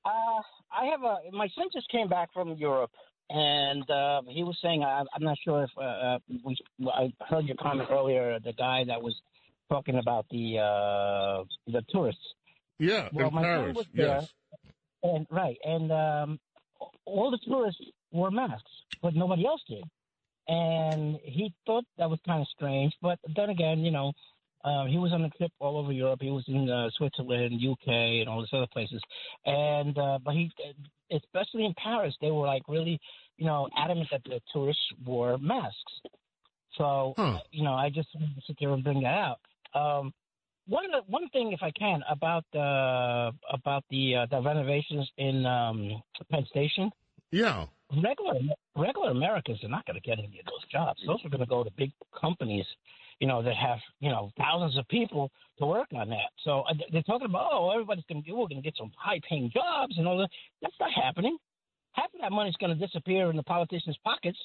Uh, 0.05 0.43
I 0.73 0.87
have 0.87 1.05
a 1.05 1.19
my 1.31 1.47
son 1.57 1.69
just 1.73 1.89
came 1.89 2.09
back 2.09 2.33
from 2.33 2.57
Europe, 2.57 2.91
and 3.31 3.89
uh, 3.89 4.23
he 4.27 4.43
was 4.43 4.59
saying 4.61 4.83
I, 4.83 5.05
I'm 5.15 5.23
not 5.23 5.39
sure 5.45 5.63
if 5.63 5.71
uh, 5.79 5.83
uh, 5.83 6.19
we 6.45 6.59
I 6.89 7.13
heard 7.31 7.45
your 7.45 7.57
comment 7.63 7.91
earlier. 7.93 8.41
The 8.41 8.55
guy 8.55 8.83
that 8.89 9.01
was 9.01 9.15
talking 9.71 9.99
about 9.99 10.27
the 10.33 10.59
uh, 10.59 11.45
the 11.69 11.85
tourists. 11.91 12.27
Yeah, 12.81 13.09
well, 13.13 13.29
in 13.29 13.35
Paris. 13.35 13.67
son 13.67 13.75
was 13.75 13.87
there, 13.95 14.07
yes. 14.07 14.33
And 15.05 15.27
right, 15.31 15.59
and 15.65 15.93
um, 15.93 16.41
all 17.05 17.31
the 17.31 17.39
tourists 17.47 17.81
wore 18.11 18.31
masks, 18.31 18.71
but 19.03 19.15
nobody 19.15 19.47
else 19.47 19.63
did. 19.69 19.85
And 20.49 21.19
he 21.23 21.55
thought 21.67 21.85
that 21.99 22.11
was 22.11 22.19
kind 22.27 22.43
of 22.43 22.49
strange, 22.49 22.93
but 23.01 23.19
then 23.37 23.51
again, 23.51 23.81
you 23.81 23.91
know, 23.91 24.13
uh, 24.65 24.87
he 24.87 24.97
was 24.97 25.13
on 25.13 25.23
a 25.23 25.31
trip 25.31 25.53
all 25.61 25.77
over 25.77 25.93
Europe. 25.93 26.21
He 26.23 26.31
was 26.31 26.45
in 26.49 26.71
uh, 26.71 26.89
Switzerland, 26.97 27.61
UK, 27.63 27.89
and 27.89 28.29
all 28.29 28.41
these 28.41 28.49
other 28.53 28.67
places. 28.73 29.01
And 29.45 29.97
uh, 29.99 30.19
but 30.25 30.35
he, 30.35 30.51
especially 31.13 31.67
in 31.67 31.75
Paris, 31.75 32.15
they 32.23 32.31
were 32.31 32.47
like 32.47 32.63
really, 32.67 32.99
you 33.37 33.45
know, 33.45 33.69
adamant 33.77 34.09
that 34.11 34.23
the 34.25 34.41
tourists 34.53 34.83
wore 35.05 35.37
masks. 35.37 35.93
So 36.79 37.15
you 37.51 37.63
know, 37.63 37.75
I 37.75 37.91
just 37.91 38.09
wanted 38.15 38.35
to 38.37 38.43
sit 38.47 38.57
there 38.59 38.71
and 38.71 38.83
bring 38.83 39.03
that 39.03 39.15
out. 39.15 39.39
Um, 39.75 40.15
one 40.67 40.87
one 41.07 41.29
thing, 41.29 41.53
if 41.53 41.63
I 41.63 41.71
can, 41.71 42.03
about 42.11 42.45
uh, 42.55 43.31
about 43.53 43.85
the 43.91 44.17
uh, 44.17 44.27
the 44.31 44.41
renovations 44.41 45.09
in 45.19 45.47
um, 45.47 46.03
Penn 46.31 46.47
Station. 46.47 46.91
Yeah. 47.31 47.67
Regular 48.03 48.41
regular 48.77 49.11
Americans 49.11 49.63
are 49.63 49.69
not 49.69 49.85
going 49.87 50.01
to 50.01 50.09
get 50.09 50.19
any 50.19 50.39
of 50.41 50.47
those 50.47 50.65
jobs. 50.71 51.01
Those 51.07 51.25
are 51.25 51.29
going 51.29 51.41
to 51.41 51.47
go 51.47 51.65
to 51.65 51.71
big 51.77 51.93
companies, 52.19 52.65
you 53.21 53.27
know, 53.27 53.43
that 53.43 53.57
have 53.57 53.79
you 54.01 54.11
know 54.11 54.31
thousands 54.39 54.79
of 54.79 54.89
people 54.89 55.31
to 55.59 55.67
work 55.67 55.89
on 55.95 56.09
that. 56.09 56.31
So 56.45 56.61
uh, 56.63 56.75
they're 56.93 57.03
talking 57.03 57.27
about, 57.27 57.51
oh, 57.53 57.71
everybody's 57.71 58.05
going 58.09 58.23
to 58.23 58.33
we're 58.33 58.49
going 58.49 58.63
to 58.63 58.63
get 58.63 58.77
some 58.77 58.91
high-paying 58.97 59.51
jobs 59.53 59.99
and 59.99 60.09
all 60.09 60.19
that. 60.19 60.31
That's 60.63 60.75
not 60.81 60.91
happening. 60.93 61.37
Half 61.93 62.15
of 62.15 62.21
that 62.23 62.33
money's 62.33 62.57
going 62.57 62.77
to 62.77 62.87
disappear 62.87 63.31
in 63.31 63.37
the 63.37 63.43
politicians' 63.43 63.99
pockets, 64.03 64.39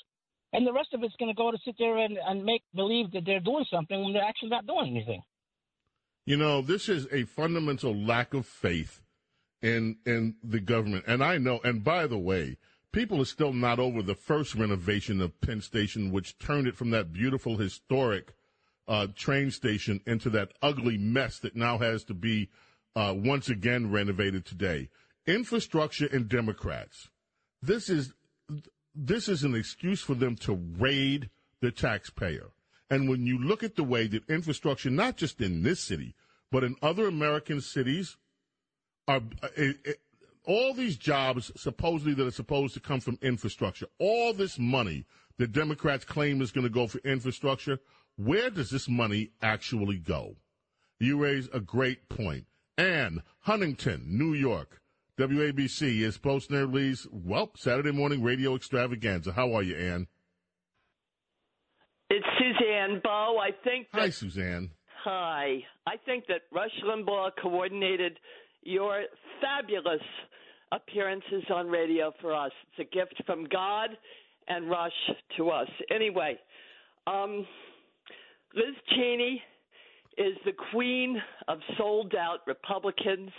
and 0.54 0.68
the 0.68 0.74
rest 0.74 0.94
of 0.94 1.02
it's 1.04 1.16
going 1.16 1.34
to 1.34 1.38
go 1.38 1.50
to 1.50 1.58
sit 1.66 1.76
there 1.80 1.98
and, 1.98 2.18
and 2.28 2.44
make 2.44 2.62
believe 2.76 3.12
that 3.12 3.24
they're 3.26 3.40
doing 3.40 3.66
something 3.72 4.04
when 4.04 4.14
they're 4.14 4.24
actually 4.24 4.50
not 4.50 4.68
doing 4.68 4.90
anything. 4.90 5.22
You 6.30 6.38
know, 6.38 6.61
this 6.61 6.89
is 6.89 7.07
a 7.11 7.23
fundamental 7.23 7.95
lack 7.95 8.35
of 8.35 8.45
faith 8.45 9.01
in 9.64 9.97
in 10.06 10.35
the 10.43 10.60
government. 10.60 11.06
And 11.07 11.23
I 11.23 11.39
know, 11.39 11.60
and 11.64 11.84
by 11.84 12.06
the 12.06 12.19
way, 12.19 12.57
people 12.91 13.19
are 13.19 13.26
still 13.26 13.51
not 13.51 13.80
over 13.80 14.03
the 14.03 14.14
first 14.14 14.53
renovation 14.53 15.22
of 15.22 15.41
Penn 15.41 15.60
Station, 15.60 16.11
which 16.11 16.38
turned 16.38 16.68
it 16.68 16.76
from 16.76 16.91
that 16.91 17.11
beautiful 17.11 17.57
historic 17.57 18.35
uh, 18.88 19.07
train 19.15 19.49
station 19.49 20.01
into 20.06 20.30
that 20.30 20.51
ugly 20.61 20.99
mess 20.99 21.39
that 21.39 21.56
now 21.56 21.80
has 21.80 22.03
to 22.03 22.14
be 22.14 22.51
uh, 22.95 23.15
once 23.18 23.49
again 23.49 23.89
renovated 23.89 24.45
today. 24.45 24.89
Infrastructure 25.26 26.10
and 26.11 26.30
Democrats. 26.30 27.10
This 27.60 27.89
is 27.89 28.14
this 28.93 29.27
is 29.27 29.43
an 29.43 29.56
excuse 29.56 30.01
for 30.01 30.14
them 30.14 30.35
to 30.41 30.53
raid 30.77 31.31
the 31.60 31.72
taxpayer. 31.72 32.51
And 32.89 33.07
when 33.07 33.26
you 33.26 33.38
look 33.38 33.64
at 33.64 33.76
the 33.76 33.84
way 33.84 34.07
that 34.07 34.30
infrastructure, 34.30 34.89
not 34.89 35.15
just 35.15 35.41
in 35.41 35.61
this 35.61 35.80
city, 35.80 36.15
but 36.52 36.64
in 36.64 36.76
other 36.82 37.08
American 37.08 37.62
cities, 37.62 38.18
are 39.08 39.22
it, 39.56 39.78
it, 39.84 40.00
all 40.46 40.74
these 40.74 40.98
jobs 40.98 41.52
supposedly 41.56 42.14
that 42.16 42.28
are 42.28 42.32
supposed 42.32 42.74
to 42.74 42.80
come 42.80 43.00
from 43.00 43.18
infrastructure, 43.22 43.88
all 44.00 44.34
this 44.34 44.58
money 44.58 45.06
that 45.38 45.52
Democrats 45.52 46.06
claim 46.06 46.42
is 46.42 46.52
going 46.52 46.66
to 46.66 46.70
go 46.70 46.88
for 46.88 47.00
infrastructure, 47.00 47.80
where 48.18 48.50
does 48.50 48.70
this 48.70 48.90
money 48.90 49.32
actually 49.42 49.98
go? 49.98 50.36
You 51.00 51.18
raise 51.18 51.48
a 51.54 51.60
great 51.60 52.10
point. 52.10 52.46
Ann 52.78 53.24
Huntington, 53.42 54.06
New 54.06 54.34
York. 54.34 54.82
WABC 55.18 56.02
is 56.02 56.18
Post 56.18 56.50
Lee's, 56.50 57.06
well, 57.12 57.52
Saturday 57.56 57.92
morning 57.92 58.24
radio 58.24 58.56
extravaganza. 58.56 59.34
How 59.34 59.54
are 59.54 59.64
you, 59.64 59.76
Ann? 59.76 60.08
It's 62.10 62.26
Suzanne 62.38 63.02
Bo. 63.04 63.38
I 63.38 63.52
think 63.64 63.88
that, 63.94 64.00
Hi, 64.00 64.10
Suzanne. 64.10 64.72
Hi. 65.04 65.64
I 65.88 65.96
think 66.06 66.26
that 66.28 66.42
Rush 66.52 66.72
Limbaugh 66.86 67.32
coordinated 67.42 68.20
your 68.64 69.04
fabulous 69.40 70.02
appearances 70.74 71.44
on 71.50 71.68
radio 71.68 72.12
for 72.20 72.36
us. 72.36 72.52
It's 72.68 72.90
a 72.92 72.96
gift 72.96 73.22
from 73.26 73.46
God 73.46 73.92
and 74.50 74.70
Rush 74.70 74.92
to 75.38 75.52
us. 75.52 75.70
Anyway, 75.90 76.38
um, 77.08 77.48
Liz 78.54 78.76
Cheney 78.90 79.42
is 80.18 80.34
the 80.44 80.52
queen 80.72 81.22
of 81.48 81.60
sold 81.78 82.14
out 82.16 82.40
Republicans, 82.46 83.32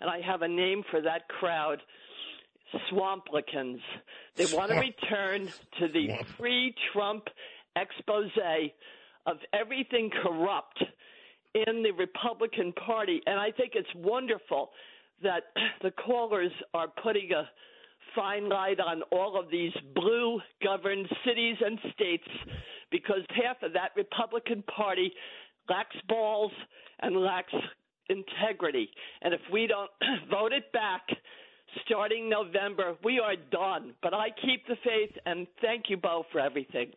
and 0.00 0.08
I 0.08 0.20
have 0.20 0.42
a 0.42 0.48
name 0.48 0.84
for 0.88 1.00
that 1.00 1.26
crowd. 1.28 1.82
Swamplicans. 2.92 3.80
They 4.36 4.44
want 4.54 4.70
to 4.70 4.78
return 4.78 5.48
to 5.80 5.88
the 5.88 6.10
pre 6.36 6.74
Trump 6.92 7.24
expose 7.74 8.30
of 9.26 9.38
everything 9.52 10.10
corrupt 10.22 10.84
in 11.54 11.82
the 11.82 11.92
Republican 11.92 12.72
Party. 12.72 13.20
And 13.26 13.38
I 13.38 13.50
think 13.50 13.72
it's 13.74 13.88
wonderful 13.94 14.70
that 15.22 15.44
the 15.82 15.90
callers 15.90 16.52
are 16.74 16.88
putting 17.02 17.30
a 17.32 17.48
fine 18.14 18.48
light 18.48 18.80
on 18.80 19.02
all 19.12 19.38
of 19.38 19.50
these 19.50 19.72
blue 19.94 20.40
governed 20.62 21.06
cities 21.24 21.56
and 21.64 21.78
states 21.92 22.26
because 22.90 23.20
half 23.30 23.62
of 23.62 23.72
that 23.74 23.90
Republican 23.96 24.62
Party 24.62 25.12
lacks 25.68 25.96
balls 26.08 26.52
and 27.00 27.16
lacks 27.16 27.52
integrity. 28.08 28.88
And 29.22 29.34
if 29.34 29.40
we 29.52 29.66
don't 29.66 29.90
vote 30.30 30.52
it 30.52 30.72
back 30.72 31.02
starting 31.84 32.30
November, 32.30 32.94
we 33.04 33.20
are 33.20 33.36
done. 33.50 33.94
But 34.02 34.14
I 34.14 34.28
keep 34.30 34.66
the 34.66 34.76
faith 34.84 35.16
and 35.26 35.46
thank 35.60 35.84
you 35.88 35.96
both 35.96 36.26
for 36.32 36.40
everything. 36.40 36.92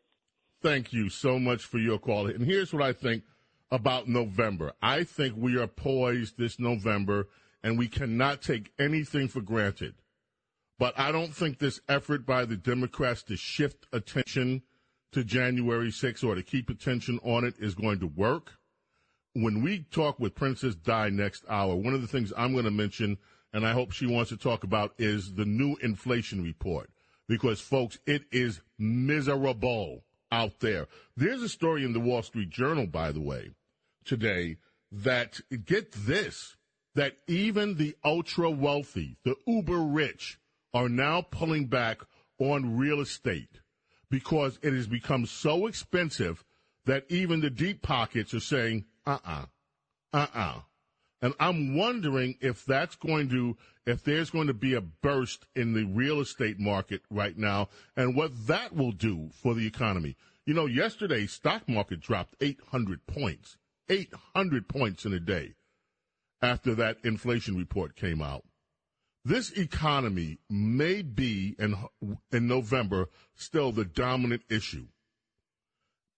Thank 0.61 0.93
you 0.93 1.09
so 1.09 1.39
much 1.39 1.65
for 1.65 1.79
your 1.79 1.97
call. 1.97 2.27
And 2.27 2.45
here's 2.45 2.71
what 2.71 2.83
I 2.83 2.93
think 2.93 3.23
about 3.71 4.07
November. 4.07 4.73
I 4.81 5.03
think 5.03 5.35
we 5.37 5.57
are 5.57 5.67
poised 5.67 6.37
this 6.37 6.59
November 6.59 7.27
and 7.63 7.77
we 7.77 7.87
cannot 7.87 8.41
take 8.41 8.73
anything 8.77 9.27
for 9.27 9.41
granted. 9.41 9.95
But 10.77 10.97
I 10.99 11.11
don't 11.11 11.33
think 11.33 11.59
this 11.59 11.79
effort 11.87 12.25
by 12.25 12.45
the 12.45 12.57
Democrats 12.57 13.23
to 13.23 13.37
shift 13.37 13.85
attention 13.93 14.63
to 15.11 15.23
January 15.23 15.89
6th 15.89 16.23
or 16.23 16.35
to 16.35 16.43
keep 16.43 16.69
attention 16.69 17.19
on 17.23 17.43
it 17.43 17.55
is 17.59 17.75
going 17.75 17.99
to 17.99 18.07
work. 18.07 18.53
When 19.33 19.61
we 19.61 19.85
talk 19.91 20.19
with 20.19 20.35
Princess 20.35 20.75
Di 20.75 21.09
next 21.09 21.43
hour, 21.47 21.75
one 21.75 21.93
of 21.93 22.01
the 22.01 22.07
things 22.07 22.33
I'm 22.35 22.53
going 22.53 22.65
to 22.65 22.71
mention, 22.71 23.17
and 23.53 23.65
I 23.65 23.73
hope 23.73 23.91
she 23.91 24.07
wants 24.07 24.29
to 24.29 24.37
talk 24.37 24.63
about, 24.63 24.93
is 24.97 25.35
the 25.35 25.45
new 25.45 25.75
inflation 25.81 26.43
report. 26.43 26.89
Because, 27.27 27.61
folks, 27.61 27.97
it 28.05 28.23
is 28.31 28.61
miserable 28.77 30.03
out 30.31 30.59
there. 30.59 30.87
There's 31.15 31.41
a 31.41 31.49
story 31.49 31.85
in 31.85 31.93
the 31.93 31.99
Wall 31.99 32.23
Street 32.23 32.49
Journal, 32.49 32.87
by 32.87 33.11
the 33.11 33.21
way, 33.21 33.51
today 34.05 34.57
that, 34.91 35.39
get 35.65 35.91
this, 35.91 36.55
that 36.95 37.17
even 37.27 37.75
the 37.75 37.95
ultra 38.03 38.49
wealthy, 38.49 39.17
the 39.23 39.35
uber 39.47 39.79
rich, 39.79 40.39
are 40.73 40.89
now 40.89 41.21
pulling 41.21 41.67
back 41.67 42.01
on 42.39 42.77
real 42.77 42.99
estate 42.99 43.61
because 44.09 44.59
it 44.61 44.73
has 44.73 44.87
become 44.87 45.25
so 45.25 45.67
expensive 45.67 46.43
that 46.85 47.05
even 47.09 47.41
the 47.41 47.49
deep 47.49 47.81
pockets 47.81 48.33
are 48.33 48.39
saying, 48.39 48.85
uh 49.05 49.17
uh-uh, 49.25 49.45
uh, 50.13 50.27
uh-uh. 50.33 50.59
And 51.21 51.33
I'm 51.39 51.75
wondering 51.75 52.35
if 52.41 52.65
that's 52.65 52.95
going 52.95 53.29
to, 53.29 53.55
if 53.85 54.03
there's 54.03 54.31
going 54.31 54.47
to 54.47 54.55
be 54.55 54.73
a 54.73 54.81
burst 54.81 55.45
in 55.55 55.73
the 55.73 55.85
real 55.85 56.19
estate 56.19 56.59
market 56.59 57.01
right 57.11 57.37
now 57.37 57.69
and 57.95 58.15
what 58.15 58.47
that 58.47 58.75
will 58.75 58.91
do 58.91 59.29
for 59.31 59.53
the 59.53 59.67
economy. 59.67 60.17
You 60.45 60.55
know, 60.55 60.65
yesterday, 60.65 61.27
stock 61.27 61.69
market 61.69 61.99
dropped 61.99 62.35
800 62.41 63.05
points, 63.05 63.57
800 63.91 64.69
points 64.69 65.05
in 65.05 65.13
a 65.13 65.19
day 65.19 65.55
after 66.41 66.73
that 66.75 66.97
inflation 67.03 67.57
report 67.57 67.95
came 67.95 68.21
out. 68.21 68.43
This 69.23 69.51
economy 69.51 70.39
may 70.49 71.01
be 71.01 71.55
in, 71.59 71.75
in 72.31 72.47
November 72.47 73.09
still 73.35 73.71
the 73.71 73.85
dominant 73.85 74.43
issue. 74.49 74.87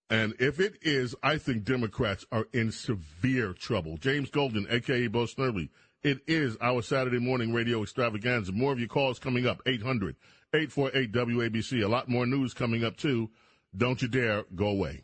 And 0.09 0.35
if 0.39 0.59
it 0.59 0.75
is, 0.83 1.15
I 1.23 1.37
think 1.37 1.63
Democrats 1.63 2.25
are 2.31 2.45
in 2.53 2.71
severe 2.71 3.53
trouble. 3.53 3.97
James 3.97 4.29
Golden, 4.29 4.67
aka 4.69 5.07
Bo 5.07 5.25
Snerdley, 5.25 5.69
it 6.03 6.19
is 6.27 6.55
our 6.61 6.81
Saturday 6.83 7.19
morning 7.19 7.53
radio 7.53 7.81
extravaganza. 7.81 8.51
More 8.51 8.71
of 8.71 8.79
your 8.79 8.87
calls 8.87 9.17
coming 9.17 9.47
up, 9.47 9.61
800 9.65 10.15
848 10.53 11.11
WABC. 11.11 11.83
A 11.83 11.87
lot 11.87 12.07
more 12.07 12.27
news 12.27 12.53
coming 12.53 12.83
up, 12.83 12.95
too. 12.95 13.31
Don't 13.75 14.01
you 14.01 14.07
dare 14.07 14.43
go 14.53 14.67
away. 14.67 15.03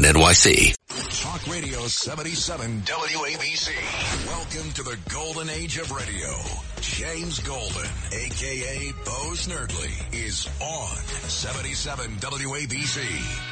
NYC. 0.03 0.75
Talk 1.21 1.47
Radio 1.47 1.87
77 1.87 2.81
WABC. 2.81 4.27
Welcome 4.27 4.71
to 4.73 4.83
the 4.83 4.97
golden 5.09 5.49
age 5.49 5.77
of 5.77 5.91
radio. 5.91 6.29
James 6.81 7.39
Golden, 7.39 7.87
aka 8.11 8.91
Bo 9.05 9.31
Snerdley, 9.33 10.13
is 10.13 10.47
on 10.59 10.95
77 11.29 12.15
WABC. 12.17 13.51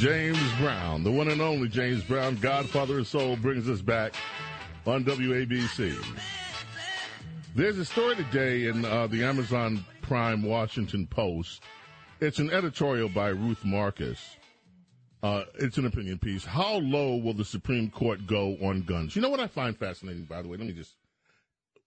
James 0.00 0.38
Brown, 0.58 1.04
the 1.04 1.10
one 1.10 1.28
and 1.28 1.42
only 1.42 1.68
James 1.68 2.02
Brown, 2.02 2.36
Godfather 2.36 3.00
of 3.00 3.06
Soul, 3.06 3.36
brings 3.36 3.68
us 3.68 3.82
back 3.82 4.14
on 4.86 5.04
WABC. 5.04 5.94
There's 7.54 7.76
a 7.76 7.84
story 7.84 8.16
today 8.16 8.68
in 8.68 8.86
uh, 8.86 9.08
the 9.08 9.22
Amazon 9.24 9.84
Prime 10.00 10.42
Washington 10.42 11.06
Post. 11.06 11.64
It's 12.18 12.38
an 12.38 12.48
editorial 12.48 13.10
by 13.10 13.28
Ruth 13.28 13.62
Marcus. 13.62 14.38
Uh, 15.22 15.44
it's 15.56 15.76
an 15.76 15.84
opinion 15.84 16.18
piece. 16.18 16.46
How 16.46 16.76
low 16.76 17.16
will 17.16 17.34
the 17.34 17.44
Supreme 17.44 17.90
Court 17.90 18.26
go 18.26 18.56
on 18.62 18.80
guns? 18.80 19.14
You 19.14 19.20
know 19.20 19.28
what 19.28 19.38
I 19.38 19.48
find 19.48 19.76
fascinating, 19.76 20.24
by 20.24 20.40
the 20.40 20.48
way? 20.48 20.56
Let 20.56 20.66
me 20.66 20.72
just. 20.72 20.96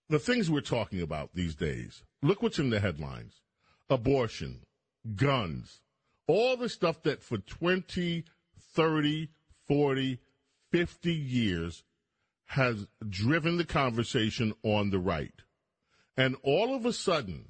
The 0.09 0.19
things 0.19 0.51
we're 0.51 0.61
talking 0.61 1.01
about 1.01 1.31
these 1.33 1.55
days. 1.55 2.03
Look 2.21 2.43
what's 2.43 2.59
in 2.59 2.69
the 2.69 2.79
headlines 2.79 3.41
abortion, 3.89 4.59
guns, 5.15 5.79
all 6.27 6.57
the 6.57 6.69
stuff 6.69 7.03
that 7.03 7.21
for 7.21 7.37
20, 7.37 8.25
30, 8.73 9.29
40, 9.67 10.19
50 10.71 11.13
years 11.13 11.83
has 12.45 12.87
driven 13.07 13.57
the 13.57 13.65
conversation 13.65 14.53
on 14.63 14.89
the 14.89 14.99
right. 14.99 15.33
And 16.15 16.35
all 16.43 16.75
of 16.75 16.85
a 16.85 16.93
sudden, 16.93 17.49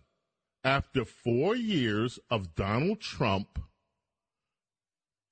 after 0.63 1.03
four 1.03 1.55
years 1.55 2.19
of 2.29 2.55
Donald 2.55 3.01
Trump 3.01 3.59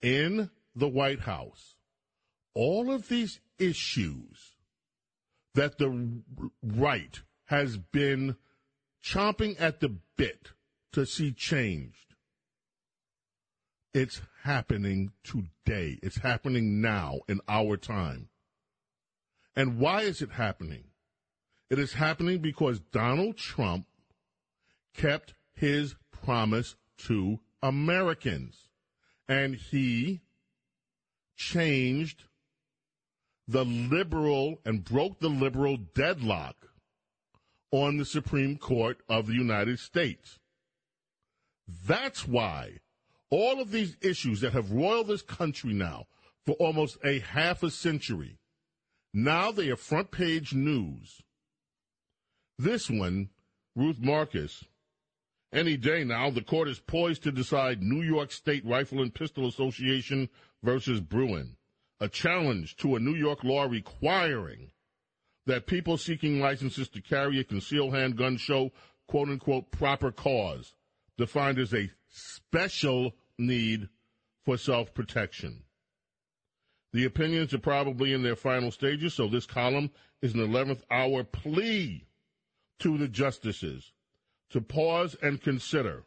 in 0.01 0.49
the 0.75 0.89
White 0.89 1.21
House, 1.21 1.75
all 2.53 2.91
of 2.91 3.07
these 3.07 3.39
issues 3.57 4.57
that 5.55 5.77
the 5.77 6.21
right 6.63 7.21
has 7.45 7.77
been 7.77 8.35
chomping 9.03 9.59
at 9.59 9.79
the 9.79 9.95
bit 10.17 10.49
to 10.93 11.05
see 11.05 11.31
changed, 11.31 12.10
it's 13.93 14.21
happening 14.43 15.11
today. 15.23 15.99
It's 16.01 16.19
happening 16.19 16.81
now 16.81 17.19
in 17.27 17.41
our 17.47 17.77
time. 17.77 18.29
And 19.55 19.79
why 19.79 20.01
is 20.01 20.21
it 20.21 20.31
happening? 20.31 20.85
It 21.69 21.79
is 21.79 21.93
happening 21.93 22.39
because 22.39 22.79
Donald 22.79 23.37
Trump 23.37 23.85
kept 24.93 25.33
his 25.53 25.95
promise 26.11 26.75
to 26.99 27.39
Americans. 27.61 28.67
And 29.27 29.55
he 29.55 30.21
changed 31.35 32.25
the 33.47 33.65
liberal 33.65 34.59
and 34.65 34.83
broke 34.83 35.19
the 35.19 35.29
liberal 35.29 35.77
deadlock 35.77 36.67
on 37.71 37.97
the 37.97 38.05
Supreme 38.05 38.57
Court 38.57 38.99
of 39.09 39.27
the 39.27 39.33
United 39.33 39.79
States. 39.79 40.39
That's 41.67 42.27
why 42.27 42.79
all 43.31 43.59
of 43.59 43.71
these 43.71 43.97
issues 44.01 44.41
that 44.41 44.53
have 44.53 44.71
roiled 44.71 45.07
this 45.07 45.23
country 45.23 45.73
now 45.73 46.05
for 46.45 46.53
almost 46.53 46.97
a 47.03 47.19
half 47.19 47.63
a 47.63 47.71
century, 47.71 48.37
now 49.13 49.51
they 49.51 49.69
are 49.69 49.75
front 49.75 50.11
page 50.11 50.53
news 50.53 51.23
this 52.61 52.91
one, 52.91 53.29
Ruth 53.75 53.97
Marcus. 53.99 54.65
Any 55.51 55.77
day 55.77 56.03
now, 56.03 56.29
the 56.29 56.43
court 56.43 56.67
is 56.67 56.79
poised 56.79 57.23
to 57.23 57.31
decide 57.31 57.81
New 57.81 58.03
York 58.03 58.31
State 58.31 58.63
Rifle 58.63 59.01
and 59.01 59.11
Pistol 59.13 59.47
Association 59.47 60.29
versus 60.61 61.01
Bruen, 61.01 61.57
a 61.99 62.07
challenge 62.07 62.75
to 62.77 62.95
a 62.95 62.99
New 62.99 63.15
York 63.15 63.43
law 63.43 63.63
requiring 63.63 64.69
that 65.47 65.65
people 65.65 65.97
seeking 65.97 66.39
licenses 66.39 66.87
to 66.89 67.01
carry 67.01 67.39
a 67.39 67.43
concealed 67.43 67.95
handgun 67.95 68.37
show 68.37 68.71
quote 69.07 69.29
unquote 69.29 69.71
proper 69.71 70.11
cause, 70.11 70.75
defined 71.17 71.57
as 71.57 71.73
a 71.73 71.89
special 72.09 73.15
need 73.41 73.89
for 74.45 74.57
self 74.57 74.93
protection. 74.93 75.63
The 76.93 77.05
opinions 77.05 77.53
are 77.53 77.59
probably 77.59 78.13
in 78.13 78.23
their 78.23 78.35
final 78.35 78.71
stages, 78.71 79.13
so 79.13 79.27
this 79.27 79.45
column 79.45 79.91
is 80.21 80.33
an 80.33 80.39
11th 80.39 80.83
hour 80.91 81.23
plea 81.23 82.05
to 82.79 82.97
the 82.97 83.07
justices 83.07 83.93
to 84.49 84.59
pause 84.59 85.15
and 85.21 85.41
consider, 85.41 86.03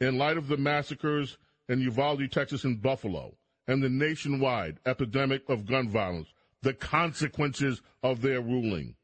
in 0.00 0.16
light 0.16 0.36
of 0.36 0.48
the 0.48 0.56
massacres 0.56 1.38
in 1.68 1.80
Uvalde, 1.80 2.30
Texas, 2.30 2.64
and 2.64 2.80
Buffalo, 2.80 3.36
and 3.66 3.82
the 3.82 3.88
nationwide 3.88 4.78
epidemic 4.86 5.48
of 5.48 5.66
gun 5.66 5.88
violence, 5.88 6.32
the 6.62 6.74
consequences 6.74 7.82
of 8.02 8.20
their 8.22 8.40
ruling. 8.40 8.94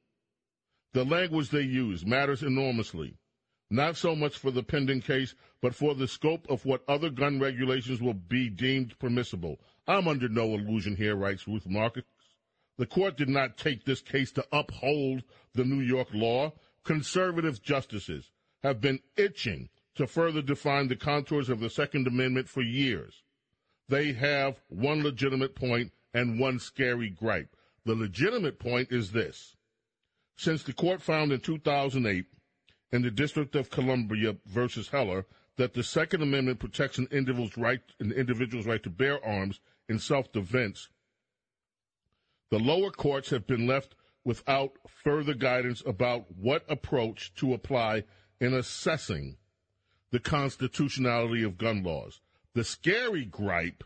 The 0.93 1.05
language 1.05 1.51
they 1.51 1.63
use 1.63 2.05
matters 2.05 2.43
enormously, 2.43 3.17
not 3.71 3.97
so 3.97 4.17
much 4.17 4.37
for 4.37 4.51
the 4.51 4.63
pending 4.63 5.01
case, 5.01 5.35
but 5.63 5.75
for 5.75 5.95
the 5.95 6.09
scope 6.09 6.47
of 6.51 6.65
what 6.65 6.83
other 6.89 7.09
gun 7.09 7.39
regulations 7.39 8.01
will 8.01 8.15
be 8.15 8.49
deemed 8.49 8.99
permissible. 8.99 9.61
I'm 9.87 10.09
under 10.09 10.29
no 10.29 10.55
illusion 10.55 10.97
here, 10.97 11.17
writes 11.17 11.47
Ruth 11.47 11.67
Marcus. 11.67 12.05
The 12.79 12.87
court 12.87 13.17
did 13.17 13.29
not 13.29 13.57
take 13.57 13.85
this 13.85 14.01
case 14.01 14.33
to 14.33 14.47
uphold 14.53 15.23
the 15.55 15.65
New 15.65 15.81
York 15.81 16.09
law 16.13 16.53
conservative 16.85 17.63
justices 17.63 18.31
have 18.63 18.81
been 18.81 19.01
itching 19.17 19.69
to 19.95 20.07
further 20.07 20.43
define 20.43 20.89
the 20.89 20.97
contours 20.97 21.49
of 21.49 21.61
the 21.61 21.71
Second 21.71 22.07
Amendment 22.07 22.49
for 22.49 22.63
years. 22.63 23.23
They 23.89 24.13
have 24.13 24.61
one 24.69 25.03
legitimate 25.03 25.55
point 25.55 25.93
and 26.15 26.39
one 26.39 26.59
scary 26.59 27.11
gripe. 27.11 27.57
The 27.85 27.95
legitimate 27.95 28.59
point 28.59 28.93
is 28.93 29.13
this. 29.13 29.57
Since 30.37 30.63
the 30.63 30.73
court 30.73 31.03
found 31.03 31.33
in 31.33 31.41
2008 31.41 32.27
in 32.93 33.03
the 33.03 33.11
District 33.11 33.55
of 33.55 33.71
Columbia 33.71 34.37
versus 34.47 34.89
Heller 34.89 35.27
that 35.57 35.75
the 35.75 35.83
Second 35.83 36.23
Amendment 36.23 36.59
protects 36.59 36.99
an 36.99 37.09
individual's 37.11 37.57
right, 37.57 37.81
an 38.01 38.13
individual's 38.13 38.67
right 38.67 38.83
to 38.83 38.91
bear 38.91 39.25
arms 39.25 39.61
in 39.89 39.99
self-defense, 39.99 40.89
the 42.51 42.59
lower 42.59 42.91
courts 42.91 43.31
have 43.31 43.47
been 43.47 43.67
left 43.67 43.95
without 44.25 44.73
further 44.89 45.35
guidance 45.35 45.83
about 45.87 46.27
what 46.37 46.65
approach 46.69 47.33
to 47.35 47.55
apply 47.55 48.05
in 48.41 48.55
assessing 48.55 49.37
the 50.11 50.19
constitutionality 50.19 51.43
of 51.43 51.59
gun 51.59 51.83
laws. 51.83 52.21
The 52.55 52.65
scary 52.65 53.25
gripe 53.25 53.85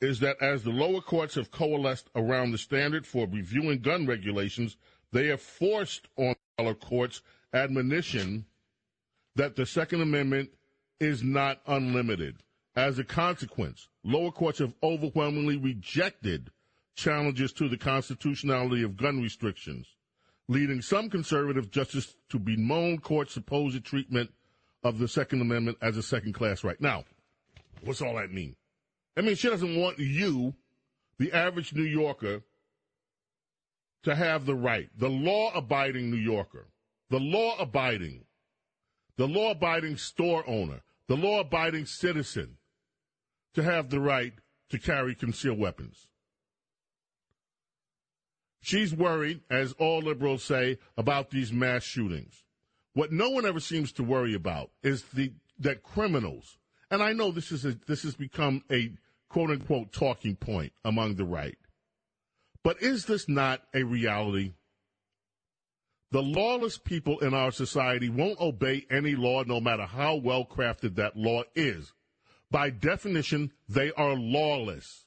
is 0.00 0.20
that 0.20 0.40
as 0.40 0.62
the 0.62 0.70
lower 0.70 1.00
courts 1.00 1.34
have 1.34 1.50
coalesced 1.50 2.08
around 2.14 2.52
the 2.52 2.58
standard 2.58 3.06
for 3.06 3.26
reviewing 3.26 3.80
gun 3.80 4.06
regulations, 4.06 4.76
they 5.12 5.26
have 5.28 5.40
forced 5.40 6.08
on 6.16 6.34
lower 6.58 6.74
courts 6.74 7.22
admonition 7.54 8.44
that 9.36 9.56
the 9.56 9.64
Second 9.64 10.02
Amendment 10.02 10.50
is 11.00 11.22
not 11.22 11.60
unlimited. 11.66 12.36
As 12.76 12.98
a 12.98 13.04
consequence, 13.04 13.88
lower 14.02 14.32
courts 14.32 14.58
have 14.58 14.74
overwhelmingly 14.82 15.56
rejected 15.56 16.50
challenges 16.96 17.52
to 17.52 17.68
the 17.68 17.76
constitutionality 17.76 18.82
of 18.82 18.96
gun 18.96 19.22
restrictions, 19.22 19.86
leading 20.48 20.82
some 20.82 21.08
conservative 21.08 21.70
justices 21.70 22.16
to 22.28 22.38
bemoan 22.38 22.98
court's 22.98 23.34
supposed 23.34 23.84
treatment 23.84 24.30
of 24.82 24.98
the 24.98 25.08
Second 25.08 25.40
Amendment 25.40 25.78
as 25.80 25.96
a 25.96 26.02
second 26.02 26.34
class 26.34 26.62
right. 26.64 26.80
Now, 26.80 27.04
what's 27.82 28.02
all 28.02 28.16
that 28.16 28.32
mean? 28.32 28.56
I 29.16 29.20
mean, 29.20 29.36
she 29.36 29.48
doesn't 29.48 29.76
want 29.76 29.98
you, 29.98 30.54
the 31.18 31.32
average 31.32 31.72
New 31.72 31.84
Yorker, 31.84 32.42
to 34.02 34.14
have 34.14 34.44
the 34.46 34.54
right, 34.54 34.90
the 34.98 35.08
law 35.08 35.52
abiding 35.54 36.10
New 36.10 36.18
Yorker, 36.18 36.66
the 37.10 37.20
law 37.20 37.56
abiding, 37.58 38.24
the 39.16 39.28
law 39.28 39.50
abiding 39.50 39.96
store 39.96 40.44
owner, 40.48 40.80
the 41.08 41.16
law 41.16 41.40
abiding 41.40 41.86
citizen, 41.86 42.56
to 43.54 43.62
have 43.62 43.90
the 43.90 44.00
right 44.00 44.32
to 44.70 44.78
carry 44.78 45.14
concealed 45.14 45.58
weapons. 45.58 46.08
She's 48.60 48.94
worried, 48.94 49.42
as 49.50 49.74
all 49.74 50.00
liberals 50.00 50.42
say, 50.42 50.78
about 50.96 51.30
these 51.30 51.52
mass 51.52 51.84
shootings. 51.84 52.44
What 52.94 53.12
no 53.12 53.28
one 53.28 53.44
ever 53.44 53.60
seems 53.60 53.92
to 53.92 54.02
worry 54.02 54.34
about 54.34 54.70
is 54.82 55.02
the 55.12 55.32
that 55.58 55.82
criminals, 55.82 56.58
and 56.90 57.02
I 57.02 57.12
know 57.12 57.30
this 57.30 57.52
is 57.52 57.64
a, 57.64 57.76
this 57.86 58.02
has 58.02 58.16
become 58.16 58.62
a 58.70 58.92
quote 59.28 59.50
unquote 59.50 59.92
talking 59.92 60.34
point 60.36 60.72
among 60.84 61.16
the 61.16 61.24
right. 61.24 61.58
But 62.62 62.80
is 62.80 63.04
this 63.04 63.28
not 63.28 63.62
a 63.74 63.82
reality? 63.82 64.54
The 66.14 66.22
lawless 66.22 66.78
people 66.78 67.18
in 67.18 67.34
our 67.34 67.50
society 67.50 68.08
won't 68.08 68.38
obey 68.38 68.86
any 68.88 69.16
law, 69.16 69.42
no 69.42 69.60
matter 69.60 69.84
how 69.84 70.14
well 70.14 70.44
crafted 70.46 70.94
that 70.94 71.16
law 71.16 71.42
is. 71.56 71.92
By 72.52 72.70
definition, 72.70 73.50
they 73.68 73.90
are 73.94 74.14
lawless. 74.14 75.06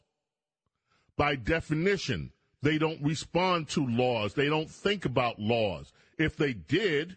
By 1.16 1.38
definition, 1.38 2.34
they 2.62 2.78
don't 2.78 3.02
respond 3.02 3.70
to 3.70 3.88
laws. 3.88 4.34
They 4.34 4.50
don't 4.50 4.70
think 4.70 5.06
about 5.06 5.40
laws. 5.40 5.94
If 6.18 6.36
they 6.36 6.52
did, 6.52 7.16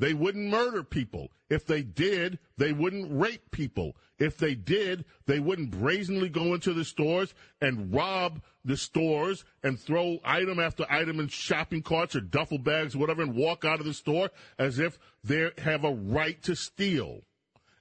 they 0.00 0.14
wouldn't 0.14 0.48
murder 0.48 0.82
people. 0.82 1.30
If 1.50 1.66
they 1.66 1.82
did, 1.82 2.38
they 2.56 2.72
wouldn't 2.72 3.20
rape 3.20 3.50
people. 3.50 3.96
If 4.18 4.38
they 4.38 4.54
did, 4.54 5.04
they 5.26 5.40
wouldn't 5.40 5.72
brazenly 5.72 6.30
go 6.30 6.54
into 6.54 6.72
the 6.72 6.86
stores 6.86 7.34
and 7.60 7.94
rob 7.94 8.40
the 8.64 8.78
stores 8.78 9.44
and 9.62 9.78
throw 9.78 10.18
item 10.24 10.58
after 10.58 10.86
item 10.88 11.20
in 11.20 11.28
shopping 11.28 11.82
carts 11.82 12.16
or 12.16 12.22
duffel 12.22 12.56
bags, 12.56 12.94
or 12.94 12.98
whatever, 12.98 13.20
and 13.20 13.34
walk 13.34 13.66
out 13.66 13.78
of 13.78 13.84
the 13.84 13.92
store 13.92 14.30
as 14.58 14.78
if 14.78 14.98
they 15.22 15.50
have 15.58 15.84
a 15.84 15.92
right 15.92 16.42
to 16.44 16.56
steal. 16.56 17.20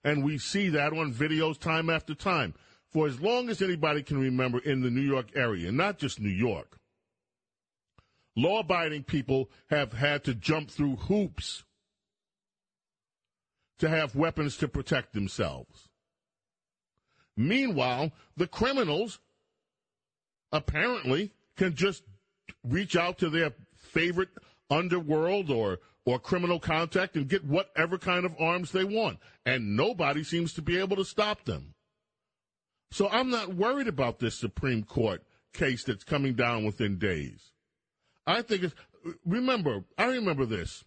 And 0.04 0.26
we 0.26 0.38
see 0.38 0.68
that 0.70 0.92
on 0.92 1.14
videos 1.14 1.58
time 1.58 1.90
after 1.90 2.14
time. 2.14 2.54
For 2.92 3.08
as 3.08 3.22
long 3.22 3.50
as 3.50 3.62
anybody 3.62 4.04
can 4.04 4.20
remember 4.20 4.60
in 4.60 4.82
the 4.82 4.90
New 4.90 5.02
York 5.02 5.28
area, 5.36 5.72
not 5.72 6.00
just 6.00 6.20
New 6.20 6.30
York, 6.30 6.80
Law 8.36 8.60
abiding 8.60 9.04
people 9.04 9.50
have 9.70 9.92
had 9.92 10.24
to 10.24 10.34
jump 10.34 10.70
through 10.70 10.96
hoops 10.96 11.66
to 13.80 13.90
have 13.90 14.16
weapons 14.16 14.58
to 14.58 14.68
protect 14.68 15.14
themselves. 15.14 15.90
Meanwhile, 17.36 18.12
the 18.36 18.48
criminals 18.48 19.20
apparently 20.52 21.32
can 21.56 21.76
just 21.76 22.04
reach 22.64 22.96
out 22.96 23.18
to 23.20 23.30
their 23.30 23.54
favorite 23.76 24.30
underworld 24.70 25.50
or 25.50 25.80
or 26.06 26.18
criminal 26.18 26.60
contact 26.60 27.16
and 27.16 27.28
get 27.28 27.46
whatever 27.46 27.98
kind 27.98 28.26
of 28.26 28.34
arms 28.40 28.72
they 28.72 28.84
want 28.84 29.20
and 29.46 29.76
nobody 29.76 30.24
seems 30.24 30.54
to 30.54 30.62
be 30.62 30.78
able 30.80 30.96
to 30.96 31.06
stop 31.06 31.46
them. 31.46 31.76
So 32.92 33.08
I'm 33.10 33.30
not 33.30 33.54
worried 33.54 33.88
about 33.88 34.20
this 34.20 34.40
Supreme 34.40 34.84
Court 34.84 35.22
case 35.54 35.84
that's 35.84 36.04
coming 36.04 36.34
down 36.34 36.66
within 36.66 36.98
days. 36.98 37.52
I 38.26 38.42
think 38.42 38.64
it's 38.64 38.76
remember, 39.26 39.84
I 39.98 40.06
remember 40.06 40.46
this. 40.46 40.84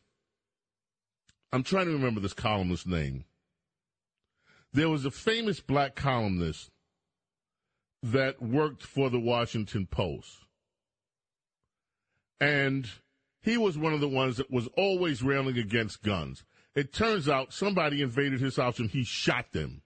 I'm 1.52 1.62
trying 1.62 1.86
to 1.86 1.92
remember 1.92 2.20
this 2.20 2.32
columnist's 2.32 2.86
name. 2.86 3.24
There 4.72 4.88
was 4.88 5.04
a 5.04 5.10
famous 5.10 5.60
black 5.60 5.94
columnist 5.94 6.70
that 8.02 8.42
worked 8.42 8.82
for 8.82 9.10
the 9.10 9.20
Washington 9.20 9.86
Post. 9.86 10.46
And 12.40 12.88
he 13.42 13.58
was 13.58 13.76
one 13.76 13.92
of 13.92 14.00
the 14.00 14.08
ones 14.08 14.38
that 14.38 14.50
was 14.50 14.68
always 14.76 15.22
railing 15.22 15.58
against 15.58 16.02
guns. 16.02 16.42
It 16.74 16.92
turns 16.92 17.28
out 17.28 17.52
somebody 17.52 18.00
invaded 18.00 18.40
his 18.40 18.56
house 18.56 18.78
and 18.78 18.90
he 18.90 19.04
shot 19.04 19.52
them 19.52 19.82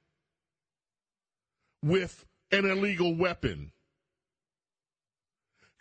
with 1.83 2.25
an 2.53 2.65
illegal 2.65 3.15
weapon. 3.15 3.73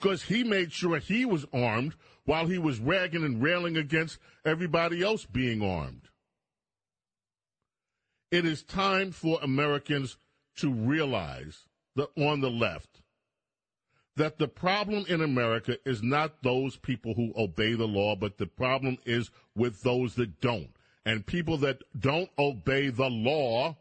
Because 0.06 0.22
he 0.22 0.44
made 0.44 0.72
sure 0.72 1.00
he 1.00 1.26
was 1.26 1.48
armed 1.52 1.96
while 2.26 2.46
he 2.46 2.60
was 2.60 2.78
ragging 2.78 3.24
and 3.24 3.42
railing 3.42 3.76
against 3.76 4.20
everybody 4.46 5.02
else 5.02 5.26
being 5.26 5.64
armed. 5.64 6.10
It 8.30 8.46
is 8.46 8.62
time 8.62 9.12
for 9.12 9.40
Americans 9.42 10.18
to 10.58 10.72
realize 10.72 11.64
that 11.96 12.10
on 12.16 12.42
the 12.42 12.52
left 12.52 13.02
that 14.16 14.38
the 14.38 14.48
problem 14.48 15.06
in 15.10 15.24
America 15.24 15.76
is 15.88 16.04
not 16.04 16.44
those 16.44 16.78
people 16.78 17.16
who 17.16 17.34
obey 17.36 17.74
the 17.74 17.88
law, 17.88 18.16
but 18.16 18.38
the 18.38 18.46
problem 18.46 19.00
is 19.08 19.32
with 19.56 19.82
those 19.82 20.14
that 20.18 20.40
don't. 20.40 20.70
And 21.04 21.26
people 21.26 21.58
that 21.58 21.82
don't 22.00 22.30
obey 22.38 22.90
the 22.90 23.10
law 23.10 23.76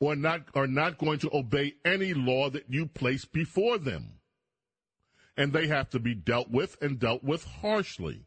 or 0.00 0.16
not 0.16 0.42
are 0.54 0.66
not 0.66 0.98
going 0.98 1.18
to 1.20 1.34
obey 1.34 1.76
any 1.82 2.12
law 2.12 2.50
that 2.50 2.66
you 2.68 2.84
place 2.84 3.24
before 3.24 3.78
them. 3.78 4.19
And 5.40 5.54
they 5.54 5.68
have 5.68 5.88
to 5.90 5.98
be 5.98 6.14
dealt 6.14 6.50
with 6.50 6.76
and 6.82 6.98
dealt 6.98 7.24
with 7.24 7.46
harshly. 7.46 8.26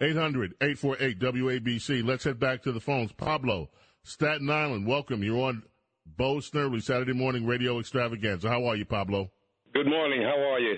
800 0.00 0.54
848 0.58 1.18
WABC. 1.18 2.02
Let's 2.02 2.24
head 2.24 2.40
back 2.40 2.62
to 2.62 2.72
the 2.72 2.80
phones. 2.80 3.12
Pablo, 3.12 3.68
Staten 4.04 4.48
Island, 4.48 4.86
welcome. 4.86 5.22
You're 5.22 5.44
on 5.44 5.64
Bo 6.06 6.36
Snerdley, 6.36 6.82
Saturday 6.82 7.12
morning 7.12 7.44
radio 7.44 7.78
extravaganza. 7.78 8.48
How 8.48 8.64
are 8.64 8.74
you, 8.74 8.86
Pablo? 8.86 9.30
Good 9.74 9.86
morning. 9.86 10.22
How 10.22 10.40
are 10.40 10.58
you? 10.58 10.76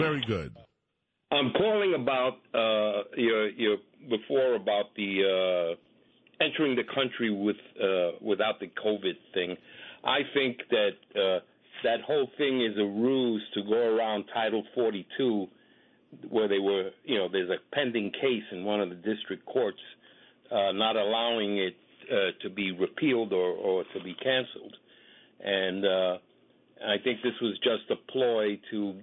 Very 0.00 0.24
good. 0.26 0.56
I'm 1.30 1.52
calling 1.52 1.96
about 2.00 2.38
uh, 2.54 3.02
your 3.14 3.50
your 3.50 3.76
before 4.08 4.54
about 4.54 4.94
the 4.96 5.76
uh, 5.76 6.42
entering 6.42 6.76
the 6.76 6.84
country 6.94 7.30
with 7.30 7.56
uh, 7.78 8.16
without 8.22 8.58
the 8.58 8.68
COVID 8.68 9.18
thing. 9.34 9.54
I 10.02 10.20
think 10.32 10.56
that 10.70 10.96
uh, 11.14 11.40
that 11.84 12.00
whole 12.02 12.28
thing 12.36 12.60
is 12.62 12.76
a 12.78 12.84
ruse 12.84 13.42
to 13.54 13.62
go 13.62 13.96
around 13.96 14.24
Title 14.32 14.64
42, 14.74 15.46
where 16.28 16.48
they 16.48 16.58
were, 16.58 16.90
you 17.04 17.18
know, 17.18 17.28
there's 17.30 17.50
a 17.50 17.58
pending 17.74 18.12
case 18.12 18.44
in 18.52 18.64
one 18.64 18.80
of 18.80 18.88
the 18.88 18.94
district 18.96 19.44
courts 19.46 19.80
uh, 20.50 20.72
not 20.72 20.96
allowing 20.96 21.58
it 21.58 21.76
uh, 22.10 22.30
to 22.42 22.50
be 22.50 22.72
repealed 22.72 23.32
or, 23.32 23.50
or 23.50 23.84
to 23.94 24.02
be 24.02 24.14
canceled. 24.14 24.76
And 25.40 25.84
uh, 25.84 26.18
I 26.86 26.96
think 27.02 27.22
this 27.22 27.34
was 27.40 27.58
just 27.58 27.90
a 27.90 27.96
ploy 28.10 28.58
to 28.70 28.94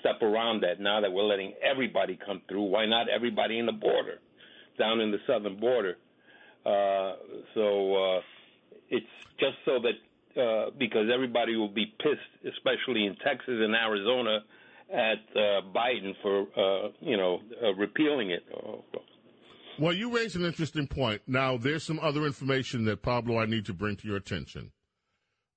step 0.00 0.22
around 0.22 0.62
that. 0.62 0.80
Now 0.80 1.00
that 1.00 1.12
we're 1.12 1.24
letting 1.24 1.54
everybody 1.62 2.18
come 2.24 2.42
through, 2.48 2.64
why 2.64 2.86
not 2.86 3.08
everybody 3.08 3.58
in 3.58 3.66
the 3.66 3.72
border, 3.72 4.18
down 4.78 5.00
in 5.00 5.10
the 5.10 5.18
southern 5.26 5.60
border? 5.60 5.96
Uh, 6.66 7.14
so 7.54 7.94
uh, 7.94 8.20
it's 8.88 9.06
just 9.38 9.56
so 9.64 9.78
that 9.80 9.94
uh, 10.36 10.70
because 10.78 11.08
everybody 11.12 11.56
will 11.56 11.68
be 11.72 11.86
pissed, 11.86 12.54
especially 12.54 13.06
in 13.06 13.16
Texas 13.16 13.54
and 13.60 13.74
Arizona, 13.74 14.40
at 14.92 15.18
uh, 15.34 15.60
Biden 15.74 16.12
for 16.22 16.42
uh, 16.42 16.90
you 17.00 17.16
know 17.16 17.40
uh, 17.62 17.74
repealing 17.74 18.30
it. 18.30 18.44
Well, 19.78 19.92
you 19.92 20.14
raise 20.14 20.36
an 20.36 20.44
interesting 20.44 20.86
point. 20.86 21.22
Now, 21.26 21.56
there's 21.56 21.82
some 21.82 21.98
other 22.00 22.26
information 22.26 22.84
that, 22.84 23.02
Pablo, 23.02 23.40
I 23.40 23.46
need 23.46 23.66
to 23.66 23.74
bring 23.74 23.96
to 23.96 24.06
your 24.06 24.16
attention. 24.16 24.70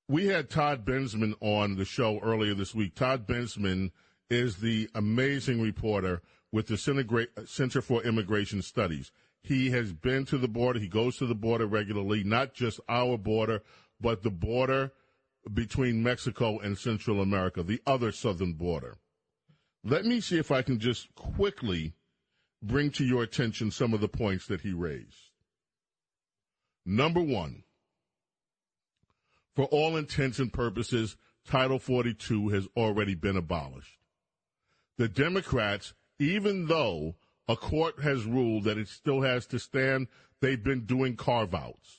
We 0.10 0.28
had 0.28 0.50
Todd 0.50 0.86
Bensman 0.86 1.36
on 1.40 1.76
the 1.76 1.86
show 1.86 2.20
earlier 2.24 2.56
this 2.56 2.74
week. 2.74 2.96
Todd 2.96 3.28
Bensman 3.28 3.92
is 4.30 4.58
the 4.58 4.90
amazing 4.96 5.62
reporter 5.62 6.22
with 6.52 6.68
the 6.68 6.78
Center 6.78 7.82
for 7.82 8.02
Immigration 8.04 8.62
Studies. 8.62 9.12
He 9.44 9.70
has 9.72 9.94
been 9.94 10.26
to 10.26 10.38
the 10.38 10.48
border. 10.48 10.80
He 10.80 10.88
goes 10.88 11.18
to 11.18 11.26
the 11.26 11.36
border 11.36 11.68
regularly, 11.68 12.24
not 12.24 12.54
just 12.54 12.80
our 12.90 13.18
border, 13.18 13.62
but 14.00 14.24
the 14.24 14.32
border 14.32 14.92
between 15.54 16.04
Mexico 16.04 16.60
and 16.60 16.78
Central 16.78 17.22
America, 17.22 17.64
the 17.64 17.82
other 17.86 18.12
southern 18.12 18.54
border. 18.54 18.98
Let 19.84 20.06
me 20.06 20.20
see 20.20 20.38
if 20.38 20.52
I 20.52 20.62
can 20.62 20.80
just 20.80 21.14
quickly 21.16 21.94
bring 22.62 22.92
to 22.92 23.06
your 23.06 23.24
attention 23.24 23.72
some 23.72 23.94
of 23.94 24.02
the 24.02 24.08
points 24.08 24.48
that 24.48 24.62
he 24.62 24.74
raised. 24.74 25.32
Number 26.86 27.22
one, 27.22 27.64
for 29.56 29.66
all 29.66 29.98
intents 29.98 30.40
and 30.40 30.52
purposes, 30.52 31.18
Title 31.48 31.80
42 31.80 32.50
has 32.50 32.68
already 32.76 33.16
been 33.16 33.38
abolished. 33.38 33.98
The 34.98 35.08
Democrats, 35.08 35.94
even 36.20 36.68
though 36.68 37.16
a 37.48 37.56
court 37.56 38.02
has 38.02 38.26
ruled 38.26 38.66
that 38.66 38.78
it 38.78 38.88
still 38.88 39.22
has 39.22 39.46
to 39.48 39.60
stand, 39.60 40.08
they've 40.42 40.64
been 40.64 40.86
doing 40.86 41.16
carve 41.16 41.56
outs. 41.56 41.97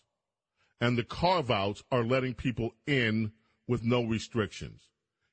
And 0.80 0.96
the 0.96 1.05
carve 1.05 1.50
outs 1.50 1.82
are 1.90 2.05
letting 2.05 2.34
people 2.34 2.74
in 2.86 3.32
with 3.66 3.84
no 3.84 4.02
restrictions. 4.05 4.82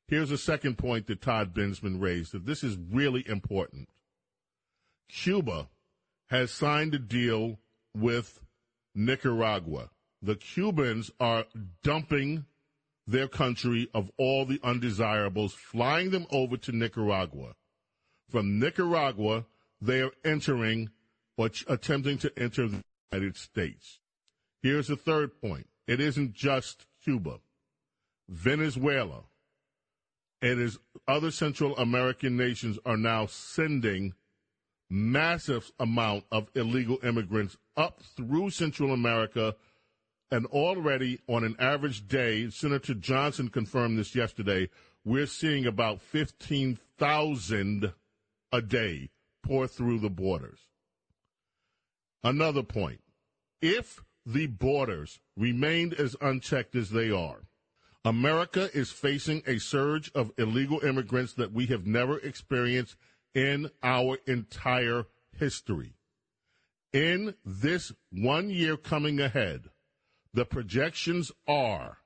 Here's 0.07 0.31
a 0.31 0.37
second 0.37 0.77
point 0.77 1.07
that 1.07 1.21
Todd 1.21 1.53
Bensman 1.53 2.01
raised 2.01 2.31
that 2.33 2.45
this 2.45 2.63
is 2.63 2.77
really 2.91 3.23
important. 3.27 3.89
Cuba 5.09 5.69
has 6.27 6.51
signed 6.51 6.93
a 6.93 6.99
deal 6.99 7.59
with 7.95 8.39
Nicaragua. 8.93 9.89
The 10.21 10.35
Cubans 10.35 11.11
are 11.19 11.45
dumping 11.83 12.45
their 13.07 13.27
country 13.27 13.87
of 13.93 14.11
all 14.17 14.45
the 14.45 14.59
undesirables, 14.63 15.53
flying 15.53 16.09
them 16.09 16.25
over 16.31 16.57
to 16.57 16.71
Nicaragua. 16.71 17.55
From 18.29 18.59
Nicaragua, 18.59 19.45
they 19.79 20.01
are 20.01 20.11
entering 20.23 20.89
or 21.37 21.49
attempting 21.67 22.17
to 22.19 22.31
enter 22.37 22.67
the 22.67 22.83
United 23.11 23.37
States. 23.37 23.99
Here's 24.65 24.87
the 24.87 24.95
third 24.95 25.39
point. 25.39 25.67
It 25.87 25.99
isn't 25.99 26.33
just 26.33 26.87
Cuba. 27.03 27.37
Venezuela 28.27 29.25
and 30.41 30.59
as 30.59 30.79
other 31.07 31.29
Central 31.29 31.77
American 31.77 32.35
nations 32.35 32.79
are 32.83 32.97
now 32.97 33.27
sending 33.27 34.15
massive 34.89 35.71
amount 35.79 36.23
of 36.31 36.49
illegal 36.55 36.97
immigrants 37.03 37.57
up 37.77 38.01
through 38.17 38.49
Central 38.49 38.91
America. 38.91 39.55
And 40.31 40.47
already 40.47 41.19
on 41.27 41.43
an 41.43 41.55
average 41.59 42.07
day, 42.07 42.49
Senator 42.49 42.95
Johnson 42.95 43.49
confirmed 43.49 43.99
this 43.99 44.15
yesterday, 44.15 44.71
we're 45.03 45.27
seeing 45.27 45.67
about 45.67 46.01
15,000 46.01 47.93
a 48.51 48.61
day 48.63 49.11
pour 49.43 49.67
through 49.67 49.99
the 49.99 50.09
borders. 50.09 50.61
Another 52.23 52.63
point. 52.63 53.01
If 53.61 54.01
the 54.25 54.47
borders 54.47 55.19
remained 55.37 55.93
as 55.93 56.15
unchecked 56.21 56.75
as 56.75 56.89
they 56.89 57.11
are, 57.11 57.41
America 58.03 58.69
is 58.73 58.91
facing 58.91 59.41
a 59.47 59.57
surge 59.57 60.11
of 60.13 60.31
illegal 60.37 60.79
immigrants 60.81 61.33
that 61.33 61.51
we 61.51 61.65
have 61.67 61.87
never 61.87 62.19
experienced 62.19 62.95
in 63.33 63.69
our 63.81 64.17
entire 64.27 65.05
history. 65.37 65.95
In 66.93 67.35
this 67.43 67.91
one 68.11 68.49
year 68.49 68.77
coming 68.77 69.19
ahead, 69.19 69.69
the 70.33 70.45
projections 70.45 71.31
are 71.47 71.97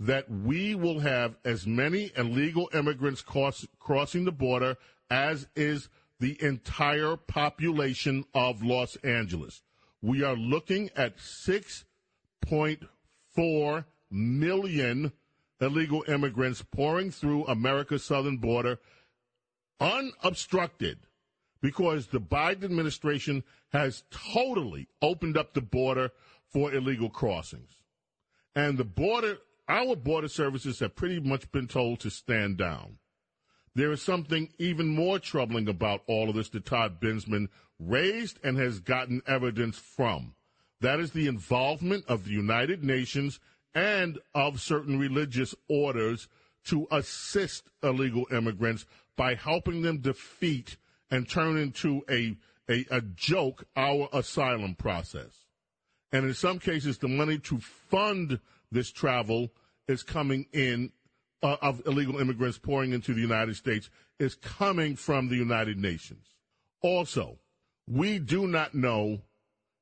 that 0.00 0.28
we 0.28 0.74
will 0.74 0.98
have 0.98 1.36
as 1.44 1.66
many 1.66 2.10
illegal 2.16 2.68
immigrants 2.74 3.22
cross, 3.22 3.64
crossing 3.78 4.24
the 4.24 4.32
border 4.32 4.76
as 5.08 5.46
is 5.54 5.88
the 6.18 6.36
entire 6.42 7.16
population 7.16 8.24
of 8.34 8.62
Los 8.62 8.96
Angeles. 8.96 9.62
We 10.02 10.22
are 10.24 10.34
looking 10.34 10.90
at 10.96 11.18
6.4 11.18 13.84
million 14.10 15.12
illegal 15.60 16.04
immigrants 16.08 16.62
pouring 16.62 17.12
through 17.12 17.46
America's 17.46 18.04
southern 18.04 18.38
border 18.38 18.80
unobstructed 19.80 20.98
because 21.60 22.08
the 22.08 22.20
Biden 22.20 22.64
administration 22.64 23.44
has 23.72 24.02
totally 24.10 24.88
opened 25.00 25.36
up 25.36 25.54
the 25.54 25.60
border 25.60 26.10
for 26.52 26.74
illegal 26.74 27.08
crossings. 27.08 27.76
And 28.54 28.76
the 28.76 28.84
border, 28.84 29.38
our 29.68 29.96
border 29.96 30.28
services 30.28 30.80
have 30.80 30.96
pretty 30.96 31.20
much 31.20 31.50
been 31.52 31.68
told 31.68 32.00
to 32.00 32.10
stand 32.10 32.58
down. 32.58 32.98
There 33.74 33.92
is 33.92 34.02
something 34.02 34.50
even 34.58 34.88
more 34.88 35.18
troubling 35.18 35.68
about 35.68 36.02
all 36.06 36.28
of 36.28 36.34
this 36.36 36.50
that 36.50 36.66
Todd 36.66 37.00
Bensman 37.00 37.48
raised 37.78 38.38
and 38.44 38.58
has 38.58 38.80
gotten 38.80 39.22
evidence 39.26 39.78
from. 39.78 40.34
That 40.80 41.00
is 41.00 41.12
the 41.12 41.26
involvement 41.26 42.04
of 42.06 42.24
the 42.24 42.32
United 42.32 42.84
Nations 42.84 43.40
and 43.74 44.18
of 44.34 44.60
certain 44.60 44.98
religious 44.98 45.54
orders 45.68 46.28
to 46.64 46.86
assist 46.90 47.70
illegal 47.82 48.26
immigrants 48.30 48.84
by 49.16 49.34
helping 49.34 49.82
them 49.82 49.98
defeat 49.98 50.76
and 51.10 51.28
turn 51.28 51.56
into 51.56 52.02
a, 52.10 52.36
a, 52.68 52.84
a 52.90 53.00
joke 53.00 53.64
our 53.76 54.08
asylum 54.12 54.74
process. 54.74 55.46
And 56.12 56.26
in 56.26 56.34
some 56.34 56.58
cases, 56.58 56.98
the 56.98 57.08
money 57.08 57.38
to 57.38 57.58
fund 57.58 58.38
this 58.70 58.90
travel 58.90 59.50
is 59.88 60.02
coming 60.02 60.46
in 60.52 60.92
uh, 61.42 61.56
of 61.60 61.82
illegal 61.86 62.18
immigrants 62.18 62.58
pouring 62.58 62.92
into 62.92 63.12
the 63.14 63.20
United 63.20 63.56
States 63.56 63.90
is 64.18 64.34
coming 64.36 64.96
from 64.96 65.28
the 65.28 65.36
United 65.36 65.78
Nations. 65.78 66.26
Also, 66.80 67.38
we 67.88 68.18
do 68.18 68.46
not 68.46 68.74
know 68.74 69.20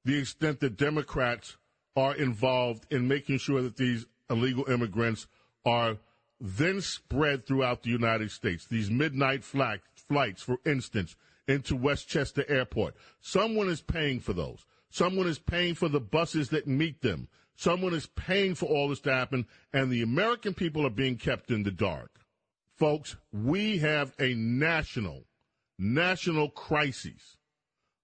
the 0.05 0.19
extent 0.19 0.61
that 0.61 0.77
Democrats 0.77 1.57
are 1.97 2.15
involved 2.15 2.87
in 2.91 3.07
making 3.07 3.39
sure 3.39 3.63
that 3.63 3.77
these 3.77 4.07
illegal 4.31 4.69
immigrants 4.71 5.27
are 5.65 5.99
then 6.41 6.81
spread 6.81 7.47
throughout 7.47 7.83
the 7.83 7.91
United 7.91 8.31
States. 8.31 8.65
These 8.65 8.91
midnight 8.91 9.45
flight, 9.45 9.81
flights, 9.95 10.43
for 10.43 10.59
instance, 10.65 11.17
into 11.47 11.77
Westchester 11.77 12.45
Airport. 12.49 12.95
Someone 13.21 13.69
is 13.69 13.83
paying 13.83 14.21
for 14.21 14.33
those. 14.33 14.65
Someone 14.89 15.27
is 15.27 15.39
paying 15.39 15.75
for 15.75 15.89
the 15.89 16.01
buses 16.01 16.49
that 16.49 16.67
meet 16.67 17.03
them. 17.03 17.29
Someone 17.61 17.93
is 17.93 18.07
paying 18.07 18.55
for 18.55 18.65
all 18.65 18.89
this 18.89 19.01
to 19.01 19.13
happen, 19.13 19.47
and 19.71 19.91
the 19.91 20.01
American 20.01 20.55
people 20.55 20.87
are 20.87 20.89
being 20.89 21.19
kept 21.19 21.51
in 21.51 21.63
the 21.63 21.71
dark. 21.71 22.11
Folks, 22.79 23.17
we 23.35 23.77
have 23.77 24.15
a 24.19 24.33
national, 24.33 25.25
national 25.79 26.49
crisis 26.49 27.37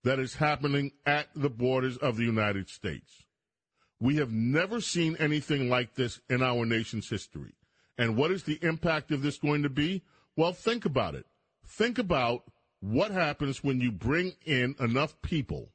that 0.05 0.19
is 0.19 0.35
happening 0.35 0.93
at 1.07 1.29
the 1.35 1.49
borders 1.49 1.97
of 1.97 2.19
the 2.19 2.25
United 2.25 2.69
States. 2.69 3.25
We 3.99 4.17
have 4.17 4.31
never 4.31 4.83
seen 4.83 5.17
anything 5.19 5.71
like 5.71 5.95
this 5.95 6.21
in 6.29 6.43
our 6.43 6.67
nation's 6.67 7.09
history. 7.09 7.55
And 7.97 8.15
what 8.15 8.33
is 8.33 8.43
the 8.43 8.59
impact 8.61 9.11
of 9.11 9.23
this 9.23 9.39
going 9.39 9.63
to 9.63 9.71
be? 9.71 10.03
Well, 10.37 10.53
think 10.53 10.85
about 10.85 11.15
it. 11.15 11.25
Think 11.67 11.97
about 11.97 12.43
what 12.81 13.11
happens 13.11 13.65
when 13.65 13.81
you 13.81 13.91
bring 13.91 14.35
in 14.45 14.77
enough 14.79 15.19
people 15.23 15.71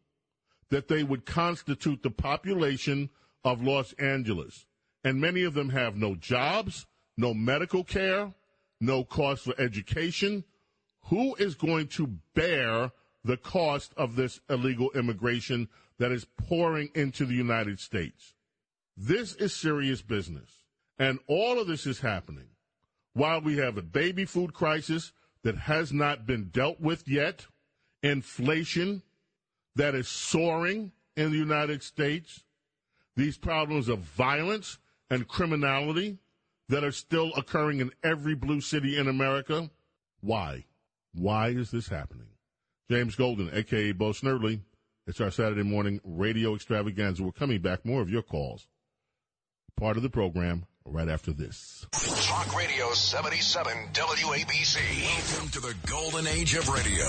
that 0.70 0.88
they 0.88 1.02
would 1.02 1.26
constitute 1.26 2.03
the 2.03 2.12
population 2.12 3.10
of 3.44 3.64
Los 3.64 3.94
Angeles. 3.94 4.66
And 5.04 5.20
many 5.20 5.44
of 5.44 5.54
them 5.54 5.70
have 5.70 5.96
no 5.96 6.16
jobs, 6.16 6.86
no 7.18 7.34
medical 7.34 7.84
care, 7.84 8.34
no 8.80 9.04
cost 9.04 9.44
for 9.44 9.60
education. 9.60 10.44
Who 11.06 11.36
is 11.36 11.56
going 11.56 11.88
to 11.90 12.20
bear 12.36 12.92
the 13.24 13.38
cost 13.38 13.94
of 13.98 14.16
this 14.16 14.40
illegal 14.50 14.92
immigration 14.92 15.70
that 15.98 16.12
is 16.12 16.26
pouring 16.48 16.90
into 16.94 17.26
the 17.26 17.34
United 17.34 17.80
States? 17.80 18.36
This 18.96 19.34
is 19.36 19.56
serious 19.56 20.02
business. 20.02 20.50
And 21.00 21.20
all 21.28 21.60
of 21.60 21.68
this 21.68 21.88
is 21.88 22.00
happening 22.00 22.50
while 23.14 23.42
we 23.42 23.58
have 23.58 23.78
a 23.78 23.82
baby 23.82 24.26
food 24.26 24.54
crisis 24.54 25.12
that 25.44 25.58
has 25.58 25.92
not 25.92 26.26
been 26.26 26.50
dealt 26.50 26.80
with 26.80 27.08
yet, 27.08 27.46
inflation 28.04 29.02
that 29.76 29.96
is 29.96 30.08
soaring 30.08 30.92
in 31.18 31.32
the 31.32 31.38
United 31.38 31.84
States, 31.84 32.44
these 33.16 33.38
problems 33.38 33.90
of 33.90 34.00
violence 34.00 34.80
and 35.10 35.28
criminality 35.28 36.18
that 36.70 36.84
are 36.84 36.92
still 36.92 37.32
occurring 37.36 37.82
in 37.82 37.92
every 38.04 38.34
blue 38.36 38.62
city 38.62 38.98
in 38.98 39.08
America. 39.08 39.70
Why? 40.22 40.66
Why 41.14 41.50
is 41.50 41.72
this 41.72 41.90
happening? 41.90 42.28
James 42.90 43.16
Golden, 43.16 43.50
aka 43.54 43.92
Bo 43.92 44.12
Snerdley. 44.12 44.62
It's 45.08 45.20
our 45.20 45.32
Saturday 45.32 45.64
morning 45.64 46.00
radio 46.04 46.56
extravaganza. 46.56 47.24
We're 47.24 47.32
coming 47.32 47.62
back. 47.62 47.86
More 47.86 48.02
of 48.02 48.10
your 48.10 48.22
calls. 48.22 48.68
Part 49.76 49.98
of 49.98 50.04
the 50.04 50.10
program 50.10 50.66
right 50.86 51.10
after 51.10 51.32
this. 51.32 51.86
Talk 51.91 52.56
Radio 52.56 52.91
77 52.91 53.74
WABC. 53.94 54.78
Welcome 55.32 55.49
to 55.49 55.60
the 55.60 55.76
golden 55.88 56.28
age 56.28 56.56
of 56.56 56.68
radio. 56.70 57.08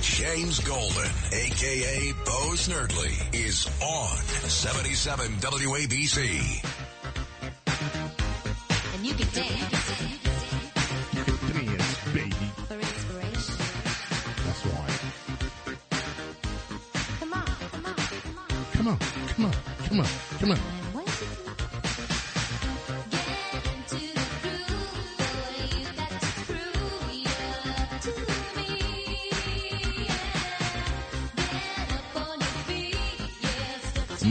James 0.00 0.60
Golden, 0.60 1.10
aka 1.32 2.12
Bo 2.24 2.52
Snerdley, 2.54 3.34
is 3.34 3.66
on 3.82 4.16
77 4.48 5.26
WABC. 5.36 6.64
And 8.94 9.06
you 9.06 9.14
can 9.14 9.26
dance. 9.32 9.48
Dance, 9.50 9.63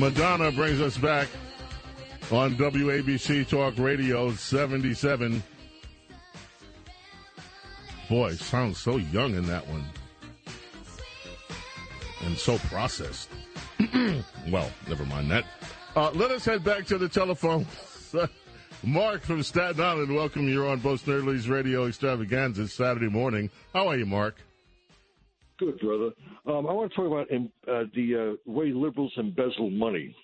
Madonna 0.03 0.51
brings 0.51 0.81
us 0.81 0.97
back 0.97 1.29
on 2.29 2.55
WABC 2.55 3.47
Talk 3.47 3.77
Radio 3.77 4.33
77. 4.33 5.41
Boy, 8.09 8.33
sounds 8.33 8.79
so 8.79 8.97
young 8.97 9.33
in 9.33 9.45
that 9.45 9.65
one. 9.65 9.85
And 12.25 12.37
so 12.37 12.57
processed. 12.57 13.29
well, 14.49 14.69
never 14.89 15.05
mind 15.05 15.31
that. 15.31 15.45
Uh, 15.95 16.11
let 16.11 16.31
us 16.31 16.43
head 16.43 16.65
back 16.65 16.85
to 16.87 16.97
the 16.97 17.07
telephone. 17.07 17.65
Mark 18.83 19.21
from 19.21 19.41
Staten 19.41 19.79
Island, 19.79 20.13
welcome. 20.13 20.49
You're 20.49 20.67
on 20.67 20.79
Bo 20.79 20.97
Snerdley's 20.97 21.47
Radio 21.47 21.85
Extravaganza 21.85 22.67
Saturday 22.67 23.07
morning. 23.07 23.49
How 23.73 23.87
are 23.87 23.95
you, 23.95 24.05
Mark? 24.05 24.35
Good, 25.63 25.79
brother. 25.79 26.11
Um, 26.45 26.67
I 26.67 26.73
want 26.73 26.91
to 26.91 26.95
talk 26.95 27.07
about 27.07 27.31
um, 27.33 27.49
uh, 27.67 27.83
the 27.95 28.37
uh, 28.45 28.51
way 28.51 28.71
liberals 28.73 29.13
embezzle 29.17 29.69
money. 29.69 30.15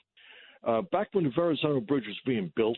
Uh, 0.68 0.82
back 0.91 1.07
when 1.14 1.24
the 1.24 1.32
Verrazano 1.34 1.80
Bridge 1.80 2.06
was 2.07 2.20
being 2.26 2.52
built, 2.56 2.78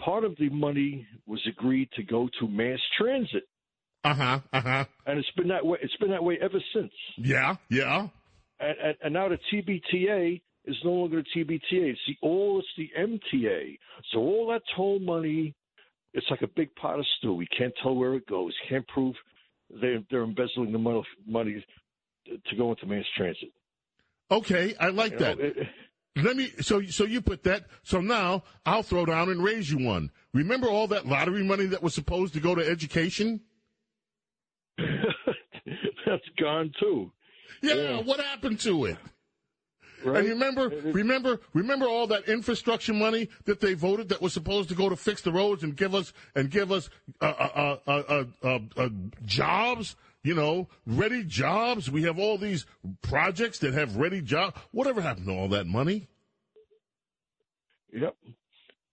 part 0.00 0.24
of 0.24 0.36
the 0.38 0.48
money 0.50 1.06
was 1.26 1.40
agreed 1.48 1.88
to 1.96 2.04
go 2.04 2.28
to 2.38 2.46
mass 2.46 2.78
transit. 2.96 3.44
Uh 4.04 4.14
huh. 4.14 4.40
Uh 4.52 4.60
huh. 4.60 4.84
And 5.06 5.18
it's 5.18 5.30
been 5.36 5.48
that 5.48 5.64
way. 5.64 5.78
It's 5.82 5.96
been 5.96 6.10
that 6.10 6.22
way 6.22 6.38
ever 6.40 6.60
since. 6.74 6.92
Yeah. 7.16 7.56
Yeah. 7.68 8.08
And, 8.60 8.78
and, 8.78 8.96
and 9.02 9.14
now 9.14 9.28
the 9.28 9.38
TBTA 9.52 10.40
is 10.66 10.76
no 10.84 10.92
longer 10.92 11.22
the 11.22 11.44
TBTA. 11.44 11.90
It's 11.90 12.00
the 12.06 12.16
all. 12.22 12.60
It's 12.60 12.68
the 12.76 12.90
MTA. 12.98 13.78
So 14.12 14.20
all 14.20 14.48
that 14.52 14.62
toll 14.76 15.00
money, 15.00 15.54
it's 16.14 16.26
like 16.30 16.42
a 16.42 16.48
big 16.48 16.74
pot 16.76 16.98
of 17.00 17.06
stew. 17.18 17.34
We 17.34 17.46
can't 17.46 17.74
tell 17.82 17.96
where 17.96 18.14
it 18.14 18.26
goes. 18.28 18.54
Can't 18.68 18.86
prove 18.86 19.16
they're 19.80 20.02
they're 20.10 20.22
embezzling 20.24 20.72
the 20.72 20.78
money, 20.78 21.02
money 21.26 21.64
to 22.48 22.56
go 22.56 22.70
into 22.70 22.86
mass 22.86 23.04
transit. 23.16 23.50
Okay, 24.30 24.74
I 24.80 24.88
like 24.88 25.12
You 25.12 25.18
that. 25.18 25.38
know, 25.38 25.44
it- 25.44 25.66
Let 26.16 26.36
me. 26.36 26.50
So, 26.60 26.82
so 26.82 27.04
you 27.04 27.22
put 27.22 27.42
that. 27.44 27.66
So 27.84 28.00
now 28.00 28.42
I'll 28.66 28.82
throw 28.82 29.06
down 29.06 29.30
and 29.30 29.42
raise 29.42 29.70
you 29.70 29.78
one. 29.84 30.10
Remember 30.34 30.68
all 30.68 30.86
that 30.88 31.06
lottery 31.06 31.42
money 31.42 31.64
that 31.66 31.82
was 31.82 31.94
supposed 31.94 32.34
to 32.34 32.40
go 32.40 32.54
to 32.54 32.66
education? 32.66 33.40
That's 34.78 36.22
gone 36.38 36.72
too. 36.78 37.12
Yeah, 37.62 38.00
what 38.02 38.20
happened 38.20 38.60
to 38.60 38.86
it? 38.86 38.96
And 40.04 40.26
you 40.26 40.32
remember, 40.32 40.68
remember, 40.84 41.40
remember 41.54 41.86
all 41.86 42.06
that 42.08 42.28
infrastructure 42.28 42.92
money 42.92 43.28
that 43.44 43.60
they 43.60 43.74
voted 43.74 44.08
that 44.10 44.20
was 44.20 44.32
supposed 44.32 44.68
to 44.70 44.74
go 44.74 44.88
to 44.88 44.96
fix 44.96 45.22
the 45.22 45.32
roads 45.32 45.62
and 45.62 45.76
give 45.76 45.94
us 45.94 46.12
and 46.34 46.50
give 46.50 46.72
us 46.72 46.90
uh, 47.20 47.24
uh, 47.24 47.76
uh, 47.86 47.90
uh, 47.90 48.24
uh, 48.42 48.58
uh, 48.76 48.88
jobs. 49.24 49.96
You 50.24 50.36
know, 50.36 50.68
ready 50.86 51.24
jobs. 51.24 51.90
We 51.90 52.04
have 52.04 52.16
all 52.18 52.38
these 52.38 52.64
projects 53.02 53.58
that 53.58 53.74
have 53.74 53.96
ready 53.96 54.22
jobs. 54.22 54.56
Whatever 54.70 55.00
happened 55.00 55.26
to 55.26 55.32
all 55.32 55.48
that 55.48 55.66
money? 55.66 56.06
Yep. 57.92 58.14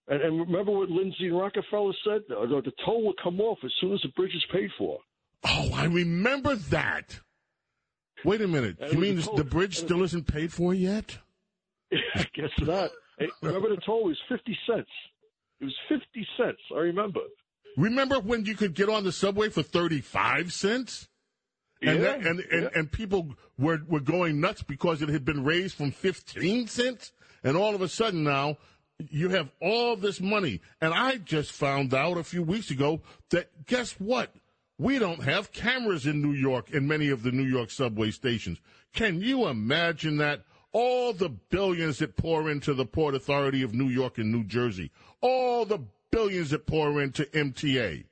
And, 0.07 0.21
and 0.23 0.39
remember 0.39 0.71
what 0.71 0.89
Lindsay 0.89 1.29
Rockefeller 1.29 1.93
said? 2.03 2.21
Uh, 2.35 2.47
The, 2.47 2.61
the 2.65 2.71
toll 2.83 3.05
will 3.05 3.13
come 3.23 3.39
off 3.41 3.59
as 3.63 3.71
soon 3.79 3.93
as 3.93 4.01
the 4.01 4.09
bridge 4.15 4.33
is 4.33 4.43
paid 4.51 4.71
for. 4.77 4.97
Oh, 5.43 5.69
I 5.73 5.85
remember 5.85 6.55
that. 6.55 7.19
Wait 8.25 8.41
a 8.41 8.47
minute. 8.47 8.77
And 8.79 8.93
You 8.93 8.99
mean 8.99 9.15
the, 9.17 9.31
the 9.37 9.43
bridge 9.43 9.77
still 9.77 10.03
isn't 10.03 10.27
paid 10.27 10.51
for 10.51 10.73
yet? 10.73 11.17
I 12.15 12.25
guess 12.33 12.49
not. 12.59 12.91
Hey, 13.17 13.29
remember 13.41 13.69
the 13.69 13.81
toll 13.85 14.05
was 14.05 14.17
fifty 14.27 14.57
cents. 14.67 14.89
It 15.59 15.65
was 15.65 15.75
fifty 15.87 16.25
cents. 16.37 16.59
I 16.73 16.79
remember. 16.79 17.21
Remember 17.77 18.19
when 18.19 18.45
you 18.45 18.55
could 18.55 18.73
get 18.73 18.89
on 18.89 19.03
the 19.03 19.11
subway 19.11 19.49
for 19.49 19.63
35 19.63 20.51
cents? 20.51 21.07
And, 21.81 22.01
Yeah, 22.01 22.17
that, 22.17 22.25
and, 22.25 22.39
and, 22.39 22.69
and 22.75 22.91
people 22.91 23.35
were, 23.57 23.79
were 23.87 23.99
going 23.99 24.41
nuts 24.41 24.63
because 24.63 25.01
it 25.01 25.09
had 25.09 25.23
been 25.23 25.43
raised 25.43 25.75
from 25.75 25.91
15 25.91 26.67
cents. 26.67 27.13
And 27.43 27.55
all 27.55 27.75
of 27.75 27.81
a 27.81 27.87
sudden 27.87 28.23
now, 28.23 28.57
you 28.97 29.29
have 29.29 29.49
all 29.61 29.95
this 29.95 30.19
money. 30.19 30.61
And 30.81 30.93
I 30.93 31.17
just 31.17 31.51
found 31.51 31.93
out 31.93 32.17
a 32.17 32.23
few 32.23 32.43
weeks 32.43 32.69
ago 32.69 33.01
that 33.29 33.65
guess 33.65 33.93
what? 33.93 34.33
We 34.79 34.97
don't 34.97 35.21
have 35.23 35.51
cameras 35.51 36.05
in 36.05 36.21
New 36.21 36.31
York 36.31 36.71
in 36.71 36.87
many 36.87 37.09
of 37.09 37.21
the 37.21 37.33
New 37.33 37.43
York 37.43 37.69
subway 37.69 38.11
stations. 38.11 38.59
Can 38.93 39.21
you 39.21 39.47
imagine 39.47 40.17
that? 40.17 40.45
All 40.71 41.11
the 41.11 41.29
billions 41.29 41.97
that 41.97 42.15
pour 42.15 42.49
into 42.49 42.73
the 42.73 42.85
Port 42.85 43.13
Authority 43.13 43.61
of 43.61 43.73
New 43.73 43.89
York 43.89 44.19
and 44.19 44.31
New 44.31 44.45
Jersey, 44.45 44.91
all 45.19 45.65
the 45.65 45.79
billions 46.11 46.51
that 46.51 46.65
pour 46.65 47.01
into 47.01 47.25
MTA. 47.25 48.05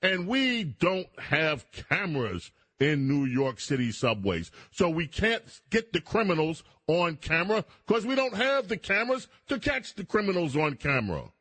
And 0.00 0.28
we 0.28 0.62
don't 0.62 1.08
have 1.18 1.70
cameras 1.72 2.52
in 2.78 3.08
New 3.08 3.24
York 3.24 3.58
City 3.58 3.90
subways. 3.90 4.52
So 4.70 4.88
we 4.88 5.08
can't 5.08 5.42
get 5.70 5.92
the 5.92 6.00
criminals 6.00 6.62
on 6.86 7.16
camera 7.16 7.64
because 7.86 8.06
we 8.06 8.14
don't 8.14 8.36
have 8.36 8.68
the 8.68 8.76
cameras 8.76 9.26
to 9.48 9.58
catch 9.58 9.94
the 9.94 10.04
criminals 10.04 10.56
on 10.56 10.74
camera. 10.74 11.32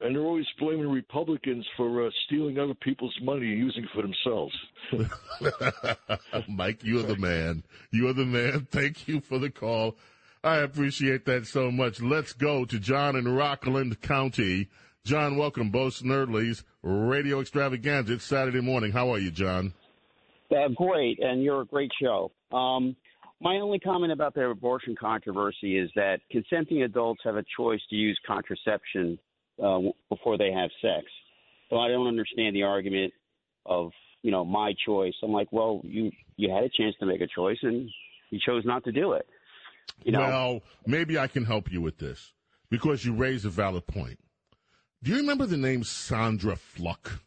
And 0.00 0.14
they're 0.14 0.22
always 0.22 0.46
blaming 0.58 0.88
Republicans 0.88 1.66
for 1.76 2.06
uh, 2.06 2.10
stealing 2.26 2.58
other 2.58 2.74
people's 2.74 3.16
money 3.22 3.52
and 3.52 3.58
using 3.58 3.84
it 3.84 3.90
for 3.94 4.02
themselves. 4.02 4.54
Mike, 6.48 6.84
you 6.84 7.00
are 7.00 7.04
the 7.04 7.16
man. 7.16 7.64
You 7.90 8.08
are 8.08 8.12
the 8.12 8.26
man. 8.26 8.66
Thank 8.70 9.08
you 9.08 9.20
for 9.20 9.38
the 9.38 9.50
call. 9.50 9.96
I 10.44 10.58
appreciate 10.58 11.24
that 11.24 11.46
so 11.46 11.70
much. 11.70 12.00
Let's 12.00 12.34
go 12.34 12.66
to 12.66 12.78
John 12.78 13.16
in 13.16 13.26
Rockland 13.26 14.00
County. 14.02 14.68
John, 15.04 15.36
welcome. 15.36 15.70
Bo 15.70 15.88
Snerdley's 15.88 16.62
Radio 16.82 17.40
Extravaganza. 17.40 18.14
It's 18.14 18.24
Saturday 18.24 18.60
morning. 18.60 18.92
How 18.92 19.10
are 19.12 19.18
you, 19.18 19.30
John? 19.30 19.72
Uh, 20.50 20.68
great, 20.76 21.18
and 21.20 21.42
you're 21.42 21.62
a 21.62 21.66
great 21.66 21.90
show. 22.00 22.30
Um, 22.52 22.96
my 23.40 23.56
only 23.56 23.78
comment 23.78 24.12
about 24.12 24.34
the 24.34 24.44
abortion 24.46 24.94
controversy 24.98 25.78
is 25.78 25.90
that 25.96 26.20
consenting 26.30 26.82
adults 26.82 27.20
have 27.24 27.36
a 27.36 27.44
choice 27.56 27.80
to 27.90 27.96
use 27.96 28.18
contraception 28.26 29.18
uh, 29.62 29.80
before 30.08 30.38
they 30.38 30.52
have 30.52 30.70
sex. 30.82 31.06
So 31.70 31.78
I 31.78 31.88
don't 31.88 32.06
understand 32.06 32.54
the 32.54 32.62
argument 32.62 33.12
of 33.64 33.90
you 34.22 34.30
know 34.30 34.44
my 34.44 34.74
choice. 34.84 35.14
I'm 35.22 35.32
like, 35.32 35.48
well, 35.52 35.80
you 35.84 36.10
you 36.36 36.50
had 36.50 36.64
a 36.64 36.68
chance 36.68 36.94
to 37.00 37.06
make 37.06 37.20
a 37.20 37.26
choice 37.26 37.58
and 37.62 37.88
you 38.30 38.38
chose 38.44 38.64
not 38.64 38.84
to 38.84 38.92
do 38.92 39.12
it. 39.12 39.26
You 40.04 40.12
know, 40.12 40.20
Well, 40.20 40.62
maybe 40.86 41.18
I 41.18 41.26
can 41.26 41.44
help 41.44 41.70
you 41.70 41.80
with 41.80 41.98
this 41.98 42.32
because 42.70 43.04
you 43.04 43.14
raise 43.14 43.44
a 43.44 43.50
valid 43.50 43.86
point. 43.86 44.18
Do 45.02 45.12
you 45.12 45.18
remember 45.18 45.46
the 45.46 45.56
name 45.56 45.84
Sandra 45.84 46.56
Fluke? 46.56 47.20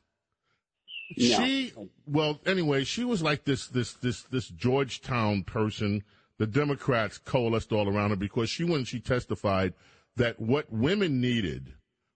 No. 1.18 1.38
She 1.38 1.74
well, 2.06 2.40
anyway, 2.46 2.84
she 2.84 3.04
was 3.04 3.24
like 3.24 3.46
this 3.46 3.68
this 3.68 3.94
this 3.94 4.24
this 4.24 4.48
Georgetown 4.48 5.44
person. 5.44 6.04
The 6.38 6.48
Democrats 6.48 7.18
coalesced 7.18 7.74
all 7.74 7.90
around 7.90 8.12
her 8.12 8.16
because 8.16 8.50
she 8.50 8.64
when 8.64 8.86
she 8.86 9.00
testified 9.00 9.74
that 10.16 10.40
what 10.40 10.72
women 10.72 11.20
needed 11.20 11.74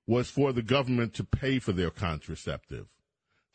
was 0.08 0.30
for 0.30 0.52
the 0.52 0.62
government 0.62 1.14
to 1.16 1.24
pay 1.24 1.60
for 1.60 1.72
their 1.72 1.92
contraceptive. 1.92 2.88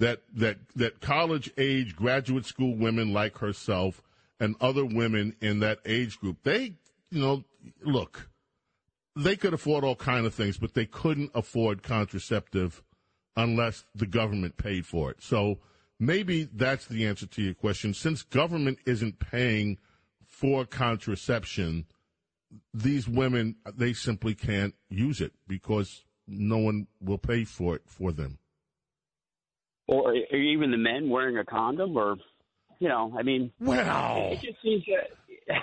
That 0.00 0.22
that 0.34 0.58
that 0.76 1.00
college 1.00 1.50
age 1.58 1.96
graduate 1.96 2.46
school 2.46 2.76
women 2.76 3.12
like 3.12 3.38
herself 3.38 4.02
and 4.38 4.54
other 4.60 4.84
women 4.84 5.34
in 5.40 5.60
that 5.60 5.80
age 5.84 6.18
group, 6.20 6.38
they 6.44 6.74
you 7.10 7.20
know, 7.20 7.44
look, 7.82 8.28
they 9.16 9.34
could 9.36 9.54
afford 9.54 9.84
all 9.84 9.96
kind 9.96 10.26
of 10.26 10.34
things, 10.34 10.58
but 10.58 10.74
they 10.74 10.86
couldn't 10.86 11.30
afford 11.34 11.82
contraceptive 11.82 12.82
unless 13.36 13.84
the 13.94 14.06
government 14.06 14.56
paid 14.56 14.86
for 14.86 15.10
it. 15.10 15.22
So 15.22 15.58
maybe 15.98 16.48
that's 16.52 16.86
the 16.86 17.06
answer 17.06 17.26
to 17.26 17.42
your 17.42 17.54
question. 17.54 17.94
Since 17.94 18.22
government 18.22 18.78
isn't 18.86 19.18
paying 19.18 19.78
for 20.26 20.64
contraception, 20.64 21.86
these 22.72 23.08
women 23.08 23.56
they 23.74 23.92
simply 23.92 24.34
can't 24.34 24.74
use 24.88 25.20
it 25.20 25.32
because 25.46 26.04
no 26.28 26.58
one 26.58 26.86
will 27.00 27.18
pay 27.18 27.44
for 27.44 27.74
it 27.76 27.82
for 27.86 28.12
them. 28.12 28.38
or, 29.86 30.12
or 30.12 30.36
even 30.36 30.70
the 30.70 30.76
men 30.76 31.08
wearing 31.08 31.38
a 31.38 31.44
condom, 31.44 31.96
or 31.96 32.16
you 32.78 32.88
know, 32.88 33.12
I 33.18 33.22
mean, 33.22 33.50
Well. 33.58 34.30
it 34.32 34.40
just 34.40 34.62
seems 34.62 34.84
that. 34.86 35.56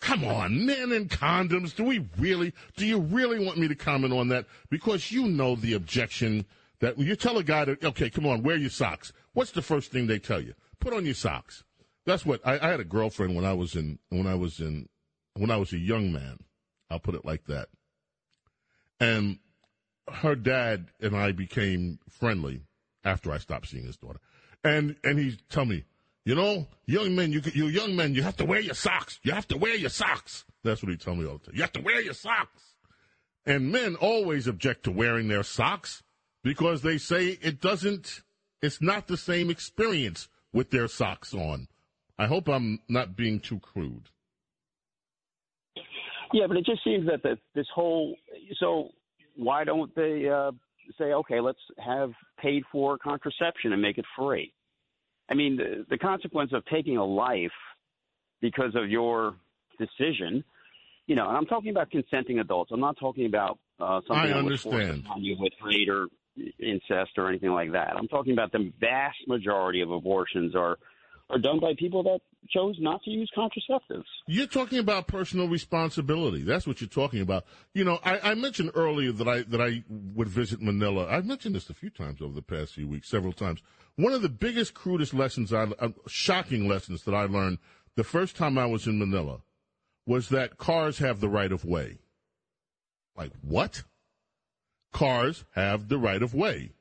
Come 0.00 0.24
on, 0.24 0.66
men 0.66 0.92
and 0.92 1.08
condoms. 1.08 1.74
Do 1.74 1.84
we 1.84 2.06
really? 2.18 2.52
Do 2.76 2.84
you 2.84 2.98
really 3.00 3.42
want 3.44 3.56
me 3.58 3.68
to 3.68 3.74
comment 3.74 4.12
on 4.12 4.28
that? 4.28 4.44
Because 4.68 5.10
you 5.10 5.26
know 5.28 5.56
the 5.56 5.72
objection 5.72 6.44
that 6.80 6.98
when 6.98 7.06
you 7.06 7.16
tell 7.16 7.38
a 7.38 7.42
guy 7.42 7.64
to, 7.64 7.78
okay, 7.86 8.10
come 8.10 8.26
on, 8.26 8.42
wear 8.42 8.56
your 8.56 8.68
socks. 8.68 9.14
What's 9.32 9.52
the 9.52 9.62
first 9.62 9.90
thing 9.90 10.06
they 10.06 10.18
tell 10.18 10.42
you? 10.42 10.52
Put 10.78 10.92
on 10.92 11.06
your 11.06 11.14
socks. 11.14 11.64
That's 12.04 12.26
what 12.26 12.42
I, 12.46 12.58
I 12.58 12.68
had 12.68 12.80
a 12.80 12.84
girlfriend 12.84 13.34
when 13.34 13.46
I 13.46 13.54
was 13.54 13.74
in 13.74 13.98
when 14.10 14.26
I 14.26 14.34
was 14.34 14.60
in 14.60 14.90
when 15.36 15.50
I 15.50 15.56
was 15.56 15.72
a 15.72 15.78
young 15.78 16.12
man. 16.12 16.36
I'll 16.90 17.00
put 17.00 17.14
it 17.14 17.24
like 17.24 17.46
that. 17.46 17.68
And 19.00 19.38
her 20.12 20.34
dad 20.34 20.86
and 21.00 21.16
I 21.16 21.32
became 21.32 21.98
friendly 22.08 22.62
after 23.04 23.32
I 23.32 23.38
stopped 23.38 23.68
seeing 23.68 23.84
his 23.86 23.96
daughter. 23.96 24.20
And 24.62 24.96
and 25.04 25.18
he 25.18 25.38
tell 25.50 25.64
me, 25.64 25.84
you 26.24 26.34
know, 26.34 26.66
young 26.86 27.14
men, 27.14 27.32
you 27.32 27.42
you 27.52 27.66
young 27.66 27.96
men, 27.96 28.14
you 28.14 28.22
have 28.22 28.36
to 28.38 28.44
wear 28.44 28.60
your 28.60 28.74
socks. 28.74 29.20
You 29.22 29.32
have 29.32 29.48
to 29.48 29.56
wear 29.56 29.74
your 29.74 29.90
socks. 29.90 30.44
That's 30.62 30.82
what 30.82 30.90
he 30.90 30.96
tell 30.96 31.14
me 31.14 31.26
all 31.26 31.38
the 31.38 31.46
time. 31.46 31.54
You 31.54 31.62
have 31.62 31.72
to 31.72 31.82
wear 31.82 32.00
your 32.00 32.14
socks. 32.14 32.74
And 33.46 33.70
men 33.70 33.96
always 33.96 34.46
object 34.46 34.84
to 34.84 34.90
wearing 34.90 35.28
their 35.28 35.42
socks 35.42 36.02
because 36.42 36.82
they 36.82 36.98
say 36.98 37.38
it 37.42 37.60
doesn't. 37.60 38.22
It's 38.62 38.80
not 38.80 39.06
the 39.06 39.18
same 39.18 39.50
experience 39.50 40.28
with 40.52 40.70
their 40.70 40.88
socks 40.88 41.34
on. 41.34 41.68
I 42.18 42.26
hope 42.26 42.48
I'm 42.48 42.80
not 42.88 43.16
being 43.16 43.40
too 43.40 43.58
crude. 43.58 44.08
Yeah, 46.32 46.46
but 46.48 46.56
it 46.56 46.64
just 46.64 46.82
seems 46.82 47.06
that 47.06 47.22
the, 47.22 47.38
this 47.54 47.66
whole 47.74 48.16
so 48.58 48.88
why 49.36 49.64
don't 49.64 49.94
they 49.94 50.28
uh, 50.28 50.52
say 50.98 51.12
okay, 51.12 51.40
let's 51.40 51.58
have 51.78 52.12
paid 52.40 52.64
for 52.70 52.98
contraception 52.98 53.72
and 53.72 53.82
make 53.82 53.98
it 53.98 54.04
free? 54.16 54.52
I 55.28 55.34
mean, 55.34 55.56
the, 55.56 55.86
the 55.88 55.98
consequence 55.98 56.52
of 56.52 56.64
taking 56.66 56.96
a 56.96 57.04
life 57.04 57.50
because 58.40 58.74
of 58.74 58.90
your 58.90 59.36
decision, 59.78 60.44
you 61.06 61.16
know, 61.16 61.28
and 61.28 61.36
I'm 61.36 61.46
talking 61.46 61.70
about 61.70 61.90
consenting 61.90 62.40
adults. 62.40 62.70
I'm 62.72 62.80
not 62.80 62.98
talking 62.98 63.26
about 63.26 63.58
uh, 63.80 64.00
something 64.06 64.32
I 64.32 64.38
understand. 64.38 65.04
upon 65.06 65.24
you 65.24 65.36
with 65.38 65.52
rape 65.64 65.88
or 65.88 66.06
incest 66.58 67.12
or 67.16 67.28
anything 67.28 67.50
like 67.50 67.72
that. 67.72 67.94
I'm 67.96 68.08
talking 68.08 68.32
about 68.32 68.52
the 68.52 68.72
vast 68.80 69.18
majority 69.26 69.80
of 69.80 69.90
abortions 69.90 70.54
are 70.54 70.78
are 71.30 71.38
done 71.38 71.58
by 71.58 71.72
people 71.78 72.02
that 72.02 72.20
chose 72.50 72.76
not 72.78 73.02
to 73.04 73.10
use 73.10 73.30
contraceptives. 73.36 74.04
You're 74.26 74.46
talking 74.46 74.78
about 74.78 75.06
personal 75.06 75.48
responsibility. 75.48 76.42
That's 76.42 76.66
what 76.66 76.80
you're 76.80 76.88
talking 76.88 77.20
about. 77.20 77.44
You 77.72 77.84
know, 77.84 77.98
I, 78.04 78.30
I 78.30 78.34
mentioned 78.34 78.72
earlier 78.74 79.12
that 79.12 79.28
I 79.28 79.42
that 79.42 79.60
I 79.60 79.84
would 79.88 80.28
visit 80.28 80.60
Manila. 80.60 81.06
I've 81.08 81.26
mentioned 81.26 81.54
this 81.54 81.70
a 81.70 81.74
few 81.74 81.90
times 81.90 82.20
over 82.20 82.34
the 82.34 82.42
past 82.42 82.74
few 82.74 82.88
weeks, 82.88 83.08
several 83.08 83.32
times. 83.32 83.60
One 83.96 84.12
of 84.12 84.22
the 84.22 84.28
biggest, 84.28 84.74
crudest 84.74 85.14
lessons, 85.14 85.52
I, 85.52 85.64
uh, 85.78 85.90
shocking 86.08 86.66
lessons 86.66 87.04
that 87.04 87.14
I 87.14 87.24
learned 87.24 87.58
the 87.96 88.04
first 88.04 88.36
time 88.36 88.58
I 88.58 88.66
was 88.66 88.86
in 88.86 88.98
Manila 88.98 89.40
was 90.06 90.28
that 90.30 90.58
cars 90.58 90.98
have 90.98 91.20
the 91.20 91.28
right 91.28 91.52
of 91.52 91.64
way. 91.64 91.98
Like 93.16 93.32
what? 93.40 93.84
Cars 94.92 95.44
have 95.54 95.88
the 95.88 95.98
right 95.98 96.22
of 96.22 96.34
way. 96.34 96.72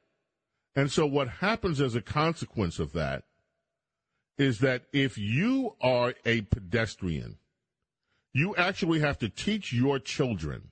And 0.76 0.92
so 0.92 1.06
what 1.06 1.28
happens 1.28 1.80
as 1.80 1.96
a 1.96 2.02
consequence 2.02 2.80
of 2.80 2.94
that 2.94 3.24
is 4.38 4.60
that 4.60 4.84
if 4.92 5.18
you 5.18 5.76
are 5.82 6.14
a 6.26 6.42
pedestrian, 6.42 7.38
you 8.34 8.56
actually 8.56 9.00
have 9.00 9.20
to 9.20 9.30
teach 9.30 9.72
your 9.72 10.00
children 10.00 10.72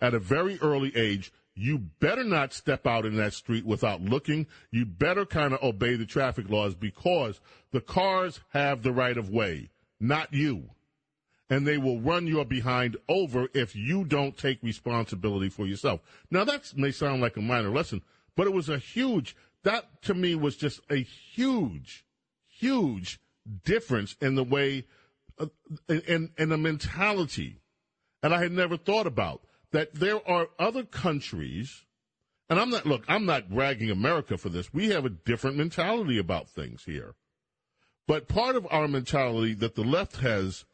at 0.00 0.14
a 0.14 0.18
very 0.18 0.58
early 0.60 0.94
age 0.96 1.32
you 1.54 1.78
better 1.78 2.24
not 2.24 2.54
step 2.54 2.86
out 2.86 3.04
in 3.04 3.16
that 3.16 3.34
street 3.34 3.66
without 3.66 4.00
looking. 4.00 4.46
You 4.70 4.86
better 4.86 5.26
kind 5.26 5.52
of 5.52 5.62
obey 5.62 5.96
the 5.96 6.06
traffic 6.06 6.48
laws 6.48 6.74
because 6.74 7.40
the 7.72 7.80
cars 7.80 8.40
have 8.50 8.82
the 8.82 8.92
right 8.92 9.16
of 9.16 9.30
way, 9.30 9.70
not 10.00 10.32
you. 10.32 10.70
And 11.50 11.66
they 11.66 11.76
will 11.76 12.00
run 12.00 12.26
your 12.26 12.46
behind 12.46 12.96
over 13.08 13.48
if 13.52 13.76
you 13.76 14.04
don't 14.04 14.38
take 14.38 14.62
responsibility 14.62 15.50
for 15.50 15.66
yourself. 15.66 16.00
Now 16.30 16.44
that 16.44 16.72
may 16.74 16.90
sound 16.90 17.20
like 17.20 17.36
a 17.36 17.42
minor 17.42 17.70
lesson, 17.70 18.02
but 18.34 18.46
it 18.46 18.54
was 18.54 18.70
a 18.70 18.78
huge, 18.78 19.36
that 19.62 20.02
to 20.02 20.14
me 20.14 20.34
was 20.34 20.56
just 20.56 20.80
a 20.88 20.96
huge, 20.96 22.06
huge 22.62 23.20
difference 23.64 24.16
in 24.20 24.36
the 24.36 24.44
way, 24.44 24.84
uh, 25.38 25.46
in, 25.88 26.30
in 26.38 26.48
the 26.48 26.56
mentality. 26.56 27.60
And 28.22 28.32
I 28.32 28.40
had 28.40 28.52
never 28.52 28.76
thought 28.76 29.06
about 29.06 29.42
that 29.72 29.94
there 29.94 30.26
are 30.28 30.48
other 30.58 30.84
countries, 30.84 31.84
and 32.48 32.60
I'm 32.60 32.70
not, 32.70 32.86
look, 32.86 33.04
I'm 33.08 33.26
not 33.26 33.50
bragging 33.50 33.90
America 33.90 34.38
for 34.38 34.48
this. 34.48 34.72
We 34.72 34.90
have 34.90 35.04
a 35.04 35.10
different 35.10 35.56
mentality 35.56 36.18
about 36.18 36.48
things 36.48 36.84
here. 36.84 37.14
But 38.06 38.28
part 38.28 38.54
of 38.54 38.66
our 38.70 38.86
mentality 38.86 39.54
that 39.54 39.74
the 39.74 39.84
left 39.84 40.16
has 40.16 40.64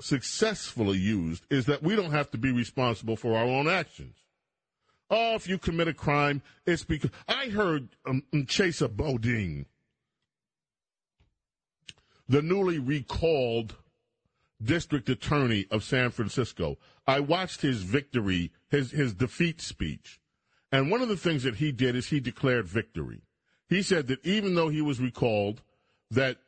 successfully 0.00 0.98
used 0.98 1.46
is 1.48 1.66
that 1.66 1.82
we 1.82 1.94
don't 1.94 2.10
have 2.10 2.30
to 2.32 2.38
be 2.38 2.50
responsible 2.50 3.16
for 3.16 3.36
our 3.36 3.44
own 3.44 3.68
actions. 3.68 4.16
Oh, 5.10 5.34
if 5.34 5.48
you 5.48 5.58
commit 5.58 5.86
a 5.86 5.94
crime, 5.94 6.42
it's 6.66 6.82
because 6.82 7.10
I 7.28 7.46
heard 7.46 7.90
um, 8.06 8.24
Chesa 8.32 8.88
Boudin, 8.88 9.66
the 12.28 12.42
newly 12.42 12.78
recalled 12.78 13.76
district 14.62 15.08
attorney 15.08 15.66
of 15.70 15.84
San 15.84 16.10
Francisco. 16.10 16.78
I 17.06 17.20
watched 17.20 17.60
his 17.60 17.82
victory, 17.82 18.52
his 18.68 18.90
his 18.90 19.14
defeat 19.14 19.60
speech, 19.60 20.20
and 20.72 20.90
one 20.90 21.02
of 21.02 21.08
the 21.08 21.16
things 21.16 21.42
that 21.42 21.56
he 21.56 21.72
did 21.72 21.96
is 21.96 22.08
he 22.08 22.20
declared 22.20 22.66
victory. 22.66 23.22
He 23.68 23.82
said 23.82 24.06
that 24.08 24.24
even 24.24 24.54
though 24.54 24.68
he 24.68 24.82
was 24.82 25.00
recalled, 25.00 25.62
that 26.10 26.38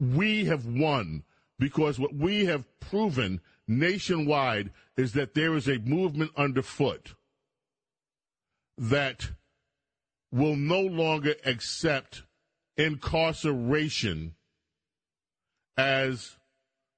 we 0.00 0.44
have 0.46 0.66
won 0.66 1.24
because 1.58 1.98
what 1.98 2.14
we 2.14 2.44
have 2.46 2.64
proven 2.80 3.40
nationwide 3.66 4.70
is 4.96 5.12
that 5.12 5.34
there 5.34 5.54
is 5.54 5.68
a 5.68 5.78
movement 5.78 6.30
underfoot 6.36 7.14
that 8.76 9.30
will 10.32 10.56
no 10.56 10.80
longer 10.80 11.34
accept 11.44 12.22
incarceration 12.76 14.34
as 15.76 16.36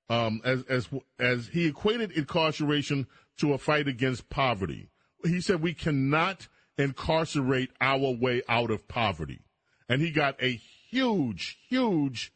um, 0.08 0.40
as 0.44 0.62
as 0.68 0.88
as 1.18 1.48
he 1.48 1.66
equated 1.66 2.12
incarceration 2.12 3.06
to 3.38 3.52
a 3.52 3.58
fight 3.58 3.88
against 3.88 4.30
poverty. 4.30 4.88
He 5.24 5.40
said 5.40 5.62
we 5.62 5.74
cannot 5.74 6.48
incarcerate 6.78 7.70
our 7.80 8.12
way 8.12 8.42
out 8.48 8.70
of 8.70 8.86
poverty, 8.86 9.40
and 9.88 10.00
he 10.00 10.10
got 10.10 10.40
a 10.42 10.60
huge, 10.90 11.58
huge 11.68 12.32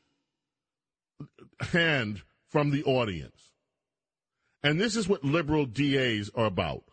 hand 1.61 2.23
from 2.49 2.71
the 2.71 2.83
audience. 2.85 3.53
And 4.63 4.81
this 4.81 4.97
is 4.97 5.09
what 5.09 5.25
liberal 5.25 5.67
DAs 5.67 6.31
are 6.35 6.47
about. 6.47 6.85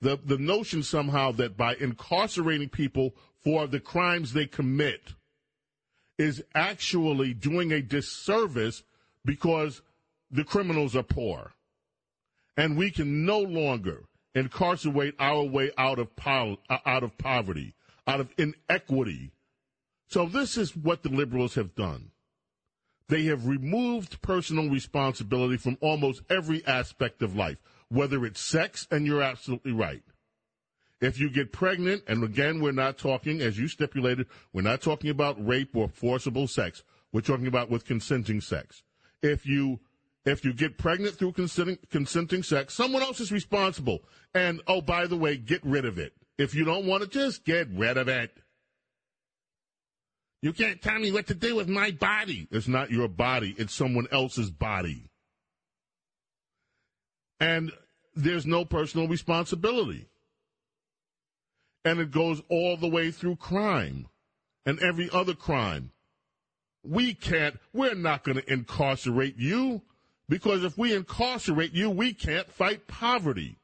The, 0.00 0.18
the 0.22 0.38
notion 0.38 0.82
somehow 0.82 1.32
that 1.32 1.56
by 1.56 1.74
incarcerating 1.76 2.68
people 2.68 3.14
for 3.42 3.66
the 3.66 3.80
crimes 3.80 4.32
they 4.32 4.46
commit 4.46 5.14
is 6.18 6.42
actually 6.54 7.34
doing 7.34 7.72
a 7.72 7.82
disservice 7.82 8.82
because 9.24 9.82
the 10.30 10.44
criminals 10.44 10.94
are 10.94 11.02
poor. 11.02 11.52
And 12.56 12.76
we 12.76 12.90
can 12.90 13.24
no 13.24 13.40
longer 13.40 14.04
incarcerate 14.34 15.14
our 15.18 15.42
way 15.42 15.70
out 15.76 15.98
of, 15.98 16.14
po- 16.16 16.58
uh, 16.68 16.78
out 16.86 17.02
of 17.02 17.16
poverty, 17.18 17.74
out 18.06 18.20
of 18.20 18.32
inequity. 18.38 19.32
So 20.08 20.26
this 20.26 20.56
is 20.56 20.76
what 20.76 21.02
the 21.02 21.08
liberals 21.08 21.54
have 21.54 21.74
done. 21.74 22.10
They 23.08 23.24
have 23.24 23.46
removed 23.46 24.22
personal 24.22 24.70
responsibility 24.70 25.56
from 25.56 25.78
almost 25.80 26.22
every 26.30 26.64
aspect 26.66 27.22
of 27.22 27.36
life, 27.36 27.58
whether 27.88 28.24
it's 28.24 28.40
sex, 28.40 28.86
and 28.90 29.06
you're 29.06 29.22
absolutely 29.22 29.72
right. 29.72 30.02
If 31.04 31.20
you 31.20 31.28
get 31.28 31.52
pregnant, 31.52 32.02
and 32.08 32.24
again, 32.24 32.62
we're 32.62 32.72
not 32.72 32.96
talking, 32.96 33.42
as 33.42 33.58
you 33.58 33.68
stipulated, 33.68 34.26
we're 34.54 34.62
not 34.62 34.80
talking 34.80 35.10
about 35.10 35.36
rape 35.46 35.76
or 35.76 35.86
forcible 35.86 36.48
sex. 36.48 36.82
We're 37.12 37.20
talking 37.20 37.46
about 37.46 37.68
with 37.68 37.84
consenting 37.84 38.40
sex. 38.40 38.82
If 39.22 39.44
you 39.44 39.80
if 40.24 40.46
you 40.46 40.54
get 40.54 40.78
pregnant 40.78 41.16
through 41.16 41.32
consenting, 41.32 41.76
consenting 41.90 42.42
sex, 42.42 42.72
someone 42.72 43.02
else 43.02 43.20
is 43.20 43.30
responsible. 43.30 43.98
And 44.32 44.62
oh, 44.66 44.80
by 44.80 45.06
the 45.06 45.18
way, 45.18 45.36
get 45.36 45.62
rid 45.62 45.84
of 45.84 45.98
it. 45.98 46.14
If 46.38 46.54
you 46.54 46.64
don't 46.64 46.86
want 46.86 47.02
to, 47.02 47.08
just 47.10 47.44
get 47.44 47.68
rid 47.68 47.98
of 47.98 48.08
it. 48.08 48.34
You 50.40 50.54
can't 50.54 50.80
tell 50.80 50.98
me 50.98 51.12
what 51.12 51.26
to 51.26 51.34
do 51.34 51.56
with 51.56 51.68
my 51.68 51.90
body. 51.90 52.48
It's 52.50 52.66
not 52.66 52.90
your 52.90 53.08
body, 53.08 53.54
it's 53.58 53.74
someone 53.74 54.06
else's 54.10 54.50
body. 54.50 55.10
And 57.38 57.72
there's 58.16 58.46
no 58.46 58.64
personal 58.64 59.06
responsibility. 59.06 60.08
And 61.84 62.00
it 62.00 62.10
goes 62.10 62.42
all 62.48 62.76
the 62.76 62.88
way 62.88 63.10
through 63.10 63.36
crime 63.36 64.08
and 64.64 64.78
every 64.80 65.10
other 65.12 65.34
crime. 65.34 65.90
We 66.82 67.14
can't, 67.14 67.58
we're 67.72 67.94
not 67.94 68.24
going 68.24 68.38
to 68.38 68.52
incarcerate 68.52 69.36
you 69.38 69.82
because 70.28 70.64
if 70.64 70.78
we 70.78 70.94
incarcerate 70.94 71.72
you, 71.72 71.90
we 71.90 72.14
can't 72.14 72.50
fight 72.50 72.86
poverty. 72.86 73.58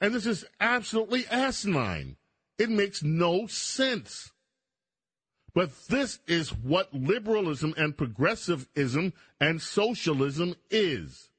And 0.00 0.14
this 0.14 0.26
is 0.26 0.44
absolutely 0.60 1.26
asinine. 1.28 2.16
It 2.58 2.70
makes 2.70 3.02
no 3.02 3.46
sense. 3.46 4.32
But 5.54 5.70
this 5.88 6.18
is 6.26 6.50
what 6.50 6.92
liberalism 6.92 7.72
and 7.78 7.96
progressivism 7.96 9.14
and 9.40 9.60
socialism 9.60 10.54
is. 10.70 11.30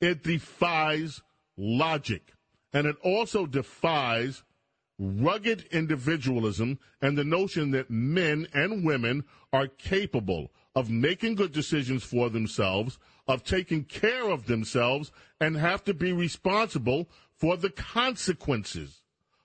It 0.00 0.22
defies 0.22 1.22
logic. 1.56 2.34
And 2.74 2.86
it 2.86 2.96
also 3.02 3.46
defies 3.46 4.42
rugged 4.98 5.66
individualism 5.70 6.78
and 7.00 7.16
the 7.16 7.24
notion 7.24 7.70
that 7.70 7.90
men 7.90 8.46
and 8.52 8.84
women 8.84 9.24
are 9.52 9.68
capable 9.68 10.50
of 10.74 10.90
making 10.90 11.34
good 11.34 11.52
decisions 11.52 12.02
for 12.04 12.30
themselves, 12.30 12.98
of 13.26 13.44
taking 13.44 13.84
care 13.84 14.28
of 14.28 14.46
themselves, 14.46 15.12
and 15.40 15.56
have 15.56 15.84
to 15.84 15.94
be 15.94 16.12
responsible 16.12 17.08
for 17.36 17.56
the 17.56 17.70
consequences 17.70 19.02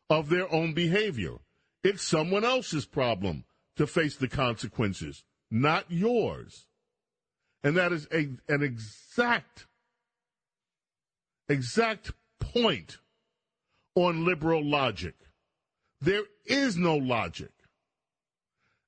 of 0.09 0.29
their 0.29 0.51
own 0.51 0.73
behavior. 0.73 1.35
It's 1.83 2.03
someone 2.03 2.43
else's 2.43 2.85
problem 2.85 3.45
to 3.75 3.87
face 3.87 4.15
the 4.15 4.27
consequences, 4.27 5.23
not 5.49 5.85
yours. 5.89 6.65
And 7.63 7.77
that 7.77 7.91
is 7.91 8.07
a, 8.11 8.29
an 8.47 8.61
exact, 8.61 9.67
exact 11.47 12.11
point 12.39 12.97
on 13.95 14.25
liberal 14.25 14.63
logic. 14.63 15.15
There 16.03 16.23
is 16.45 16.75
no 16.75 16.97
logic. 16.97 17.51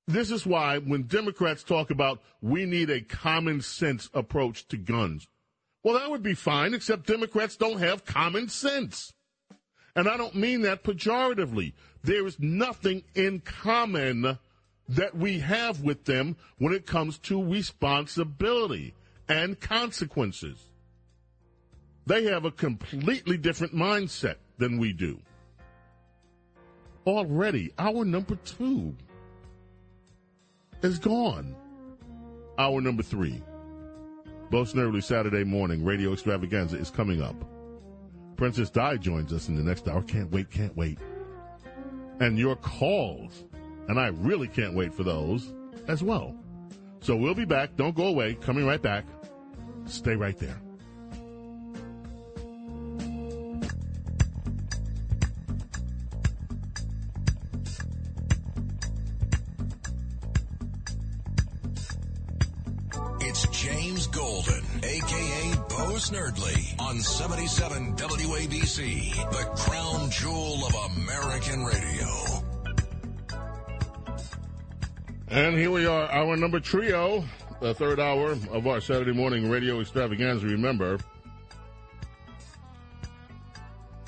This 0.06 0.32
is 0.32 0.46
why 0.46 0.80
when 0.80 1.04
Democrats 1.04 1.64
talk 1.64 1.90
about 1.90 2.22
we 2.42 2.66
need 2.66 2.90
a 2.90 3.00
common 3.00 3.62
sense 3.62 4.10
approach 4.14 4.68
to 4.68 4.78
guns, 4.78 5.26
well, 5.82 5.98
that 5.98 6.12
would 6.12 6.24
be 6.24 6.34
fine, 6.34 6.74
except 6.74 7.08
Democrats 7.08 7.56
don't 7.56 7.80
have 7.80 8.04
common 8.04 8.50
sense. 8.50 9.14
And 9.96 10.10
I 10.10 10.18
don't 10.18 10.36
mean 10.36 10.64
that 10.64 10.84
pejoratively. 10.84 11.72
There 12.04 12.28
is 12.28 12.38
nothing 12.38 13.04
in 13.14 13.40
common 13.40 14.38
that 14.90 15.16
we 15.16 15.40
have 15.40 15.82
with 15.82 16.04
them 16.04 16.36
when 16.58 16.74
it 16.74 16.86
comes 16.86 17.18
to 17.20 17.42
responsibility 17.42 18.94
and 19.30 19.58
consequences. 19.60 20.58
They 22.08 22.26
have 22.26 22.44
a 22.44 22.52
completely 22.52 23.38
different 23.38 23.74
mindset 23.74 24.36
than 24.58 24.80
we 24.80 24.92
do. 24.92 25.22
Already, 27.06 27.72
our 27.78 28.04
number 28.04 28.36
two 28.36 28.96
is 30.82 31.00
gone. 31.00 31.56
Hour 32.58 32.82
number 32.82 33.04
three, 33.04 33.42
Bo 34.50 34.64
Snerdley 34.64 35.04
Saturday 35.04 35.44
morning 35.44 35.84
radio 35.84 36.14
extravaganza 36.14 36.78
is 36.78 36.90
coming 36.90 37.22
up. 37.22 37.36
Princess 38.38 38.70
Di 38.70 38.98
joins 38.98 39.34
us 39.34 39.50
in 39.50 39.56
the 39.56 39.64
next 39.64 39.88
hour. 39.88 40.02
Can't 40.04 40.32
wait, 40.32 40.50
can't 40.50 40.76
wait. 40.76 41.00
And 42.20 42.40
your 42.40 42.56
calls 42.56 43.44
and 43.88 44.00
I 44.00 44.08
really 44.08 44.48
can't 44.48 44.74
wait 44.74 44.94
for 44.94 45.04
those 45.04 45.54
as 45.88 46.02
well. 46.02 46.36
So 47.02 47.16
we'll 47.16 47.36
be 47.36 47.46
back. 47.46 47.76
Don't 47.76 47.96
go 47.96 48.08
away. 48.08 48.36
Coming 48.36 48.66
right 48.66 48.82
back. 48.82 49.06
Stay 49.86 50.16
right 50.16 50.38
there. 50.38 50.60
Aka 66.06 66.06
Bo 66.06 66.16
Snerdley, 66.18 66.80
on 66.80 67.00
77 67.00 67.96
WABC, 67.96 69.16
the 69.32 69.46
crown 69.56 70.10
jewel 70.10 70.66
of 70.66 70.76
American 70.98 71.64
radio. 71.64 72.08
And 75.28 75.56
here 75.58 75.72
we 75.72 75.86
are, 75.86 76.10
our 76.12 76.36
number 76.38 76.60
trio, 76.60 77.24
the 77.62 77.74
third 77.74 78.00
hour 78.00 78.38
of 78.52 78.68
our 78.68 78.80
Saturday 78.82 79.14
morning 79.14 79.50
radio 79.50 79.82
extravaganza. 79.82 80.46
Remember, 80.46 81.00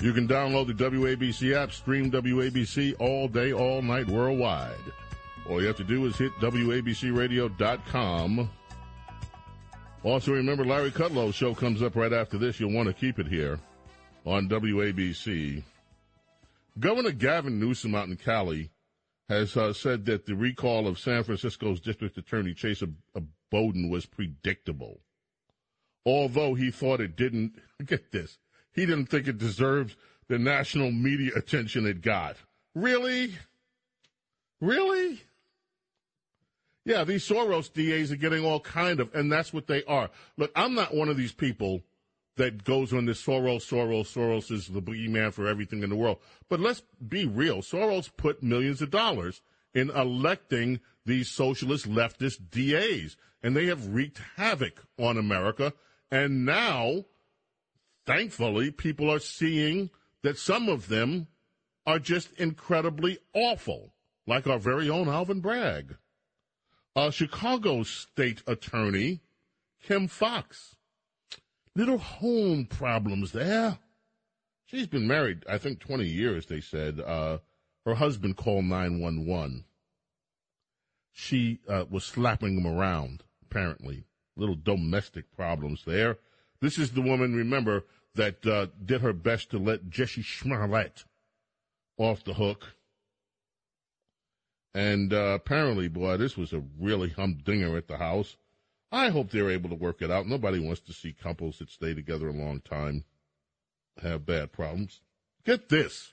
you 0.00 0.12
can 0.12 0.28
download 0.28 0.68
the 0.68 0.74
WABC 0.74 1.54
app, 1.54 1.72
stream 1.72 2.10
WABC 2.10 2.94
all 3.00 3.28
day, 3.28 3.52
all 3.52 3.82
night, 3.82 4.08
worldwide. 4.08 4.74
All 5.48 5.60
you 5.60 5.66
have 5.66 5.76
to 5.76 5.84
do 5.84 6.06
is 6.06 6.16
hit 6.16 6.32
WABCRadio.com. 6.40 8.50
Also, 10.04 10.32
remember, 10.32 10.64
Larry 10.64 10.92
Kudlow's 10.92 11.34
show 11.34 11.54
comes 11.54 11.82
up 11.82 11.96
right 11.96 12.12
after 12.12 12.38
this. 12.38 12.60
You'll 12.60 12.72
want 12.72 12.86
to 12.86 12.94
keep 12.94 13.18
it 13.18 13.26
here 13.26 13.58
on 14.24 14.48
WABC. 14.48 15.62
Governor 16.78 17.10
Gavin 17.10 17.58
Newsom 17.58 17.94
out 17.94 18.08
in 18.08 18.16
Cali 18.16 18.70
has 19.28 19.56
uh, 19.56 19.72
said 19.72 20.04
that 20.06 20.26
the 20.26 20.34
recall 20.34 20.86
of 20.86 20.98
San 20.98 21.24
Francisco's 21.24 21.80
District 21.80 22.16
Attorney 22.16 22.54
Chesa 22.54 22.92
Boudin 23.50 23.90
was 23.90 24.06
predictable. 24.06 25.00
Although 26.06 26.54
he 26.54 26.70
thought 26.70 27.00
it 27.00 27.16
didn't, 27.16 27.54
get 27.84 28.12
this, 28.12 28.38
he 28.72 28.86
didn't 28.86 29.06
think 29.06 29.26
it 29.26 29.38
deserved 29.38 29.96
the 30.28 30.38
national 30.38 30.92
media 30.92 31.32
attention 31.36 31.86
it 31.86 32.02
got. 32.02 32.36
Really? 32.74 33.32
Really? 34.60 35.22
Yeah, 36.88 37.04
these 37.04 37.28
Soros 37.28 37.70
DAs 37.70 38.10
are 38.10 38.16
getting 38.16 38.46
all 38.46 38.60
kind 38.60 38.98
of, 38.98 39.14
and 39.14 39.30
that's 39.30 39.52
what 39.52 39.66
they 39.66 39.84
are. 39.84 40.08
Look, 40.38 40.50
I'm 40.56 40.72
not 40.74 40.94
one 40.94 41.10
of 41.10 41.18
these 41.18 41.34
people 41.34 41.82
that 42.36 42.64
goes 42.64 42.94
on 42.94 43.04
this 43.04 43.22
Soros, 43.22 43.60
Soros, 43.60 44.10
Soros 44.10 44.50
is 44.50 44.68
the 44.68 44.80
boogeyman 44.80 45.34
for 45.34 45.46
everything 45.46 45.82
in 45.82 45.90
the 45.90 45.96
world. 45.96 46.16
But 46.48 46.60
let's 46.60 46.82
be 47.06 47.26
real. 47.26 47.58
Soros 47.58 48.08
put 48.16 48.42
millions 48.42 48.80
of 48.80 48.90
dollars 48.90 49.42
in 49.74 49.90
electing 49.90 50.80
these 51.04 51.28
socialist 51.28 51.86
leftist 51.86 52.48
DAs, 52.50 53.18
and 53.42 53.54
they 53.54 53.66
have 53.66 53.88
wreaked 53.88 54.22
havoc 54.36 54.82
on 54.98 55.18
America. 55.18 55.74
And 56.10 56.46
now, 56.46 57.04
thankfully, 58.06 58.70
people 58.70 59.12
are 59.12 59.18
seeing 59.18 59.90
that 60.22 60.38
some 60.38 60.70
of 60.70 60.88
them 60.88 61.26
are 61.84 61.98
just 61.98 62.32
incredibly 62.38 63.18
awful, 63.34 63.92
like 64.26 64.46
our 64.46 64.58
very 64.58 64.88
own 64.88 65.10
Alvin 65.10 65.40
Bragg. 65.40 65.98
Uh, 66.98 67.12
Chicago 67.12 67.84
state 67.84 68.42
attorney 68.48 69.20
Kim 69.84 70.08
Foxx. 70.08 70.74
Little 71.76 71.98
home 71.98 72.66
problems 72.66 73.30
there. 73.30 73.78
She's 74.66 74.88
been 74.88 75.06
married, 75.06 75.44
I 75.48 75.58
think, 75.58 75.78
20 75.78 76.04
years, 76.04 76.46
they 76.46 76.60
said. 76.60 76.98
Uh, 76.98 77.38
her 77.86 77.94
husband 77.94 78.36
called 78.36 78.64
911. 78.64 79.64
She 81.12 81.60
uh, 81.68 81.84
was 81.88 82.02
slapping 82.02 82.58
him 82.58 82.66
around, 82.66 83.22
apparently. 83.42 84.06
Little 84.36 84.56
domestic 84.56 85.30
problems 85.36 85.84
there. 85.86 86.18
This 86.60 86.78
is 86.78 86.90
the 86.90 87.00
woman, 87.00 87.32
remember, 87.32 87.84
that 88.16 88.44
uh, 88.44 88.66
did 88.84 89.02
her 89.02 89.12
best 89.12 89.52
to 89.52 89.58
let 89.58 89.88
Jussie 89.88 90.24
Smollett 90.24 91.04
off 91.96 92.24
the 92.24 92.34
hook. 92.34 92.74
And 94.74 95.12
uh, 95.12 95.38
apparently, 95.40 95.88
boy, 95.88 96.16
this 96.18 96.36
was 96.36 96.52
a 96.52 96.62
really 96.78 97.10
humdinger 97.10 97.76
at 97.76 97.88
the 97.88 97.96
house. 97.96 98.36
I 98.90 99.10
hope 99.10 99.30
they're 99.30 99.50
able 99.50 99.70
to 99.70 99.76
work 99.76 100.02
it 100.02 100.10
out. 100.10 100.26
Nobody 100.26 100.58
wants 100.58 100.80
to 100.82 100.92
see 100.92 101.12
couples 101.12 101.58
that 101.58 101.70
stay 101.70 101.94
together 101.94 102.28
a 102.28 102.32
long 102.32 102.60
time 102.60 103.04
have 104.02 104.26
bad 104.26 104.52
problems. 104.52 105.00
Get 105.44 105.68
this. 105.68 106.12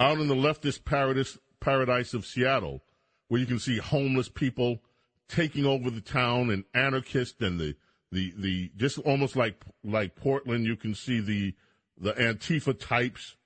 Out 0.00 0.18
in 0.18 0.28
the 0.28 0.34
leftist 0.34 0.84
paradise, 0.84 1.38
paradise 1.60 2.14
of 2.14 2.26
Seattle, 2.26 2.82
where 3.28 3.40
you 3.40 3.46
can 3.46 3.58
see 3.58 3.78
homeless 3.78 4.28
people 4.28 4.80
taking 5.28 5.64
over 5.64 5.90
the 5.90 6.00
town 6.00 6.50
and 6.50 6.64
anarchists 6.74 7.40
and 7.40 7.58
the, 7.58 7.76
the, 8.12 8.32
the, 8.36 8.70
just 8.76 8.98
almost 8.98 9.36
like, 9.36 9.62
like 9.82 10.16
Portland, 10.16 10.66
you 10.66 10.76
can 10.76 10.94
see 10.94 11.20
the, 11.20 11.54
the 11.96 12.12
Antifa 12.12 12.78
types 12.78 13.36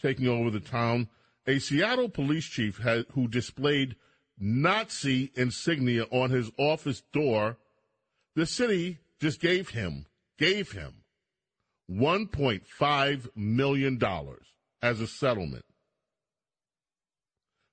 taking 0.00 0.28
over 0.28 0.50
the 0.50 0.60
town. 0.60 1.08
A 1.46 1.58
Seattle 1.58 2.08
police 2.08 2.44
chief 2.44 2.78
had, 2.78 3.06
who 3.12 3.28
displayed 3.28 3.96
Nazi 4.38 5.30
insignia 5.34 6.04
on 6.10 6.30
his 6.30 6.50
office 6.58 7.02
door, 7.12 7.56
the 8.34 8.46
city 8.46 8.98
just 9.20 9.40
gave 9.40 9.70
him, 9.70 10.06
gave 10.38 10.72
him 10.72 11.04
$1.5 11.90 13.28
million 13.36 14.00
as 14.82 15.00
a 15.00 15.06
settlement. 15.06 15.64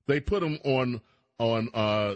They 0.07 0.19
put 0.19 0.43
him 0.43 0.59
on, 0.63 1.01
on, 1.39 1.69
uh, 1.73 2.15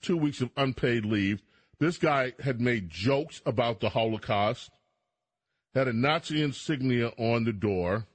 two 0.00 0.16
weeks 0.16 0.40
of 0.40 0.50
unpaid 0.56 1.04
leave. 1.04 1.42
This 1.80 1.98
guy 1.98 2.32
had 2.40 2.60
made 2.60 2.90
jokes 2.90 3.42
about 3.44 3.80
the 3.80 3.90
Holocaust, 3.90 4.70
had 5.74 5.88
a 5.88 5.92
Nazi 5.92 6.42
insignia 6.42 7.08
on 7.18 7.44
the 7.44 7.52
door. 7.52 8.06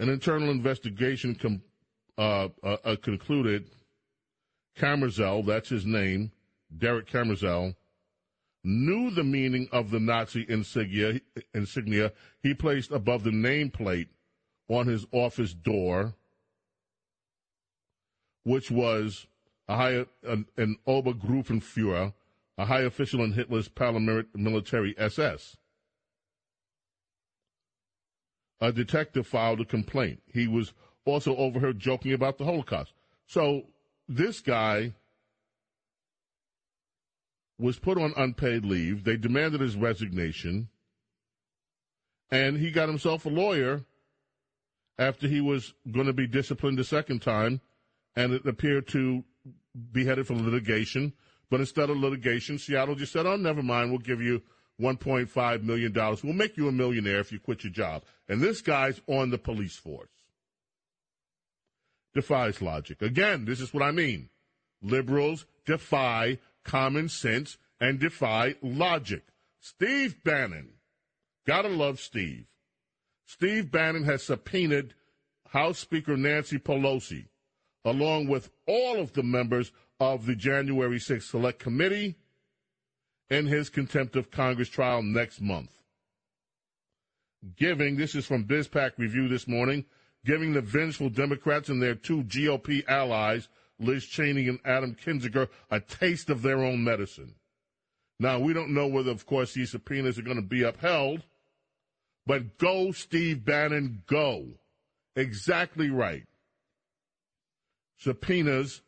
An 0.00 0.08
internal 0.08 0.48
investigation 0.48 1.34
com- 1.34 1.62
uh, 2.16 2.48
uh, 2.64 2.76
uh, 2.84 2.96
concluded 3.02 3.66
Camerzel, 4.74 5.42
that's 5.42 5.68
his 5.68 5.84
name, 5.84 6.32
Derek 6.74 7.06
Camerzel, 7.06 7.74
knew 8.64 9.10
the 9.10 9.22
meaning 9.22 9.68
of 9.72 9.90
the 9.90 10.00
Nazi 10.00 10.46
insignia, 10.48 11.20
insignia 11.52 12.12
he 12.42 12.54
placed 12.54 12.90
above 12.90 13.24
the 13.24 13.30
nameplate 13.30 14.08
on 14.68 14.86
his 14.86 15.04
office 15.12 15.52
door, 15.52 16.14
which 18.44 18.70
was 18.70 19.26
a 19.68 19.76
high, 19.76 20.06
an, 20.22 20.46
an 20.56 20.78
Obergruppenführer, 20.88 22.14
a 22.56 22.64
high 22.64 22.82
official 22.82 23.22
in 23.22 23.34
Hitler's 23.34 23.68
paramilitary 23.68 24.94
SS 24.96 25.58
a 28.60 28.72
detective 28.72 29.26
filed 29.26 29.60
a 29.60 29.64
complaint. 29.64 30.20
He 30.32 30.46
was 30.46 30.72
also 31.04 31.36
overheard 31.36 31.78
joking 31.78 32.12
about 32.12 32.38
the 32.38 32.44
Holocaust. 32.44 32.92
So 33.26 33.62
this 34.08 34.40
guy 34.40 34.92
was 37.58 37.78
put 37.78 37.98
on 37.98 38.12
unpaid 38.16 38.64
leave. 38.64 39.04
They 39.04 39.16
demanded 39.16 39.60
his 39.60 39.76
resignation. 39.76 40.68
And 42.30 42.58
he 42.58 42.70
got 42.70 42.88
himself 42.88 43.26
a 43.26 43.28
lawyer 43.28 43.84
after 44.98 45.26
he 45.26 45.40
was 45.40 45.74
going 45.90 46.06
to 46.06 46.12
be 46.12 46.26
disciplined 46.26 46.78
a 46.80 46.84
second 46.84 47.22
time. 47.22 47.60
And 48.16 48.32
it 48.32 48.46
appeared 48.46 48.88
to 48.88 49.24
be 49.92 50.04
headed 50.04 50.26
for 50.26 50.34
litigation. 50.34 51.12
But 51.50 51.60
instead 51.60 51.90
of 51.90 51.96
litigation, 51.96 52.58
Seattle 52.58 52.94
just 52.94 53.12
said, 53.12 53.26
oh, 53.26 53.36
never 53.36 53.62
mind, 53.62 53.90
we'll 53.90 53.98
give 53.98 54.20
you 54.20 54.42
$1.5 54.80 55.62
million. 55.62 55.92
We'll 55.94 56.32
make 56.32 56.56
you 56.56 56.68
a 56.68 56.72
millionaire 56.72 57.20
if 57.20 57.32
you 57.32 57.38
quit 57.38 57.64
your 57.64 57.72
job. 57.72 58.02
And 58.28 58.40
this 58.40 58.60
guy's 58.60 59.00
on 59.06 59.30
the 59.30 59.38
police 59.38 59.76
force. 59.76 60.08
Defies 62.14 62.60
logic. 62.60 63.02
Again, 63.02 63.44
this 63.44 63.60
is 63.60 63.72
what 63.72 63.82
I 63.82 63.90
mean. 63.90 64.30
Liberals 64.82 65.46
defy 65.66 66.38
common 66.64 67.08
sense 67.08 67.58
and 67.80 67.98
defy 67.98 68.56
logic. 68.62 69.24
Steve 69.60 70.22
Bannon. 70.24 70.70
Gotta 71.46 71.68
love 71.68 72.00
Steve. 72.00 72.46
Steve 73.26 73.70
Bannon 73.70 74.04
has 74.04 74.24
subpoenaed 74.24 74.94
House 75.48 75.78
Speaker 75.78 76.16
Nancy 76.16 76.58
Pelosi, 76.58 77.26
along 77.84 78.28
with 78.28 78.50
all 78.66 79.00
of 79.00 79.12
the 79.12 79.22
members 79.22 79.72
of 80.00 80.26
the 80.26 80.34
January 80.34 80.98
6th 80.98 81.22
Select 81.22 81.58
Committee 81.58 82.16
in 83.30 83.46
his 83.46 83.70
contempt 83.70 84.16
of 84.16 84.30
Congress 84.30 84.68
trial 84.68 85.02
next 85.02 85.40
month. 85.40 85.70
Giving, 87.56 87.96
this 87.96 88.14
is 88.14 88.26
from 88.26 88.44
BizPac 88.44 88.92
Review 88.98 89.28
this 89.28 89.46
morning, 89.46 89.86
giving 90.26 90.52
the 90.52 90.60
vengeful 90.60 91.08
Democrats 91.08 91.68
and 91.68 91.80
their 91.80 91.94
two 91.94 92.24
GOP 92.24 92.86
allies, 92.86 93.48
Liz 93.78 94.04
Cheney 94.04 94.48
and 94.48 94.58
Adam 94.64 94.94
Kinzinger, 94.94 95.48
a 95.70 95.80
taste 95.80 96.28
of 96.28 96.42
their 96.42 96.62
own 96.62 96.84
medicine. 96.84 97.36
Now, 98.18 98.38
we 98.38 98.52
don't 98.52 98.74
know 98.74 98.86
whether, 98.86 99.10
of 99.10 99.24
course, 99.24 99.54
these 99.54 99.70
subpoenas 99.70 100.18
are 100.18 100.22
going 100.22 100.36
to 100.36 100.42
be 100.42 100.62
upheld, 100.62 101.22
but 102.26 102.58
go, 102.58 102.92
Steve 102.92 103.44
Bannon, 103.44 104.02
go. 104.06 104.48
Exactly 105.16 105.88
right. 105.88 106.26
Subpoenas 107.96 108.82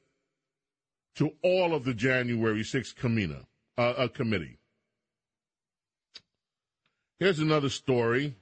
to 1.15 1.31
all 1.43 1.75
of 1.75 1.85
the 1.85 1.95
January 1.95 2.63
6th 2.63 2.95
committee 2.97 3.47
uh, 3.79 3.95
a 3.97 4.09
committee. 4.09 4.59
Here's 7.19 7.39
another 7.39 7.69
story. 7.69 8.35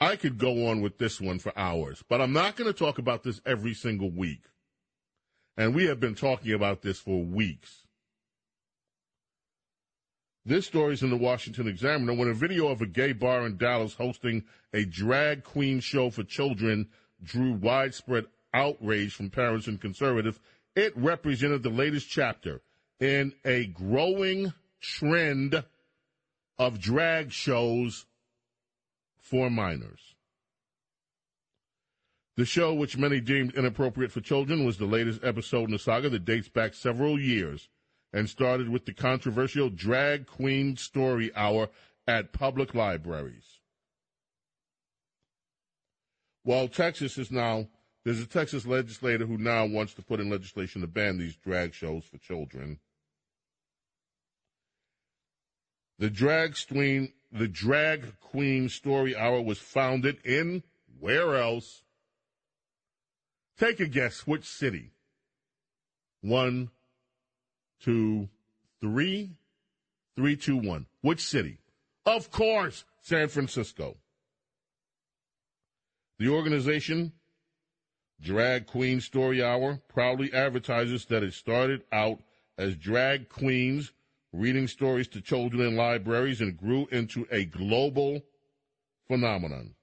I 0.00 0.16
could 0.16 0.38
go 0.38 0.68
on 0.68 0.80
with 0.80 0.98
this 0.98 1.20
one 1.20 1.38
for 1.38 1.52
hours, 1.56 2.02
but 2.08 2.20
I'm 2.20 2.32
not 2.32 2.56
going 2.56 2.72
to 2.72 2.78
talk 2.78 2.98
about 2.98 3.22
this 3.22 3.40
every 3.46 3.74
single 3.74 4.10
week. 4.10 4.42
And 5.56 5.74
we 5.74 5.86
have 5.86 6.00
been 6.00 6.14
talking 6.14 6.52
about 6.52 6.82
this 6.82 6.98
for 6.98 7.24
weeks. 7.24 7.86
This 10.44 10.66
story 10.66 10.92
is 10.92 11.02
in 11.02 11.10
the 11.10 11.16
Washington 11.16 11.68
Examiner 11.68 12.12
when 12.12 12.28
a 12.28 12.34
video 12.34 12.68
of 12.68 12.82
a 12.82 12.86
gay 12.86 13.12
bar 13.12 13.46
in 13.46 13.56
Dallas 13.56 13.94
hosting 13.94 14.44
a 14.74 14.84
drag 14.84 15.42
queen 15.42 15.80
show 15.80 16.10
for 16.10 16.22
children 16.22 16.88
drew 17.22 17.52
widespread 17.52 18.26
outrage 18.52 19.14
from 19.14 19.30
parents 19.30 19.66
and 19.66 19.80
conservatives. 19.80 20.38
It 20.76 20.92
represented 20.96 21.62
the 21.62 21.70
latest 21.70 22.10
chapter 22.10 22.60
in 23.00 23.32
a 23.44 23.66
growing 23.66 24.52
trend 24.80 25.64
of 26.58 26.80
drag 26.80 27.32
shows 27.32 28.06
for 29.18 29.50
minors. 29.50 30.14
The 32.36 32.44
show, 32.44 32.74
which 32.74 32.96
many 32.96 33.20
deemed 33.20 33.54
inappropriate 33.54 34.10
for 34.10 34.20
children, 34.20 34.64
was 34.64 34.78
the 34.78 34.86
latest 34.86 35.22
episode 35.22 35.66
in 35.66 35.70
the 35.70 35.78
saga 35.78 36.08
that 36.10 36.24
dates 36.24 36.48
back 36.48 36.74
several 36.74 37.18
years 37.18 37.68
and 38.12 38.28
started 38.28 38.68
with 38.68 38.86
the 38.86 38.92
controversial 38.92 39.70
Drag 39.70 40.26
Queen 40.26 40.76
Story 40.76 41.30
Hour 41.34 41.68
at 42.06 42.32
public 42.32 42.74
libraries. 42.74 43.60
While 46.42 46.68
Texas 46.68 47.18
is 47.18 47.30
now, 47.30 47.68
there's 48.04 48.20
a 48.20 48.26
Texas 48.26 48.66
legislator 48.66 49.26
who 49.26 49.38
now 49.38 49.64
wants 49.64 49.94
to 49.94 50.02
put 50.02 50.20
in 50.20 50.28
legislation 50.28 50.82
to 50.82 50.86
ban 50.86 51.18
these 51.18 51.36
drag 51.36 51.72
shows 51.72 52.04
for 52.04 52.18
children. 52.18 52.78
The 55.98 56.10
drag 56.10 56.56
queen, 56.68 57.12
the 57.30 57.48
drag 57.48 58.18
queen 58.20 58.68
story 58.68 59.16
hour 59.16 59.40
was 59.40 59.58
founded 59.58 60.18
in 60.24 60.62
where 60.98 61.36
else? 61.36 61.82
Take 63.58 63.80
a 63.80 63.86
guess. 63.86 64.26
Which 64.26 64.44
city? 64.44 64.90
One, 66.20 66.70
two, 67.80 68.28
three, 68.80 69.36
three, 70.16 70.36
two, 70.36 70.56
one. 70.56 70.86
Which 71.02 71.20
city? 71.20 71.58
Of 72.06 72.30
course, 72.30 72.84
San 73.02 73.28
Francisco. 73.28 73.96
The 76.18 76.28
organization, 76.28 77.12
Drag 78.20 78.66
Queen 78.66 79.00
Story 79.00 79.42
Hour, 79.42 79.80
proudly 79.88 80.32
advertises 80.32 81.04
that 81.06 81.22
it 81.22 81.34
started 81.34 81.82
out 81.92 82.20
as 82.56 82.76
drag 82.76 83.28
queens 83.28 83.92
reading 84.34 84.66
stories 84.66 85.06
to 85.08 85.20
children 85.20 85.64
in 85.64 85.76
libraries 85.76 86.40
and 86.40 86.56
grew 86.56 86.86
into 86.90 87.26
a 87.30 87.44
global 87.44 88.20
phenomenon. 89.06 89.74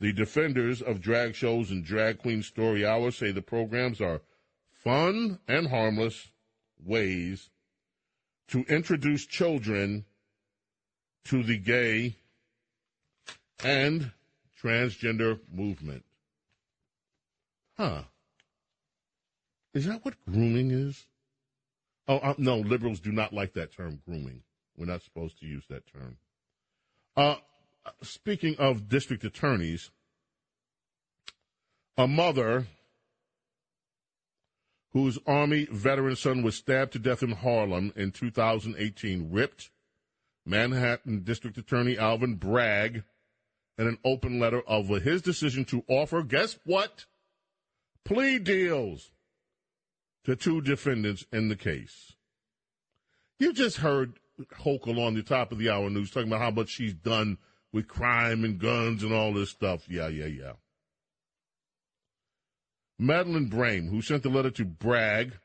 The 0.00 0.12
defenders 0.12 0.82
of 0.82 1.00
drag 1.00 1.34
shows 1.34 1.70
and 1.70 1.84
drag 1.84 2.18
queen 2.18 2.42
story 2.42 2.84
hours 2.84 3.16
say 3.16 3.30
the 3.30 3.42
programs 3.42 4.00
are 4.00 4.22
fun 4.70 5.38
and 5.46 5.68
harmless 5.68 6.28
ways 6.84 7.50
to 8.48 8.64
introduce 8.68 9.24
children 9.26 10.04
to 11.26 11.42
the 11.42 11.58
gay 11.58 12.16
and 13.62 14.12
transgender 14.60 15.38
movement. 15.52 16.04
Huh. 17.76 18.02
Is 19.74 19.86
that 19.86 20.04
what 20.04 20.14
grooming 20.24 20.70
is? 20.70 21.06
Oh, 22.06 22.16
uh, 22.18 22.34
no, 22.38 22.58
liberals 22.58 23.00
do 23.00 23.12
not 23.12 23.32
like 23.32 23.52
that 23.54 23.72
term, 23.72 24.00
grooming. 24.06 24.42
We're 24.76 24.86
not 24.86 25.02
supposed 25.02 25.38
to 25.40 25.46
use 25.46 25.64
that 25.68 25.86
term. 25.92 26.16
Uh, 27.16 27.36
speaking 28.02 28.56
of 28.58 28.88
district 28.88 29.24
attorneys, 29.24 29.90
a 31.96 32.06
mother 32.06 32.66
whose 34.92 35.18
Army 35.26 35.66
veteran 35.70 36.16
son 36.16 36.42
was 36.42 36.56
stabbed 36.56 36.92
to 36.92 36.98
death 36.98 37.22
in 37.22 37.32
Harlem 37.32 37.92
in 37.94 38.10
2018 38.10 39.30
ripped 39.30 39.70
Manhattan 40.46 41.24
District 41.24 41.58
Attorney 41.58 41.98
Alvin 41.98 42.36
Bragg 42.36 43.02
in 43.76 43.86
an 43.86 43.98
open 44.04 44.40
letter 44.40 44.62
of 44.66 44.88
his 44.88 45.20
decision 45.20 45.64
to 45.66 45.84
offer, 45.88 46.22
guess 46.22 46.58
what? 46.64 47.04
Plea 48.04 48.38
deals 48.38 49.10
to 50.28 50.36
two 50.36 50.60
defendants 50.60 51.24
in 51.32 51.48
the 51.48 51.56
case. 51.56 52.12
You 53.38 53.54
just 53.54 53.78
heard 53.78 54.18
Hochul 54.60 54.98
on 54.98 55.14
the 55.14 55.22
top 55.22 55.52
of 55.52 55.58
the 55.58 55.70
hour 55.70 55.88
news 55.88 56.10
talking 56.10 56.28
about 56.28 56.42
how 56.42 56.50
much 56.50 56.68
she's 56.68 56.92
done 56.92 57.38
with 57.72 57.88
crime 57.88 58.44
and 58.44 58.58
guns 58.58 59.02
and 59.02 59.14
all 59.14 59.32
this 59.32 59.48
stuff. 59.48 59.88
Yeah, 59.88 60.08
yeah, 60.08 60.26
yeah. 60.26 60.52
Madeline 62.98 63.48
Brame, 63.48 63.88
who 63.88 64.02
sent 64.02 64.22
the 64.22 64.28
letter 64.28 64.50
to 64.50 64.66
Bragg 64.66 65.38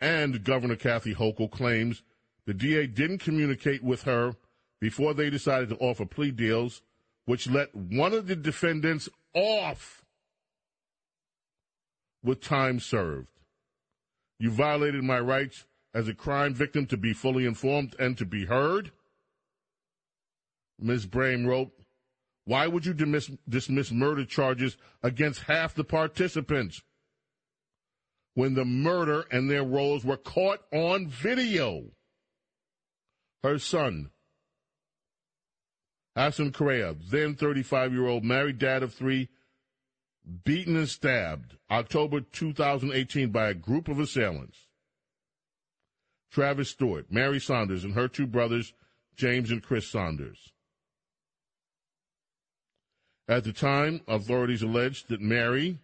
and 0.00 0.42
Governor 0.42 0.76
Kathy 0.76 1.14
Hochul, 1.14 1.50
claims 1.50 2.02
the 2.46 2.54
DA 2.54 2.86
didn't 2.86 3.18
communicate 3.18 3.82
with 3.84 4.04
her 4.04 4.36
before 4.80 5.12
they 5.12 5.28
decided 5.28 5.68
to 5.68 5.76
offer 5.76 6.06
plea 6.06 6.30
deals, 6.30 6.80
which 7.26 7.46
let 7.46 7.74
one 7.74 8.14
of 8.14 8.26
the 8.26 8.36
defendants 8.36 9.06
off 9.34 10.02
with 12.24 12.40
time 12.40 12.80
served. 12.80 13.39
You 14.40 14.50
violated 14.50 15.04
my 15.04 15.20
rights 15.20 15.66
as 15.92 16.08
a 16.08 16.14
crime 16.14 16.54
victim 16.54 16.86
to 16.86 16.96
be 16.96 17.12
fully 17.12 17.44
informed 17.44 17.94
and 17.98 18.16
to 18.16 18.24
be 18.24 18.46
heard. 18.46 18.90
Ms. 20.80 21.06
Brame 21.06 21.46
wrote, 21.46 21.70
Why 22.46 22.66
would 22.66 22.86
you 22.86 22.94
dismiss, 22.94 23.30
dismiss 23.46 23.92
murder 23.92 24.24
charges 24.24 24.78
against 25.02 25.42
half 25.42 25.74
the 25.74 25.84
participants 25.84 26.80
when 28.32 28.54
the 28.54 28.64
murder 28.64 29.26
and 29.30 29.50
their 29.50 29.62
roles 29.62 30.06
were 30.06 30.16
caught 30.16 30.60
on 30.72 31.06
video? 31.06 31.90
Her 33.42 33.58
son, 33.58 34.08
Hassan 36.16 36.52
Correa, 36.52 36.96
then 37.10 37.34
35 37.34 37.92
year 37.92 38.06
old 38.06 38.24
married 38.24 38.58
dad 38.58 38.82
of 38.82 38.94
three, 38.94 39.28
beaten 40.44 40.76
and 40.76 40.88
stabbed 40.88 41.56
October 41.70 42.20
2018 42.20 43.30
by 43.30 43.48
a 43.48 43.54
group 43.54 43.88
of 43.88 43.98
assailants. 43.98 44.66
Travis 46.30 46.70
Stewart, 46.70 47.10
Mary 47.10 47.40
Saunders, 47.40 47.84
and 47.84 47.94
her 47.94 48.08
two 48.08 48.26
brothers, 48.26 48.72
James 49.16 49.50
and 49.50 49.62
Chris 49.62 49.88
Saunders. 49.88 50.52
At 53.28 53.44
the 53.44 53.52
time, 53.52 54.00
authorities 54.08 54.62
alleged 54.62 55.08
that 55.08 55.20
Mary, 55.20 55.78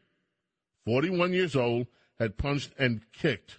41 0.84 1.32
years 1.32 1.56
old, 1.56 1.86
had 2.18 2.38
punched 2.38 2.72
and 2.78 3.00
kicked 3.12 3.58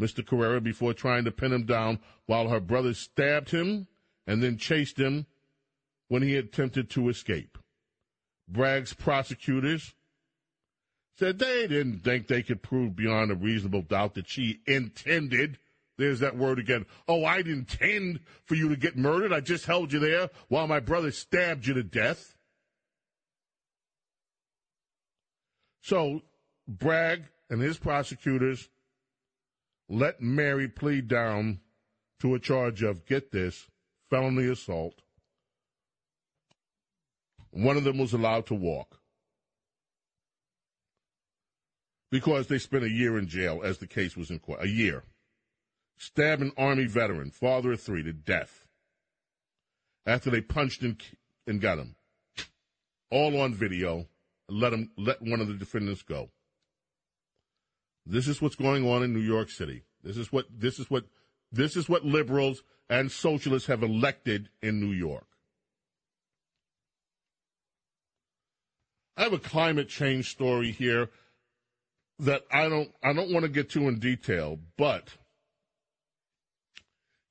Mr. 0.00 0.26
Carrera 0.26 0.60
before 0.60 0.92
trying 0.92 1.24
to 1.24 1.30
pin 1.30 1.52
him 1.52 1.64
down 1.64 2.00
while 2.26 2.48
her 2.48 2.60
brother 2.60 2.94
stabbed 2.94 3.50
him 3.50 3.86
and 4.26 4.42
then 4.42 4.56
chased 4.56 4.98
him 4.98 5.26
when 6.08 6.22
he 6.22 6.36
attempted 6.36 6.90
to 6.90 7.08
escape. 7.08 7.56
Bragg's 8.48 8.92
prosecutors 8.92 9.94
said 11.16 11.38
they 11.38 11.66
didn't 11.66 12.00
think 12.00 12.26
they 12.26 12.42
could 12.42 12.62
prove 12.62 12.96
beyond 12.96 13.30
a 13.30 13.36
reasonable 13.36 13.82
doubt 13.82 14.14
that 14.14 14.28
she 14.28 14.60
intended. 14.66 15.58
There's 15.96 16.20
that 16.20 16.36
word 16.36 16.58
again. 16.58 16.86
Oh, 17.06 17.24
I 17.24 17.38
didn't 17.38 17.72
intend 17.80 18.20
for 18.44 18.56
you 18.56 18.68
to 18.68 18.76
get 18.76 18.96
murdered. 18.96 19.32
I 19.32 19.40
just 19.40 19.66
held 19.66 19.92
you 19.92 20.00
there 20.00 20.30
while 20.48 20.66
my 20.66 20.80
brother 20.80 21.12
stabbed 21.12 21.66
you 21.66 21.74
to 21.74 21.84
death. 21.84 22.34
So 25.82 26.22
Bragg 26.66 27.24
and 27.48 27.60
his 27.60 27.78
prosecutors 27.78 28.68
let 29.88 30.20
Mary 30.20 30.66
plead 30.66 31.06
down 31.06 31.60
to 32.20 32.34
a 32.34 32.40
charge 32.40 32.82
of, 32.82 33.06
get 33.06 33.30
this, 33.30 33.68
felony 34.10 34.48
assault. 34.48 35.02
One 37.50 37.76
of 37.76 37.84
them 37.84 37.98
was 37.98 38.12
allowed 38.12 38.46
to 38.46 38.54
walk 38.54 38.98
because 42.14 42.46
they 42.46 42.58
spent 42.58 42.84
a 42.84 42.88
year 42.88 43.18
in 43.18 43.26
jail 43.26 43.60
as 43.64 43.78
the 43.78 43.88
case 43.88 44.16
was 44.16 44.30
in 44.30 44.38
court. 44.38 44.62
A 44.62 44.68
year. 44.68 45.02
Stabbed 45.96 46.42
an 46.42 46.52
Army 46.56 46.86
veteran, 46.86 47.32
father 47.32 47.72
of 47.72 47.80
three, 47.80 48.04
to 48.04 48.12
death 48.12 48.68
after 50.06 50.30
they 50.30 50.40
punched 50.40 50.82
and, 50.82 51.02
and 51.48 51.60
got 51.60 51.78
him. 51.78 51.96
All 53.10 53.40
on 53.40 53.52
video. 53.52 54.06
Let 54.48 54.72
him 54.72 54.92
let 54.96 55.22
one 55.22 55.40
of 55.40 55.48
the 55.48 55.54
defendants 55.54 56.02
go. 56.02 56.30
This 58.06 58.28
is 58.28 58.40
what's 58.40 58.54
going 58.54 58.88
on 58.88 59.02
in 59.02 59.12
New 59.12 59.18
York 59.18 59.50
City. 59.50 59.82
This 60.04 60.16
is 60.16 60.30
what 60.30 60.46
this 60.56 60.78
is 60.78 60.88
what 60.88 61.06
this 61.50 61.74
is 61.74 61.88
what 61.88 62.04
liberals 62.04 62.62
and 62.88 63.10
socialists 63.10 63.66
have 63.66 63.82
elected 63.82 64.50
in 64.62 64.78
New 64.78 64.94
York. 64.94 65.26
I 69.16 69.24
have 69.24 69.32
a 69.32 69.38
climate 69.40 69.88
change 69.88 70.30
story 70.30 70.70
here 70.70 71.10
that 72.18 72.42
I 72.50 72.68
don't 72.68 72.90
I 73.02 73.12
don't 73.12 73.32
want 73.32 73.44
to 73.44 73.50
get 73.50 73.70
too 73.70 73.88
in 73.88 73.98
detail, 73.98 74.58
but 74.76 75.08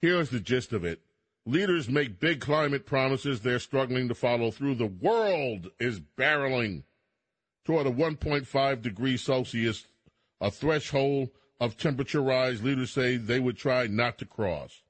here's 0.01 0.29
the 0.29 0.39
gist 0.39 0.73
of 0.73 0.83
it. 0.83 1.01
Leaders 1.45 1.89
make 1.89 2.19
big 2.19 2.39
climate 2.39 2.85
promises 2.85 3.41
they're 3.41 3.59
struggling 3.59 4.07
to 4.07 4.15
follow 4.15 4.49
through. 4.49 4.75
The 4.75 4.85
world 4.85 5.71
is 5.79 5.99
barreling 5.99 6.83
toward 7.65 7.85
a 7.85 7.91
1.5 7.91 8.81
degrees 8.81 9.21
Celsius, 9.21 9.85
a 10.39 10.49
threshold 10.51 11.29
of 11.59 11.77
temperature 11.77 12.21
rise 12.21 12.63
leaders 12.63 12.91
say 12.91 13.17
they 13.17 13.39
would 13.39 13.57
try 13.57 13.87
not 13.87 14.17
to 14.19 14.25
cross. 14.25 14.81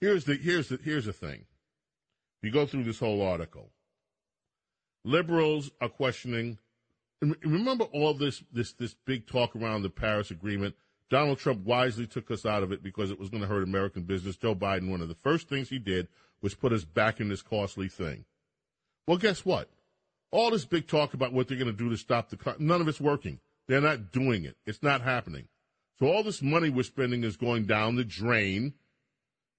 Here's 0.00 0.24
the 0.24 0.34
here's 0.34 0.68
the 0.68 0.78
here's 0.82 1.06
the 1.06 1.12
thing. 1.12 1.44
You 2.42 2.50
go 2.50 2.66
through 2.66 2.84
this 2.84 2.98
whole 2.98 3.22
article. 3.22 3.70
Liberals 5.04 5.70
are 5.80 5.88
questioning. 5.88 6.58
Remember 7.22 7.84
all 7.84 8.14
this 8.14 8.42
this 8.52 8.72
this 8.72 8.94
big 9.06 9.26
talk 9.26 9.54
around 9.54 9.82
the 9.82 9.90
Paris 9.90 10.30
Agreement. 10.30 10.74
Donald 11.08 11.38
Trump 11.38 11.64
wisely 11.64 12.06
took 12.06 12.30
us 12.30 12.44
out 12.44 12.62
of 12.62 12.72
it 12.72 12.82
because 12.82 13.10
it 13.10 13.18
was 13.18 13.28
going 13.28 13.42
to 13.42 13.48
hurt 13.48 13.62
American 13.62 14.02
business. 14.02 14.36
Joe 14.36 14.54
Biden, 14.54 14.90
one 14.90 15.02
of 15.02 15.08
the 15.08 15.14
first 15.14 15.48
things 15.48 15.68
he 15.68 15.78
did 15.78 16.08
was 16.40 16.54
put 16.54 16.72
us 16.72 16.84
back 16.84 17.20
in 17.20 17.28
this 17.28 17.42
costly 17.42 17.88
thing. 17.88 18.24
Well, 19.06 19.18
guess 19.18 19.44
what? 19.44 19.68
All 20.30 20.50
this 20.50 20.64
big 20.64 20.88
talk 20.88 21.14
about 21.14 21.32
what 21.32 21.46
they're 21.46 21.58
going 21.58 21.70
to 21.70 21.76
do 21.76 21.90
to 21.90 21.96
stop 21.96 22.30
the 22.30 22.56
none 22.58 22.80
of 22.80 22.88
it's 22.88 23.00
working. 23.00 23.40
They're 23.68 23.80
not 23.80 24.10
doing 24.10 24.44
it. 24.44 24.56
It's 24.66 24.82
not 24.82 25.02
happening. 25.02 25.48
So 25.98 26.06
all 26.06 26.24
this 26.24 26.42
money 26.42 26.70
we're 26.70 26.82
spending 26.82 27.22
is 27.22 27.36
going 27.36 27.66
down 27.66 27.96
the 27.96 28.04
drain, 28.04 28.74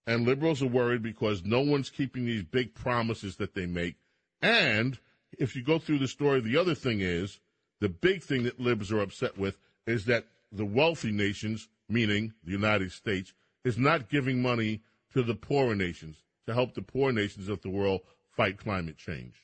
and 0.05 0.25
liberals 0.25 0.61
are 0.61 0.67
worried 0.67 1.03
because 1.03 1.43
no 1.45 1.61
one's 1.61 1.89
keeping 1.89 2.25
these 2.25 2.43
big 2.43 2.73
promises 2.73 3.37
that 3.37 3.53
they 3.53 3.65
make. 3.65 3.95
And 4.41 4.97
if 5.37 5.55
you 5.55 5.63
go 5.63 5.79
through 5.79 5.99
the 5.99 6.07
story, 6.07 6.41
the 6.41 6.57
other 6.57 6.75
thing 6.75 6.99
is 6.99 7.39
the 7.83 7.89
big 7.89 8.23
thing 8.23 8.43
that 8.43 8.61
libs 8.61 8.93
are 8.93 9.01
upset 9.01 9.37
with 9.37 9.57
is 9.85 10.05
that 10.05 10.25
the 10.53 10.63
wealthy 10.63 11.11
nations, 11.11 11.67
meaning 11.89 12.31
the 12.45 12.53
United 12.53 12.93
States, 12.93 13.33
is 13.65 13.77
not 13.77 14.07
giving 14.07 14.41
money 14.41 14.81
to 15.11 15.21
the 15.21 15.35
poorer 15.35 15.75
nations 15.75 16.23
to 16.47 16.53
help 16.53 16.75
the 16.75 16.81
poor 16.81 17.11
nations 17.11 17.49
of 17.49 17.61
the 17.61 17.69
world 17.69 17.99
fight 18.29 18.57
climate 18.57 18.97
change. 18.97 19.35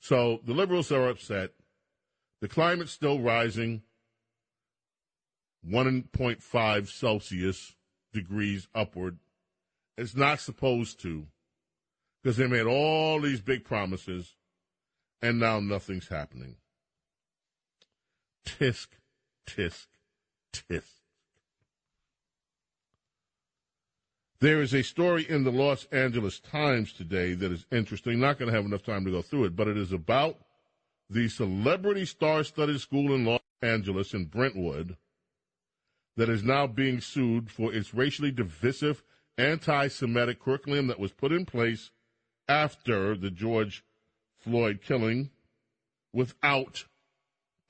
So 0.00 0.40
the 0.44 0.52
liberals 0.52 0.92
are 0.92 1.08
upset. 1.08 1.52
The 2.42 2.48
climate's 2.48 2.92
still 2.92 3.20
rising 3.20 3.80
1.5 5.66 6.88
Celsius 6.88 7.74
degrees 8.12 8.68
upward. 8.74 9.16
It's 9.96 10.14
not 10.14 10.40
supposed 10.40 11.00
to 11.04 11.26
because 12.22 12.36
they 12.36 12.46
made 12.46 12.66
all 12.66 13.18
these 13.18 13.40
big 13.40 13.64
promises 13.64 14.34
and 15.22 15.40
now 15.40 15.58
nothing's 15.58 16.08
happening. 16.08 16.56
Tisk, 18.44 18.88
tisk, 19.46 19.86
tisk. 20.52 20.98
There 24.40 24.62
is 24.62 24.72
a 24.72 24.82
story 24.82 25.28
in 25.28 25.42
the 25.42 25.50
Los 25.50 25.86
Angeles 25.86 26.38
Times 26.38 26.92
today 26.92 27.34
that 27.34 27.50
is 27.50 27.66
interesting. 27.72 28.20
Not 28.20 28.38
going 28.38 28.48
to 28.50 28.56
have 28.56 28.66
enough 28.66 28.84
time 28.84 29.04
to 29.04 29.10
go 29.10 29.22
through 29.22 29.46
it, 29.46 29.56
but 29.56 29.66
it 29.66 29.76
is 29.76 29.92
about 29.92 30.38
the 31.10 31.28
celebrity 31.28 32.04
star 32.04 32.44
studded 32.44 32.80
school 32.80 33.14
in 33.14 33.24
Los 33.24 33.40
Angeles 33.62 34.14
in 34.14 34.26
Brentwood 34.26 34.96
that 36.16 36.28
is 36.28 36.44
now 36.44 36.66
being 36.66 37.00
sued 37.00 37.50
for 37.50 37.72
its 37.72 37.94
racially 37.94 38.30
divisive 38.30 39.02
anti 39.36 39.88
Semitic 39.88 40.40
curriculum 40.40 40.86
that 40.88 41.00
was 41.00 41.12
put 41.12 41.32
in 41.32 41.44
place 41.44 41.90
after 42.48 43.16
the 43.16 43.30
George 43.30 43.84
Floyd 44.38 44.80
killing 44.82 45.30
without 46.12 46.84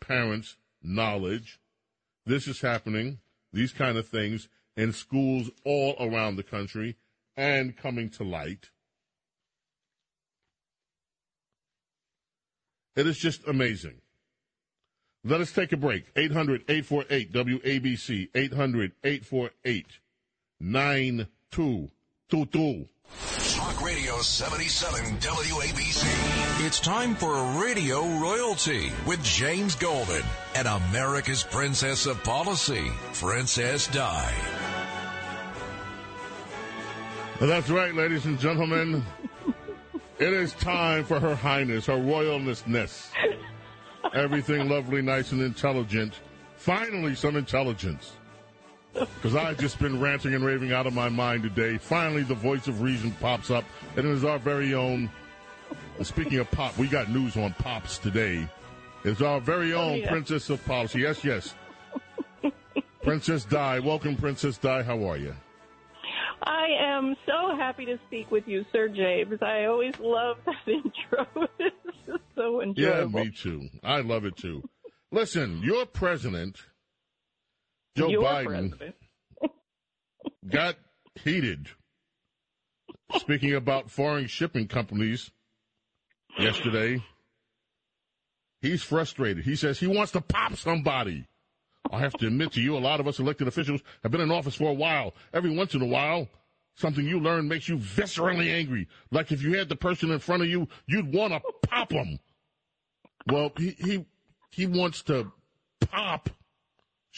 parents' 0.01 0.57
knowledge. 0.83 1.61
This 2.27 2.47
is 2.47 2.61
happening, 2.61 3.19
these 3.53 3.73
kind 3.73 3.97
of 3.97 4.09
things, 4.09 4.49
in 4.77 4.93
schools 4.93 5.51
all 5.65 5.97
around 6.01 6.37
the 6.37 6.43
country 6.43 6.97
and 7.37 7.77
coming 7.77 8.11
to 8.11 8.25
light. 8.25 8.71
It 12.97 13.07
is 13.07 13.19
just 13.19 13.47
amazing. 13.47 14.01
Let 15.25 15.41
us 15.41 15.53
take 15.53 15.73
a 15.73 15.77
break. 15.77 16.05
800 16.17 16.63
848 16.69 17.33
WABC. 17.33 18.29
800 18.35 18.93
848 19.05 19.87
9222. 20.61 22.89
Talk 23.89 23.97
Radio 23.97 24.21
77 24.21 25.17
WABC. 25.19 26.67
It's 26.67 26.79
time 26.79 27.15
for 27.15 27.35
Radio 27.61 28.07
Royalty 28.19 28.93
with 29.07 29.23
James 29.23 29.75
Golden 29.75 30.23
and 30.55 30.69
America's 30.69 31.43
Princess 31.43 32.07
of 32.07 32.23
Policy, 32.23 32.91
Princess 33.15 33.87
Di. 33.89 34.33
That's 37.41 37.71
right, 37.71 37.95
ladies 37.95 38.27
and 38.27 38.39
gentlemen. 38.39 39.05
it 40.19 40.33
is 40.33 40.53
time 40.55 41.05
for 41.05 41.19
Her 41.19 41.35
Highness, 41.35 41.87
Her 41.87 41.95
Royalnessness. 41.95 43.09
Everything 44.13 44.69
lovely, 44.69 45.03
nice, 45.03 45.33
and 45.33 45.41
intelligent. 45.41 46.15
Finally, 46.57 47.15
some 47.15 47.37
intelligence. 47.37 48.13
Because 48.99 49.35
I've 49.35 49.59
just 49.59 49.79
been 49.79 50.01
ranting 50.01 50.35
and 50.35 50.45
raving 50.45 50.73
out 50.73 50.87
of 50.87 50.95
my 50.95 51.09
mind 51.09 51.43
today. 51.43 51.79
Finally, 51.79 52.23
the 52.25 52.35
voice 52.35 52.67
of 52.69 52.83
reason 52.83 53.13
pops 53.21 53.51
up, 53.51 53.65
and 53.97 54.07
it 54.07 54.11
is 54.11 54.25
our 54.25 54.39
very 54.39 54.75
own. 54.75 55.11
Speaking 56.03 56.39
of 56.39 56.51
pop, 56.51 56.77
we 56.79 56.89
got 56.89 57.11
news 57.11 57.37
on 57.37 57.53
pops 57.55 57.99
today. 57.99 58.49
It's 59.05 59.21
our 59.21 59.41
very 59.41 59.73
oh, 59.73 59.81
own 59.81 59.99
yeah. 59.99 60.11
Princess 60.11 60.51
of 60.51 60.65
Policy. 60.65 61.01
Yes, 61.01 61.25
yes. 61.25 61.55
Princess 63.03 63.45
Di. 63.45 63.79
Welcome, 63.81 64.17
Princess 64.17 64.59
Di. 64.59 64.83
How 64.83 65.03
are 65.09 65.17
you? 65.17 65.35
I 66.43 66.69
am 66.81 67.17
so 67.27 67.57
happy 67.57 67.85
to 67.87 67.99
speak 68.07 68.31
with 68.31 68.47
you, 68.47 68.65
Sir 68.73 68.89
James. 68.89 69.39
I 69.43 69.65
always 69.65 69.95
love 69.99 70.37
that 70.47 70.55
intro. 70.67 71.49
it's 71.59 71.77
just 72.07 72.23
so 72.35 72.61
enjoyable. 72.61 73.19
Yeah, 73.19 73.25
me 73.25 73.31
too. 73.31 73.69
I 73.83 74.01
love 74.01 74.25
it 74.25 74.37
too. 74.37 74.63
Listen, 75.11 75.63
your 75.63 75.87
president, 75.87 76.59
Joe 77.97 78.09
Your 78.09 78.23
Biden, 78.23 78.71
president. 78.71 78.95
got 80.51 80.77
heated. 81.15 81.69
Speaking 83.17 83.55
about 83.55 83.91
foreign 83.91 84.27
shipping 84.27 84.69
companies 84.69 85.31
yesterday, 86.39 87.03
he's 88.61 88.83
frustrated. 88.83 89.45
He 89.45 89.57
says 89.57 89.79
he 89.79 89.87
wants 89.87 90.13
to 90.13 90.21
pop 90.21 90.57
somebody. 90.57 91.27
I 91.91 92.01
have 92.01 92.13
to 92.15 92.27
admit 92.27 92.53
to 92.53 92.61
you, 92.61 92.77
a 92.77 92.79
lot 92.79 93.01
of 93.01 93.09
us 93.09 93.19
elected 93.19 93.49
officials 93.49 93.81
have 94.03 94.13
been 94.13 94.21
in 94.21 94.31
office 94.31 94.55
for 94.55 94.71
a 94.71 94.75
while. 94.75 95.15
Every 95.33 95.55
once 95.57 95.75
in 95.75 95.81
a 95.81 95.87
while, 95.87 96.29
something 96.77 97.07
you 97.07 97.19
learn 97.19 97.49
makes 97.49 97.69
you 97.69 97.79
viscerally 97.79 98.53
angry. 98.53 98.89
Like 99.11 99.33
if 99.33 99.43
you 99.43 99.57
had 99.57 99.69
the 99.69 99.77
person 99.77 100.11
in 100.11 100.19
front 100.19 100.43
of 100.43 100.49
you, 100.49 100.69
you'd 100.87 101.13
want 101.13 101.33
to 101.33 101.41
pop 101.67 101.89
them. 101.89 102.19
Well, 103.27 103.53
he, 103.57 103.71
he, 103.71 104.07
he 104.51 104.67
wants 104.67 105.03
to 105.05 105.33
pop 105.81 106.31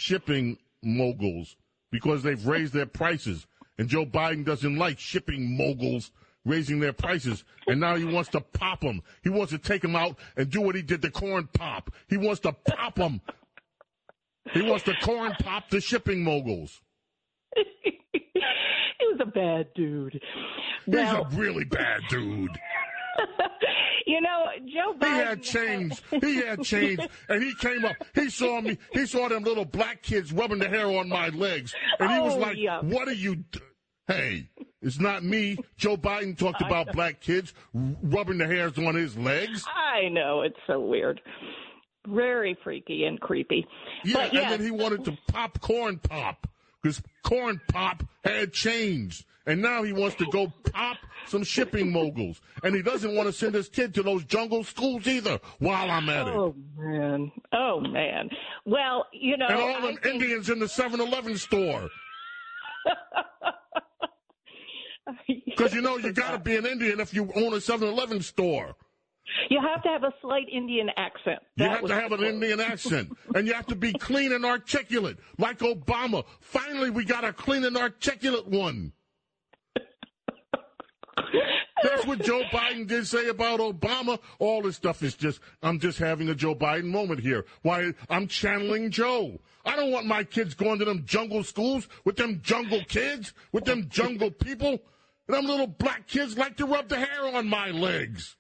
shipping 0.01 0.57
moguls 0.83 1.57
because 1.93 2.23
they've 2.23 2.47
raised 2.47 2.73
their 2.73 2.87
prices. 2.87 3.47
And 3.79 3.89
Joe 3.89 4.07
Biden 4.07 4.45
doesn't 4.45 4.77
like 4.77 4.99
shipping 4.99 5.57
moguls 5.57 6.11
raising 6.45 6.81
their 6.81 6.95
prices. 6.95 7.45
And 7.67 7.81
now 7.81 7.97
he 7.97 8.05
wants 8.05 8.31
to 8.31 8.41
pop 8.41 8.81
them. 8.81 9.03
He 9.23 9.29
wants 9.29 9.53
to 9.53 9.59
take 9.59 9.83
them 9.83 9.95
out 9.95 10.17
and 10.37 10.51
do 10.51 10.63
what 10.63 10.75
he 10.75 10.83
did 10.83 11.03
to 11.03 11.11
corn 11.11 11.49
pop. 11.53 11.93
He 12.09 12.17
wants 12.17 12.41
to 12.41 12.53
pop 12.53 12.95
them. 12.97 13.21
He 14.53 14.63
wants 14.63 14.85
to 14.85 14.95
corn 15.03 15.33
pop 15.39 15.69
the 15.69 15.81
shipping 15.81 16.25
moguls. 16.25 16.81
he 17.55 18.33
was 19.03 19.21
a 19.21 19.27
bad 19.27 19.69
dude. 19.75 20.15
He's 20.15 20.95
Now, 20.95 21.23
a 21.23 21.29
really 21.37 21.65
bad 21.65 22.01
dude. 22.09 22.59
you 24.07 24.21
know, 24.21 24.47
Joe 24.67 24.95
Biden. 24.99 25.05
He 25.07 25.19
had 25.19 25.43
chains. 25.43 26.03
He 26.21 26.37
had 26.37 26.63
chains, 26.63 27.01
and 27.29 27.43
he 27.43 27.55
came 27.55 27.85
up. 27.85 27.97
He 28.15 28.31
saw 28.31 28.61
me. 28.61 28.79
He 28.93 29.07
saw 29.07 29.29
them 29.29 29.43
little 29.45 29.65
black 29.65 30.03
kids 30.03 30.33
rubbing 30.33 30.59
the 30.59 30.69
hair 30.69 30.87
on 30.87 31.09
my 31.09 31.29
legs, 31.29 31.75
and 31.99 32.11
he 32.13 32.19
was 32.21 32.35
Oh, 32.35 32.39
like, 32.39 32.57
yeah. 32.57 32.81
"What 32.81 33.09
are 33.09 33.13
you? 33.13 33.37
Do-? 33.37 33.61
Hey, 34.09 34.49
it's 34.83 34.99
not 34.99 35.23
me." 35.25 35.57
Joe 35.77 35.97
Biden 35.97 36.37
talked 36.37 36.63
about 36.63 36.93
black 36.93 37.21
kids 37.21 37.53
r- 37.75 37.81
rubbing 38.03 38.39
the 38.39 38.47
hairs 38.47 38.77
on 38.79 38.95
his 38.95 39.17
legs. 39.17 39.65
I 39.69 40.09
know 40.09 40.43
it's 40.43 40.59
so 40.67 40.81
weird, 40.81 41.21
very 42.07 42.57
freaky 42.65 43.05
and 43.05 43.21
creepy. 43.21 43.67
Yeah, 44.05 44.15
but 44.31 44.35
and 44.35 44.51
then 44.53 44.61
he 44.61 44.71
wanted 44.71 45.05
to 45.07 45.17
pop 45.29 45.61
corn 45.61 45.99
pop 45.99 46.47
because 46.83 47.03
corn 47.23 47.61
pop 47.69 48.03
had 48.25 48.53
chains. 48.53 49.25
And 49.47 49.63
now 49.63 49.83
he 49.83 49.93
wants 49.93 50.17
to 50.17 50.27
go 50.31 50.53
pop 50.73 50.99
some 51.27 51.43
shipping 51.43 51.91
moguls. 51.91 52.41
And 52.63 52.75
he 52.75 52.83
doesn't 52.83 53.15
want 53.17 53.27
to 53.27 53.33
send 53.33 53.55
his 53.55 53.69
kid 53.69 53.95
to 53.95 54.03
those 54.03 54.25
jungle 54.25 54.65
schools 54.65 55.07
either 55.07 55.41
while 55.59 55.91
I'm 55.91 56.09
at 56.11 56.29
it. 56.29 56.35
Oh 56.35 56.55
man, 56.77 57.33
oh 57.53 57.81
man. 57.81 58.29
Well, 58.67 59.07
you 59.13 59.37
know, 59.37 59.47
and 59.49 59.57
all 59.61 59.69
I 59.77 59.81
them 59.81 59.97
think- 59.97 60.07
Indians 60.15 60.51
in 60.51 60.59
the 60.59 60.69
7 60.69 61.01
Eleven 61.01 61.37
store. 61.37 61.89
Because 65.45 65.75
you 65.75 65.81
know, 65.81 65.97
you 65.97 66.13
got 66.13 66.31
to 66.33 66.39
be 66.39 66.57
an 66.57 66.67
Indian 66.67 67.01
if 67.01 67.13
you 67.13 67.31
own 67.35 67.53
a 67.55 67.61
7 67.61 67.87
Eleven 67.89 68.23
store. 68.23 68.77
you 69.49 69.61
have 69.61 69.83
to 69.83 69.89
have 69.89 70.05
a 70.05 70.13
slight 70.23 70.47
Indian 70.53 70.89
accent. 70.97 71.41
You 71.57 71.65
have 71.65 71.85
to 71.85 71.95
have 71.95 72.13
an 72.13 72.19
quote. 72.19 72.31
Indian 72.35 72.61
accent. 72.61 73.11
and 73.35 73.47
you 73.47 73.53
have 73.55 73.67
to 73.67 73.75
be 73.75 73.93
clean 73.93 74.33
and 74.33 74.45
articulate, 74.45 75.19
like 75.39 75.59
Obama. 75.59 76.25
Finally, 76.41 76.91
we 76.91 77.05
got 77.05 77.25
a 77.25 77.33
clean 77.33 77.65
and 77.65 77.77
articulate 77.77 78.47
one. 78.47 78.93
That's 81.83 82.07
what 82.07 82.23
Joe 82.23 82.43
Biden 82.53 82.87
did 82.87 83.07
say 83.07 83.29
about 83.29 83.61
Obama. 83.61 84.19
All 84.39 84.63
this 84.63 84.77
stuff 84.77 85.03
is 85.03 85.15
just, 85.15 85.41
I'm 85.63 85.79
just 85.79 85.99
having 85.99 86.29
a 86.29 86.35
Joe 86.35 86.55
Biden 86.55 86.85
moment 86.85 87.21
here. 87.21 87.47
Why, 87.63 87.93
I'm 88.09 88.27
channeling 88.27 88.91
Joe. 88.91 89.41
I 89.65 89.77
don't 89.77 89.91
want 89.91 90.07
my 90.07 90.25
kids 90.25 90.55
going 90.55 90.79
to 90.79 90.85
them 90.85 91.05
jungle 91.07 91.43
schools 91.43 91.89
with 92.05 92.17
them 92.17 92.41
jungle 92.43 92.83
kids, 92.89 93.33
with 93.53 93.65
them 93.65 93.89
jungle 93.89 94.31
people. 94.31 94.79
And 95.27 95.37
Them 95.37 95.47
little 95.47 95.67
black 95.67 96.07
kids 96.07 96.37
like 96.37 96.57
to 96.57 96.67
rub 96.67 96.89
the 96.89 96.99
hair 96.99 97.37
on 97.37 97.49
my 97.49 97.71
legs. 97.71 98.37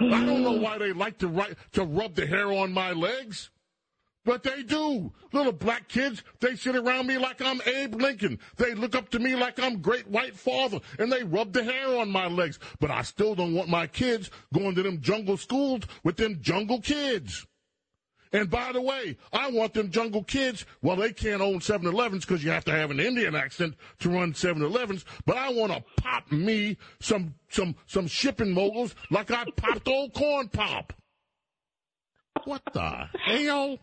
I 0.00 0.24
don't 0.24 0.42
know 0.42 0.58
why 0.58 0.78
they 0.78 0.92
like 0.92 1.18
to, 1.18 1.28
ri- 1.28 1.54
to 1.72 1.84
rub 1.84 2.14
the 2.14 2.26
hair 2.26 2.52
on 2.52 2.72
my 2.72 2.92
legs. 2.92 3.50
But 4.24 4.42
they 4.42 4.62
do. 4.62 5.12
Little 5.32 5.52
black 5.52 5.88
kids, 5.88 6.22
they 6.40 6.56
sit 6.56 6.76
around 6.76 7.06
me 7.06 7.18
like 7.18 7.42
I'm 7.42 7.60
Abe 7.66 7.94
Lincoln. 7.96 8.38
They 8.56 8.74
look 8.74 8.94
up 8.94 9.10
to 9.10 9.18
me 9.18 9.36
like 9.36 9.60
I'm 9.60 9.82
great 9.82 10.08
white 10.08 10.34
father, 10.34 10.80
and 10.98 11.12
they 11.12 11.24
rub 11.24 11.52
the 11.52 11.62
hair 11.62 11.98
on 11.98 12.10
my 12.10 12.26
legs. 12.26 12.58
But 12.80 12.90
I 12.90 13.02
still 13.02 13.34
don't 13.34 13.54
want 13.54 13.68
my 13.68 13.86
kids 13.86 14.30
going 14.52 14.74
to 14.76 14.82
them 14.82 15.00
jungle 15.00 15.36
schools 15.36 15.82
with 16.02 16.16
them 16.16 16.38
jungle 16.40 16.80
kids. 16.80 17.46
And 18.32 18.50
by 18.50 18.72
the 18.72 18.80
way, 18.80 19.16
I 19.32 19.50
want 19.52 19.74
them 19.74 19.92
jungle 19.92 20.24
kids. 20.24 20.66
Well, 20.82 20.96
they 20.96 21.12
can't 21.12 21.40
own 21.40 21.60
7 21.60 21.86
Elevens 21.86 22.24
because 22.24 22.42
you 22.42 22.50
have 22.50 22.64
to 22.64 22.72
have 22.72 22.90
an 22.90 22.98
Indian 22.98 23.36
accent 23.36 23.76
to 24.00 24.08
run 24.10 24.34
7 24.34 24.60
Elevens. 24.60 25.04
But 25.24 25.36
I 25.36 25.52
want 25.52 25.72
to 25.72 25.84
pop 26.02 26.32
me 26.32 26.76
some, 26.98 27.34
some, 27.48 27.76
some 27.86 28.08
shipping 28.08 28.52
moguls 28.52 28.96
like 29.08 29.30
I 29.30 29.44
popped 29.56 29.86
old 29.86 30.14
corn 30.14 30.48
pop. 30.48 30.92
What 32.44 32.62
the 32.72 33.08
hell? 33.24 33.78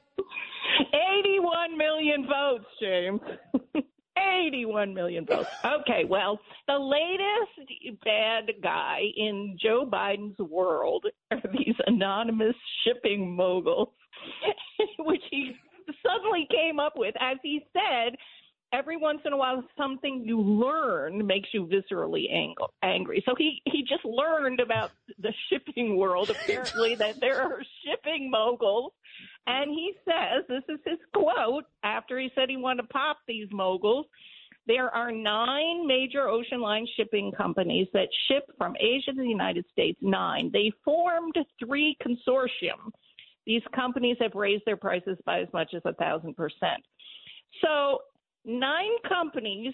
81 0.94 1.78
million 1.78 2.28
votes, 2.28 2.66
James. 2.80 3.22
81 4.18 4.94
million 4.94 5.26
votes. 5.26 5.50
Okay, 5.66 6.06
well, 6.08 6.40
the 6.68 6.78
latest 6.78 8.02
bad 8.04 8.52
guy 8.62 9.02
in 9.16 9.58
Joe 9.62 9.88
Biden's 9.92 10.38
world 10.40 11.06
are 11.32 11.42
these 11.52 11.76
anonymous 11.88 12.56
shipping 12.84 13.36
moguls, 13.36 13.90
which 15.00 15.22
he 15.30 15.54
suddenly 16.06 16.48
came 16.52 16.80
up 16.80 16.94
with. 16.96 17.16
As 17.20 17.38
he 17.42 17.66
said, 17.74 18.16
every 18.74 18.98
once 18.98 19.22
in 19.26 19.34
a 19.34 19.38
while, 19.38 19.64
something 19.78 20.24
you 20.26 20.40
learn 20.40 21.26
makes 21.26 21.50
you 21.54 21.68
viscerally 21.68 22.32
ang- 22.32 22.56
angry. 22.84 23.24
So 23.26 23.34
he, 23.38 23.62
he 23.66 23.84
just 23.84 24.06
learned 24.06 24.60
about 24.60 24.92
the 25.20 25.34
shipping 25.50 25.98
world, 25.98 26.30
apparently, 26.30 26.96
that 26.96 27.20
there 27.20 27.42
are 27.42 27.62
shipping 27.86 28.30
moguls. 28.30 28.94
And 29.48 29.72
he 29.72 29.94
says, 30.06 30.44
this 30.48 30.64
is 30.70 30.80
his 30.86 31.00
quote, 31.14 31.66
after 31.84 32.20
he 32.20 32.30
said 32.36 32.50
he 32.50 32.58
wanted 32.58 32.84
to 32.84 32.88
pop 32.90 33.18
these 33.28 33.48
moguls. 33.52 34.06
There 34.68 34.90
are 34.90 35.12
nine 35.12 35.88
major 35.88 36.28
ocean 36.28 36.62
line 36.62 36.88
shipping 36.96 37.32
companies 37.32 37.88
that 37.94 38.08
ship 38.28 38.44
from 38.58 38.76
Asia 38.80 39.12
to 39.12 39.22
the 39.22 39.28
United 39.28 39.66
States. 39.72 39.98
Nine. 40.02 40.52
They 40.54 40.72
formed 40.86 41.36
three 41.60 41.98
consortium. 42.06 42.92
These 43.48 43.64
companies 43.76 44.18
have 44.22 44.36
raised 44.36 44.64
their 44.66 44.78
prices 44.78 45.18
by 45.26 45.42
as 45.42 45.48
much 45.52 45.74
as 45.76 45.82
a 45.86 45.94
thousand 45.94 46.36
percent. 46.36 46.84
So 47.64 48.02
nine 48.46 48.92
companies 49.10 49.74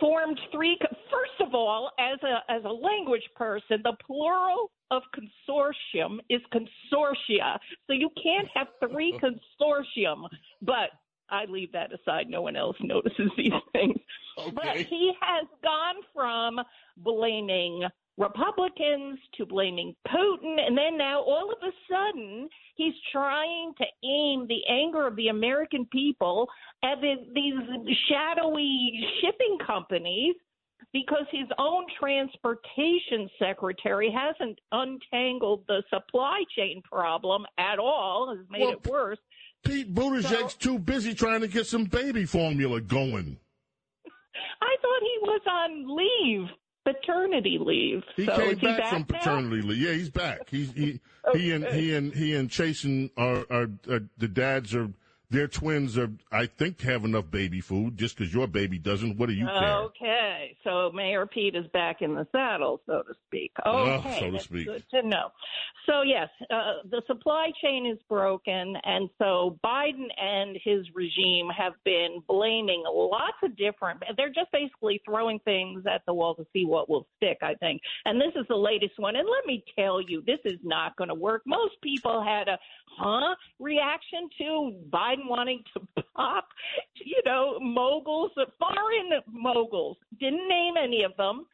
formed 0.00 0.38
three. 0.52 0.78
First 1.10 1.48
of 1.48 1.54
all, 1.54 1.90
as 1.98 2.18
a 2.22 2.52
as 2.52 2.64
a 2.64 2.72
language 2.72 3.28
person, 3.34 3.80
the 3.82 3.96
plural 4.04 4.70
of 4.90 5.02
consortium 5.14 6.18
is 6.30 6.40
consortia. 6.52 7.58
So 7.86 7.92
you 7.92 8.10
can't 8.22 8.48
have 8.54 8.68
three 8.80 9.18
consortium. 9.22 10.28
But 10.62 10.90
I 11.30 11.44
leave 11.46 11.72
that 11.72 11.90
aside. 11.92 12.26
No 12.28 12.42
one 12.42 12.56
else 12.56 12.76
notices 12.80 13.30
these 13.36 13.52
things. 13.72 13.96
okay. 14.38 14.50
But 14.54 14.76
he 14.76 15.12
has 15.20 15.46
gone 15.62 15.96
from 16.14 16.60
blaming 16.96 17.82
Republicans 18.18 19.18
to 19.36 19.46
blaming 19.46 19.94
Putin, 20.08 20.58
and 20.66 20.76
then 20.76 20.98
now 20.98 21.20
all 21.20 21.52
of 21.52 21.58
a 21.62 21.72
sudden 21.88 22.48
he's 22.74 22.94
trying 23.12 23.72
to 23.78 23.84
aim 24.04 24.46
the 24.48 24.60
anger 24.68 25.06
of 25.06 25.14
the 25.16 25.28
American 25.28 25.86
people 25.86 26.48
at 26.82 27.00
the, 27.00 27.14
these 27.32 27.54
shadowy 28.08 29.06
shipping 29.20 29.58
companies 29.64 30.34
because 30.92 31.26
his 31.30 31.48
own 31.58 31.84
transportation 31.98 33.28
secretary 33.38 34.10
hasn't 34.10 34.58
untangled 34.72 35.64
the 35.68 35.82
supply 35.92 36.42
chain 36.56 36.82
problem 36.90 37.44
at 37.58 37.78
all, 37.78 38.34
has 38.34 38.44
made 38.50 38.62
Well, 38.62 38.72
it 38.72 38.86
worse. 38.86 39.18
Pete 39.64 39.94
Buttigieg's 39.94 40.54
too 40.54 40.78
busy 40.78 41.14
trying 41.14 41.40
to 41.42 41.48
get 41.48 41.66
some 41.66 41.84
baby 41.84 42.24
formula 42.24 42.80
going. 42.80 43.38
I 44.62 44.76
thought 44.80 45.00
he 45.02 45.18
was 45.22 45.40
on 45.46 45.96
leave, 45.96 46.48
paternity 46.92 47.58
leave. 47.60 48.02
He 48.16 48.26
so 48.26 48.36
came 48.36 48.58
back, 48.58 48.78
back 48.78 48.90
from 48.90 49.06
now? 49.10 49.18
paternity 49.18 49.62
leave. 49.62 49.78
Yeah, 49.78 49.92
he's 49.92 50.10
back. 50.10 50.48
He's 50.50 50.72
he 50.72 51.00
he 51.34 51.52
and 51.52 51.64
he 51.66 51.94
and 51.94 52.14
he 52.14 52.34
and 52.34 52.50
Chasten 52.50 53.10
are, 53.16 53.44
are, 53.50 53.68
are 53.90 54.02
the 54.18 54.28
dads 54.28 54.74
are 54.74 54.88
their 55.30 55.46
twins 55.46 55.98
are 55.98 56.10
I 56.32 56.46
think 56.46 56.80
have 56.82 57.04
enough 57.04 57.30
baby 57.30 57.60
food. 57.60 57.98
Just 57.98 58.16
because 58.16 58.32
your 58.32 58.46
baby 58.46 58.78
doesn't, 58.78 59.18
what 59.18 59.28
do 59.28 59.34
you 59.34 59.46
care? 59.46 59.76
Okay, 59.78 60.56
so 60.64 60.90
Mayor 60.94 61.26
Pete 61.26 61.54
is 61.54 61.66
back 61.72 62.00
in 62.00 62.14
the 62.14 62.26
saddle, 62.32 62.80
so 62.86 63.02
to 63.02 63.14
speak. 63.26 63.52
Oh, 63.64 63.78
Okay, 63.98 64.20
so 64.20 64.30
to 64.30 64.40
speak. 64.40 64.66
good 64.66 64.84
to 64.90 65.06
know. 65.06 65.28
So 65.86 66.02
yes, 66.02 66.28
uh, 66.50 66.82
the 66.90 67.02
supply 67.06 67.50
chain 67.62 67.86
is 67.86 67.98
broken, 68.08 68.74
and 68.84 69.10
so 69.18 69.58
Biden 69.64 70.06
and 70.18 70.58
his 70.64 70.86
regime 70.94 71.48
have 71.56 71.72
been 71.84 72.22
blaming 72.26 72.82
lots 72.86 73.36
of 73.42 73.56
different. 73.56 74.02
They're 74.16 74.28
just 74.28 74.50
basically 74.52 75.02
throwing 75.04 75.38
things 75.40 75.84
at 75.92 76.02
the 76.06 76.14
wall 76.14 76.34
to 76.36 76.46
see 76.52 76.64
what 76.64 76.88
will 76.88 77.06
stick. 77.16 77.38
I 77.42 77.54
think, 77.54 77.82
and 78.06 78.18
this 78.20 78.32
is 78.34 78.46
the 78.48 78.56
latest 78.56 78.98
one. 78.98 79.16
And 79.16 79.28
let 79.28 79.46
me 79.46 79.62
tell 79.78 80.00
you, 80.00 80.22
this 80.26 80.40
is 80.44 80.58
not 80.62 80.96
going 80.96 81.08
to 81.08 81.14
work. 81.14 81.42
Most 81.46 81.74
people 81.82 82.22
had 82.22 82.48
a 82.48 82.58
huh 82.98 83.34
reaction 83.58 84.28
to 84.38 84.72
Biden 84.90 85.17
wanting 85.26 85.62
to 85.74 86.02
pop, 86.16 86.48
you 86.94 87.20
know, 87.24 87.58
moguls, 87.60 88.32
foreign 88.58 89.20
moguls. 89.30 89.96
Didn't 90.20 90.48
name 90.48 90.74
any 90.82 91.02
of 91.02 91.16
them. 91.16 91.46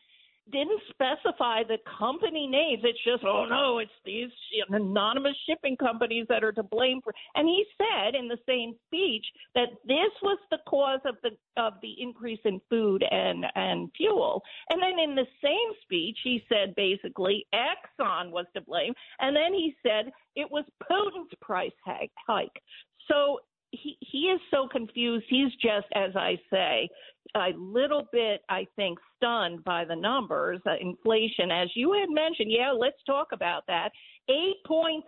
Didn't 0.52 0.80
specify 0.90 1.62
the 1.62 1.78
company 1.98 2.46
names. 2.46 2.82
It's 2.84 3.02
just, 3.02 3.24
oh 3.24 3.46
no, 3.48 3.78
it's 3.78 3.90
these 4.04 4.28
anonymous 4.68 5.34
shipping 5.48 5.74
companies 5.74 6.26
that 6.28 6.44
are 6.44 6.52
to 6.52 6.62
blame 6.62 7.00
for. 7.02 7.14
And 7.34 7.48
he 7.48 7.64
said 7.78 8.14
in 8.14 8.28
the 8.28 8.36
same 8.46 8.74
speech 8.86 9.24
that 9.54 9.68
this 9.86 10.12
was 10.22 10.38
the 10.50 10.58
cause 10.68 11.00
of 11.06 11.14
the 11.22 11.30
of 11.56 11.74
the 11.80 11.94
increase 11.98 12.40
in 12.44 12.60
food 12.68 13.02
and 13.10 13.46
and 13.54 13.88
fuel. 13.96 14.42
And 14.68 14.82
then 14.82 14.98
in 14.98 15.14
the 15.14 15.26
same 15.42 15.72
speech, 15.80 16.18
he 16.22 16.44
said 16.50 16.74
basically 16.74 17.46
Exxon 17.54 18.30
was 18.30 18.44
to 18.54 18.60
blame. 18.60 18.92
And 19.20 19.34
then 19.34 19.54
he 19.54 19.74
said 19.82 20.12
it 20.36 20.50
was 20.50 20.66
Putin's 20.82 21.32
price 21.40 21.72
hike. 21.86 22.60
So 23.08 23.38
he 23.82 23.96
he 24.00 24.18
is 24.26 24.40
so 24.50 24.68
confused. 24.68 25.24
He's 25.28 25.52
just, 25.60 25.86
as 25.94 26.14
I 26.16 26.38
say, 26.50 26.88
a 27.36 27.50
little 27.56 28.06
bit, 28.12 28.42
I 28.48 28.66
think, 28.76 28.98
stunned 29.16 29.64
by 29.64 29.84
the 29.84 29.96
numbers. 29.96 30.60
Uh, 30.66 30.74
inflation, 30.80 31.50
as 31.50 31.68
you 31.74 31.92
had 31.92 32.10
mentioned, 32.10 32.50
yeah, 32.50 32.70
let's 32.70 33.02
talk 33.06 33.28
about 33.32 33.64
that. 33.66 33.90
8.6 34.30 35.00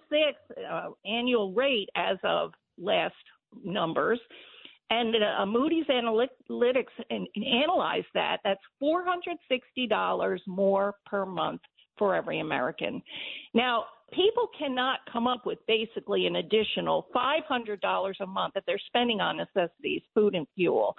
uh, 0.70 0.88
annual 1.06 1.52
rate 1.52 1.88
as 1.96 2.16
of 2.24 2.52
last 2.78 3.14
numbers. 3.64 4.20
And 4.90 5.16
uh, 5.16 5.46
Moody's 5.46 5.86
Analytics 5.86 6.84
and 7.10 7.26
analyzed 7.36 8.06
that. 8.14 8.38
That's 8.44 8.60
$460 8.82 10.38
more 10.46 10.94
per 11.06 11.26
month 11.26 11.60
for 11.98 12.14
every 12.14 12.40
American. 12.40 13.02
Now, 13.54 13.84
people 14.12 14.48
cannot 14.58 15.00
come 15.12 15.26
up 15.26 15.46
with 15.46 15.58
basically 15.66 16.26
an 16.26 16.36
additional 16.36 17.06
$500 17.14 18.12
a 18.20 18.26
month 18.26 18.54
that 18.54 18.64
they're 18.66 18.80
spending 18.86 19.20
on 19.20 19.36
necessities, 19.36 20.02
food 20.14 20.34
and 20.34 20.46
fuel. 20.54 20.94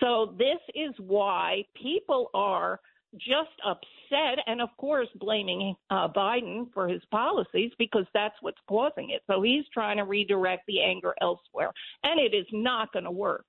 So 0.00 0.34
this 0.38 0.60
is 0.74 0.94
why 0.98 1.64
people 1.80 2.30
are 2.34 2.80
just 3.14 3.50
upset 3.66 4.38
and 4.46 4.62
of 4.62 4.70
course 4.78 5.08
blaming 5.16 5.74
uh, 5.90 6.08
Biden 6.08 6.72
for 6.72 6.88
his 6.88 7.02
policies 7.10 7.70
because 7.78 8.06
that's 8.14 8.34
what's 8.40 8.58
causing 8.68 9.10
it. 9.10 9.20
So 9.26 9.42
he's 9.42 9.64
trying 9.72 9.98
to 9.98 10.04
redirect 10.04 10.62
the 10.66 10.80
anger 10.80 11.14
elsewhere 11.20 11.72
and 12.04 12.18
it 12.18 12.34
is 12.34 12.46
not 12.52 12.92
going 12.92 13.04
to 13.04 13.10
work. 13.10 13.44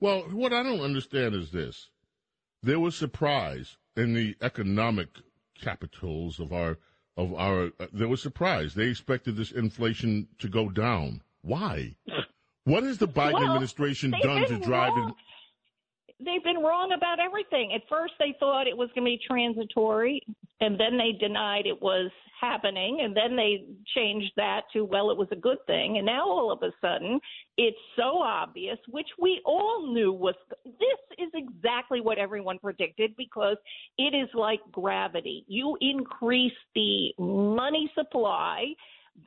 Well, 0.00 0.22
what 0.32 0.52
I 0.52 0.62
don't 0.62 0.80
understand 0.80 1.34
is 1.34 1.52
this: 1.52 1.88
there 2.62 2.80
was 2.80 2.96
surprise 2.96 3.76
in 3.96 4.14
the 4.14 4.34
economic 4.40 5.08
capitals 5.62 6.38
of 6.40 6.52
our 6.52 6.78
of 7.16 7.32
our. 7.34 7.70
Uh, 7.80 7.86
there 7.92 8.08
was 8.08 8.20
surprise. 8.20 8.74
They 8.74 8.88
expected 8.88 9.36
this 9.36 9.52
inflation 9.52 10.28
to 10.38 10.48
go 10.48 10.68
down. 10.68 11.22
Why? 11.42 11.96
What 12.64 12.84
has 12.84 12.98
the 12.98 13.08
Biden 13.08 13.34
Well, 13.34 13.50
administration 13.50 14.12
done 14.22 14.46
to 14.46 14.58
drive 14.58 14.92
it? 14.96 15.14
They've 16.24 16.44
been 16.44 16.62
wrong 16.62 16.92
about 16.96 17.18
everything. 17.20 17.72
At 17.74 17.82
first, 17.88 18.14
they 18.18 18.34
thought 18.38 18.66
it 18.66 18.76
was 18.76 18.88
going 18.94 19.04
to 19.04 19.16
be 19.16 19.20
transitory, 19.26 20.22
and 20.60 20.78
then 20.78 20.96
they 20.96 21.12
denied 21.18 21.66
it 21.66 21.80
was 21.80 22.10
happening, 22.40 23.00
and 23.02 23.16
then 23.16 23.36
they 23.36 23.64
changed 23.94 24.32
that 24.36 24.62
to, 24.72 24.84
well, 24.84 25.10
it 25.10 25.16
was 25.16 25.28
a 25.30 25.36
good 25.36 25.58
thing. 25.66 25.98
And 25.98 26.06
now 26.06 26.28
all 26.28 26.50
of 26.50 26.62
a 26.62 26.72
sudden, 26.80 27.20
it's 27.56 27.76
so 27.96 28.18
obvious, 28.18 28.78
which 28.90 29.08
we 29.20 29.40
all 29.44 29.92
knew 29.92 30.12
was 30.12 30.34
this 30.64 31.18
is 31.18 31.30
exactly 31.34 32.00
what 32.00 32.18
everyone 32.18 32.58
predicted 32.58 33.14
because 33.16 33.56
it 33.96 34.14
is 34.14 34.28
like 34.34 34.60
gravity. 34.72 35.44
You 35.46 35.76
increase 35.80 36.52
the 36.74 37.12
money 37.18 37.90
supply 37.94 38.74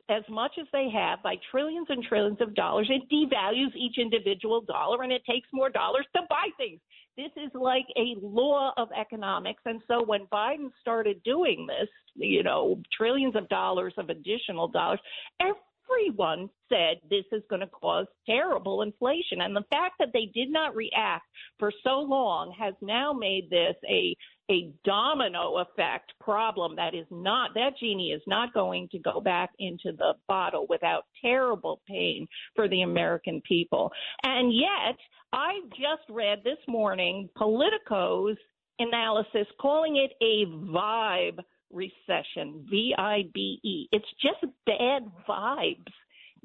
as 0.08 0.22
much 0.28 0.52
as 0.60 0.66
they 0.72 0.88
have 0.92 1.22
by 1.22 1.36
trillions 1.50 1.86
and 1.90 2.02
trillions 2.04 2.40
of 2.40 2.54
dollars, 2.54 2.90
it 2.90 3.02
devalues 3.12 3.74
each 3.74 3.98
individual 3.98 4.60
dollar 4.60 5.02
and 5.02 5.12
it 5.12 5.22
takes 5.28 5.48
more 5.52 5.70
dollars 5.70 6.06
to 6.14 6.22
buy 6.28 6.48
things. 6.56 6.80
This 7.16 7.30
is 7.36 7.50
like 7.54 7.86
a 7.96 8.14
law 8.20 8.72
of 8.76 8.88
economics. 8.98 9.62
And 9.64 9.80
so 9.88 10.04
when 10.04 10.26
Biden 10.26 10.70
started 10.80 11.22
doing 11.24 11.66
this, 11.66 11.88
you 12.14 12.42
know, 12.42 12.80
trillions 12.96 13.36
of 13.36 13.48
dollars 13.48 13.94
of 13.96 14.10
additional 14.10 14.68
dollars, 14.68 15.00
everyone 15.40 16.50
said 16.68 16.98
this 17.08 17.24
is 17.32 17.42
going 17.48 17.60
to 17.60 17.68
cause 17.68 18.06
terrible 18.26 18.82
inflation. 18.82 19.40
And 19.40 19.56
the 19.56 19.64
fact 19.70 19.94
that 19.98 20.08
they 20.12 20.30
did 20.34 20.50
not 20.50 20.76
react 20.76 21.24
for 21.58 21.72
so 21.82 22.00
long 22.00 22.54
has 22.58 22.74
now 22.82 23.12
made 23.12 23.48
this 23.50 23.76
a 23.88 24.14
a 24.50 24.72
domino 24.84 25.58
effect 25.58 26.12
problem 26.20 26.76
that 26.76 26.94
is 26.94 27.06
not 27.10 27.50
that 27.54 27.72
genie 27.80 28.12
is 28.12 28.22
not 28.26 28.54
going 28.54 28.88
to 28.92 28.98
go 28.98 29.20
back 29.20 29.50
into 29.58 29.92
the 29.96 30.14
bottle 30.28 30.66
without 30.68 31.04
terrible 31.20 31.80
pain 31.88 32.26
for 32.54 32.68
the 32.68 32.82
American 32.82 33.42
people. 33.46 33.90
And 34.22 34.54
yet, 34.54 34.96
I 35.32 35.60
just 35.70 36.08
read 36.08 36.38
this 36.44 36.58
morning 36.68 37.28
Politico's 37.36 38.36
analysis 38.78 39.46
calling 39.60 39.96
it 39.96 40.12
a 40.22 40.46
vibe 40.70 41.38
recession, 41.72 42.64
V 42.70 42.94
I 42.96 43.24
B 43.34 43.60
E. 43.64 43.88
It's 43.90 44.06
just 44.22 44.52
bad 44.66 45.02
vibes. 45.28 45.92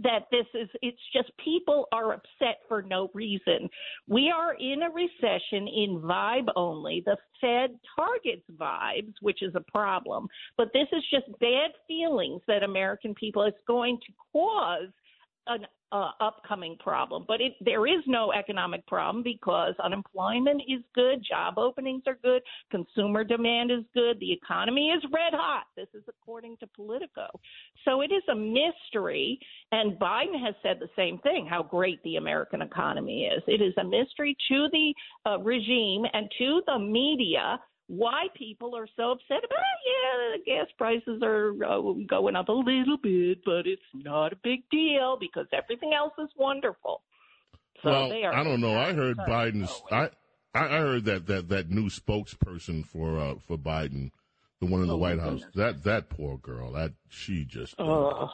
That 0.03 0.25
this 0.31 0.45
is 0.53 0.69
it's 0.81 1.01
just 1.13 1.31
people 1.43 1.87
are 1.91 2.13
upset 2.13 2.59
for 2.67 2.81
no 2.81 3.09
reason. 3.13 3.69
We 4.07 4.31
are 4.31 4.55
in 4.55 4.83
a 4.83 4.89
recession 4.89 5.67
in 5.67 6.01
vibe 6.03 6.49
only. 6.55 7.03
The 7.05 7.17
Fed 7.39 7.77
targets 7.95 8.45
vibes, 8.59 9.13
which 9.21 9.41
is 9.41 9.53
a 9.55 9.71
problem, 9.71 10.27
but 10.57 10.71
this 10.73 10.87
is 10.91 11.03
just 11.11 11.27
bad 11.39 11.71
feelings 11.87 12.41
that 12.47 12.63
American 12.63 13.13
people 13.15 13.43
is 13.43 13.53
going 13.67 13.97
to 14.05 14.13
cause 14.31 14.89
an 15.47 15.65
uh, 15.91 16.11
upcoming 16.19 16.77
problem. 16.79 17.25
But 17.27 17.41
it, 17.41 17.53
there 17.61 17.85
is 17.87 18.01
no 18.07 18.31
economic 18.31 18.85
problem 18.87 19.23
because 19.23 19.73
unemployment 19.83 20.61
is 20.67 20.81
good, 20.95 21.23
job 21.27 21.57
openings 21.57 22.03
are 22.07 22.17
good, 22.23 22.41
consumer 22.69 23.23
demand 23.23 23.71
is 23.71 23.83
good, 23.93 24.19
the 24.19 24.31
economy 24.31 24.89
is 24.89 25.03
red 25.13 25.33
hot. 25.33 25.65
This 25.75 25.87
is 25.93 26.03
according 26.07 26.57
to 26.57 26.67
Politico. 26.67 27.27
So 27.85 28.01
it 28.01 28.11
is 28.11 28.23
a 28.29 28.35
mystery, 28.35 29.39
and 29.71 29.99
Biden 29.99 30.39
has 30.43 30.55
said 30.63 30.77
the 30.79 30.89
same 30.95 31.19
thing 31.19 31.45
how 31.49 31.63
great 31.63 32.01
the 32.03 32.15
American 32.15 32.61
economy 32.61 33.25
is. 33.25 33.43
It 33.47 33.61
is 33.61 33.73
a 33.77 33.83
mystery 33.83 34.35
to 34.49 34.67
the 34.71 34.93
uh, 35.25 35.39
regime 35.39 36.05
and 36.13 36.31
to 36.37 36.61
the 36.67 36.79
media 36.79 37.59
why 37.91 38.27
people 38.35 38.73
are 38.75 38.87
so 38.95 39.11
upset 39.11 39.43
about 39.43 39.59
yeah 39.85 40.37
the 40.37 40.43
gas 40.45 40.67
prices 40.77 41.21
are 41.21 41.51
uh, 41.65 41.81
going 42.07 42.35
up 42.37 42.47
a 42.47 42.51
little 42.53 42.97
bit 42.97 43.39
but 43.43 43.67
it's 43.67 43.81
not 43.93 44.31
a 44.31 44.37
big 44.43 44.63
deal 44.69 45.17
because 45.19 45.45
everything 45.51 45.91
else 45.93 46.13
is 46.17 46.29
wonderful 46.37 47.01
so 47.83 47.89
well, 47.89 48.09
they 48.09 48.23
are 48.23 48.33
I 48.33 48.43
don't 48.43 48.61
know. 48.61 48.77
I 48.77 48.93
heard 48.93 49.17
Biden's. 49.17 49.81
I 49.91 50.09
I 50.53 50.67
heard 50.67 51.05
that 51.05 51.25
that 51.27 51.49
that 51.49 51.69
new 51.69 51.89
spokesperson 51.89 52.85
for 52.85 53.17
uh, 53.17 53.35
for 53.47 53.57
Biden, 53.57 54.11
the 54.59 54.67
one 54.67 54.81
in 54.81 54.87
the 54.87 54.93
Oh, 54.93 54.97
White 54.97 55.19
House. 55.19 55.41
That 55.55 55.83
that 55.83 56.09
poor 56.09 56.37
girl. 56.37 56.73
That 56.73 56.93
she 57.09 57.43
just. 57.43 57.75
Oh. 57.79 58.29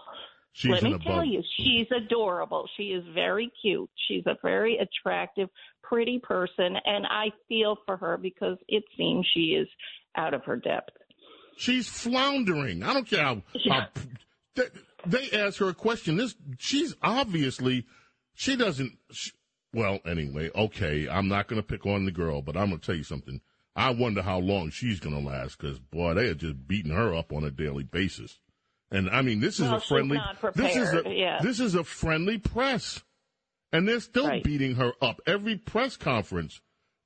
She's 0.58 0.72
Let 0.72 0.84
me 0.84 0.94
above. 0.94 1.04
tell 1.06 1.26
you, 1.26 1.44
she's 1.58 1.88
adorable. 1.96 2.68
She 2.76 2.86
is 2.86 3.04
very 3.14 3.52
cute. 3.62 3.90
She's 4.08 4.24
a 4.26 4.36
very 4.42 4.78
attractive, 4.80 5.50
pretty 5.84 6.20
person, 6.20 6.76
and 6.84 7.06
I 7.06 7.28
feel 7.48 7.78
for 7.86 7.96
her 7.98 8.18
because 8.18 8.58
it 8.68 8.84
seems 8.98 9.26
she 9.34 9.52
is 9.52 9.68
out 10.16 10.34
of 10.34 10.44
her 10.46 10.56
depth. 10.56 10.90
She's 11.58 11.88
floundering. 11.88 12.84
I 12.84 12.94
don't 12.94 13.08
care 13.08 13.24
how. 13.24 13.42
how 13.70 13.88
they, 14.56 14.66
they 15.06 15.32
ask 15.32 15.60
her 15.60 15.70
a 15.70 15.74
question. 15.74 16.18
This 16.18 16.36
she's 16.58 16.96
obviously 17.02 17.86
she 18.34 18.56
doesn't. 18.56 18.98
She, 19.12 19.32
well, 19.74 20.00
anyway, 20.06 20.50
okay. 20.56 21.08
I'm 21.08 21.28
not 21.28 21.48
going 21.48 21.62
to 21.62 21.68
pick 21.68 21.86
on 21.86 22.06
the 22.06 22.12
girl, 22.12 22.42
but 22.42 22.58
I'm 22.58 22.70
going 22.70 22.80
to 22.80 22.86
tell 22.86 22.96
you 22.96 23.04
something. 23.04 23.42
I 23.76 23.92
wonder 23.92 24.24
how 24.24 24.40
long 24.40 24.72
she's 24.72 25.00
going 25.00 25.16
to 25.16 25.30
last 25.30 25.60
because 25.60 25.80
boy, 25.80 26.16
they 26.16 26.30
are 26.30 26.34
just 26.34 26.68
beating 26.68 26.94
her 26.94 27.14
up 27.14 27.32
on 27.32 27.44
a 27.44 27.52
daily 27.52 27.84
basis. 27.84 28.40
And 28.92 29.10
I 29.10 29.22
mean, 29.22 29.40
this 29.40 29.56
is 29.60 29.68
Well, 29.68 29.76
a 29.76 29.80
friendly. 29.82 30.20
this 30.56 30.76
is 30.76 30.94
a 30.94 31.04
yeah. 31.14 31.40
this 31.42 31.60
is 31.60 31.76
a 31.76 31.84
friendly 31.84 32.38
press, 32.38 33.04
and 33.74 33.88
they're 33.88 34.00
still 34.00 34.40
beating 34.42 34.76
her 34.76 34.94
up 35.02 35.20
every 35.26 35.58
press 35.58 35.98
conference. 35.98 36.62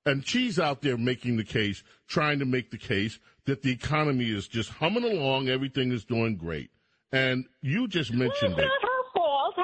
And 0.06 0.26
she's 0.26 0.60
out 0.60 0.82
there 0.82 0.98
making 0.98 1.38
the 1.38 1.44
case, 1.44 1.84
trying 2.08 2.40
to 2.40 2.46
make 2.46 2.72
the 2.72 2.78
case 2.78 3.20
that 3.46 3.62
the 3.62 3.72
economy 3.72 4.30
is 4.32 4.48
just 4.48 4.70
humming 4.70 5.04
along, 5.04 5.48
everything 5.50 5.92
is 5.92 6.04
doing 6.06 6.38
great. 6.38 6.70
And 7.12 7.46
you 7.62 7.88
just 7.88 8.12
mentioned 8.14 8.54
It's 8.54 8.62
it. 8.62 8.66
not 8.66 8.82
her 8.82 9.04
fault. 9.14 9.56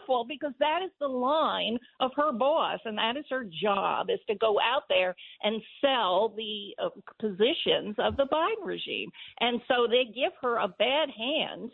How 0.00 0.06
is 0.06 0.06
it 0.06 0.06
her 0.06 0.06
fault? 0.06 0.28
Because 0.28 0.52
that 0.60 0.80
is 0.84 0.90
the 1.00 1.08
line 1.08 1.78
of 2.00 2.10
her 2.16 2.32
boss, 2.32 2.80
and 2.84 2.98
that 2.98 3.16
is 3.16 3.24
her 3.30 3.44
job: 3.62 4.10
is 4.10 4.20
to 4.28 4.34
go 4.34 4.58
out 4.60 4.82
there 4.88 5.14
and 5.42 5.62
sell 5.80 6.34
the 6.36 6.74
uh, 6.82 6.88
positions 7.20 7.96
of 7.98 8.16
the 8.16 8.26
Biden 8.26 8.64
regime. 8.64 9.10
And 9.40 9.60
so 9.68 9.86
they 9.88 10.04
give 10.04 10.32
her 10.42 10.56
a 10.56 10.68
bad 10.68 11.10
hand. 11.10 11.72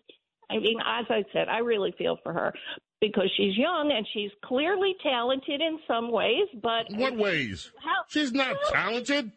I 0.50 0.58
mean, 0.58 0.78
as 0.80 1.06
I 1.10 1.24
said, 1.32 1.48
I 1.48 1.58
really 1.58 1.92
feel 1.98 2.18
for 2.22 2.32
her 2.32 2.54
because 3.00 3.30
she's 3.36 3.56
young 3.56 3.92
and 3.94 4.06
she's 4.12 4.30
clearly 4.44 4.94
talented 5.02 5.60
in 5.60 5.78
some 5.88 6.10
ways. 6.12 6.48
But 6.62 6.86
What 6.90 7.16
ways? 7.16 7.72
How? 7.82 8.04
She's 8.08 8.32
not 8.32 8.56
talented. 8.70 9.32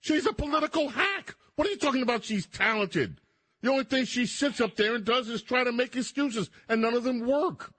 She's 0.00 0.26
a 0.26 0.32
political 0.32 0.88
hack. 0.88 1.36
What 1.56 1.68
are 1.68 1.70
you 1.70 1.78
talking 1.78 2.02
about? 2.02 2.24
She's 2.24 2.46
talented. 2.46 3.20
The 3.62 3.70
only 3.70 3.84
thing 3.84 4.04
she 4.04 4.26
sits 4.26 4.60
up 4.60 4.76
there 4.76 4.94
and 4.94 5.04
does 5.04 5.28
is 5.28 5.42
try 5.42 5.64
to 5.64 5.72
make 5.72 5.96
excuses, 5.96 6.50
and 6.68 6.80
none 6.80 6.94
of 6.94 7.02
them 7.02 7.26
work. 7.26 7.72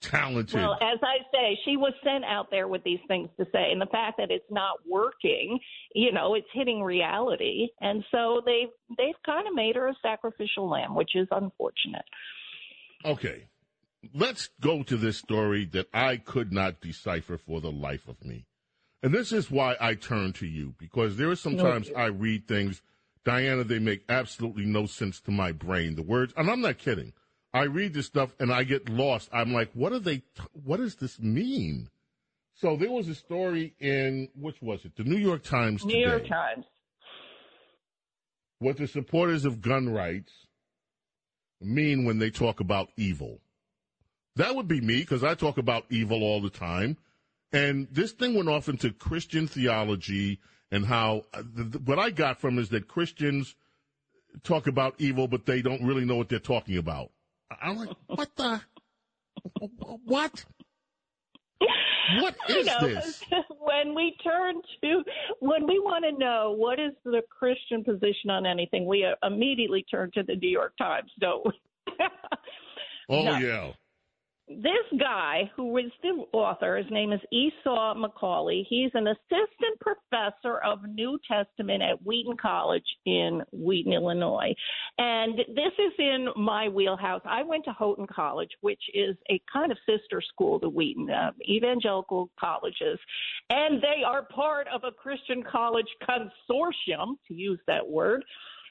Talented. 0.00 0.54
Well, 0.54 0.74
as 0.80 0.98
I 1.02 1.18
say, 1.30 1.58
she 1.64 1.76
was 1.76 1.92
sent 2.02 2.24
out 2.24 2.50
there 2.50 2.68
with 2.68 2.82
these 2.84 3.00
things 3.06 3.28
to 3.38 3.44
say, 3.52 3.70
and 3.70 3.80
the 3.80 3.86
fact 3.86 4.16
that 4.16 4.30
it's 4.30 4.50
not 4.50 4.78
working, 4.88 5.58
you 5.94 6.10
know, 6.10 6.34
it's 6.34 6.48
hitting 6.54 6.82
reality, 6.82 7.68
and 7.82 8.02
so 8.10 8.40
they've 8.46 8.70
they've 8.96 9.22
kind 9.26 9.46
of 9.46 9.54
made 9.54 9.76
her 9.76 9.88
a 9.88 9.94
sacrificial 10.00 10.70
lamb, 10.70 10.94
which 10.94 11.14
is 11.14 11.28
unfortunate. 11.30 12.04
Okay, 13.04 13.48
let's 14.14 14.48
go 14.60 14.82
to 14.82 14.96
this 14.96 15.18
story 15.18 15.66
that 15.66 15.88
I 15.92 16.16
could 16.16 16.50
not 16.52 16.80
decipher 16.80 17.36
for 17.36 17.60
the 17.60 17.72
life 17.72 18.08
of 18.08 18.24
me. 18.24 18.46
And 19.02 19.12
this 19.14 19.32
is 19.32 19.50
why 19.50 19.76
I 19.80 19.94
turn 19.94 20.32
to 20.34 20.46
you, 20.46 20.74
because 20.78 21.16
there 21.16 21.30
are 21.30 21.36
sometimes 21.36 21.88
Okay. 21.88 22.00
I 22.00 22.06
read 22.06 22.46
things, 22.46 22.82
Diana, 23.24 23.64
they 23.64 23.78
make 23.78 24.04
absolutely 24.08 24.64
no 24.64 24.86
sense 24.86 25.20
to 25.20 25.30
my 25.30 25.52
brain. 25.52 25.96
The 25.96 26.02
words, 26.02 26.32
and 26.36 26.50
I'm 26.50 26.60
not 26.60 26.78
kidding. 26.78 27.12
I 27.52 27.64
read 27.64 27.94
this 27.94 28.06
stuff 28.06 28.34
and 28.38 28.52
I 28.52 28.62
get 28.64 28.88
lost. 28.88 29.28
I'm 29.32 29.52
like, 29.52 29.70
what 29.74 29.92
are 29.92 29.98
they, 29.98 30.22
what 30.52 30.76
does 30.78 30.96
this 30.96 31.18
mean? 31.18 31.88
So 32.54 32.76
there 32.76 32.90
was 32.90 33.08
a 33.08 33.14
story 33.14 33.74
in, 33.80 34.28
which 34.38 34.60
was 34.60 34.84
it? 34.84 34.96
The 34.96 35.04
New 35.04 35.16
York 35.16 35.42
Times 35.42 35.84
New 35.84 35.94
today. 35.94 36.10
York 36.10 36.28
Times. 36.28 36.66
what 38.58 38.76
the 38.76 38.86
supporters 38.86 39.44
of 39.44 39.60
gun 39.62 39.88
rights 39.88 40.32
mean 41.60 42.04
when 42.04 42.18
they 42.18 42.30
talk 42.30 42.60
about 42.60 42.90
evil. 42.96 43.40
That 44.36 44.54
would 44.54 44.68
be 44.68 44.80
me 44.80 44.98
because 45.00 45.24
I 45.24 45.34
talk 45.34 45.58
about 45.58 45.84
evil 45.90 46.22
all 46.22 46.40
the 46.40 46.50
time. 46.50 46.96
And 47.52 47.88
this 47.90 48.12
thing 48.12 48.34
went 48.34 48.48
off 48.48 48.68
into 48.68 48.92
Christian 48.92 49.48
theology 49.48 50.38
and 50.70 50.86
how 50.86 51.22
uh, 51.34 51.42
what 51.84 51.98
I 51.98 52.10
got 52.10 52.40
from 52.40 52.58
is 52.58 52.68
that 52.68 52.86
Christians 52.86 53.56
talk 54.44 54.66
about 54.68 54.94
evil, 54.98 55.26
but 55.26 55.46
they 55.46 55.62
don't 55.62 55.82
really 55.82 56.04
know 56.04 56.16
what 56.16 56.28
they're 56.28 56.38
talking 56.38 56.76
about. 56.76 57.10
I'm 57.62 57.76
like, 57.76 57.90
what 58.06 58.28
the? 58.36 58.60
What? 60.04 60.44
What 62.20 62.34
I 62.48 62.62
know, 62.62 62.88
this? 62.88 63.22
when 63.60 63.94
we 63.94 64.16
turn 64.24 64.56
to 64.82 65.02
when 65.40 65.66
we 65.66 65.78
want 65.78 66.04
to 66.04 66.18
know 66.18 66.54
what 66.56 66.80
is 66.80 66.92
the 67.04 67.22
Christian 67.30 67.84
position 67.84 68.30
on 68.30 68.46
anything, 68.46 68.86
we 68.86 69.06
immediately 69.22 69.84
turn 69.90 70.10
to 70.14 70.22
the 70.22 70.34
New 70.36 70.48
York 70.48 70.74
Times, 70.78 71.10
don't 71.20 71.44
we? 71.46 71.52
Oh 73.12 73.24
No. 73.24 73.38
yeah. 73.38 73.72
This 74.50 74.98
guy 74.98 75.50
who 75.54 75.76
is 75.78 75.92
the 76.02 76.24
author, 76.32 76.76
his 76.76 76.90
name 76.90 77.12
is 77.12 77.20
Esau 77.30 77.94
McCauley. 77.94 78.64
He's 78.68 78.90
an 78.94 79.06
assistant 79.06 79.78
professor 79.80 80.58
of 80.58 80.80
New 80.82 81.18
Testament 81.30 81.82
at 81.82 82.02
Wheaton 82.04 82.36
College 82.36 82.84
in 83.06 83.42
Wheaton, 83.52 83.92
Illinois. 83.92 84.52
And 84.98 85.38
this 85.38 85.72
is 85.78 85.92
in 85.98 86.28
my 86.36 86.68
wheelhouse. 86.68 87.22
I 87.24 87.44
went 87.44 87.64
to 87.66 87.72
Houghton 87.72 88.08
College, 88.12 88.50
which 88.60 88.82
is 88.92 89.16
a 89.30 89.40
kind 89.52 89.70
of 89.70 89.78
sister 89.88 90.20
school 90.20 90.58
to 90.60 90.68
Wheaton, 90.68 91.08
uh, 91.10 91.30
evangelical 91.48 92.30
colleges. 92.38 92.98
And 93.50 93.80
they 93.80 94.02
are 94.04 94.24
part 94.24 94.66
of 94.74 94.82
a 94.82 94.90
Christian 94.90 95.44
college 95.44 95.88
consortium, 96.02 97.14
to 97.28 97.34
use 97.34 97.60
that 97.68 97.86
word. 97.86 98.24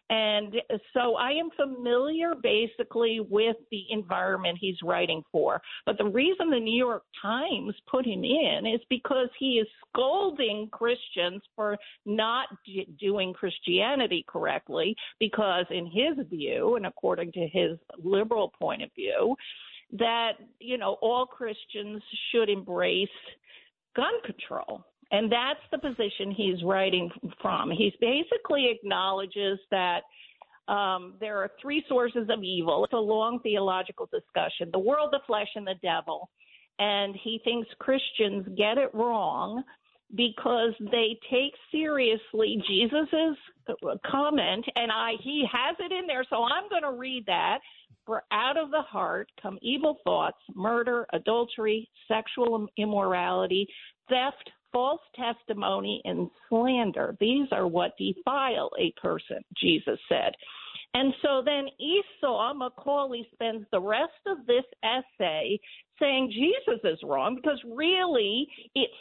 And 0.09 0.55
so 0.93 1.15
I 1.15 1.31
am 1.31 1.49
familiar 1.55 2.33
basically 2.41 3.19
with 3.19 3.57
the 3.69 3.83
environment 3.91 4.57
he's 4.59 4.81
writing 4.83 5.23
for. 5.31 5.61
But 5.85 5.99
the 5.99 6.05
reason 6.05 6.49
the 6.49 6.59
New 6.59 6.77
York 6.77 7.03
Times 7.21 7.75
put 7.89 8.05
him 8.05 8.23
in 8.23 8.65
is 8.65 8.81
because 8.89 9.29
he 9.37 9.59
is 9.59 9.67
scolding 9.87 10.67
Christians 10.71 11.41
for 11.55 11.77
not 12.05 12.47
d- 12.65 12.87
doing 12.99 13.33
Christianity 13.33 14.25
correctly, 14.27 14.95
because 15.19 15.65
in 15.69 15.85
his 15.85 16.25
view, 16.27 16.75
and 16.75 16.87
according 16.87 17.31
to 17.33 17.47
his 17.47 17.77
liberal 18.03 18.51
point 18.59 18.81
of 18.81 18.89
view, 18.95 19.35
that, 19.91 20.33
you 20.59 20.77
know, 20.77 20.97
all 21.01 21.25
Christians 21.25 22.01
should 22.31 22.49
embrace 22.49 23.07
gun 23.95 24.13
control. 24.25 24.85
And 25.11 25.31
that's 25.31 25.59
the 25.71 25.79
position 25.79 26.31
he's 26.31 26.63
writing 26.63 27.09
from. 27.41 27.71
He 27.71 27.93
basically 27.99 28.69
acknowledges 28.69 29.59
that 29.71 30.01
um, 30.67 31.15
there 31.19 31.37
are 31.37 31.49
three 31.59 31.83
sources 31.89 32.27
of 32.29 32.43
evil. 32.43 32.83
It's 32.83 32.93
a 32.93 32.97
long 32.97 33.39
theological 33.41 34.07
discussion 34.11 34.69
the 34.71 34.79
world, 34.79 35.09
the 35.11 35.21
flesh, 35.25 35.47
and 35.55 35.65
the 35.65 35.75
devil. 35.81 36.29
And 36.77 37.15
he 37.23 37.41
thinks 37.43 37.67
Christians 37.79 38.47
get 38.55 38.77
it 38.77 38.93
wrong 38.93 39.63
because 40.15 40.73
they 40.91 41.19
take 41.29 41.53
seriously 41.71 42.61
Jesus's 42.67 43.37
comment, 44.09 44.65
and 44.75 44.91
I 44.91 45.13
he 45.23 45.45
has 45.51 45.75
it 45.79 45.91
in 45.91 46.07
there, 46.07 46.25
so 46.29 46.43
I'm 46.43 46.67
going 46.69 46.83
to 46.83 46.97
read 46.97 47.25
that. 47.27 47.59
For 48.05 48.23
out 48.31 48.57
of 48.57 48.71
the 48.71 48.81
heart 48.81 49.29
come 49.39 49.59
evil 49.61 49.97
thoughts, 50.03 50.37
murder, 50.55 51.05
adultery, 51.13 51.87
sexual 52.07 52.67
immorality, 52.77 53.67
theft, 54.09 54.49
false 54.71 55.01
testimony, 55.15 56.01
and 56.05 56.29
slander. 56.47 57.15
These 57.19 57.47
are 57.51 57.67
what 57.67 57.97
defile 57.97 58.71
a 58.79 58.93
person, 59.01 59.39
Jesus 59.57 59.99
said. 60.07 60.33
And 60.95 61.13
so 61.21 61.43
then 61.45 61.67
Esau 61.79 62.53
McCauley 62.53 63.21
spends 63.31 63.65
the 63.71 63.79
rest 63.79 64.11
of 64.25 64.45
this 64.47 64.63
essay 64.83 65.59
saying 65.99 66.31
Jesus 66.31 66.79
is 66.83 66.97
wrong 67.03 67.35
because 67.35 67.59
really 67.75 68.47
it's 68.73 68.93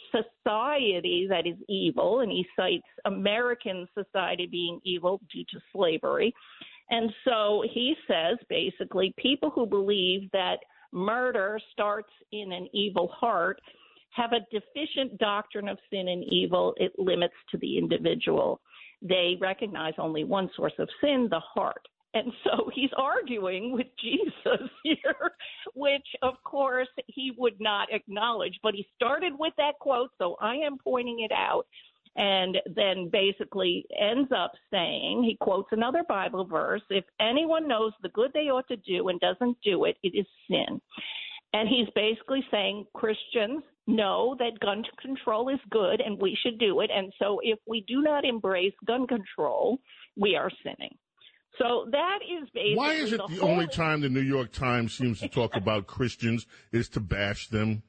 society 0.45 1.27
that 1.31 1.47
is 1.47 1.57
evil, 1.69 2.21
and 2.21 2.31
he 2.31 2.47
cites 2.57 2.87
American 3.07 3.87
society 3.95 4.47
being 4.47 4.81
evil 4.85 5.21
due 5.33 5.45
to 5.51 5.61
slavery. 5.73 6.35
And 6.91 7.11
so 7.25 7.65
he 7.73 7.95
says 8.07 8.39
basically 8.49 9.15
people 9.17 9.51
who 9.51 9.67
believe 9.67 10.31
that 10.33 10.59
murder 10.93 11.61
starts 11.73 12.13
in 12.33 12.53
an 12.53 12.69
evil 12.73 13.09
heart 13.09 13.61
have 14.19 14.33
a 14.33 14.47
deficient 14.51 15.19
doctrine 15.19 15.69
of 15.69 15.79
sin 15.91 16.09
and 16.09 16.25
evil. 16.25 16.75
It 16.77 16.93
limits 16.99 17.35
to 17.51 17.59
the 17.59 17.79
individual. 17.79 18.61
They 19.01 19.37
recognize 19.41 19.95
only 19.99 20.25
one 20.25 20.51
source 20.57 20.73
of 20.79 20.89
sin, 21.01 21.29
the 21.31 21.41
heart. 21.41 21.87
And 22.15 22.33
so 22.45 22.71
he's 22.75 22.91
arguing 22.97 23.73
with 23.73 23.87
Jesus 24.03 24.69
here, 24.83 25.33
which 25.75 26.07
of 26.23 26.35
course 26.45 26.89
he 27.07 27.33
would 27.39 27.61
not 27.61 27.93
acknowledge. 27.93 28.59
But 28.63 28.75
he 28.75 28.87
started 28.97 29.33
with 29.39 29.53
that 29.57 29.79
quote, 29.81 30.11
so 30.19 30.37
I 30.41 30.57
am 30.57 30.79
pointing 30.83 31.21
it 31.21 31.33
out. 31.33 31.67
And 32.17 32.59
then 32.75 33.11
basically 33.13 33.87
ends 33.97 34.31
up 34.37 34.51
saying, 34.73 35.23
he 35.23 35.37
quotes 35.41 35.69
another 35.71 36.03
Bible 36.09 36.45
verse 36.45 36.83
if 36.91 37.05
anyone 37.21 37.69
knows 37.69 37.93
the 38.03 38.09
good 38.09 38.33
they 38.35 38.51
ought 38.51 38.67
to 38.69 38.77
do 38.77 39.09
and 39.09 39.21
doesn't 39.21 39.57
do 39.63 39.85
it, 39.85 39.97
it 40.03 40.19
is 40.19 40.27
sin. 40.51 40.81
And 41.53 41.69
he's 41.69 41.87
basically 41.95 42.45
saying 42.51 42.87
Christians 42.93 43.63
know 43.89 44.37
that 44.39 44.61
gun 44.61 44.85
control 45.01 45.49
is 45.49 45.59
good 45.71 46.01
and 46.01 46.21
we 46.21 46.39
should 46.43 46.59
do 46.59 46.81
it. 46.81 46.91
And 46.95 47.13
so 47.19 47.41
if 47.43 47.59
we 47.67 47.85
do 47.89 48.03
not 48.03 48.25
embrace 48.25 48.75
gun 48.87 49.07
control, 49.07 49.79
we 50.17 50.37
are 50.37 50.51
sinning. 50.63 50.97
So 51.59 51.89
that 51.91 52.19
is 52.23 52.49
basically 52.55 52.77
Why 52.77 52.93
is 52.93 53.13
it 53.13 53.21
the, 53.29 53.35
the 53.35 53.41
only 53.41 53.67
time 53.67 54.03
the 54.03 54.09
New 54.09 54.21
York 54.21 54.53
Times 54.53 54.93
seems 54.93 55.19
to 55.21 55.29
talk 55.29 55.57
about 55.57 55.87
Christians 55.89 56.47
is 56.71 56.89
to 56.91 57.01
bash 57.01 57.49
them? 57.49 57.83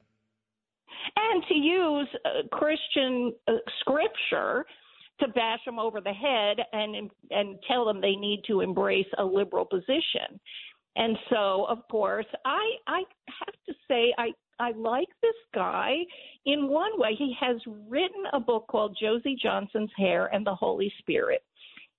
and 1.16 1.44
to 1.48 1.54
use 1.54 2.08
uh, 2.24 2.56
Christian 2.56 3.32
uh, 3.48 3.52
scripture 3.80 4.64
to 5.20 5.28
bash 5.28 5.60
them 5.64 5.78
over 5.78 6.00
the 6.00 6.12
head 6.12 6.58
and 6.72 7.10
and 7.30 7.58
tell 7.68 7.84
them 7.84 8.00
they 8.00 8.16
need 8.16 8.42
to 8.46 8.60
embrace 8.60 9.06
a 9.18 9.24
liberal 9.24 9.64
position. 9.64 10.40
And 10.96 11.16
so, 11.28 11.66
of 11.68 11.78
course, 11.90 12.26
I 12.44 12.62
I 12.86 13.02
have 13.26 13.54
to 13.66 13.74
say 13.88 14.14
I 14.18 14.32
I 14.60 14.72
like 14.72 15.08
this 15.22 15.34
guy 15.54 15.94
in 16.46 16.68
one 16.68 16.92
way. 16.96 17.14
He 17.16 17.34
has 17.40 17.56
written 17.88 18.24
a 18.32 18.40
book 18.40 18.66
called 18.68 18.96
Josie 19.00 19.36
Johnson's 19.42 19.90
Hair 19.96 20.26
and 20.32 20.46
the 20.46 20.54
Holy 20.54 20.92
Spirit. 20.98 21.42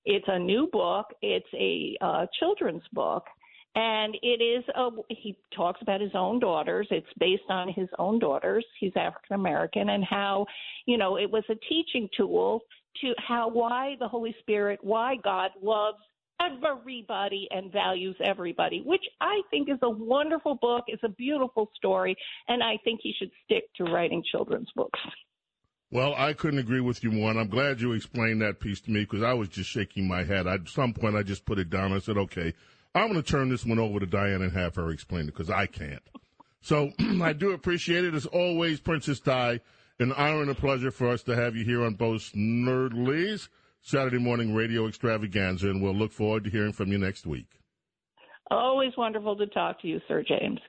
It's 0.05 0.25
a 0.27 0.39
new 0.39 0.69
book. 0.71 1.07
It's 1.21 1.45
a 1.53 1.97
uh, 2.01 2.25
children's 2.39 2.83
book, 2.93 3.23
and 3.75 4.15
it 4.21 4.41
is 4.41 4.63
a. 4.75 4.89
He 5.09 5.37
talks 5.55 5.81
about 5.81 6.01
his 6.01 6.11
own 6.15 6.39
daughters. 6.39 6.87
It's 6.89 7.05
based 7.19 7.49
on 7.49 7.69
his 7.69 7.89
own 7.99 8.19
daughters. 8.19 8.65
He's 8.79 8.93
African 8.95 9.35
American, 9.35 9.89
and 9.89 10.03
how, 10.03 10.45
you 10.85 10.97
know, 10.97 11.17
it 11.17 11.29
was 11.29 11.43
a 11.49 11.55
teaching 11.69 12.09
tool 12.15 12.61
to 13.01 13.13
how 13.17 13.49
why 13.49 13.95
the 13.99 14.07
Holy 14.07 14.35
Spirit, 14.39 14.79
why 14.81 15.15
God 15.23 15.51
loves 15.61 15.99
everybody 16.41 17.47
and 17.51 17.71
values 17.71 18.15
everybody, 18.23 18.81
which 18.85 19.03
I 19.19 19.41
think 19.49 19.69
is 19.69 19.79
a 19.81 19.89
wonderful 19.89 20.55
book. 20.55 20.85
It's 20.87 21.03
a 21.03 21.09
beautiful 21.09 21.69
story, 21.75 22.15
and 22.47 22.63
I 22.63 22.77
think 22.83 23.01
he 23.03 23.13
should 23.17 23.31
stick 23.45 23.63
to 23.77 23.83
writing 23.85 24.23
children's 24.31 24.69
books. 24.75 24.99
Well, 25.91 26.15
I 26.17 26.33
couldn't 26.33 26.59
agree 26.59 26.79
with 26.79 27.03
you 27.03 27.11
more, 27.11 27.31
and 27.31 27.39
I'm 27.39 27.49
glad 27.49 27.81
you 27.81 27.91
explained 27.91 28.41
that 28.41 28.61
piece 28.61 28.79
to 28.81 28.91
me 28.91 29.01
because 29.01 29.23
I 29.23 29.33
was 29.33 29.49
just 29.49 29.69
shaking 29.69 30.07
my 30.07 30.23
head. 30.23 30.47
At 30.47 30.69
some 30.69 30.93
point, 30.93 31.17
I 31.17 31.23
just 31.23 31.45
put 31.45 31.59
it 31.59 31.69
down. 31.69 31.91
I 31.91 31.99
said, 31.99 32.17
okay, 32.17 32.53
I'm 32.95 33.11
going 33.11 33.21
to 33.21 33.29
turn 33.29 33.49
this 33.49 33.65
one 33.65 33.79
over 33.79 33.99
to 33.99 34.05
Diane 34.05 34.41
and 34.41 34.53
have 34.53 34.75
her 34.75 34.89
explain 34.89 35.23
it 35.23 35.27
because 35.27 35.49
I 35.49 35.65
can't. 35.65 36.01
So 36.61 36.91
I 37.21 37.33
do 37.33 37.51
appreciate 37.51 38.05
it. 38.05 38.13
As 38.13 38.25
always, 38.25 38.79
Princess 38.79 39.19
Di, 39.19 39.59
an 39.99 40.13
honor 40.13 40.41
and 40.41 40.49
a 40.49 40.55
pleasure 40.55 40.91
for 40.91 41.09
us 41.09 41.23
to 41.23 41.35
have 41.35 41.57
you 41.57 41.65
here 41.65 41.83
on 41.83 41.95
Bo 41.95 42.13
Snerdley's 42.13 43.49
Saturday 43.81 44.19
morning 44.19 44.53
radio 44.53 44.87
extravaganza, 44.87 45.69
and 45.69 45.81
we'll 45.81 45.95
look 45.95 46.11
forward 46.11 46.43
to 46.43 46.49
hearing 46.49 46.73
from 46.73 46.91
you 46.91 46.97
next 46.97 47.25
week. 47.25 47.47
Always 48.49 48.91
wonderful 48.97 49.35
to 49.37 49.47
talk 49.47 49.81
to 49.81 49.87
you, 49.87 49.99
Sir 50.07 50.23
James. 50.27 50.59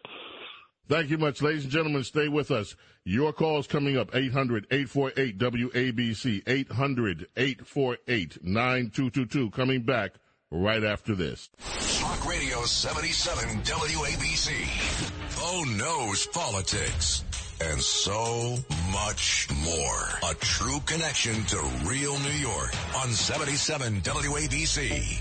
Thank 0.88 1.10
you 1.10 1.18
much, 1.18 1.42
ladies 1.42 1.64
and 1.64 1.72
gentlemen. 1.72 2.04
Stay 2.04 2.28
with 2.28 2.50
us. 2.50 2.76
Your 3.04 3.32
calls 3.32 3.66
coming 3.66 3.96
up 3.96 4.14
800 4.14 4.66
848 4.70 5.38
WABC, 5.38 6.42
800 6.46 7.28
848 7.36 8.44
9222. 8.44 9.50
Coming 9.50 9.82
back 9.82 10.12
right 10.50 10.84
after 10.84 11.14
this. 11.14 11.50
Talk 11.98 12.26
Radio 12.26 12.62
77 12.64 13.62
WABC. 13.62 15.21
Knows 15.52 16.26
politics 16.28 17.24
and 17.60 17.78
so 17.78 18.56
much 18.90 19.48
more. 19.62 20.30
A 20.30 20.34
true 20.36 20.80
connection 20.86 21.44
to 21.44 21.58
real 21.84 22.18
New 22.20 22.30
York 22.30 22.74
on 22.96 23.10
77 23.10 24.00
WABC. 24.00 25.20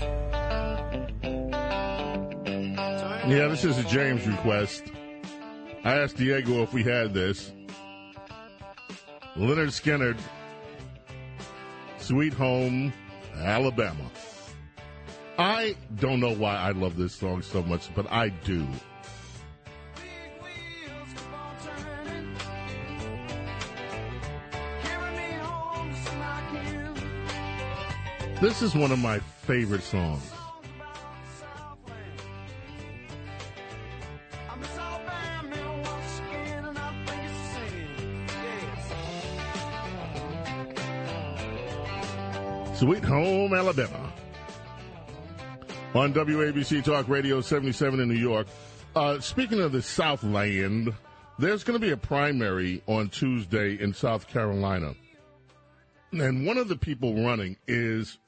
Yeah, 3.28 3.48
this 3.48 3.64
is 3.64 3.76
a 3.76 3.84
James 3.84 4.26
request. 4.26 4.84
I 5.84 5.98
asked 5.98 6.16
Diego 6.16 6.62
if 6.62 6.72
we 6.72 6.82
had 6.82 7.12
this. 7.12 7.52
Lynyrd 9.36 9.68
Skynyrd, 9.68 10.18
Sweet 11.98 12.32
Home, 12.32 12.90
Alabama. 13.36 14.10
I 15.38 15.76
don't 15.96 16.20
know 16.20 16.34
why 16.34 16.56
I 16.56 16.70
love 16.70 16.96
this 16.96 17.12
song 17.12 17.42
so 17.42 17.62
much, 17.62 17.94
but 17.94 18.10
I 18.10 18.30
do. 18.30 18.66
This 28.42 28.60
is 28.60 28.74
one 28.74 28.90
of 28.90 28.98
my 28.98 29.20
favorite 29.20 29.84
songs. 29.84 30.28
Sweet 42.74 43.04
Home, 43.04 43.54
Alabama. 43.54 44.12
On 45.94 46.12
WABC 46.12 46.82
Talk 46.82 47.06
Radio 47.08 47.40
77 47.40 48.00
in 48.00 48.08
New 48.08 48.16
York. 48.16 48.48
Uh, 48.96 49.20
speaking 49.20 49.60
of 49.60 49.70
the 49.70 49.80
Southland, 49.80 50.92
there's 51.38 51.62
going 51.62 51.80
to 51.80 51.86
be 51.86 51.92
a 51.92 51.96
primary 51.96 52.82
on 52.88 53.08
Tuesday 53.08 53.80
in 53.80 53.94
South 53.94 54.26
Carolina. 54.26 54.96
And 56.10 56.44
one 56.44 56.58
of 56.58 56.66
the 56.66 56.76
people 56.76 57.24
running 57.24 57.56
is 57.68 58.18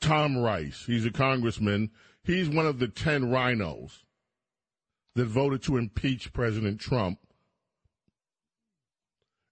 Tom 0.00 0.38
Rice. 0.38 0.84
He's 0.86 1.06
a 1.06 1.10
congressman. 1.10 1.90
He's 2.22 2.48
one 2.48 2.66
of 2.66 2.78
the 2.78 2.88
10 2.88 3.24
RINOs 3.24 4.02
that 5.14 5.26
voted 5.26 5.62
to 5.64 5.76
impeach 5.76 6.32
President 6.32 6.80
Trump 6.80 7.18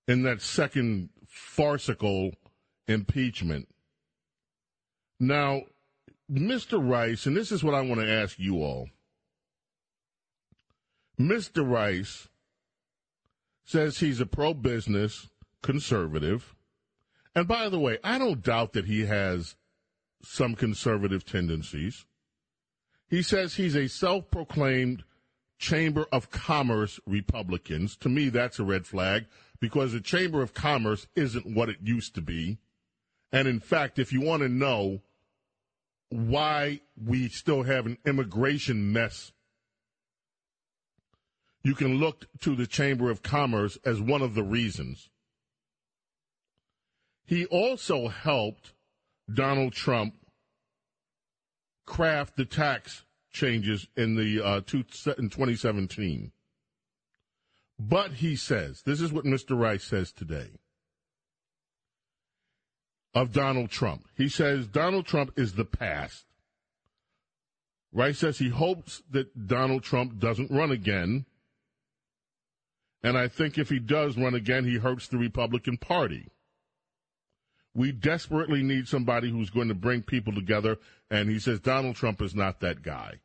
in 0.09 0.23
that 0.23 0.43
second 0.43 1.11
farcical 1.27 2.33
impeachment. 2.89 3.69
Now, 5.21 5.63
Mr. 6.31 6.79
Rice, 6.83 7.27
and 7.27 7.37
this 7.37 7.53
is 7.53 7.63
what 7.63 7.75
I 7.75 7.81
want 7.83 8.01
to 8.01 8.11
ask 8.11 8.39
you 8.39 8.63
all. 8.63 8.89
Mr. 11.21 11.69
Rice 11.69 12.29
says 13.65 13.99
he's 13.99 14.21
a 14.21 14.27
pro 14.27 14.55
business 14.55 15.29
conservative. 15.63 16.55
And 17.35 17.47
by 17.47 17.69
the 17.69 17.79
way, 17.79 17.99
I 18.03 18.19
don't 18.19 18.43
doubt 18.43 18.73
that 18.73 18.87
he 18.87 19.07
has 19.07 19.57
some 20.23 20.55
conservative 20.55 21.25
tendencies. 21.25 22.07
He 23.09 23.23
says 23.23 23.55
he's 23.55 23.77
a 23.77 23.89
self 23.89 24.31
proclaimed 24.31 25.05
Chamber 25.59 26.07
of 26.11 26.31
Commerce 26.31 26.99
Republicans. 27.07 27.97
To 27.99 28.09
me, 28.09 28.29
that's 28.29 28.59
a 28.59 28.65
red 28.65 28.87
flag 28.87 29.27
because 29.61 29.93
the 29.93 30.01
Chamber 30.01 30.43
of 30.43 30.55
Commerce 30.55 31.07
isn't 31.15 31.47
what 31.47 31.69
it 31.69 31.77
used 31.83 32.15
to 32.17 32.21
be. 32.21 32.59
And 33.31 33.47
in 33.47 33.61
fact, 33.61 33.99
if 33.99 34.13
you 34.13 34.21
want 34.21 34.43
to 34.43 34.49
know 34.49 35.03
why 36.09 36.81
we 36.97 37.29
still 37.29 37.63
have 37.63 37.87
an 37.87 37.97
immigration 38.05 38.93
mess, 38.93 39.33
you 41.63 41.75
can 41.75 41.99
look 41.99 42.27
to 42.41 42.57
the 42.57 42.67
Chamber 42.67 43.11
of 43.11 43.23
Commerce 43.23 43.79
as 43.85 44.01
one 44.01 44.21
of 44.21 44.35
the 44.35 44.43
reasons. 44.43 45.09
He 47.25 47.47
also 47.47 48.09
helped 48.09 48.73
Donald 49.33 49.73
Trump 49.73 50.15
craft 51.87 52.37
the 52.37 52.45
tax 52.45 53.05
changes 53.33 53.87
in 53.97 54.15
the 54.15 54.45
uh, 54.45 54.61
two, 54.61 54.85
in 55.19 55.31
2017. 55.31 56.33
But 57.79 58.13
he 58.13 58.37
says, 58.37 58.83
this 58.83 59.01
is 59.01 59.13
what 59.13 59.25
Mr. 59.25 59.59
Rice 59.59 59.85
says 59.85 60.13
today. 60.13 60.51
of 63.15 63.33
Donald 63.33 63.71
Trump. 63.71 64.07
He 64.17 64.29
says 64.29 64.67
Donald 64.67 65.07
Trump 65.07 65.33
is 65.37 65.53
the 65.53 65.65
past. 65.65 66.25
Rice 67.93 68.19
says 68.19 68.39
he 68.39 68.49
hopes 68.49 69.03
that 69.11 69.47
Donald 69.47 69.83
Trump 69.83 70.19
doesn't 70.19 70.51
run 70.51 70.71
again. 70.71 71.27
And 73.03 73.19
I 73.19 73.29
think 73.29 73.59
if 73.59 73.69
he 73.69 73.79
does 73.79 74.17
run 74.17 74.35
again, 74.35 74.65
he 74.65 74.77
hurts 74.77 75.09
the 75.09 75.19
Republican 75.19 75.77
Party. 75.77 76.29
We 77.75 77.93
desperately 77.93 78.63
need 78.63 78.87
somebody 78.87 79.31
who's 79.31 79.51
going 79.51 79.69
to 79.69 79.75
bring 79.75 80.03
people 80.03 80.35
together, 80.35 80.79
and 81.11 81.31
he 81.31 81.39
says 81.39 81.61
Donald 81.61 81.97
Trump 81.97 82.21
is 82.21 82.35
not 82.35 82.61
that 82.61 82.83
guy. 82.83 83.21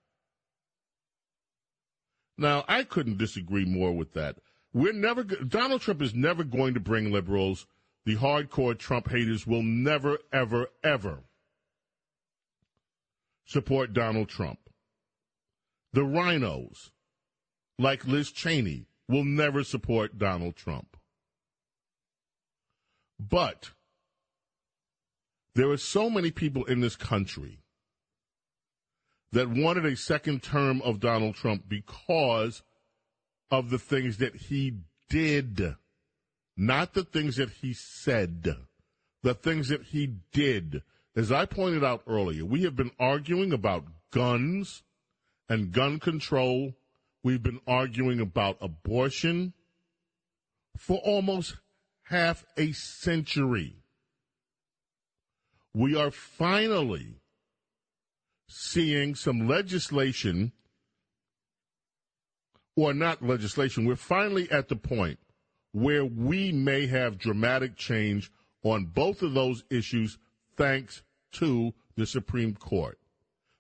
Now, 2.38 2.64
I 2.68 2.84
couldn't 2.84 3.18
disagree 3.18 3.66
more 3.66 3.92
with 3.92 4.14
that. 4.14 4.38
We're 4.74 4.94
never 4.94 5.24
Donald 5.24 5.82
Trump 5.82 6.02
is 6.02 6.14
never 6.14 6.44
going 6.44 6.76
to 6.76 6.80
bring 6.80 7.12
liberals. 7.12 7.66
The 8.06 8.16
hardcore 8.16 8.78
Trump 8.78 9.10
haters 9.10 9.46
will 9.46 9.64
never, 9.64 10.20
ever, 10.32 10.68
ever 10.84 11.24
support 13.46 13.94
Donald 13.94 14.30
Trump. 14.30 14.60
The 15.94 16.02
RINOs, 16.02 16.92
like 17.80 18.06
Liz 18.06 18.32
Cheney, 18.32 18.86
will 19.10 19.24
never 19.24 19.64
support 19.64 20.18
Donald 20.18 20.56
Trump. 20.56 20.96
But 23.20 23.72
there 25.58 25.72
are 25.72 25.78
so 25.78 26.08
many 26.08 26.30
people 26.30 26.64
in 26.66 26.82
this 26.82 26.96
country 26.96 27.58
that 29.32 29.50
wanted 29.50 29.88
a 29.88 29.96
second 29.96 30.44
term 30.44 30.84
of 30.84 31.00
Donald 31.00 31.34
Trump 31.34 31.64
because 31.68 32.62
of 33.50 33.72
the 33.72 33.80
things 33.80 34.18
that 34.18 34.36
he 34.36 34.76
did, 35.10 35.76
not 36.56 36.94
the 36.94 37.04
things 37.04 37.38
that 37.38 37.50
he 37.50 37.74
said, 37.74 38.56
the 39.24 39.34
things 39.34 39.70
that 39.70 39.82
he 39.82 40.06
did. 40.32 40.84
As 41.16 41.32
I 41.32 41.48
pointed 41.48 41.84
out 41.84 42.04
earlier, 42.06 42.46
we 42.46 42.62
have 42.62 42.76
been 42.76 42.92
arguing 43.00 43.52
about 43.52 43.86
guns 44.12 44.84
and 45.50 45.72
gun 45.72 46.00
control. 46.00 46.76
We've 47.24 47.42
been 47.42 47.62
arguing 47.66 48.20
about 48.20 48.58
abortion 48.62 49.54
for 50.78 51.00
almost 51.00 51.56
half 52.04 52.46
a 52.58 52.74
century. 52.74 53.78
We 55.78 55.96
are 55.96 56.10
finally 56.10 57.22
seeing 58.50 59.14
some 59.14 59.48
legislation, 59.48 60.52
or 62.76 62.96
not 62.96 63.22
legislation, 63.22 63.86
we're 63.86 63.96
finally 63.96 64.50
at 64.50 64.70
the 64.70 64.76
point 64.76 65.20
where 65.74 66.04
we 66.04 66.52
may 66.52 66.88
have 66.88 67.20
dramatic 67.20 67.76
change 67.76 68.32
on 68.64 68.86
both 68.86 69.22
of 69.22 69.36
those 69.36 69.66
issues 69.70 70.18
thanks 70.56 71.04
to 71.34 71.76
the 71.96 72.08
Supreme 72.08 72.56
Court. 72.56 72.98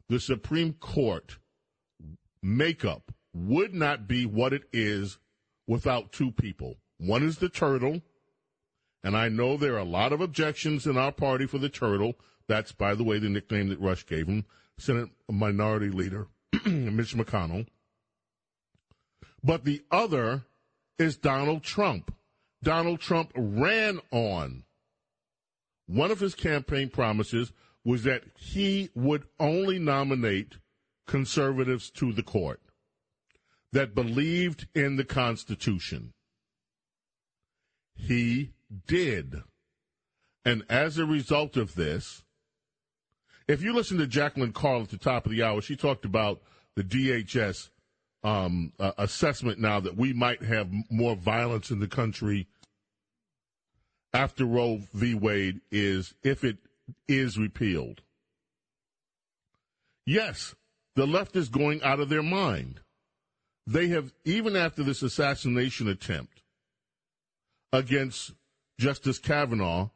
The 0.10 0.19
Supreme 0.19 0.73
Court 0.73 1.38
makeup 2.41 3.11
would 3.35 3.76
not 3.76 4.07
be 4.07 4.26
what 4.26 4.53
it 4.53 4.64
is 4.73 5.19
without 5.68 6.14
two 6.14 6.31
people. 6.31 6.77
One 6.98 7.22
is 7.22 7.38
the 7.38 7.49
turtle, 7.49 8.02
and 9.07 9.15
I 9.15 9.29
know 9.29 9.55
there 9.55 9.75
are 9.75 9.79
a 9.79 9.85
lot 9.85 10.11
of 10.11 10.19
objections 10.19 10.85
in 10.85 10.97
our 10.97 11.13
party 11.13 11.45
for 11.45 11.59
the 11.59 11.69
turtle. 11.69 12.15
That's, 12.49 12.73
by 12.73 12.93
the 12.93 13.05
way, 13.05 13.19
the 13.19 13.29
nickname 13.29 13.69
that 13.69 13.79
Rush 13.79 14.05
gave 14.05 14.27
him. 14.27 14.43
Senate 14.77 15.07
Minority 15.31 15.89
Leader 15.89 16.27
Mitch 16.65 17.15
McConnell. 17.15 17.68
But 19.41 19.63
the 19.63 19.81
other 19.91 20.44
is 20.99 21.15
Donald 21.15 21.63
Trump. 21.63 22.13
Donald 22.61 22.99
Trump 22.99 23.31
ran 23.34 24.02
on. 24.11 24.65
One 25.86 26.11
of 26.11 26.19
his 26.19 26.36
campaign 26.36 26.89
promises 26.89 27.53
was 27.86 28.03
that 28.03 28.23
he 28.36 28.89
would 28.94 29.23
only 29.39 29.79
nominate 29.79 30.57
conservatives 31.07 31.89
to 31.91 32.11
the 32.11 32.23
court 32.23 32.60
that 33.71 33.95
believed 33.95 34.68
in 34.76 34.97
the 34.97 35.05
Constitution. 35.05 36.11
He 37.95 38.52
did. 38.87 39.44
And 40.46 40.63
as 40.70 40.97
a 40.97 41.05
result 41.05 41.57
of 41.57 41.76
this, 41.76 42.23
if 43.47 43.62
you 43.62 43.73
listen 43.73 43.97
to 43.97 44.07
Jacqueline 44.07 44.54
Carl 44.54 44.84
at 44.84 44.89
the 44.89 44.97
top 44.97 45.26
of 45.26 45.31
the 45.31 45.44
hour, 45.44 45.62
she 45.62 45.76
talked 45.76 46.05
about 46.05 46.41
the 46.76 46.84
DHS 46.84 47.70
um, 48.23 48.73
uh, 48.79 48.91
assessment 48.97 49.60
now 49.60 49.79
that 49.79 49.96
we 49.96 50.13
might 50.13 50.44
have 50.44 50.70
more 50.89 51.15
violence 51.15 51.71
in 51.71 51.79
the 51.79 51.87
country 51.87 52.47
after 54.13 54.46
Roe 54.46 54.81
v. 54.94 55.13
Wade 55.13 55.62
is 55.71 56.13
if 56.23 56.44
it 56.44 56.57
is 57.07 57.37
repealed. 57.37 58.02
Yes, 60.05 60.55
the 60.96 61.05
left 61.05 61.36
is 61.36 61.49
going 61.49 61.84
out 61.84 61.99
of 61.99 62.10
their 62.10 62.23
mind. 62.23 62.79
They 63.65 63.87
have, 63.89 64.13
even 64.23 64.55
after 64.55 64.81
this 64.81 65.04
assassination 65.04 65.87
attempt 65.87 66.41
against 67.73 68.31
Justice 68.80 69.18
Kavanaugh, 69.18 69.89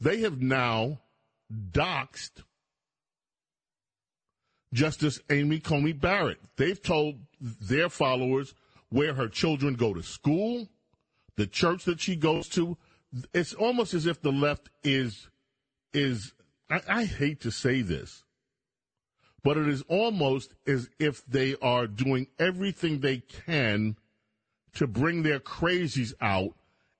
they 0.00 0.20
have 0.20 0.40
now 0.40 1.00
doxed 1.72 2.42
Justice 4.72 5.20
Amy 5.30 5.58
Coney 5.58 5.92
Barrett. 5.92 6.38
They've 6.56 6.80
told 6.80 7.16
their 7.40 7.88
followers 7.88 8.54
where 8.90 9.14
her 9.14 9.28
children 9.28 9.74
go 9.74 9.94
to 9.94 10.02
school, 10.02 10.68
the 11.36 11.46
church 11.46 11.84
that 11.84 12.00
she 12.00 12.16
goes 12.16 12.48
to. 12.50 12.76
It's 13.32 13.54
almost 13.54 13.94
as 13.94 14.06
if 14.06 14.20
the 14.20 14.32
left 14.32 14.68
is 14.84 15.28
is 15.94 16.34
I, 16.68 16.80
I 16.88 17.04
hate 17.04 17.40
to 17.42 17.50
say 17.50 17.80
this, 17.80 18.24
but 19.42 19.56
it 19.56 19.68
is 19.68 19.82
almost 19.88 20.52
as 20.66 20.90
if 20.98 21.24
they 21.26 21.54
are 21.62 21.86
doing 21.86 22.26
everything 22.38 23.00
they 23.00 23.18
can 23.18 23.96
to 24.74 24.86
bring 24.86 25.22
their 25.22 25.40
crazies 25.40 26.12
out 26.20 26.54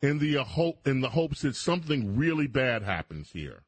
in 0.06 0.18
the 0.20 0.38
uh, 0.38 0.44
hope 0.44 0.86
in 0.86 1.00
the 1.00 1.10
hopes 1.10 1.42
that 1.42 1.56
something 1.56 2.16
really 2.16 2.46
bad 2.46 2.82
happens 2.82 3.30
here. 3.32 3.62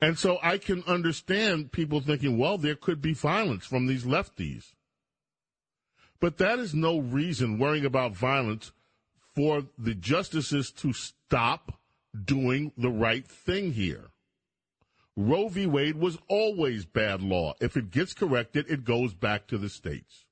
And 0.00 0.18
so 0.18 0.38
I 0.42 0.58
can 0.58 0.82
understand 0.86 1.72
people 1.72 2.00
thinking, 2.00 2.38
well, 2.38 2.58
there 2.58 2.76
could 2.76 3.00
be 3.00 3.14
violence 3.14 3.66
from 3.66 3.86
these 3.86 4.04
lefties. 4.04 4.74
But 6.20 6.38
that 6.38 6.58
is 6.58 6.74
no 6.74 6.98
reason 6.98 7.58
worrying 7.58 7.84
about 7.84 8.16
violence 8.16 8.72
for 9.34 9.62
the 9.76 9.94
justices 9.94 10.70
to 10.72 10.92
stop 10.92 11.80
doing 12.24 12.72
the 12.76 12.90
right 12.90 13.26
thing 13.26 13.72
here. 13.72 14.10
Roe 15.16 15.48
v. 15.48 15.66
Wade 15.66 15.96
was 15.96 16.18
always 16.28 16.84
bad 16.84 17.22
law. 17.22 17.54
If 17.60 17.76
it 17.76 17.90
gets 17.90 18.14
corrected, 18.14 18.66
it 18.68 18.84
goes 18.84 19.14
back 19.14 19.48
to 19.48 19.58
the 19.58 19.68
states. 19.68 20.26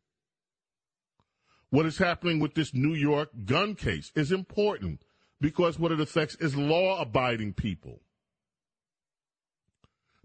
What 1.70 1.86
is 1.86 1.98
happening 1.98 2.38
with 2.38 2.54
this 2.54 2.74
New 2.74 2.94
York 2.94 3.30
gun 3.44 3.74
case 3.74 4.12
is 4.14 4.30
important 4.30 5.02
because 5.40 5.78
what 5.78 5.92
it 5.92 6.00
affects 6.00 6.36
is 6.36 6.56
law 6.56 7.00
abiding 7.00 7.54
people. 7.54 8.00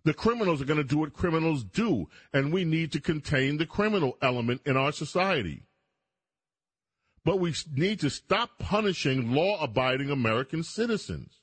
The 0.03 0.13
criminals 0.13 0.61
are 0.61 0.65
going 0.65 0.77
to 0.77 0.83
do 0.83 0.99
what 0.99 1.13
criminals 1.13 1.63
do, 1.63 2.07
and 2.33 2.51
we 2.51 2.65
need 2.65 2.91
to 2.93 2.99
contain 2.99 3.57
the 3.57 3.67
criminal 3.67 4.17
element 4.21 4.61
in 4.65 4.75
our 4.75 4.91
society. 4.91 5.63
But 7.23 7.39
we 7.39 7.53
need 7.75 7.99
to 7.99 8.09
stop 8.09 8.57
punishing 8.57 9.31
law 9.33 9.61
abiding 9.61 10.09
American 10.09 10.63
citizens. 10.63 11.41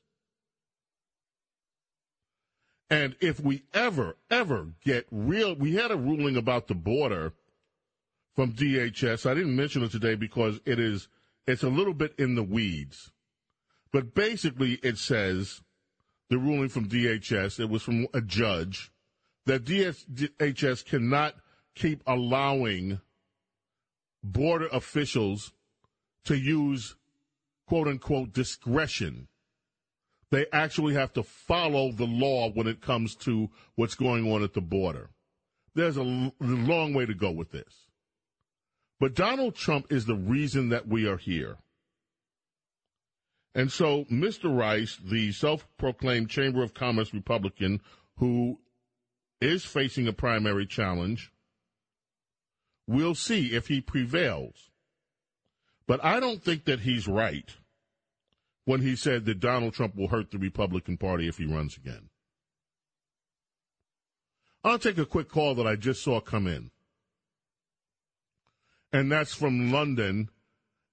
And 2.91 3.15
if 3.21 3.39
we 3.39 3.65
ever, 3.75 4.17
ever 4.31 4.73
get 4.85 5.07
real, 5.11 5.55
we 5.55 5.75
had 5.75 5.91
a 5.91 5.97
ruling 5.97 6.37
about 6.37 6.67
the 6.67 6.75
border 6.75 7.35
from 8.39 8.53
DHS. 8.53 9.29
I 9.29 9.35
didn't 9.35 9.57
mention 9.57 9.83
it 9.83 9.91
today 9.91 10.15
because 10.15 10.61
it 10.65 10.79
is, 10.79 11.09
it's 11.49 11.65
a 11.65 11.69
little 11.69 11.93
bit 11.93 12.15
in 12.19 12.37
the 12.37 12.43
weeds. 12.45 13.11
But 13.93 14.15
basically 14.15 14.75
it 14.75 14.97
says 14.97 15.61
the 16.31 16.39
ruling 16.39 16.69
from 16.69 16.89
DHS, 16.89 17.59
it 17.59 17.69
was 17.69 17.83
from 17.83 18.07
a 18.15 18.21
judge, 18.21 18.93
that 19.47 19.65
DHS 19.65 20.85
cannot 20.85 21.35
keep 21.75 22.01
allowing 22.07 23.01
border 24.23 24.69
officials 24.69 25.53
to 26.27 26.37
use 26.37 26.95
quote 27.67 27.89
unquote 27.89 28.33
discretion. 28.33 29.27
They 30.31 30.47
actually 30.53 30.95
have 30.95 31.13
to 31.15 31.25
follow 31.25 31.91
the 31.91 32.07
law 32.07 32.53
when 32.53 32.69
it 32.69 32.83
comes 32.83 33.17
to 33.17 33.51
what's 33.75 33.97
going 33.97 34.31
on 34.31 34.45
at 34.45 34.55
the 34.55 34.61
border. 34.61 35.11
There's 35.75 35.97
a 35.97 36.31
long 36.39 36.95
way 36.95 37.05
to 37.05 37.15
go 37.15 37.33
with 37.33 37.51
this. 37.51 37.88
But 39.01 39.15
Donald 39.15 39.55
Trump 39.55 39.87
is 39.91 40.07
the 40.07 40.17
reason 40.17 40.71
that 40.71 40.89
we 40.89 41.07
are 41.07 41.17
here. 41.17 41.59
And 43.55 43.73
so, 43.73 44.05
Mr. 44.05 44.57
Rice, 44.57 44.99
the 45.03 45.33
self 45.33 45.67
proclaimed 45.79 46.31
Chamber 46.31 46.63
of 46.63 46.75
Commerce 46.75 47.15
Republican, 47.15 47.81
who 48.17 48.59
is 49.41 49.65
facing 49.65 50.09
a 50.09 50.13
primary 50.13 50.67
challenge, 50.67 51.33
we'll 52.87 53.15
see 53.15 53.55
if 53.55 53.69
he 53.69 53.81
prevails. 53.81 54.71
But 55.87 56.05
I 56.05 56.21
don't 56.21 56.43
think 56.43 56.65
that 56.65 56.81
he's 56.81 57.09
right 57.09 57.57
when 58.65 58.83
he 58.83 58.97
said 58.97 59.25
that 59.25 59.41
Donald 59.41 59.75
Trump 59.75 59.97
will 59.97 60.09
hurt 60.09 60.31
the 60.31 60.39
Republican 60.39 60.97
Party 60.97 61.27
if 61.27 61.39
he 61.39 61.47
runs 61.47 61.77
again. 61.77 62.11
I'll 64.63 64.79
take 64.79 64.99
a 64.99 65.07
quick 65.07 65.31
call 65.31 65.55
that 65.55 65.67
I 65.67 65.77
just 65.77 66.03
saw 66.03 66.21
come 66.21 66.47
in. 66.47 66.71
And 68.93 69.13
that's 69.13 69.35
from 69.35 69.71
London. 69.71 70.31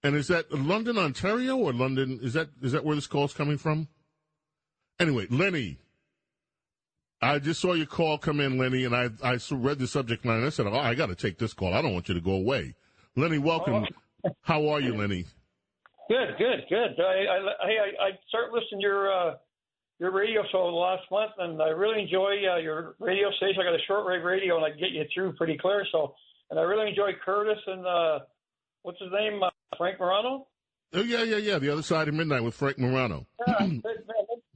And 0.03 0.15
is 0.15 0.27
that 0.27 0.51
London, 0.51 0.97
Ontario, 0.97 1.57
or 1.57 1.73
London? 1.73 2.19
Is 2.21 2.33
that 2.33 2.49
is 2.61 2.73
that 2.73 2.85
where 2.85 2.95
this 2.95 3.07
call's 3.07 3.33
coming 3.33 3.57
from? 3.57 3.87
Anyway, 4.99 5.27
Lenny, 5.29 5.79
I 7.21 7.39
just 7.39 7.59
saw 7.59 7.73
your 7.73 7.87
call 7.87 8.17
come 8.17 8.39
in, 8.39 8.57
Lenny, 8.57 8.85
and 8.85 8.95
I 8.95 9.09
I 9.23 9.39
read 9.51 9.79
the 9.79 9.87
subject 9.87 10.25
line. 10.25 10.37
And 10.37 10.45
I 10.45 10.49
said, 10.49 10.67
"Oh, 10.67 10.77
I 10.77 10.93
got 10.93 11.07
to 11.07 11.15
take 11.15 11.39
this 11.39 11.53
call. 11.53 11.73
I 11.73 11.81
don't 11.81 11.93
want 11.93 12.07
you 12.07 12.13
to 12.13 12.21
go 12.21 12.33
away." 12.33 12.75
Lenny, 13.15 13.39
welcome. 13.39 13.85
How 14.41 14.67
are 14.69 14.79
you, 14.79 14.95
Lenny? 14.95 15.25
Good, 16.07 16.37
good, 16.37 16.65
good. 16.69 16.99
I 16.99 17.25
I 17.25 17.37
I, 17.37 18.07
I 18.07 18.09
started 18.27 18.53
listening 18.53 18.81
to 18.81 18.87
your 18.87 19.11
uh, 19.11 19.35
your 19.99 20.11
radio 20.11 20.43
show 20.51 20.67
last 20.67 21.09
month, 21.09 21.31
and 21.39 21.61
I 21.61 21.69
really 21.69 22.03
enjoy 22.03 22.35
uh, 22.51 22.57
your 22.57 22.95
radio 22.99 23.31
station. 23.37 23.61
I 23.61 23.63
got 23.63 23.73
a 23.73 23.91
shortwave 23.91 24.23
radio, 24.23 24.57
and 24.57 24.65
I 24.65 24.69
get 24.69 24.91
you 24.91 25.03
through 25.13 25.33
pretty 25.33 25.57
clear. 25.57 25.85
So, 25.91 26.13
and 26.55 26.59
I 26.61 26.63
really 26.63 26.87
enjoy 26.87 27.11
Curtis 27.23 27.59
and 27.67 27.85
uh, 27.85 28.19
what's 28.83 28.99
his 28.99 29.11
name, 29.11 29.43
uh, 29.43 29.49
Frank 29.77 29.99
Morano. 29.99 30.47
Oh 30.93 31.01
yeah, 31.01 31.23
yeah, 31.23 31.35
yeah. 31.35 31.59
The 31.59 31.69
other 31.69 31.81
side 31.81 32.07
of 32.07 32.13
midnight 32.13 32.43
with 32.43 32.55
Frank 32.55 32.79
Morano. 32.79 33.25
Yeah, 33.45 33.59
man, 33.59 33.81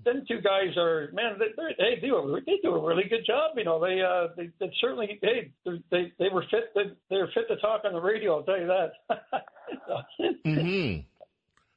them 0.05 0.23
two 0.25 0.39
guys 0.39 0.77
are 0.77 1.09
man. 1.11 1.37
They, 1.37 1.47
they 1.57 1.95
they 1.97 2.07
do 2.07 2.15
a 2.15 2.41
they 2.45 2.59
do 2.63 2.73
a 2.73 2.87
really 2.87 3.03
good 3.09 3.25
job. 3.27 3.57
You 3.57 3.65
know, 3.65 3.81
they 3.81 4.01
uh 4.01 4.33
they, 4.37 4.49
they 4.59 4.71
certainly 4.79 5.19
hey 5.21 5.51
they 5.91 6.13
they 6.17 6.29
were 6.31 6.45
fit 6.49 6.71
they, 6.73 6.83
they 7.09 7.17
were 7.17 7.29
fit 7.33 7.49
to 7.49 7.57
talk 7.57 7.81
on 7.83 7.91
the 7.91 7.99
radio. 7.99 8.37
I'll 8.37 8.43
tell 8.43 8.59
you 8.59 8.67
that. 8.67 8.91
mm-hmm. 10.45 11.01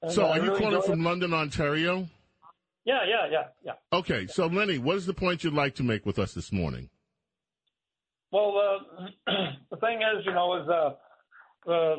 And, 0.03 0.13
So, 0.13 0.25
uh, 0.25 0.29
are 0.29 0.37
you 0.37 0.43
really 0.43 0.61
calling 0.61 0.83
from 0.83 1.01
it. 1.01 1.05
London, 1.05 1.35
Ontario? 1.35 2.07
Yeah, 2.85 3.01
yeah, 3.09 3.29
yeah, 3.31 3.45
yeah. 3.65 3.99
Okay, 3.99 4.27
so 4.29 4.47
Lenny, 4.47 4.79
what 4.79 4.97
is 4.97 5.07
the 5.07 5.15
point 5.15 5.43
you'd 5.43 5.55
like 5.55 5.75
to 5.77 5.83
make 5.83 6.07
with 6.07 6.19
us 6.19 6.35
this 6.35 6.53
morning? 6.53 6.91
Well, 8.33 8.57
uh, 8.57 9.33
the 9.71 9.77
thing 9.77 9.99
is, 9.99 10.25
you 10.25 10.33
know, 10.33 10.63
is 10.63 10.69
uh, 10.69 10.91
the 11.67 11.97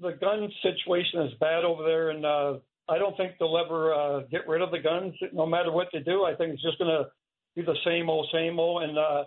the 0.00 0.12
gun 0.20 0.48
situation 0.62 1.22
is 1.22 1.32
bad 1.40 1.64
over 1.64 1.82
there, 1.84 2.10
and 2.10 2.24
uh, 2.24 2.54
I 2.88 2.98
don't 2.98 3.16
think 3.16 3.32
they'll 3.38 3.58
ever 3.58 3.94
uh, 3.94 4.20
get 4.30 4.48
rid 4.48 4.62
of 4.62 4.70
the 4.70 4.78
guns, 4.78 5.14
no 5.32 5.46
matter 5.46 5.72
what 5.72 5.88
they 5.92 6.00
do. 6.00 6.24
I 6.24 6.34
think 6.34 6.54
it's 6.54 6.62
just 6.62 6.78
going 6.78 6.90
to 6.90 7.10
be 7.56 7.62
the 7.62 7.76
same 7.84 8.08
old, 8.08 8.28
same 8.32 8.58
old. 8.58 8.82
And 8.82 8.98
uh, 8.98 9.24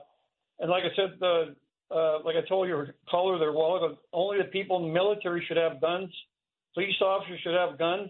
and 0.60 0.70
like 0.70 0.84
I 0.84 0.96
said, 0.96 1.18
uh, 1.22 1.94
uh, 1.94 2.20
like 2.24 2.36
I 2.36 2.48
told 2.48 2.68
your 2.68 2.96
caller 3.10 3.38
there, 3.40 3.50
a 3.50 3.96
only 4.14 4.38
the 4.38 4.46
people 4.52 4.78
in 4.78 4.88
the 4.88 4.94
military 4.94 5.44
should 5.48 5.58
have 5.58 5.82
guns. 5.82 6.10
Police 6.74 6.96
officers 7.02 7.40
should 7.44 7.56
have 7.56 7.78
guns. 7.78 8.10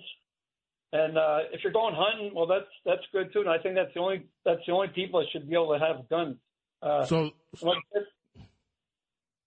And 0.93 1.17
uh, 1.17 1.39
if 1.53 1.61
you're 1.63 1.73
going 1.73 1.95
hunting, 1.95 2.35
well, 2.35 2.47
that's 2.47 2.69
that's 2.85 3.01
good 3.11 3.31
too. 3.33 3.39
And 3.39 3.49
I 3.49 3.57
think 3.57 3.75
that's 3.75 3.93
the 3.93 3.99
only 3.99 4.23
that's 4.45 4.61
the 4.67 4.73
only 4.73 4.89
people 4.89 5.19
that 5.19 5.27
should 5.31 5.49
be 5.49 5.55
able 5.55 5.73
to 5.73 5.79
have 5.79 6.09
guns. 6.09 6.37
Uh, 6.81 7.05
So- 7.05 7.31
like 7.61 7.77
I 7.77 7.99
said, 7.99 8.47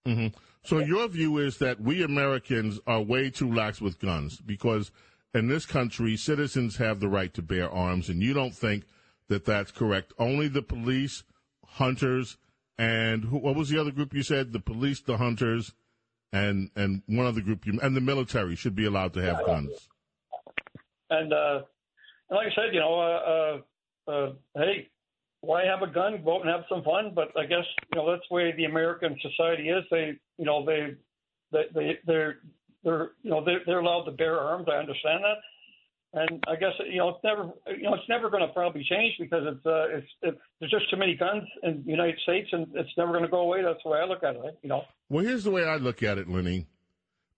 hmm 0.06 0.26
So 0.62 0.78
your 0.78 1.08
view 1.08 1.38
is 1.38 1.58
that 1.58 1.80
we 1.80 2.02
Americans 2.02 2.80
are 2.86 3.02
way 3.02 3.30
too 3.30 3.52
lax 3.52 3.80
with 3.80 3.98
guns 3.98 4.40
because 4.40 4.90
in 5.34 5.48
this 5.48 5.66
country, 5.66 6.16
citizens 6.16 6.76
have 6.76 7.00
the 7.00 7.08
right 7.08 7.34
to 7.34 7.42
bear 7.42 7.68
arms, 7.70 8.08
and 8.08 8.22
you 8.22 8.32
don't 8.32 8.54
think 8.54 8.84
that 9.28 9.44
that's 9.44 9.72
correct. 9.72 10.12
Only 10.18 10.48
the 10.48 10.62
police, 10.62 11.24
hunters, 11.66 12.38
and 12.78 13.24
who, 13.24 13.38
what 13.38 13.56
was 13.56 13.68
the 13.68 13.78
other 13.80 13.90
group 13.90 14.14
you 14.14 14.22
said? 14.22 14.52
The 14.52 14.60
police, 14.60 15.00
the 15.00 15.16
hunters, 15.16 15.74
and 16.32 16.70
and 16.76 17.02
one 17.06 17.26
other 17.26 17.40
group 17.40 17.66
you 17.66 17.78
and 17.82 17.96
the 17.96 18.00
military 18.00 18.56
should 18.56 18.74
be 18.74 18.84
allowed 18.86 19.12
to 19.14 19.22
have 19.22 19.44
guns. 19.44 19.88
And 21.10 21.32
uh, 21.32 21.62
and 22.30 22.36
like 22.36 22.46
I 22.52 22.54
said, 22.54 22.72
you 22.72 22.80
know, 22.80 23.00
uh, 23.00 24.10
uh, 24.10 24.10
uh, 24.10 24.32
hey, 24.56 24.88
why 25.44 25.64
have 25.64 25.82
a 25.82 25.92
gun? 25.92 26.20
Go 26.24 26.36
out 26.36 26.40
and 26.42 26.50
have 26.50 26.64
some 26.68 26.82
fun. 26.82 27.12
But 27.14 27.28
I 27.38 27.46
guess 27.46 27.64
you 27.92 27.98
know 27.98 28.10
that's 28.10 28.24
the 28.28 28.34
way 28.34 28.52
the 28.56 28.64
American 28.64 29.16
society 29.20 29.68
is. 29.68 29.84
They, 29.90 30.18
you 30.38 30.44
know, 30.44 30.64
they, 30.64 30.94
they, 31.52 31.64
they 31.74 31.98
they're 32.06 32.36
they're 32.82 33.10
you 33.22 33.30
know 33.30 33.44
they're, 33.44 33.60
they're 33.66 33.80
allowed 33.80 34.04
to 34.04 34.12
bear 34.12 34.38
arms. 34.38 34.66
I 34.70 34.76
understand 34.76 35.22
that. 35.24 35.38
And 36.16 36.44
I 36.46 36.54
guess 36.54 36.72
you 36.88 36.98
know 36.98 37.08
it's 37.10 37.24
never 37.24 37.50
you 37.76 37.82
know 37.84 37.94
it's 37.94 38.08
never 38.08 38.30
going 38.30 38.46
to 38.46 38.52
probably 38.52 38.84
change 38.88 39.14
because 39.18 39.42
it's 39.46 39.66
uh 39.66 39.86
it's 40.22 40.38
there's 40.60 40.70
just 40.70 40.88
too 40.90 40.96
many 40.96 41.16
guns 41.16 41.42
in 41.62 41.82
the 41.84 41.90
United 41.90 42.18
States 42.22 42.48
and 42.52 42.68
it's 42.74 42.90
never 42.96 43.10
going 43.10 43.24
to 43.24 43.30
go 43.30 43.40
away. 43.40 43.62
That's 43.62 43.82
the 43.82 43.90
way 43.90 43.98
I 43.98 44.04
look 44.04 44.22
at 44.22 44.36
it. 44.36 44.58
You 44.62 44.68
know. 44.68 44.82
Well, 45.08 45.24
here's 45.24 45.44
the 45.44 45.50
way 45.50 45.64
I 45.64 45.76
look 45.76 46.02
at 46.02 46.18
it, 46.18 46.28
Lenny. 46.28 46.66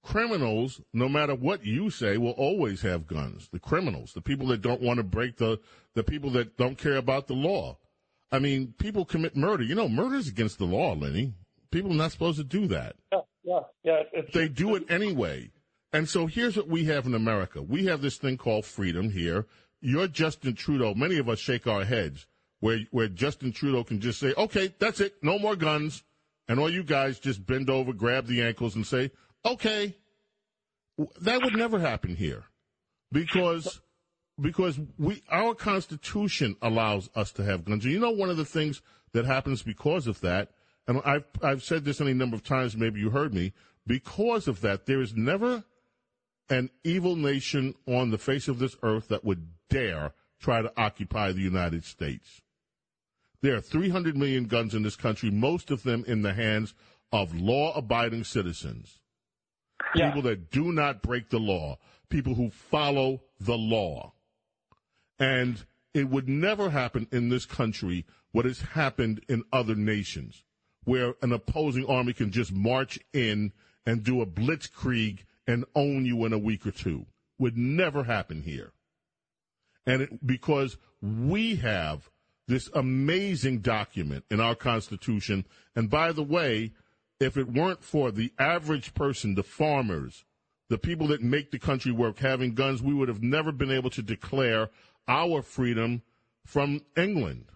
Criminals, 0.03 0.81
no 0.93 1.09
matter 1.09 1.35
what 1.35 1.65
you 1.65 1.91
say, 1.91 2.17
will 2.17 2.31
always 2.33 2.83
have 2.83 3.09
guns. 3.09 3.49
The 3.51 3.59
criminals, 3.59 4.13
the 4.13 4.21
people 4.21 4.47
that 4.49 4.63
don't 4.63 4.81
want 4.81 4.99
to 4.99 5.03
break 5.03 5.39
the, 5.39 5.59
the 5.95 6.05
people 6.05 6.31
that 6.31 6.57
don't 6.57 6.79
care 6.79 6.97
about 6.97 7.27
the 7.27 7.35
law. 7.35 7.79
I 8.31 8.39
mean, 8.39 8.75
people 8.79 9.05
commit 9.05 9.37
murder. 9.37 9.63
You 9.63 9.75
know, 9.75 9.89
murder 9.89 10.17
is 10.17 10.29
against 10.29 10.59
the 10.59 10.65
law, 10.65 10.95
Lenny. 10.95 11.35
People 11.71 11.93
are 11.93 11.97
not 11.97 12.13
supposed 12.13 12.39
to 12.39 12.45
do 12.45 12.67
that. 12.69 12.97
Yeah, 13.13 13.21
yeah, 13.45 13.61
yeah. 13.85 14.03
It's, 14.13 14.35
They 14.35 14.49
do 14.49 14.75
it 14.75 14.85
anyway. 14.91 15.51
And 15.93 16.09
so 16.09 16.27
here's 16.27 16.57
what 16.57 16.69
we 16.69 16.85
have 16.87 17.07
in 17.07 17.15
America. 17.15 17.63
We 17.63 17.87
have 17.87 18.03
this 18.03 18.17
thing 18.17 18.37
called 18.37 18.65
freedom 18.65 19.11
here. 19.11 19.47
You're 19.81 20.09
Justin 20.09 20.55
Trudeau. 20.55 20.95
Many 20.95 21.19
of 21.19 21.29
us 21.29 21.39
shake 21.39 21.67
our 21.67 21.85
heads 21.85 22.27
where, 22.61 22.81
where 22.91 23.09
Justin 23.09 23.53
Trudeau 23.53 23.85
can 23.85 24.01
just 24.01 24.19
say, 24.19 24.35
okay, 24.37 24.75
that's 24.79 25.01
it. 25.01 25.15
No 25.23 25.39
more 25.39 25.57
guns. 25.57 26.03
And 26.49 26.59
all 26.59 26.71
you 26.71 26.83
guys 26.83 27.19
just 27.19 27.47
bend 27.47 27.71
over, 27.71 27.93
grab 27.93 28.27
the 28.27 28.43
ankles 28.43 28.75
and 28.75 28.87
say, 28.87 29.11
okay. 29.45 29.97
That 31.21 31.43
would 31.43 31.55
never 31.55 31.79
happen 31.79 32.17
here 32.17 32.45
because 33.13 33.81
because 34.41 34.79
we 34.99 35.23
our 35.31 35.55
constitution 35.55 36.57
allows 36.63 37.09
us 37.15 37.33
to 37.33 37.45
have 37.45 37.65
guns. 37.65 37.85
And 37.85 37.93
you 37.93 38.01
know 38.01 38.11
one 38.11 38.31
of 38.31 38.37
the 38.37 38.45
things 38.45 38.83
that 39.13 39.25
happens 39.25 39.63
because 39.63 40.07
of 40.07 40.21
that, 40.21 40.51
and 40.87 41.01
I've 41.05 41.25
I've 41.43 41.63
said 41.63 41.85
this 41.85 42.01
any 42.01 42.15
number 42.15 42.37
of 42.37 42.45
times, 42.45 42.77
maybe 42.77 43.01
you 43.01 43.11
heard 43.11 43.35
me, 43.35 43.53
because 43.87 44.49
of 44.49 44.61
that, 44.61 44.87
there 44.87 45.01
is 45.01 45.15
never 45.15 45.65
an 46.49 46.71
evil 46.85 47.17
nation 47.17 47.75
on 47.87 48.11
the 48.11 48.19
face 48.19 48.49
of 48.49 48.59
this 48.59 48.77
earth 48.83 49.09
that 49.09 49.25
would 49.25 49.49
dare 49.69 50.13
try 50.41 50.63
to 50.63 50.73
occupy 50.77 51.33
the 51.33 51.41
United 51.41 51.85
States. 51.85 52.43
There 53.43 53.57
are 53.57 53.61
300 53.61 54.17
million 54.17 54.45
guns 54.45 54.75
in 54.75 54.83
this 54.83 54.97
country, 54.97 55.31
most 55.31 55.71
of 55.71 55.83
them 55.83 56.05
in 56.07 56.23
the 56.23 56.33
hands 56.33 56.75
of 57.13 57.35
law 57.35 57.75
abiding 57.77 58.25
citizens. 58.25 59.01
People 59.95 60.23
that 60.23 60.51
do 60.51 60.73
not 60.73 61.03
break 61.03 61.31
the 61.31 61.39
law, 61.39 61.79
people 62.09 62.35
who 62.35 62.51
follow 62.51 63.23
the 63.41 63.57
law. 63.57 64.13
And 65.19 65.65
it 65.95 66.09
would 66.09 66.29
never 66.29 66.71
happen 66.71 67.09
in 67.11 67.29
this 67.29 67.47
country 67.47 68.05
what 68.33 68.45
has 68.45 68.61
happened 68.61 69.25
in 69.29 69.45
other 69.53 69.75
nations, 69.75 70.45
where 70.85 71.15
an 71.23 71.33
opposing 71.33 71.87
army 71.87 72.13
can 72.13 72.31
just 72.31 72.53
march 72.53 72.99
in 73.13 73.53
and 73.87 74.03
do 74.03 74.21
a 74.21 74.27
blitzkrieg 74.27 75.21
and 75.47 75.65
own 75.75 76.05
you 76.05 76.25
in 76.27 76.33
a 76.33 76.39
week 76.39 76.67
or 76.67 76.71
two. 76.71 77.07
Would 77.39 77.57
never 77.57 78.05
happen 78.05 78.43
here. 78.43 78.73
And 79.87 80.03
it, 80.03 80.27
because 80.27 80.77
we 81.01 81.57
have 81.57 82.11
this 82.49 82.69
amazing 82.75 83.61
document 83.61 84.25
in 84.31 84.41
our 84.41 84.55
Constitution, 84.55 85.47
and 85.75 85.89
by 85.89 86.13
the 86.13 86.23
way, 86.23 86.73
if 87.21 87.37
it 87.37 87.53
weren't 87.53 87.83
for 87.83 88.11
the 88.11 88.33
average 88.39 88.95
person, 88.95 89.35
the 89.35 89.43
farmers, 89.43 90.25
the 90.69 90.79
people 90.79 91.07
that 91.09 91.23
make 91.23 91.51
the 91.51 91.59
country 91.59 91.93
work 91.93 92.19
having 92.19 92.55
guns, 92.55 92.83
we 92.83 92.95
would 92.95 93.09
have 93.09 93.23
never 93.23 93.53
been 93.53 93.71
able 93.71 93.91
to 93.91 94.03
declare 94.03 94.69
our 95.09 95.43
freedom 95.43 96.03
from 96.45 96.81
England. 96.97 97.47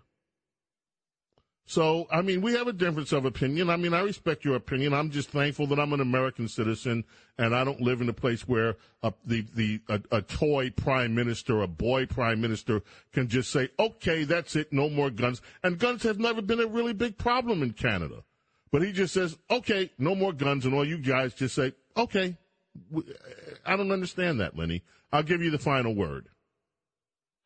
So, 1.70 2.08
I 2.10 2.22
mean, 2.22 2.40
we 2.40 2.54
have 2.54 2.66
a 2.66 2.72
difference 2.72 3.12
of 3.12 3.24
opinion. 3.24 3.70
I 3.70 3.76
mean, 3.76 3.94
I 3.94 4.00
respect 4.00 4.44
your 4.44 4.56
opinion. 4.56 4.92
I'm 4.92 5.10
just 5.10 5.30
thankful 5.30 5.68
that 5.68 5.78
I'm 5.78 5.92
an 5.92 6.00
American 6.00 6.48
citizen 6.48 7.04
and 7.38 7.54
I 7.54 7.62
don't 7.62 7.80
live 7.80 8.00
in 8.00 8.08
a 8.08 8.12
place 8.12 8.48
where 8.48 8.74
a, 9.04 9.12
the, 9.24 9.46
the, 9.54 9.80
a, 9.88 10.00
a 10.10 10.22
toy 10.22 10.70
prime 10.70 11.14
minister, 11.14 11.62
a 11.62 11.68
boy 11.68 12.06
prime 12.06 12.40
minister 12.40 12.82
can 13.12 13.28
just 13.28 13.52
say, 13.52 13.68
okay, 13.78 14.24
that's 14.24 14.56
it, 14.56 14.72
no 14.72 14.90
more 14.90 15.10
guns. 15.10 15.42
And 15.62 15.78
guns 15.78 16.02
have 16.02 16.18
never 16.18 16.42
been 16.42 16.58
a 16.58 16.66
really 16.66 16.92
big 16.92 17.16
problem 17.18 17.62
in 17.62 17.72
Canada. 17.72 18.24
But 18.72 18.82
he 18.82 18.90
just 18.90 19.14
says, 19.14 19.38
okay, 19.48 19.92
no 19.96 20.16
more 20.16 20.32
guns, 20.32 20.64
and 20.64 20.74
all 20.74 20.84
you 20.84 20.98
guys 20.98 21.34
just 21.34 21.54
say, 21.54 21.72
okay. 21.96 22.36
I 23.64 23.76
don't 23.76 23.92
understand 23.92 24.40
that, 24.40 24.56
Lenny. 24.56 24.82
I'll 25.12 25.22
give 25.22 25.40
you 25.40 25.50
the 25.52 25.58
final 25.58 25.94
word. 25.94 26.26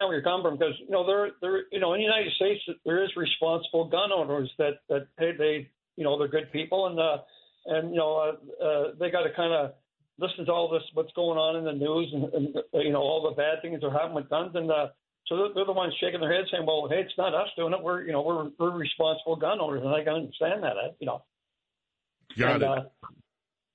Know 0.04 0.08
where 0.08 0.16
you're 0.16 0.24
coming 0.24 0.44
from 0.44 0.58
because 0.58 0.74
you 0.80 0.90
know 0.90 1.06
there 1.06 1.30
there 1.40 1.64
you 1.72 1.80
know 1.80 1.94
in 1.94 2.00
the 2.00 2.04
United 2.04 2.32
States 2.34 2.62
there 2.84 3.02
is 3.02 3.10
responsible 3.16 3.88
gun 3.88 4.12
owners 4.12 4.50
that 4.58 4.84
that 4.88 5.08
hey 5.18 5.32
they 5.36 5.70
you 5.96 6.04
know 6.04 6.18
they're 6.18 6.28
good 6.28 6.52
people 6.52 6.86
and 6.86 6.98
uh 6.98 7.18
and 7.66 7.90
you 7.90 7.96
know 7.96 8.16
uh, 8.16 8.64
uh 8.64 8.84
they 8.98 9.10
got 9.10 9.22
to 9.22 9.32
kind 9.34 9.52
of 9.52 9.72
listen 10.18 10.44
to 10.46 10.52
all 10.52 10.70
this 10.70 10.82
what's 10.92 11.12
going 11.14 11.38
on 11.38 11.56
in 11.56 11.64
the 11.64 11.72
news 11.72 12.12
and, 12.12 12.24
and 12.34 12.84
you 12.84 12.92
know 12.92 13.00
all 13.00 13.22
the 13.28 13.34
bad 13.34 13.62
things 13.62 13.80
that 13.80 13.86
are 13.86 13.92
happening 13.92 14.16
with 14.16 14.28
guns 14.28 14.54
and 14.54 14.70
uh 14.70 14.88
so 15.26 15.36
they're, 15.36 15.48
they're 15.54 15.64
the 15.64 15.72
ones 15.72 15.94
shaking 16.00 16.20
their 16.20 16.32
heads 16.32 16.48
saying 16.52 16.66
well 16.66 16.86
hey 16.88 17.00
it's 17.00 17.18
not 17.18 17.34
us 17.34 17.48
doing 17.56 17.72
it 17.72 17.82
we're 17.82 18.02
you 18.02 18.12
know 18.12 18.22
we're 18.22 18.50
we're 18.58 18.76
responsible 18.76 19.36
gun 19.36 19.60
owners 19.60 19.82
and 19.82 19.94
I 19.94 20.04
can 20.04 20.14
understand 20.14 20.62
that 20.62 20.76
uh, 20.76 20.92
you 21.00 21.06
know 21.06 21.22
Got 22.38 22.62
and, 22.62 22.62
it. 22.62 22.68
Uh, 22.68 22.82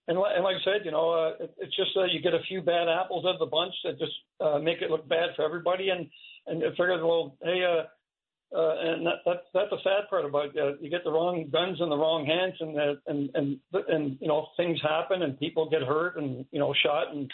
and, 0.10 0.18
and 0.18 0.44
like 0.44 0.58
I 0.58 0.64
said, 0.66 0.86
you 0.86 0.92
know, 0.92 1.12
uh, 1.12 1.44
it, 1.44 1.54
it's 1.60 1.76
just 1.76 1.92
uh, 1.96 2.06
you 2.06 2.22
get 2.22 2.34
a 2.34 2.44
few 2.48 2.62
bad 2.62 2.88
apples 2.90 3.26
out 3.26 3.36
of 3.36 3.40
the 3.40 3.46
bunch 3.46 3.74
that 3.86 4.00
just 4.00 4.12
uh, 4.42 4.60
make 4.60 4.82
it 4.82 4.90
look 4.90 5.08
bad 5.08 5.30
for 5.36 5.46
everybody, 5.46 5.90
and 5.90 6.10
and 6.48 6.64
I 6.64 6.70
figured, 6.72 7.04
well, 7.04 7.38
hey, 7.44 7.64
uh, 7.64 8.58
uh, 8.58 8.76
and 8.82 9.06
that, 9.06 9.22
that's 9.26 9.46
that's 9.54 9.70
the 9.70 9.78
sad 9.84 10.10
part 10.10 10.26
about 10.26 10.58
uh, 10.58 10.74
you 10.82 10.90
get 10.90 11.04
the 11.04 11.12
wrong 11.12 11.48
guns 11.52 11.78
in 11.80 11.90
the 11.90 11.96
wrong 11.96 12.26
hands, 12.26 12.56
and 12.60 12.78
uh, 12.78 12.96
and 13.06 13.30
and 13.36 13.60
and 13.88 14.18
you 14.20 14.28
know 14.28 14.48
things 14.58 14.80
happen, 14.82 15.22
and 15.22 15.40
people 15.40 15.70
get 15.70 15.84
hurt, 15.84 16.18
and 16.18 16.46
you 16.52 16.60
know 16.60 16.74
shot, 16.84 17.14
and 17.14 17.32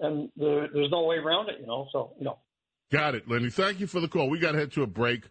and 0.00 0.30
the, 0.36 0.66
there's 0.72 0.90
no 0.90 1.04
way 1.04 1.16
around 1.16 1.50
it, 1.50 1.60
you 1.60 1.66
know. 1.66 1.86
So 1.92 2.14
you 2.18 2.24
know, 2.24 2.38
Got 2.90 3.14
it, 3.14 3.28
Lenny. 3.28 3.50
Thank 3.50 3.80
you 3.80 3.86
for 3.86 4.00
the 4.00 4.08
call. 4.08 4.30
We 4.30 4.38
got 4.38 4.52
to 4.52 4.58
head 4.58 4.72
to 4.72 4.82
a 4.82 4.86
break, 4.86 5.24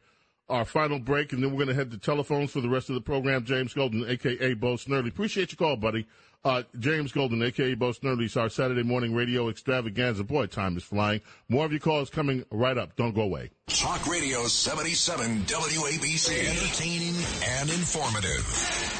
our 0.50 0.66
final 0.66 1.00
break, 1.00 1.34
and 1.34 1.42
then 1.42 1.52
we're 1.52 1.58
going 1.58 1.70
to 1.70 1.74
head 1.74 1.92
to 1.92 1.98
telephones 1.98 2.52
for 2.52 2.62
the 2.62 2.70
rest 2.70 2.90
of 2.90 2.96
the 2.96 3.02
program. 3.02 3.46
James 3.46 3.74
Golden, 3.74 4.08
a.k.a. 4.10 4.54
Bo 4.56 4.76
Snerdley. 4.76 5.10
Appreciate 5.10 5.52
your 5.52 5.58
call, 5.58 5.78
buddy. 5.78 6.06
Uh, 6.46 6.64
James 6.78 7.14
Golden, 7.14 7.42
a.k.a. 7.42 7.74
Bo 7.76 7.92
Snerdley, 7.92 8.26
is 8.26 8.36
our 8.36 8.50
Saturday 8.50 8.84
morning 8.84 9.16
radio 9.16 9.48
extravaganza. 9.48 10.26
Boy, 10.26 10.46
time 10.48 10.76
is 10.76 10.84
flying. 10.84 11.22
More 11.48 11.64
of 11.66 11.72
your 11.72 11.80
calls 11.80 12.10
coming 12.10 12.44
right 12.52 12.78
up. 12.78 12.98
Don't 12.98 13.16
go 13.16 13.22
away. 13.22 13.52
Talk 13.68 14.06
Radio 14.08 14.44
77 14.44 15.44
WABC. 15.44 16.50
Entertaining 16.50 17.16
and 17.60 17.70
informative. 17.70 18.46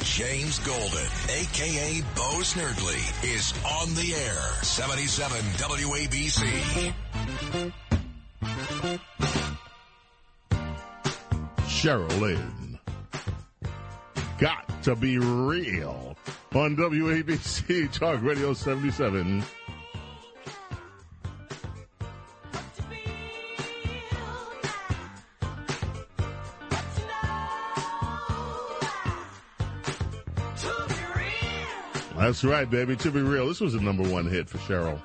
James 0.04 0.58
Golden, 0.60 1.06
a.k.a. 1.28 2.02
Bo 2.16 2.40
Snerdley, 2.40 3.24
is 3.24 3.52
on 3.78 3.94
the 3.94 4.14
air. 4.14 4.40
77 4.62 5.38
WABC. 5.58 6.94
Cheryl 11.84 12.18
Lynn. 12.18 12.78
Got 14.38 14.82
to 14.84 14.96
be 14.96 15.18
real 15.18 16.16
on 16.54 16.76
WABC 16.76 17.92
Talk 17.98 18.22
Radio 18.22 18.54
77. 18.54 19.44
That's 32.16 32.42
right, 32.44 32.70
baby. 32.70 32.96
To 32.96 33.10
be 33.10 33.20
real, 33.20 33.46
this 33.46 33.60
was 33.60 33.74
a 33.74 33.80
number 33.82 34.08
one 34.08 34.24
hit 34.24 34.48
for 34.48 34.56
Cheryl. 34.56 34.98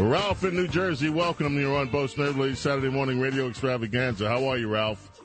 Ralph 0.00 0.44
in 0.44 0.56
New 0.56 0.66
Jersey, 0.66 1.10
welcome. 1.10 1.58
You're 1.58 1.76
on 1.76 1.88
Bo 1.88 2.06
Snerdley's 2.06 2.58
Saturday 2.58 2.88
morning 2.88 3.20
radio 3.20 3.48
extravaganza. 3.48 4.28
How 4.28 4.46
are 4.48 4.56
you, 4.56 4.68
Ralph? 4.68 5.20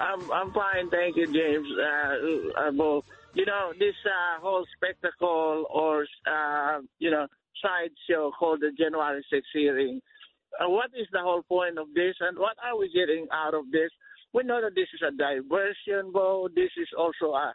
I'm 0.00 0.30
I'm 0.32 0.50
fine, 0.52 0.88
thank 0.90 1.16
you, 1.16 1.26
James. 1.26 1.68
Uh, 1.78 2.60
uh, 2.60 2.70
well, 2.74 3.04
you 3.34 3.44
know 3.44 3.72
this 3.78 3.94
uh, 4.06 4.40
whole 4.40 4.64
spectacle 4.76 5.66
or 5.68 6.06
uh, 6.26 6.80
you 6.98 7.10
know 7.10 7.26
sideshow 7.62 8.30
called 8.38 8.60
the 8.60 8.72
January 8.78 9.24
6th 9.32 9.42
hearing. 9.52 10.00
Uh, 10.58 10.70
what 10.70 10.90
is 10.98 11.06
the 11.12 11.20
whole 11.20 11.42
point 11.42 11.78
of 11.78 11.88
this, 11.94 12.14
and 12.20 12.38
what 12.38 12.56
are 12.64 12.78
we 12.78 12.90
getting 12.94 13.26
out 13.30 13.52
of 13.52 13.70
this? 13.72 13.90
We 14.32 14.42
know 14.42 14.60
that 14.62 14.74
this 14.74 14.88
is 14.94 15.02
a 15.06 15.12
diversion, 15.12 16.12
but 16.12 16.48
this 16.54 16.70
is 16.80 16.88
also 16.96 17.34
a 17.34 17.52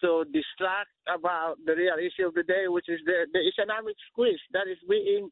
to 0.00 0.24
distract 0.32 0.90
about 1.06 1.56
the 1.64 1.74
real 1.74 1.94
issue 1.96 2.26
of 2.26 2.34
the 2.34 2.42
day, 2.42 2.66
which 2.66 2.88
is 2.88 3.00
the, 3.06 3.26
the 3.32 3.40
economic 3.40 3.94
squeeze 4.10 4.40
that 4.52 4.66
is 4.68 4.78
being 4.88 5.30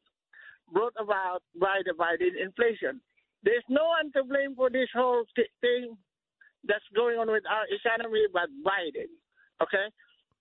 brought 0.71 0.93
about 0.99 1.41
by 1.59 1.81
the 1.85 1.93
Biden 1.93 2.33
inflation. 2.41 3.01
There's 3.43 3.63
no 3.69 3.83
one 3.85 4.11
to 4.13 4.23
blame 4.23 4.55
for 4.55 4.69
this 4.69 4.87
whole 4.93 5.25
th- 5.35 5.49
thing 5.61 5.97
that's 6.65 6.83
going 6.95 7.17
on 7.17 7.29
with 7.29 7.43
our 7.49 7.65
economy 7.69 8.23
but 8.31 8.47
Biden. 8.63 9.11
Okay? 9.61 9.91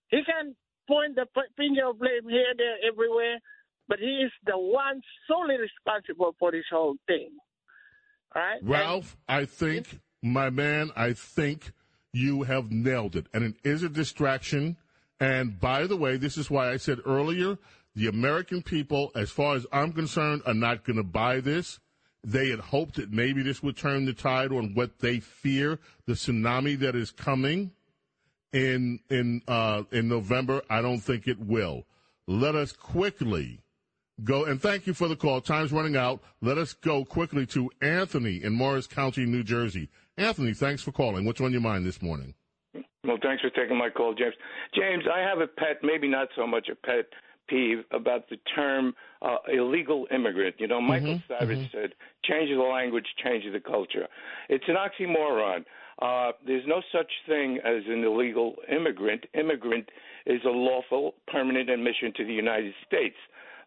He 0.09 0.23
can 0.25 0.55
point 0.86 1.17
the 1.17 1.26
p- 1.34 1.52
finger 1.57 1.89
of 1.89 1.99
blame 1.99 2.28
here, 2.28 2.55
there, 2.57 2.76
everywhere, 2.86 3.39
but 3.89 3.99
he 3.99 4.23
is 4.25 4.33
the 4.47 4.57
one 4.57 5.01
solely 5.28 5.57
responsible 5.59 6.34
for 6.39 6.52
this 6.52 6.65
whole 6.70 6.97
thing. 7.07 7.31
All 8.34 8.42
right? 8.42 8.60
Ralph, 8.62 9.17
I 9.28 9.44
think, 9.44 10.01
my 10.23 10.51
man, 10.51 10.91
I 10.97 11.12
think 11.12 11.73
you 12.12 12.44
have 12.44 12.70
nailed 12.70 13.17
it. 13.17 13.26
And 13.34 13.44
it 13.44 13.55
is 13.65 13.83
a 13.83 13.89
distraction. 13.89 14.76
And 15.18 15.59
by 15.59 15.86
the 15.86 15.97
way, 15.97 16.17
this 16.17 16.36
is 16.36 16.51
why 16.51 16.70
I 16.70 16.76
said 16.76 16.99
earlier 17.05 17.59
the 17.94 18.08
American 18.08 18.62
people, 18.62 19.10
as 19.14 19.30
far 19.30 19.56
as 19.56 19.66
I'm 19.72 19.92
concerned, 19.92 20.42
are 20.46 20.54
not 20.54 20.84
going 20.84 20.96
to 20.96 21.02
buy 21.02 21.40
this. 21.40 21.78
They 22.24 22.50
had 22.50 22.60
hoped 22.60 22.96
that 22.96 23.12
maybe 23.12 23.42
this 23.42 23.62
would 23.62 23.76
turn 23.76 24.04
the 24.06 24.12
tide 24.12 24.52
on 24.52 24.74
what 24.74 25.00
they 25.00 25.20
fear 25.20 25.78
the 26.06 26.12
tsunami 26.12 26.78
that 26.78 26.94
is 26.94 27.10
coming 27.10 27.72
in 28.52 29.00
in 29.10 29.42
uh, 29.48 29.82
in 29.90 30.08
November. 30.08 30.62
I 30.70 30.82
don't 30.82 31.00
think 31.00 31.26
it 31.26 31.40
will. 31.40 31.84
Let 32.26 32.54
us 32.54 32.72
quickly 32.72 33.60
go 34.22 34.44
and 34.44 34.60
thank 34.62 34.86
you 34.86 34.94
for 34.94 35.08
the 35.08 35.16
call. 35.16 35.40
Time's 35.40 35.72
running 35.72 35.96
out. 35.96 36.22
Let 36.40 36.58
us 36.58 36.72
go 36.72 37.04
quickly 37.04 37.44
to 37.46 37.70
Anthony 37.80 38.42
in 38.42 38.52
Morris 38.52 38.86
County, 38.86 39.26
New 39.26 39.42
Jersey. 39.42 39.88
Anthony, 40.16 40.54
thanks 40.54 40.82
for 40.82 40.92
calling. 40.92 41.24
What's 41.24 41.40
on 41.40 41.52
your 41.52 41.60
mind 41.60 41.84
this 41.84 42.00
morning? 42.00 42.34
Well, 43.04 43.18
thanks 43.20 43.42
for 43.42 43.50
taking 43.50 43.76
my 43.76 43.90
call, 43.90 44.14
James. 44.14 44.34
James, 44.74 45.04
I 45.12 45.20
have 45.20 45.40
a 45.40 45.48
pet, 45.48 45.78
maybe 45.82 46.08
not 46.08 46.28
so 46.36 46.46
much 46.46 46.68
a 46.70 46.76
pet 46.76 47.06
peeve 47.48 47.84
about 47.90 48.28
the 48.28 48.36
term 48.54 48.94
uh, 49.20 49.36
illegal 49.52 50.06
immigrant. 50.14 50.56
You 50.58 50.68
know, 50.68 50.80
Michael 50.80 51.20
Savage 51.28 51.70
said, 51.72 51.90
change 52.24 52.50
the 52.50 52.62
language, 52.62 53.06
change 53.22 53.44
the 53.52 53.60
culture. 53.60 54.06
It's 54.48 54.64
an 54.68 54.76
oxymoron. 54.76 55.64
Uh, 56.00 56.32
there's 56.46 56.64
no 56.66 56.82
such 56.92 57.10
thing 57.28 57.58
as 57.64 57.82
an 57.88 58.02
illegal 58.04 58.54
immigrant. 58.70 59.24
Immigrant 59.34 59.88
is 60.26 60.40
a 60.44 60.48
lawful 60.50 61.14
permanent 61.28 61.68
admission 61.70 62.12
to 62.16 62.24
the 62.24 62.32
United 62.32 62.74
States, 62.86 63.16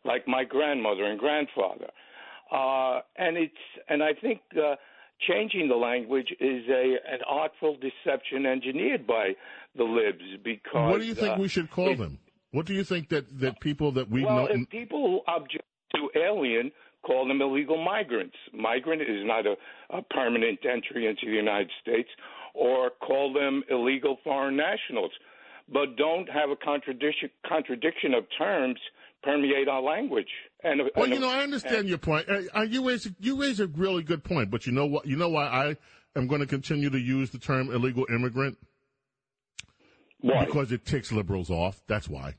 like 0.03 0.27
my 0.27 0.43
grandmother 0.43 1.05
and 1.05 1.19
grandfather. 1.19 1.89
Uh, 2.51 3.01
and 3.17 3.37
it's 3.37 3.53
and 3.89 4.03
I 4.03 4.13
think 4.13 4.41
uh, 4.55 4.75
changing 5.27 5.67
the 5.69 5.75
language 5.75 6.27
is 6.39 6.63
a 6.69 6.95
an 7.11 7.19
artful 7.27 7.75
deception 7.77 8.45
engineered 8.45 9.07
by 9.07 9.33
the 9.75 9.83
libs 9.83 10.23
because 10.43 10.91
what 10.91 10.99
do 11.01 11.07
you 11.07 11.15
think 11.15 11.37
uh, 11.37 11.41
we 11.41 11.47
should 11.47 11.71
call 11.71 11.89
it- 11.89 11.97
them? 11.97 12.19
What 12.56 12.66
do 12.66 12.74
you 12.74 12.85
think 12.85 13.09
that, 13.09 13.38
that 13.42 13.59
people 13.59 13.92
that 13.92 14.09
we 14.09 14.24
well, 14.24 14.38
know? 14.38 14.45
if 14.45 14.69
people 14.69 15.06
who 15.06 15.34
object 15.34 15.66
to 15.93 16.09
alien, 16.17 16.72
call 17.06 17.27
them 17.27 17.42
illegal 17.42 17.84
migrants. 17.84 18.38
Migrant 18.53 19.01
is 19.01 19.25
not 19.25 19.45
a, 19.45 19.56
a 19.90 20.01
permanent 20.01 20.59
entry 20.64 21.06
into 21.06 21.25
the 21.25 21.35
United 21.35 21.69
States, 21.82 22.08
or 22.53 22.92
call 23.06 23.34
them 23.34 23.61
illegal 23.69 24.19
foreign 24.24 24.56
nationals. 24.56 25.11
But 25.67 25.98
don't 25.98 26.30
have 26.30 26.50
a 26.50 26.56
contradiction 26.56 27.30
contradiction 27.45 28.14
of 28.14 28.24
terms 28.38 28.80
permeate 29.22 29.67
our 29.67 29.82
language. 29.82 30.30
And 30.64 30.80
Well, 30.95 31.03
and- 31.03 31.14
you 31.14 31.19
know, 31.19 31.30
I 31.30 31.43
understand 31.43 31.75
and- 31.75 31.90
your 31.90 31.98
point. 31.98 32.30
Uh, 32.30 32.43
uh, 32.56 32.61
you 32.61 32.88
raise 32.88 33.11
you 33.19 33.38
raise 33.38 33.59
a 33.59 33.67
really 33.67 34.03
good 34.03 34.24
point, 34.24 34.50
but 34.50 34.66
you 34.66 34.72
know 34.72 34.85
what? 34.85 35.06
You 35.06 35.17
know 35.17 35.27
why 35.27 35.48
I 35.48 35.75
am 36.17 36.27
going 36.27 36.40
to 36.40 36.48
continue 36.48 36.90
to 36.90 37.00
use 37.00 37.32
the 37.32 37.38
term 37.38 37.69
illegal 37.69 38.06
immigrant? 38.09 38.58
Why? 40.22 40.45
Because 40.45 40.72
it 40.72 40.85
ticks 40.85 41.11
liberals 41.11 41.50
off. 41.50 41.82
That's 41.88 42.08
why. 42.08 42.35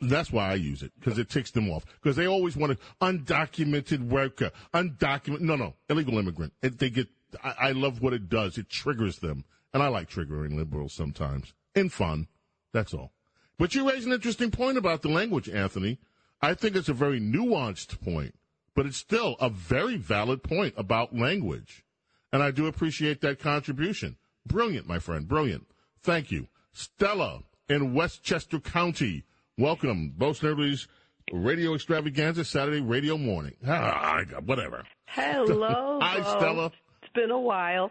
That's 0.00 0.32
why 0.32 0.50
I 0.50 0.54
use 0.54 0.82
it 0.82 0.92
because 0.98 1.18
it 1.18 1.30
ticks 1.30 1.50
them 1.52 1.70
off 1.70 1.84
because 2.00 2.16
they 2.16 2.26
always 2.26 2.56
want 2.56 2.72
to 2.72 2.84
undocumented 3.00 4.08
worker, 4.08 4.50
undocumented. 4.74 5.40
No, 5.40 5.56
no, 5.56 5.74
illegal 5.88 6.18
immigrant. 6.18 6.52
It, 6.62 6.78
they 6.78 6.90
get. 6.90 7.08
I, 7.42 7.54
I 7.58 7.72
love 7.72 8.02
what 8.02 8.12
it 8.12 8.28
does. 8.28 8.58
It 8.58 8.68
triggers 8.68 9.18
them, 9.18 9.44
and 9.72 9.82
I 9.82 9.88
like 9.88 10.10
triggering 10.10 10.56
liberals 10.56 10.92
sometimes 10.92 11.54
in 11.74 11.88
fun. 11.88 12.26
That's 12.72 12.94
all. 12.94 13.12
But 13.58 13.74
you 13.74 13.88
raise 13.88 14.06
an 14.06 14.12
interesting 14.12 14.50
point 14.50 14.76
about 14.76 15.02
the 15.02 15.08
language, 15.08 15.48
Anthony. 15.48 15.98
I 16.40 16.54
think 16.54 16.74
it's 16.74 16.88
a 16.88 16.94
very 16.94 17.20
nuanced 17.20 18.00
point, 18.00 18.34
but 18.74 18.86
it's 18.86 18.96
still 18.96 19.36
a 19.38 19.48
very 19.48 19.96
valid 19.96 20.42
point 20.42 20.74
about 20.76 21.16
language. 21.16 21.84
And 22.32 22.42
I 22.42 22.50
do 22.50 22.66
appreciate 22.66 23.20
that 23.20 23.38
contribution. 23.38 24.16
Brilliant, 24.44 24.88
my 24.88 24.98
friend. 24.98 25.28
Brilliant. 25.28 25.68
Thank 26.02 26.32
you. 26.32 26.48
Stella 26.72 27.42
in 27.68 27.94
Westchester 27.94 28.58
County. 28.58 29.24
Welcome. 29.58 30.14
Bo 30.16 30.32
Snerdley's 30.32 30.88
Radio 31.32 31.74
Extravaganza, 31.74 32.44
Saturday 32.44 32.80
radio 32.80 33.16
morning. 33.16 33.54
Ah, 33.66 34.20
whatever. 34.44 34.84
Hello. 35.06 35.98
Hi. 36.02 36.20
Stella. 36.38 36.72
It's 37.02 37.12
been 37.14 37.30
a 37.30 37.38
while. 37.38 37.90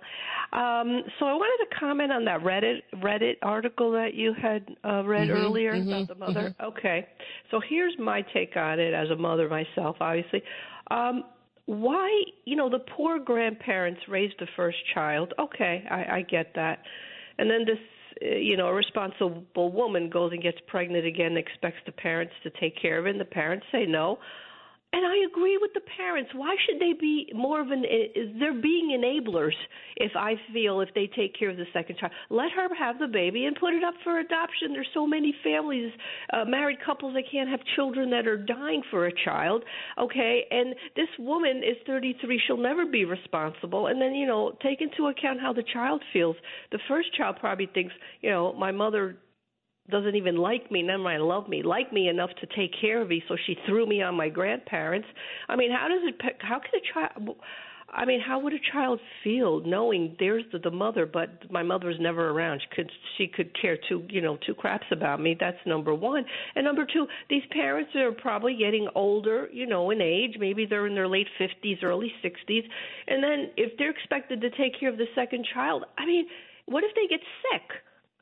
Um, 0.54 1.04
so 1.20 1.26
I 1.28 1.34
wanted 1.34 1.70
to 1.70 1.80
comment 1.80 2.12
on 2.12 2.26
that 2.26 2.42
Reddit 2.42 2.82
Reddit 2.96 3.36
article 3.44 3.92
that 3.92 4.14
you 4.16 4.34
had 4.34 4.68
uh, 4.84 5.04
read 5.04 5.30
Mhm, 5.30 5.36
earlier 5.36 5.74
mhm, 5.74 5.88
about 5.88 6.08
the 6.08 6.16
mother. 6.16 6.56
mhm. 6.60 6.68
Okay. 6.70 7.08
So 7.52 7.62
here's 7.70 7.94
my 8.00 8.24
take 8.34 8.56
on 8.58 8.80
it 8.80 8.94
as 8.94 9.10
a 9.12 9.16
mother 9.16 9.48
myself, 9.48 9.98
obviously. 10.02 10.42
Um, 10.90 11.24
why, 11.68 12.24
you 12.46 12.56
know, 12.56 12.70
the 12.70 12.80
poor 12.98 13.20
grandparents 13.20 14.02
raised 14.10 14.34
the 14.40 14.48
first 14.58 14.78
child. 14.94 15.34
Okay, 15.40 15.86
I, 15.90 16.18
I 16.18 16.22
get 16.24 16.54
that. 16.56 16.80
And 17.38 17.50
then 17.50 17.66
this, 17.66 17.78
Uh, 18.24 18.36
you 18.36 18.58
know, 18.58 18.68
a 18.68 18.74
responsible 18.74 19.72
woman 19.72 20.10
goes 20.10 20.32
and 20.32 20.42
gets 20.42 20.58
pregnant 20.68 21.06
again, 21.06 21.38
expects 21.38 21.80
the 21.86 21.92
parents 21.92 22.34
to 22.44 22.50
take 22.60 22.80
care 22.80 23.00
of 23.00 23.08
it, 23.08 23.12
and 23.12 23.20
the 23.20 23.26
parents 23.26 23.66
say 23.72 23.86
no 23.86 24.20
And 24.94 25.06
I 25.06 25.26
agree 25.26 25.58
with 25.62 25.72
the 25.74 25.82
parents. 25.96 26.32
Why 26.36 26.54
should 26.66 26.82
they 26.82 26.92
be 26.92 27.32
more 27.34 27.62
of 27.62 27.72
an? 27.72 27.86
They're 28.38 28.62
being 28.62 28.90
enablers? 28.90 29.56
If 29.96 30.12
I 30.18 30.34
feel 30.52 30.82
if 30.82 30.90
they 30.94 31.08
take 31.16 31.38
care 31.38 31.50
of 31.50 31.56
the 31.56 31.66
second 31.72 31.98
child, 31.98 32.12
let 32.30 32.52
her 32.52 32.68
have 32.76 33.00
the 33.00 33.08
baby 33.08 33.46
and 33.46 33.56
put 33.56 33.74
it 33.74 33.86
up 33.86 33.94
for 34.04 34.20
adoption. 34.20 34.74
There's 34.74 34.90
so 34.94 35.08
many 35.08 35.34
families, 35.44 35.94
uh, 36.34 36.44
married 36.44 36.80
couples 36.86 37.14
that 37.14 37.24
can't 37.32 37.50
have 37.50 37.62
children 37.76 38.10
that 38.10 38.28
are 38.28 38.38
dying 38.38 38.82
for 38.92 39.08
a 39.08 39.14
child. 39.24 39.64
Okay, 39.98 40.44
and 40.52 40.76
this 40.98 41.10
woman 41.18 41.58
is 41.64 41.78
33. 41.88 42.42
She'll 42.46 42.58
never 42.58 42.86
be 42.86 43.06
responsible. 43.06 43.88
And 43.88 44.02
then 44.02 44.14
you 44.14 44.28
know, 44.28 44.58
take 44.62 44.82
into 44.82 45.08
account 45.08 45.40
how 45.40 45.54
the 45.54 45.64
child 45.64 46.04
feels. 46.12 46.36
The 46.74 46.80
first 46.90 47.16
child 47.16 47.38
probably 47.40 47.70
thinks, 47.74 47.94
you 48.20 48.30
know, 48.30 48.52
my 48.54 48.72
mother 48.72 49.16
doesn't 49.92 50.16
even 50.16 50.38
like 50.38 50.72
me, 50.72 50.82
never 50.82 51.04
mind 51.04 51.24
love 51.24 51.48
me, 51.48 51.62
like 51.64 51.94
me 51.94 52.08
enough 52.08 52.32
to 52.42 52.48
take 52.56 52.72
care 52.80 53.02
of 53.02 53.10
me, 53.10 53.24
so 53.28 53.36
she 53.46 53.56
threw 53.68 53.86
me 53.86 54.02
on 54.02 54.16
my 54.16 54.30
grandparents. 54.30 55.08
I 55.48 55.56
mean, 55.56 55.72
how 55.72 55.88
does 55.88 56.02
it? 56.04 56.16
How 56.40 56.60
can 56.60 56.80
a 56.80 56.94
child? 56.94 57.38
I 57.94 58.06
mean, 58.06 58.22
how 58.26 58.40
would 58.40 58.54
a 58.54 58.72
child 58.72 59.02
feel 59.22 59.60
knowing 59.66 60.16
there's 60.18 60.46
the, 60.54 60.60
the 60.60 60.72
mother, 60.72 61.06
but 61.06 61.52
my 61.52 61.62
mother's 61.62 61.98
never 62.00 62.30
around? 62.30 62.62
She 62.62 62.76
could 62.76 62.92
she 63.18 63.28
could 63.28 63.52
care 63.62 63.78
two 63.90 64.04
you 64.10 64.22
know 64.22 64.38
two 64.46 64.54
craps 64.54 64.86
about 64.92 65.20
me. 65.20 65.36
That's 65.38 65.58
number 65.66 65.94
one. 65.94 66.24
And 66.56 66.64
number 66.64 66.86
two, 66.92 67.06
these 67.30 67.44
parents 67.52 67.92
are 67.96 68.14
probably 68.14 68.56
getting 68.58 68.88
older, 68.96 69.50
you 69.52 69.68
know, 69.68 69.90
in 69.92 70.02
age. 70.02 70.38
Maybe 70.40 70.66
they're 70.66 70.88
in 70.88 70.96
their 70.96 71.08
late 71.10 71.28
fifties, 71.38 71.80
early 71.84 72.12
sixties, 72.22 72.64
and 73.08 73.22
then 73.22 73.52
if 73.58 73.78
they're 73.78 73.92
expected 73.92 74.40
to 74.42 74.50
take 74.52 74.80
care 74.80 74.90
of 74.90 74.98
the 74.98 75.08
second 75.14 75.46
child, 75.54 75.84
I 75.98 76.06
mean, 76.06 76.28
what 76.68 76.86
if 76.86 76.92
they 76.96 77.08
get 77.08 77.20
sick? 77.52 77.70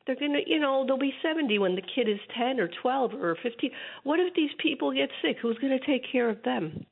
They're 0.06 0.16
going 0.16 0.32
to, 0.32 0.40
you 0.46 0.58
know, 0.58 0.84
they'll 0.86 0.98
be 0.98 1.14
70 1.22 1.58
when 1.58 1.74
the 1.74 1.82
kid 1.82 2.08
is 2.08 2.18
10 2.36 2.58
or 2.58 2.68
12 2.82 3.14
or 3.14 3.36
15. 3.42 3.70
What 4.04 4.18
if 4.18 4.34
these 4.34 4.50
people 4.58 4.92
get 4.92 5.10
sick? 5.22 5.36
Who's 5.40 5.58
going 5.58 5.78
to 5.78 5.86
take 5.86 6.02
care 6.10 6.28
of 6.28 6.42
them? 6.42 6.86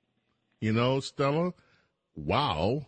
You 0.60 0.72
know, 0.72 1.00
Stella, 1.00 1.52
wow, 2.14 2.86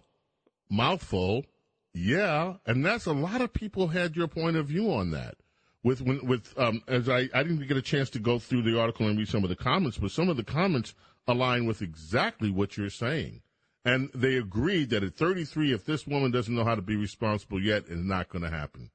mouthful. 0.68 1.44
Yeah, 1.92 2.54
and 2.66 2.84
that's 2.84 3.06
a 3.06 3.12
lot 3.12 3.40
of 3.40 3.52
people 3.52 3.88
had 3.88 4.14
your 4.14 4.28
point 4.28 4.56
of 4.56 4.66
view 4.66 4.92
on 4.92 5.10
that. 5.10 5.36
With 5.82 6.02
when, 6.02 6.24
with 6.26 6.56
um, 6.58 6.82
as 6.86 7.08
I 7.08 7.28
I 7.34 7.42
didn't 7.42 7.66
get 7.66 7.76
a 7.76 7.82
chance 7.82 8.10
to 8.10 8.18
go 8.18 8.38
through 8.38 8.62
the 8.62 8.78
article 8.78 9.08
and 9.08 9.18
read 9.18 9.28
some 9.28 9.44
of 9.44 9.48
the 9.48 9.56
comments, 9.56 9.98
but 9.98 10.10
some 10.10 10.28
of 10.28 10.36
the 10.36 10.44
comments 10.44 10.94
align 11.26 11.66
with 11.66 11.80
exactly 11.80 12.50
what 12.50 12.76
you're 12.76 12.90
saying. 12.90 13.42
And 13.84 14.10
they 14.14 14.36
agreed 14.36 14.90
that 14.90 15.02
at 15.02 15.16
33, 15.16 15.72
if 15.72 15.86
this 15.86 16.06
woman 16.06 16.30
doesn't 16.30 16.54
know 16.54 16.64
how 16.64 16.74
to 16.74 16.82
be 16.82 16.96
responsible 16.96 17.62
yet, 17.62 17.84
it's 17.88 18.02
not 18.02 18.28
going 18.28 18.44
to 18.44 18.50
happen. 18.50 18.90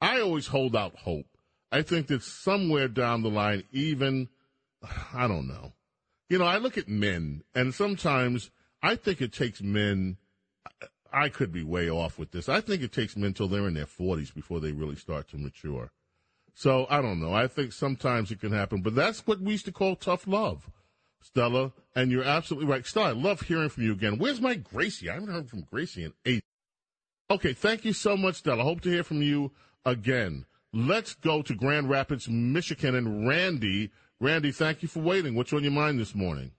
I 0.00 0.20
always 0.20 0.48
hold 0.48 0.76
out 0.76 0.96
hope. 0.96 1.26
I 1.70 1.82
think 1.82 2.06
that 2.08 2.22
somewhere 2.22 2.88
down 2.88 3.22
the 3.22 3.30
line, 3.30 3.64
even, 3.72 4.28
I 5.14 5.26
don't 5.26 5.48
know. 5.48 5.72
You 6.28 6.38
know, 6.38 6.46
I 6.46 6.58
look 6.58 6.78
at 6.78 6.88
men, 6.88 7.42
and 7.54 7.74
sometimes 7.74 8.50
I 8.82 8.96
think 8.96 9.20
it 9.20 9.32
takes 9.32 9.60
men, 9.60 10.16
I 11.12 11.28
could 11.28 11.52
be 11.52 11.62
way 11.62 11.88
off 11.88 12.18
with 12.18 12.32
this. 12.32 12.48
I 12.48 12.60
think 12.60 12.82
it 12.82 12.92
takes 12.92 13.16
men 13.16 13.34
till 13.34 13.48
they're 13.48 13.68
in 13.68 13.74
their 13.74 13.86
40s 13.86 14.34
before 14.34 14.60
they 14.60 14.72
really 14.72 14.96
start 14.96 15.28
to 15.28 15.38
mature. 15.38 15.90
So 16.54 16.86
I 16.88 17.00
don't 17.02 17.20
know. 17.20 17.32
I 17.32 17.46
think 17.46 17.72
sometimes 17.72 18.30
it 18.30 18.40
can 18.40 18.52
happen, 18.52 18.82
but 18.82 18.94
that's 18.94 19.26
what 19.26 19.40
we 19.40 19.52
used 19.52 19.64
to 19.66 19.72
call 19.72 19.96
tough 19.96 20.26
love, 20.26 20.70
Stella. 21.20 21.72
And 21.96 22.10
you're 22.10 22.24
absolutely 22.24 22.68
right. 22.68 22.86
Stella, 22.86 23.08
I 23.08 23.12
love 23.12 23.42
hearing 23.42 23.68
from 23.68 23.84
you 23.84 23.92
again. 23.92 24.18
Where's 24.18 24.40
my 24.40 24.54
Gracie? 24.54 25.10
I 25.10 25.14
haven't 25.14 25.32
heard 25.32 25.50
from 25.50 25.62
Gracie 25.62 26.04
in 26.04 26.12
eight. 26.24 26.44
Okay, 27.30 27.52
thank 27.52 27.84
you 27.84 27.92
so 27.92 28.16
much, 28.16 28.36
Stella. 28.36 28.62
Hope 28.62 28.80
to 28.82 28.90
hear 28.90 29.04
from 29.04 29.22
you 29.22 29.50
again. 29.84 30.46
Let's 30.72 31.14
go 31.14 31.42
to 31.42 31.54
Grand 31.54 31.88
Rapids, 31.88 32.28
Michigan, 32.28 32.94
and 32.94 33.28
Randy. 33.28 33.90
Randy, 34.20 34.50
thank 34.50 34.82
you 34.82 34.88
for 34.88 35.00
waiting. 35.00 35.34
What's 35.34 35.52
on 35.52 35.62
your 35.62 35.72
mind 35.72 36.00
this 36.00 36.14
morning? 36.14 36.50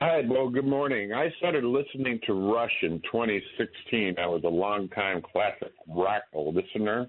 Hi, 0.00 0.20
well, 0.28 0.50
good 0.50 0.66
morning. 0.66 1.14
I 1.14 1.32
started 1.38 1.64
listening 1.64 2.20
to 2.26 2.34
Rush 2.34 2.82
in 2.82 3.00
2016. 3.10 4.16
I 4.18 4.26
was 4.26 4.42
a 4.44 4.48
longtime 4.48 5.22
classic 5.22 5.72
rock 5.88 6.24
listener, 6.34 7.08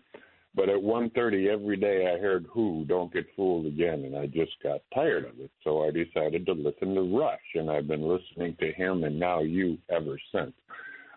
but 0.55 0.69
at 0.69 0.77
1.30 0.77 1.51
every 1.51 1.75
day 1.75 2.09
I 2.09 2.17
heard 2.17 2.45
Who, 2.49 2.85
Don't 2.87 3.11
Get 3.11 3.25
Fooled 3.35 3.65
Again, 3.65 4.05
and 4.05 4.15
I 4.15 4.27
just 4.27 4.53
got 4.63 4.79
tired 4.93 5.25
of 5.25 5.37
it. 5.41 5.51
So 5.65 5.83
I 5.83 5.91
decided 5.91 6.45
to 6.45 6.53
listen 6.53 6.95
to 6.95 7.19
Rush, 7.19 7.39
and 7.55 7.69
I've 7.69 7.89
been 7.89 8.07
listening 8.07 8.55
to 8.61 8.71
him 8.71 9.03
and 9.03 9.19
now 9.19 9.41
you 9.41 9.77
ever 9.89 10.17
since. 10.33 10.53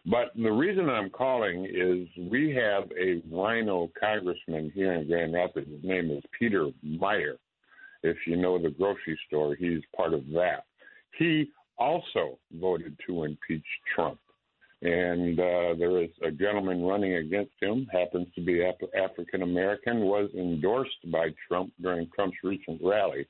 But 0.06 0.32
the 0.34 0.50
reason 0.50 0.88
I'm 0.88 1.10
calling 1.10 1.66
is 1.66 2.08
we 2.30 2.54
have 2.54 2.84
a 2.98 3.22
RINO 3.30 3.90
congressman 3.98 4.72
here 4.74 4.94
in 4.94 5.06
Grand 5.06 5.34
Rapids. 5.34 5.70
His 5.70 5.84
name 5.84 6.10
is 6.10 6.22
Peter 6.38 6.70
Meijer. 6.84 7.36
If 8.02 8.16
you 8.26 8.36
know 8.36 8.58
the 8.58 8.70
grocery 8.70 9.18
store, 9.26 9.54
he's 9.54 9.82
part 9.94 10.14
of 10.14 10.26
that. 10.30 10.64
He 11.18 11.50
also 11.78 12.38
voted 12.58 12.96
to 13.06 13.24
impeach 13.24 13.64
Trump. 13.94 14.18
And 14.82 15.38
uh, 15.38 15.74
there 15.78 16.02
is 16.02 16.08
a 16.26 16.30
gentleman 16.30 16.82
running 16.82 17.16
against 17.16 17.52
him, 17.60 17.86
happens 17.92 18.28
to 18.34 18.40
be 18.40 18.64
Af- 18.64 18.76
African 18.96 19.42
American, 19.42 20.00
was 20.00 20.30
endorsed 20.34 21.10
by 21.12 21.28
Trump 21.46 21.72
during 21.82 22.08
Trump's 22.14 22.38
recent 22.42 22.80
rally. 22.82 23.26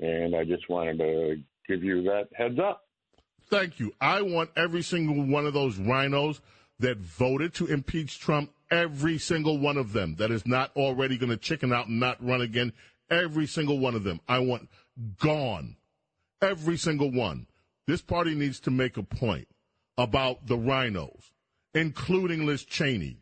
And 0.00 0.34
I 0.34 0.44
just 0.44 0.70
wanted 0.70 0.98
to 0.98 1.36
give 1.68 1.84
you 1.84 2.02
that 2.04 2.28
heads 2.34 2.58
up. 2.58 2.87
Thank 3.50 3.80
you. 3.80 3.92
I 4.00 4.22
want 4.22 4.50
every 4.56 4.82
single 4.82 5.24
one 5.24 5.46
of 5.46 5.54
those 5.54 5.76
RINOs 5.76 6.40
that 6.80 6.98
voted 6.98 7.54
to 7.54 7.66
impeach 7.66 8.20
Trump, 8.20 8.52
every 8.70 9.18
single 9.18 9.58
one 9.58 9.76
of 9.76 9.92
them 9.92 10.16
that 10.16 10.30
is 10.30 10.46
not 10.46 10.70
already 10.76 11.16
going 11.16 11.30
to 11.30 11.36
chicken 11.36 11.72
out 11.72 11.88
and 11.88 11.98
not 11.98 12.24
run 12.24 12.40
again, 12.40 12.72
every 13.10 13.46
single 13.46 13.78
one 13.78 13.94
of 13.94 14.04
them. 14.04 14.20
I 14.28 14.40
want 14.40 14.68
gone. 15.18 15.76
Every 16.40 16.76
single 16.76 17.10
one. 17.10 17.46
This 17.86 18.02
party 18.02 18.34
needs 18.34 18.60
to 18.60 18.70
make 18.70 18.96
a 18.96 19.02
point 19.02 19.48
about 19.96 20.46
the 20.46 20.56
RINOs, 20.56 21.30
including 21.74 22.46
Liz 22.46 22.64
Cheney. 22.64 23.16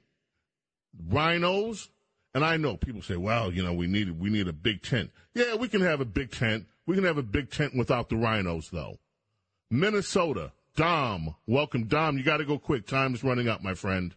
RINOs, 1.09 1.89
and 2.35 2.45
I 2.45 2.57
know 2.57 2.77
people 2.77 3.01
say, 3.01 3.17
well, 3.17 3.53
you 3.53 3.63
know, 3.63 3.73
we 3.73 3.87
need 3.87 4.19
we 4.19 4.29
need 4.29 4.49
a 4.49 4.53
big 4.53 4.83
tent. 4.83 5.11
Yeah, 5.35 5.55
we 5.55 5.69
can 5.69 5.81
have 5.83 6.01
a 6.01 6.05
big 6.05 6.33
tent. 6.33 6.67
We 6.85 6.95
can 6.95 7.05
have 7.05 7.17
a 7.17 7.23
big 7.23 7.51
tent 7.51 7.75
without 7.77 8.09
the 8.09 8.17
RINOs, 8.17 8.71
though. 8.71 8.99
Minnesota, 9.71 10.53
Dom. 10.77 11.35
Welcome, 11.47 11.85
Dom. 11.85 12.19
You 12.19 12.25
got 12.25 12.39
to 12.39 12.45
go 12.45 12.59
quick. 12.59 12.87
Time's 12.87 13.25
running 13.25 13.49
up, 13.49 13.63
my 13.63 13.75
friend. 13.75 14.15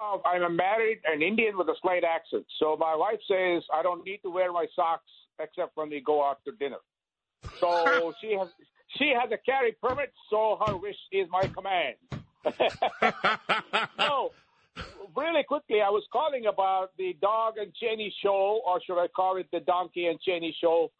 Oh, 0.00 0.20
I'm 0.24 0.42
a 0.42 0.50
married 0.50 0.98
an 1.06 1.22
Indian 1.22 1.56
with 1.56 1.68
a 1.68 1.74
slight 1.80 2.04
accent. 2.04 2.44
So 2.58 2.76
my 2.76 2.94
wife 2.94 3.18
says 3.26 3.62
I 3.72 3.82
don't 3.82 4.04
need 4.04 4.18
to 4.18 4.30
wear 4.30 4.52
my 4.52 4.66
socks 4.76 5.10
except 5.40 5.76
when 5.76 5.90
we 5.90 6.00
go 6.00 6.24
out 6.24 6.38
to 6.44 6.52
dinner. 6.52 6.76
So 7.60 8.12
she 8.20 8.36
has 8.38 8.48
she 8.98 9.12
has 9.18 9.30
a 9.32 9.38
carry 9.38 9.72
permit, 9.82 10.12
so 10.30 10.58
her 10.64 10.76
wish 10.76 10.96
is 11.10 11.26
my 11.30 11.46
command. 11.48 11.96
no, 13.98 14.30
really 15.16 15.42
quickly, 15.42 15.80
I 15.80 15.90
was 15.90 16.04
calling 16.12 16.46
about 16.46 16.90
the 16.96 17.16
Dog 17.20 17.54
and 17.58 17.74
Cheney 17.74 18.14
show, 18.22 18.60
or 18.64 18.80
should 18.86 19.02
I 19.02 19.08
call 19.08 19.38
it 19.38 19.46
the 19.52 19.60
Donkey 19.60 20.06
and 20.06 20.20
Cheney 20.20 20.56
show? 20.60 20.92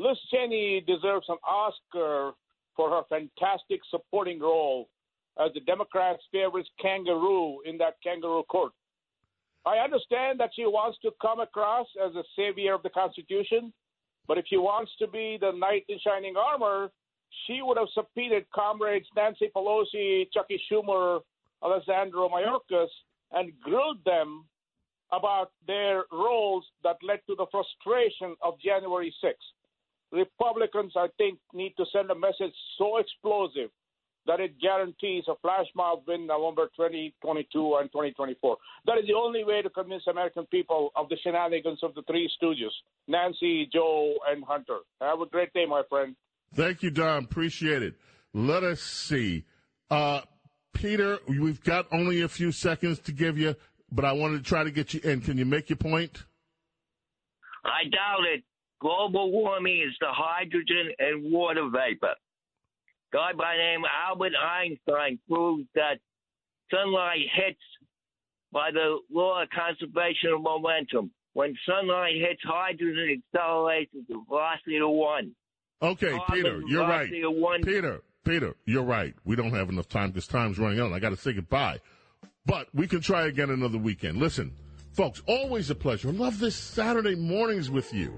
Liz 0.00 0.16
Cheney 0.30 0.82
deserves 0.86 1.26
an 1.28 1.36
Oscar 1.46 2.32
for 2.74 2.88
her 2.88 3.02
fantastic 3.10 3.80
supporting 3.90 4.40
role 4.40 4.88
as 5.38 5.52
the 5.52 5.60
Democrats' 5.60 6.22
favorite 6.32 6.68
kangaroo 6.80 7.60
in 7.66 7.76
that 7.78 7.96
kangaroo 8.02 8.42
court. 8.44 8.72
I 9.66 9.76
understand 9.76 10.40
that 10.40 10.50
she 10.56 10.64
wants 10.64 10.98
to 11.02 11.10
come 11.20 11.40
across 11.40 11.86
as 12.02 12.14
a 12.14 12.24
savior 12.34 12.72
of 12.72 12.82
the 12.82 12.88
Constitution, 12.88 13.74
but 14.26 14.38
if 14.38 14.46
she 14.48 14.56
wants 14.56 14.90
to 15.00 15.06
be 15.06 15.36
the 15.38 15.52
knight 15.52 15.84
in 15.90 15.98
shining 15.98 16.34
armor, 16.34 16.90
she 17.46 17.60
would 17.60 17.76
have 17.76 17.88
subpoenaed 17.94 18.46
comrades 18.54 19.06
Nancy 19.14 19.50
Pelosi, 19.54 20.28
Chucky 20.32 20.58
Schumer, 20.70 21.20
Alejandro 21.62 22.30
Mayorkas, 22.30 22.88
and 23.32 23.52
grilled 23.60 24.02
them 24.06 24.46
about 25.12 25.52
their 25.66 26.04
roles 26.10 26.64
that 26.84 26.96
led 27.02 27.20
to 27.26 27.34
the 27.36 27.46
frustration 27.50 28.34
of 28.40 28.58
January 28.60 29.14
6th. 29.22 29.34
Republicans, 30.12 30.92
I 30.96 31.06
think, 31.18 31.38
need 31.52 31.74
to 31.76 31.84
send 31.92 32.10
a 32.10 32.14
message 32.14 32.54
so 32.78 32.98
explosive 32.98 33.70
that 34.26 34.40
it 34.40 34.60
guarantees 34.60 35.24
a 35.28 35.34
flash 35.40 35.66
mob 35.74 36.02
win 36.06 36.26
November 36.26 36.66
2022 36.76 37.76
and 37.80 37.90
2024. 37.90 38.56
That 38.86 38.98
is 38.98 39.06
the 39.06 39.14
only 39.14 39.44
way 39.44 39.62
to 39.62 39.70
convince 39.70 40.02
American 40.08 40.46
people 40.46 40.90
of 40.94 41.08
the 41.08 41.16
shenanigans 41.22 41.80
of 41.82 41.94
the 41.94 42.02
three 42.02 42.30
stooges, 42.40 42.70
Nancy, 43.08 43.68
Joe, 43.72 44.14
and 44.28 44.44
Hunter. 44.44 44.78
Have 45.00 45.20
a 45.20 45.26
great 45.26 45.52
day, 45.52 45.64
my 45.66 45.82
friend. 45.88 46.14
Thank 46.54 46.82
you, 46.82 46.90
Don. 46.90 47.24
Appreciate 47.24 47.82
it. 47.82 47.94
Let 48.34 48.62
us 48.62 48.80
see. 48.80 49.44
Uh, 49.90 50.20
Peter, 50.74 51.18
we've 51.26 51.62
got 51.62 51.86
only 51.90 52.20
a 52.22 52.28
few 52.28 52.52
seconds 52.52 52.98
to 53.00 53.12
give 53.12 53.38
you, 53.38 53.56
but 53.90 54.04
I 54.04 54.12
wanted 54.12 54.38
to 54.38 54.44
try 54.44 54.64
to 54.64 54.70
get 54.70 54.94
you 54.94 55.00
in. 55.02 55.20
Can 55.20 55.38
you 55.38 55.46
make 55.46 55.68
your 55.70 55.76
point? 55.76 56.24
I 57.64 57.84
doubt 57.90 58.24
it. 58.32 58.44
Global 58.80 59.30
warming 59.30 59.82
is 59.86 59.94
the 60.00 60.08
hydrogen 60.10 60.90
and 60.98 61.30
water 61.32 61.68
vapor. 61.70 62.14
Guy 63.12 63.32
by 63.36 63.56
the 63.56 63.62
name 63.62 63.82
Albert 64.08 64.32
Einstein 64.40 65.18
proved 65.28 65.68
that 65.74 65.98
sunlight 66.70 67.26
hits 67.34 67.60
by 68.52 68.70
the 68.72 68.98
law 69.12 69.42
of 69.42 69.48
conservation 69.50 70.30
of 70.34 70.42
momentum. 70.42 71.10
When 71.34 71.56
sunlight 71.66 72.14
hits 72.14 72.40
hydrogen, 72.44 73.22
it 73.32 73.36
accelerates 73.36 73.92
at 73.94 74.08
the 74.08 74.22
velocity 74.28 74.78
of 74.78 74.90
one. 74.90 75.32
Okay, 75.82 76.18
Peter, 76.30 76.60
you're 76.66 76.86
right. 76.86 77.10
Peter, 77.62 78.00
Peter, 78.24 78.54
you're 78.64 78.82
right. 78.82 79.14
We 79.24 79.36
don't 79.36 79.52
have 79.52 79.70
enough 79.70 79.88
time 79.88 80.10
because 80.10 80.26
time's 80.26 80.58
running 80.58 80.80
out. 80.80 80.92
I 80.92 80.98
got 80.98 81.10
to 81.10 81.16
say 81.16 81.32
goodbye. 81.32 81.80
But 82.46 82.68
we 82.74 82.86
can 82.86 83.00
try 83.00 83.26
again 83.26 83.50
another 83.50 83.78
weekend. 83.78 84.18
Listen, 84.18 84.52
folks, 84.92 85.22
always 85.26 85.70
a 85.70 85.74
pleasure. 85.74 86.08
I 86.08 86.12
love 86.12 86.38
this 86.38 86.56
Saturday 86.56 87.14
mornings 87.14 87.70
with 87.70 87.92
you. 87.94 88.12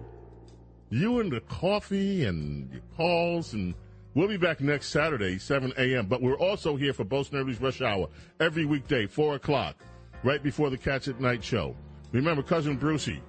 You 0.92 1.20
and 1.20 1.32
the 1.32 1.40
coffee 1.40 2.26
and 2.26 2.70
your 2.70 2.82
calls, 2.98 3.54
and 3.54 3.74
we'll 4.12 4.28
be 4.28 4.36
back 4.36 4.60
next 4.60 4.88
Saturday, 4.88 5.38
7 5.38 5.72
a.m. 5.78 6.04
But 6.04 6.20
we're 6.20 6.36
also 6.36 6.76
here 6.76 6.92
for 6.92 7.02
Bo 7.02 7.22
Snerdley's 7.22 7.62
Rush 7.62 7.80
Hour 7.80 8.08
every 8.40 8.66
weekday, 8.66 9.06
4 9.06 9.36
o'clock, 9.36 9.76
right 10.22 10.42
before 10.42 10.68
the 10.68 10.76
Cats 10.76 11.08
at 11.08 11.18
Night 11.18 11.42
show. 11.42 11.74
Remember, 12.12 12.42
Cousin 12.42 12.76
Brucie, 12.78 13.22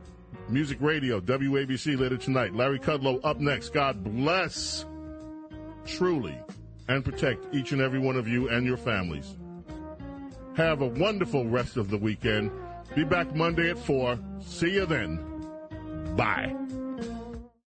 Music 0.50 0.77
Radio, 0.82 1.22
WABC 1.22 1.98
later 1.98 2.17
tonight. 2.17 2.53
Larry 2.53 2.80
Kudlow 2.80 3.22
up 3.24 3.40
next. 3.40 3.69
God 3.69 4.03
bless 4.03 4.83
truly 5.85 6.38
and 6.90 7.06
protect 7.06 7.56
each 7.56 7.72
and 7.72 7.80
every 7.80 8.00
one 8.00 8.17
of 8.17 8.27
you 8.27 8.50
and 8.50 8.66
your 8.66 8.75
families. 8.75 9.38
Have 10.58 10.82
a 10.82 10.88
wonderful 10.88 11.48
rest 11.48 11.77
of 11.77 11.90
the 11.90 11.98
weekend. 11.98 12.51
Be 12.93 13.06
back 13.06 13.33
Monday 13.33 13.69
at 13.69 13.80
4. 13.80 14.19
See 14.42 14.72
you 14.72 14.85
then. 14.85 15.24
Bye. 16.17 16.53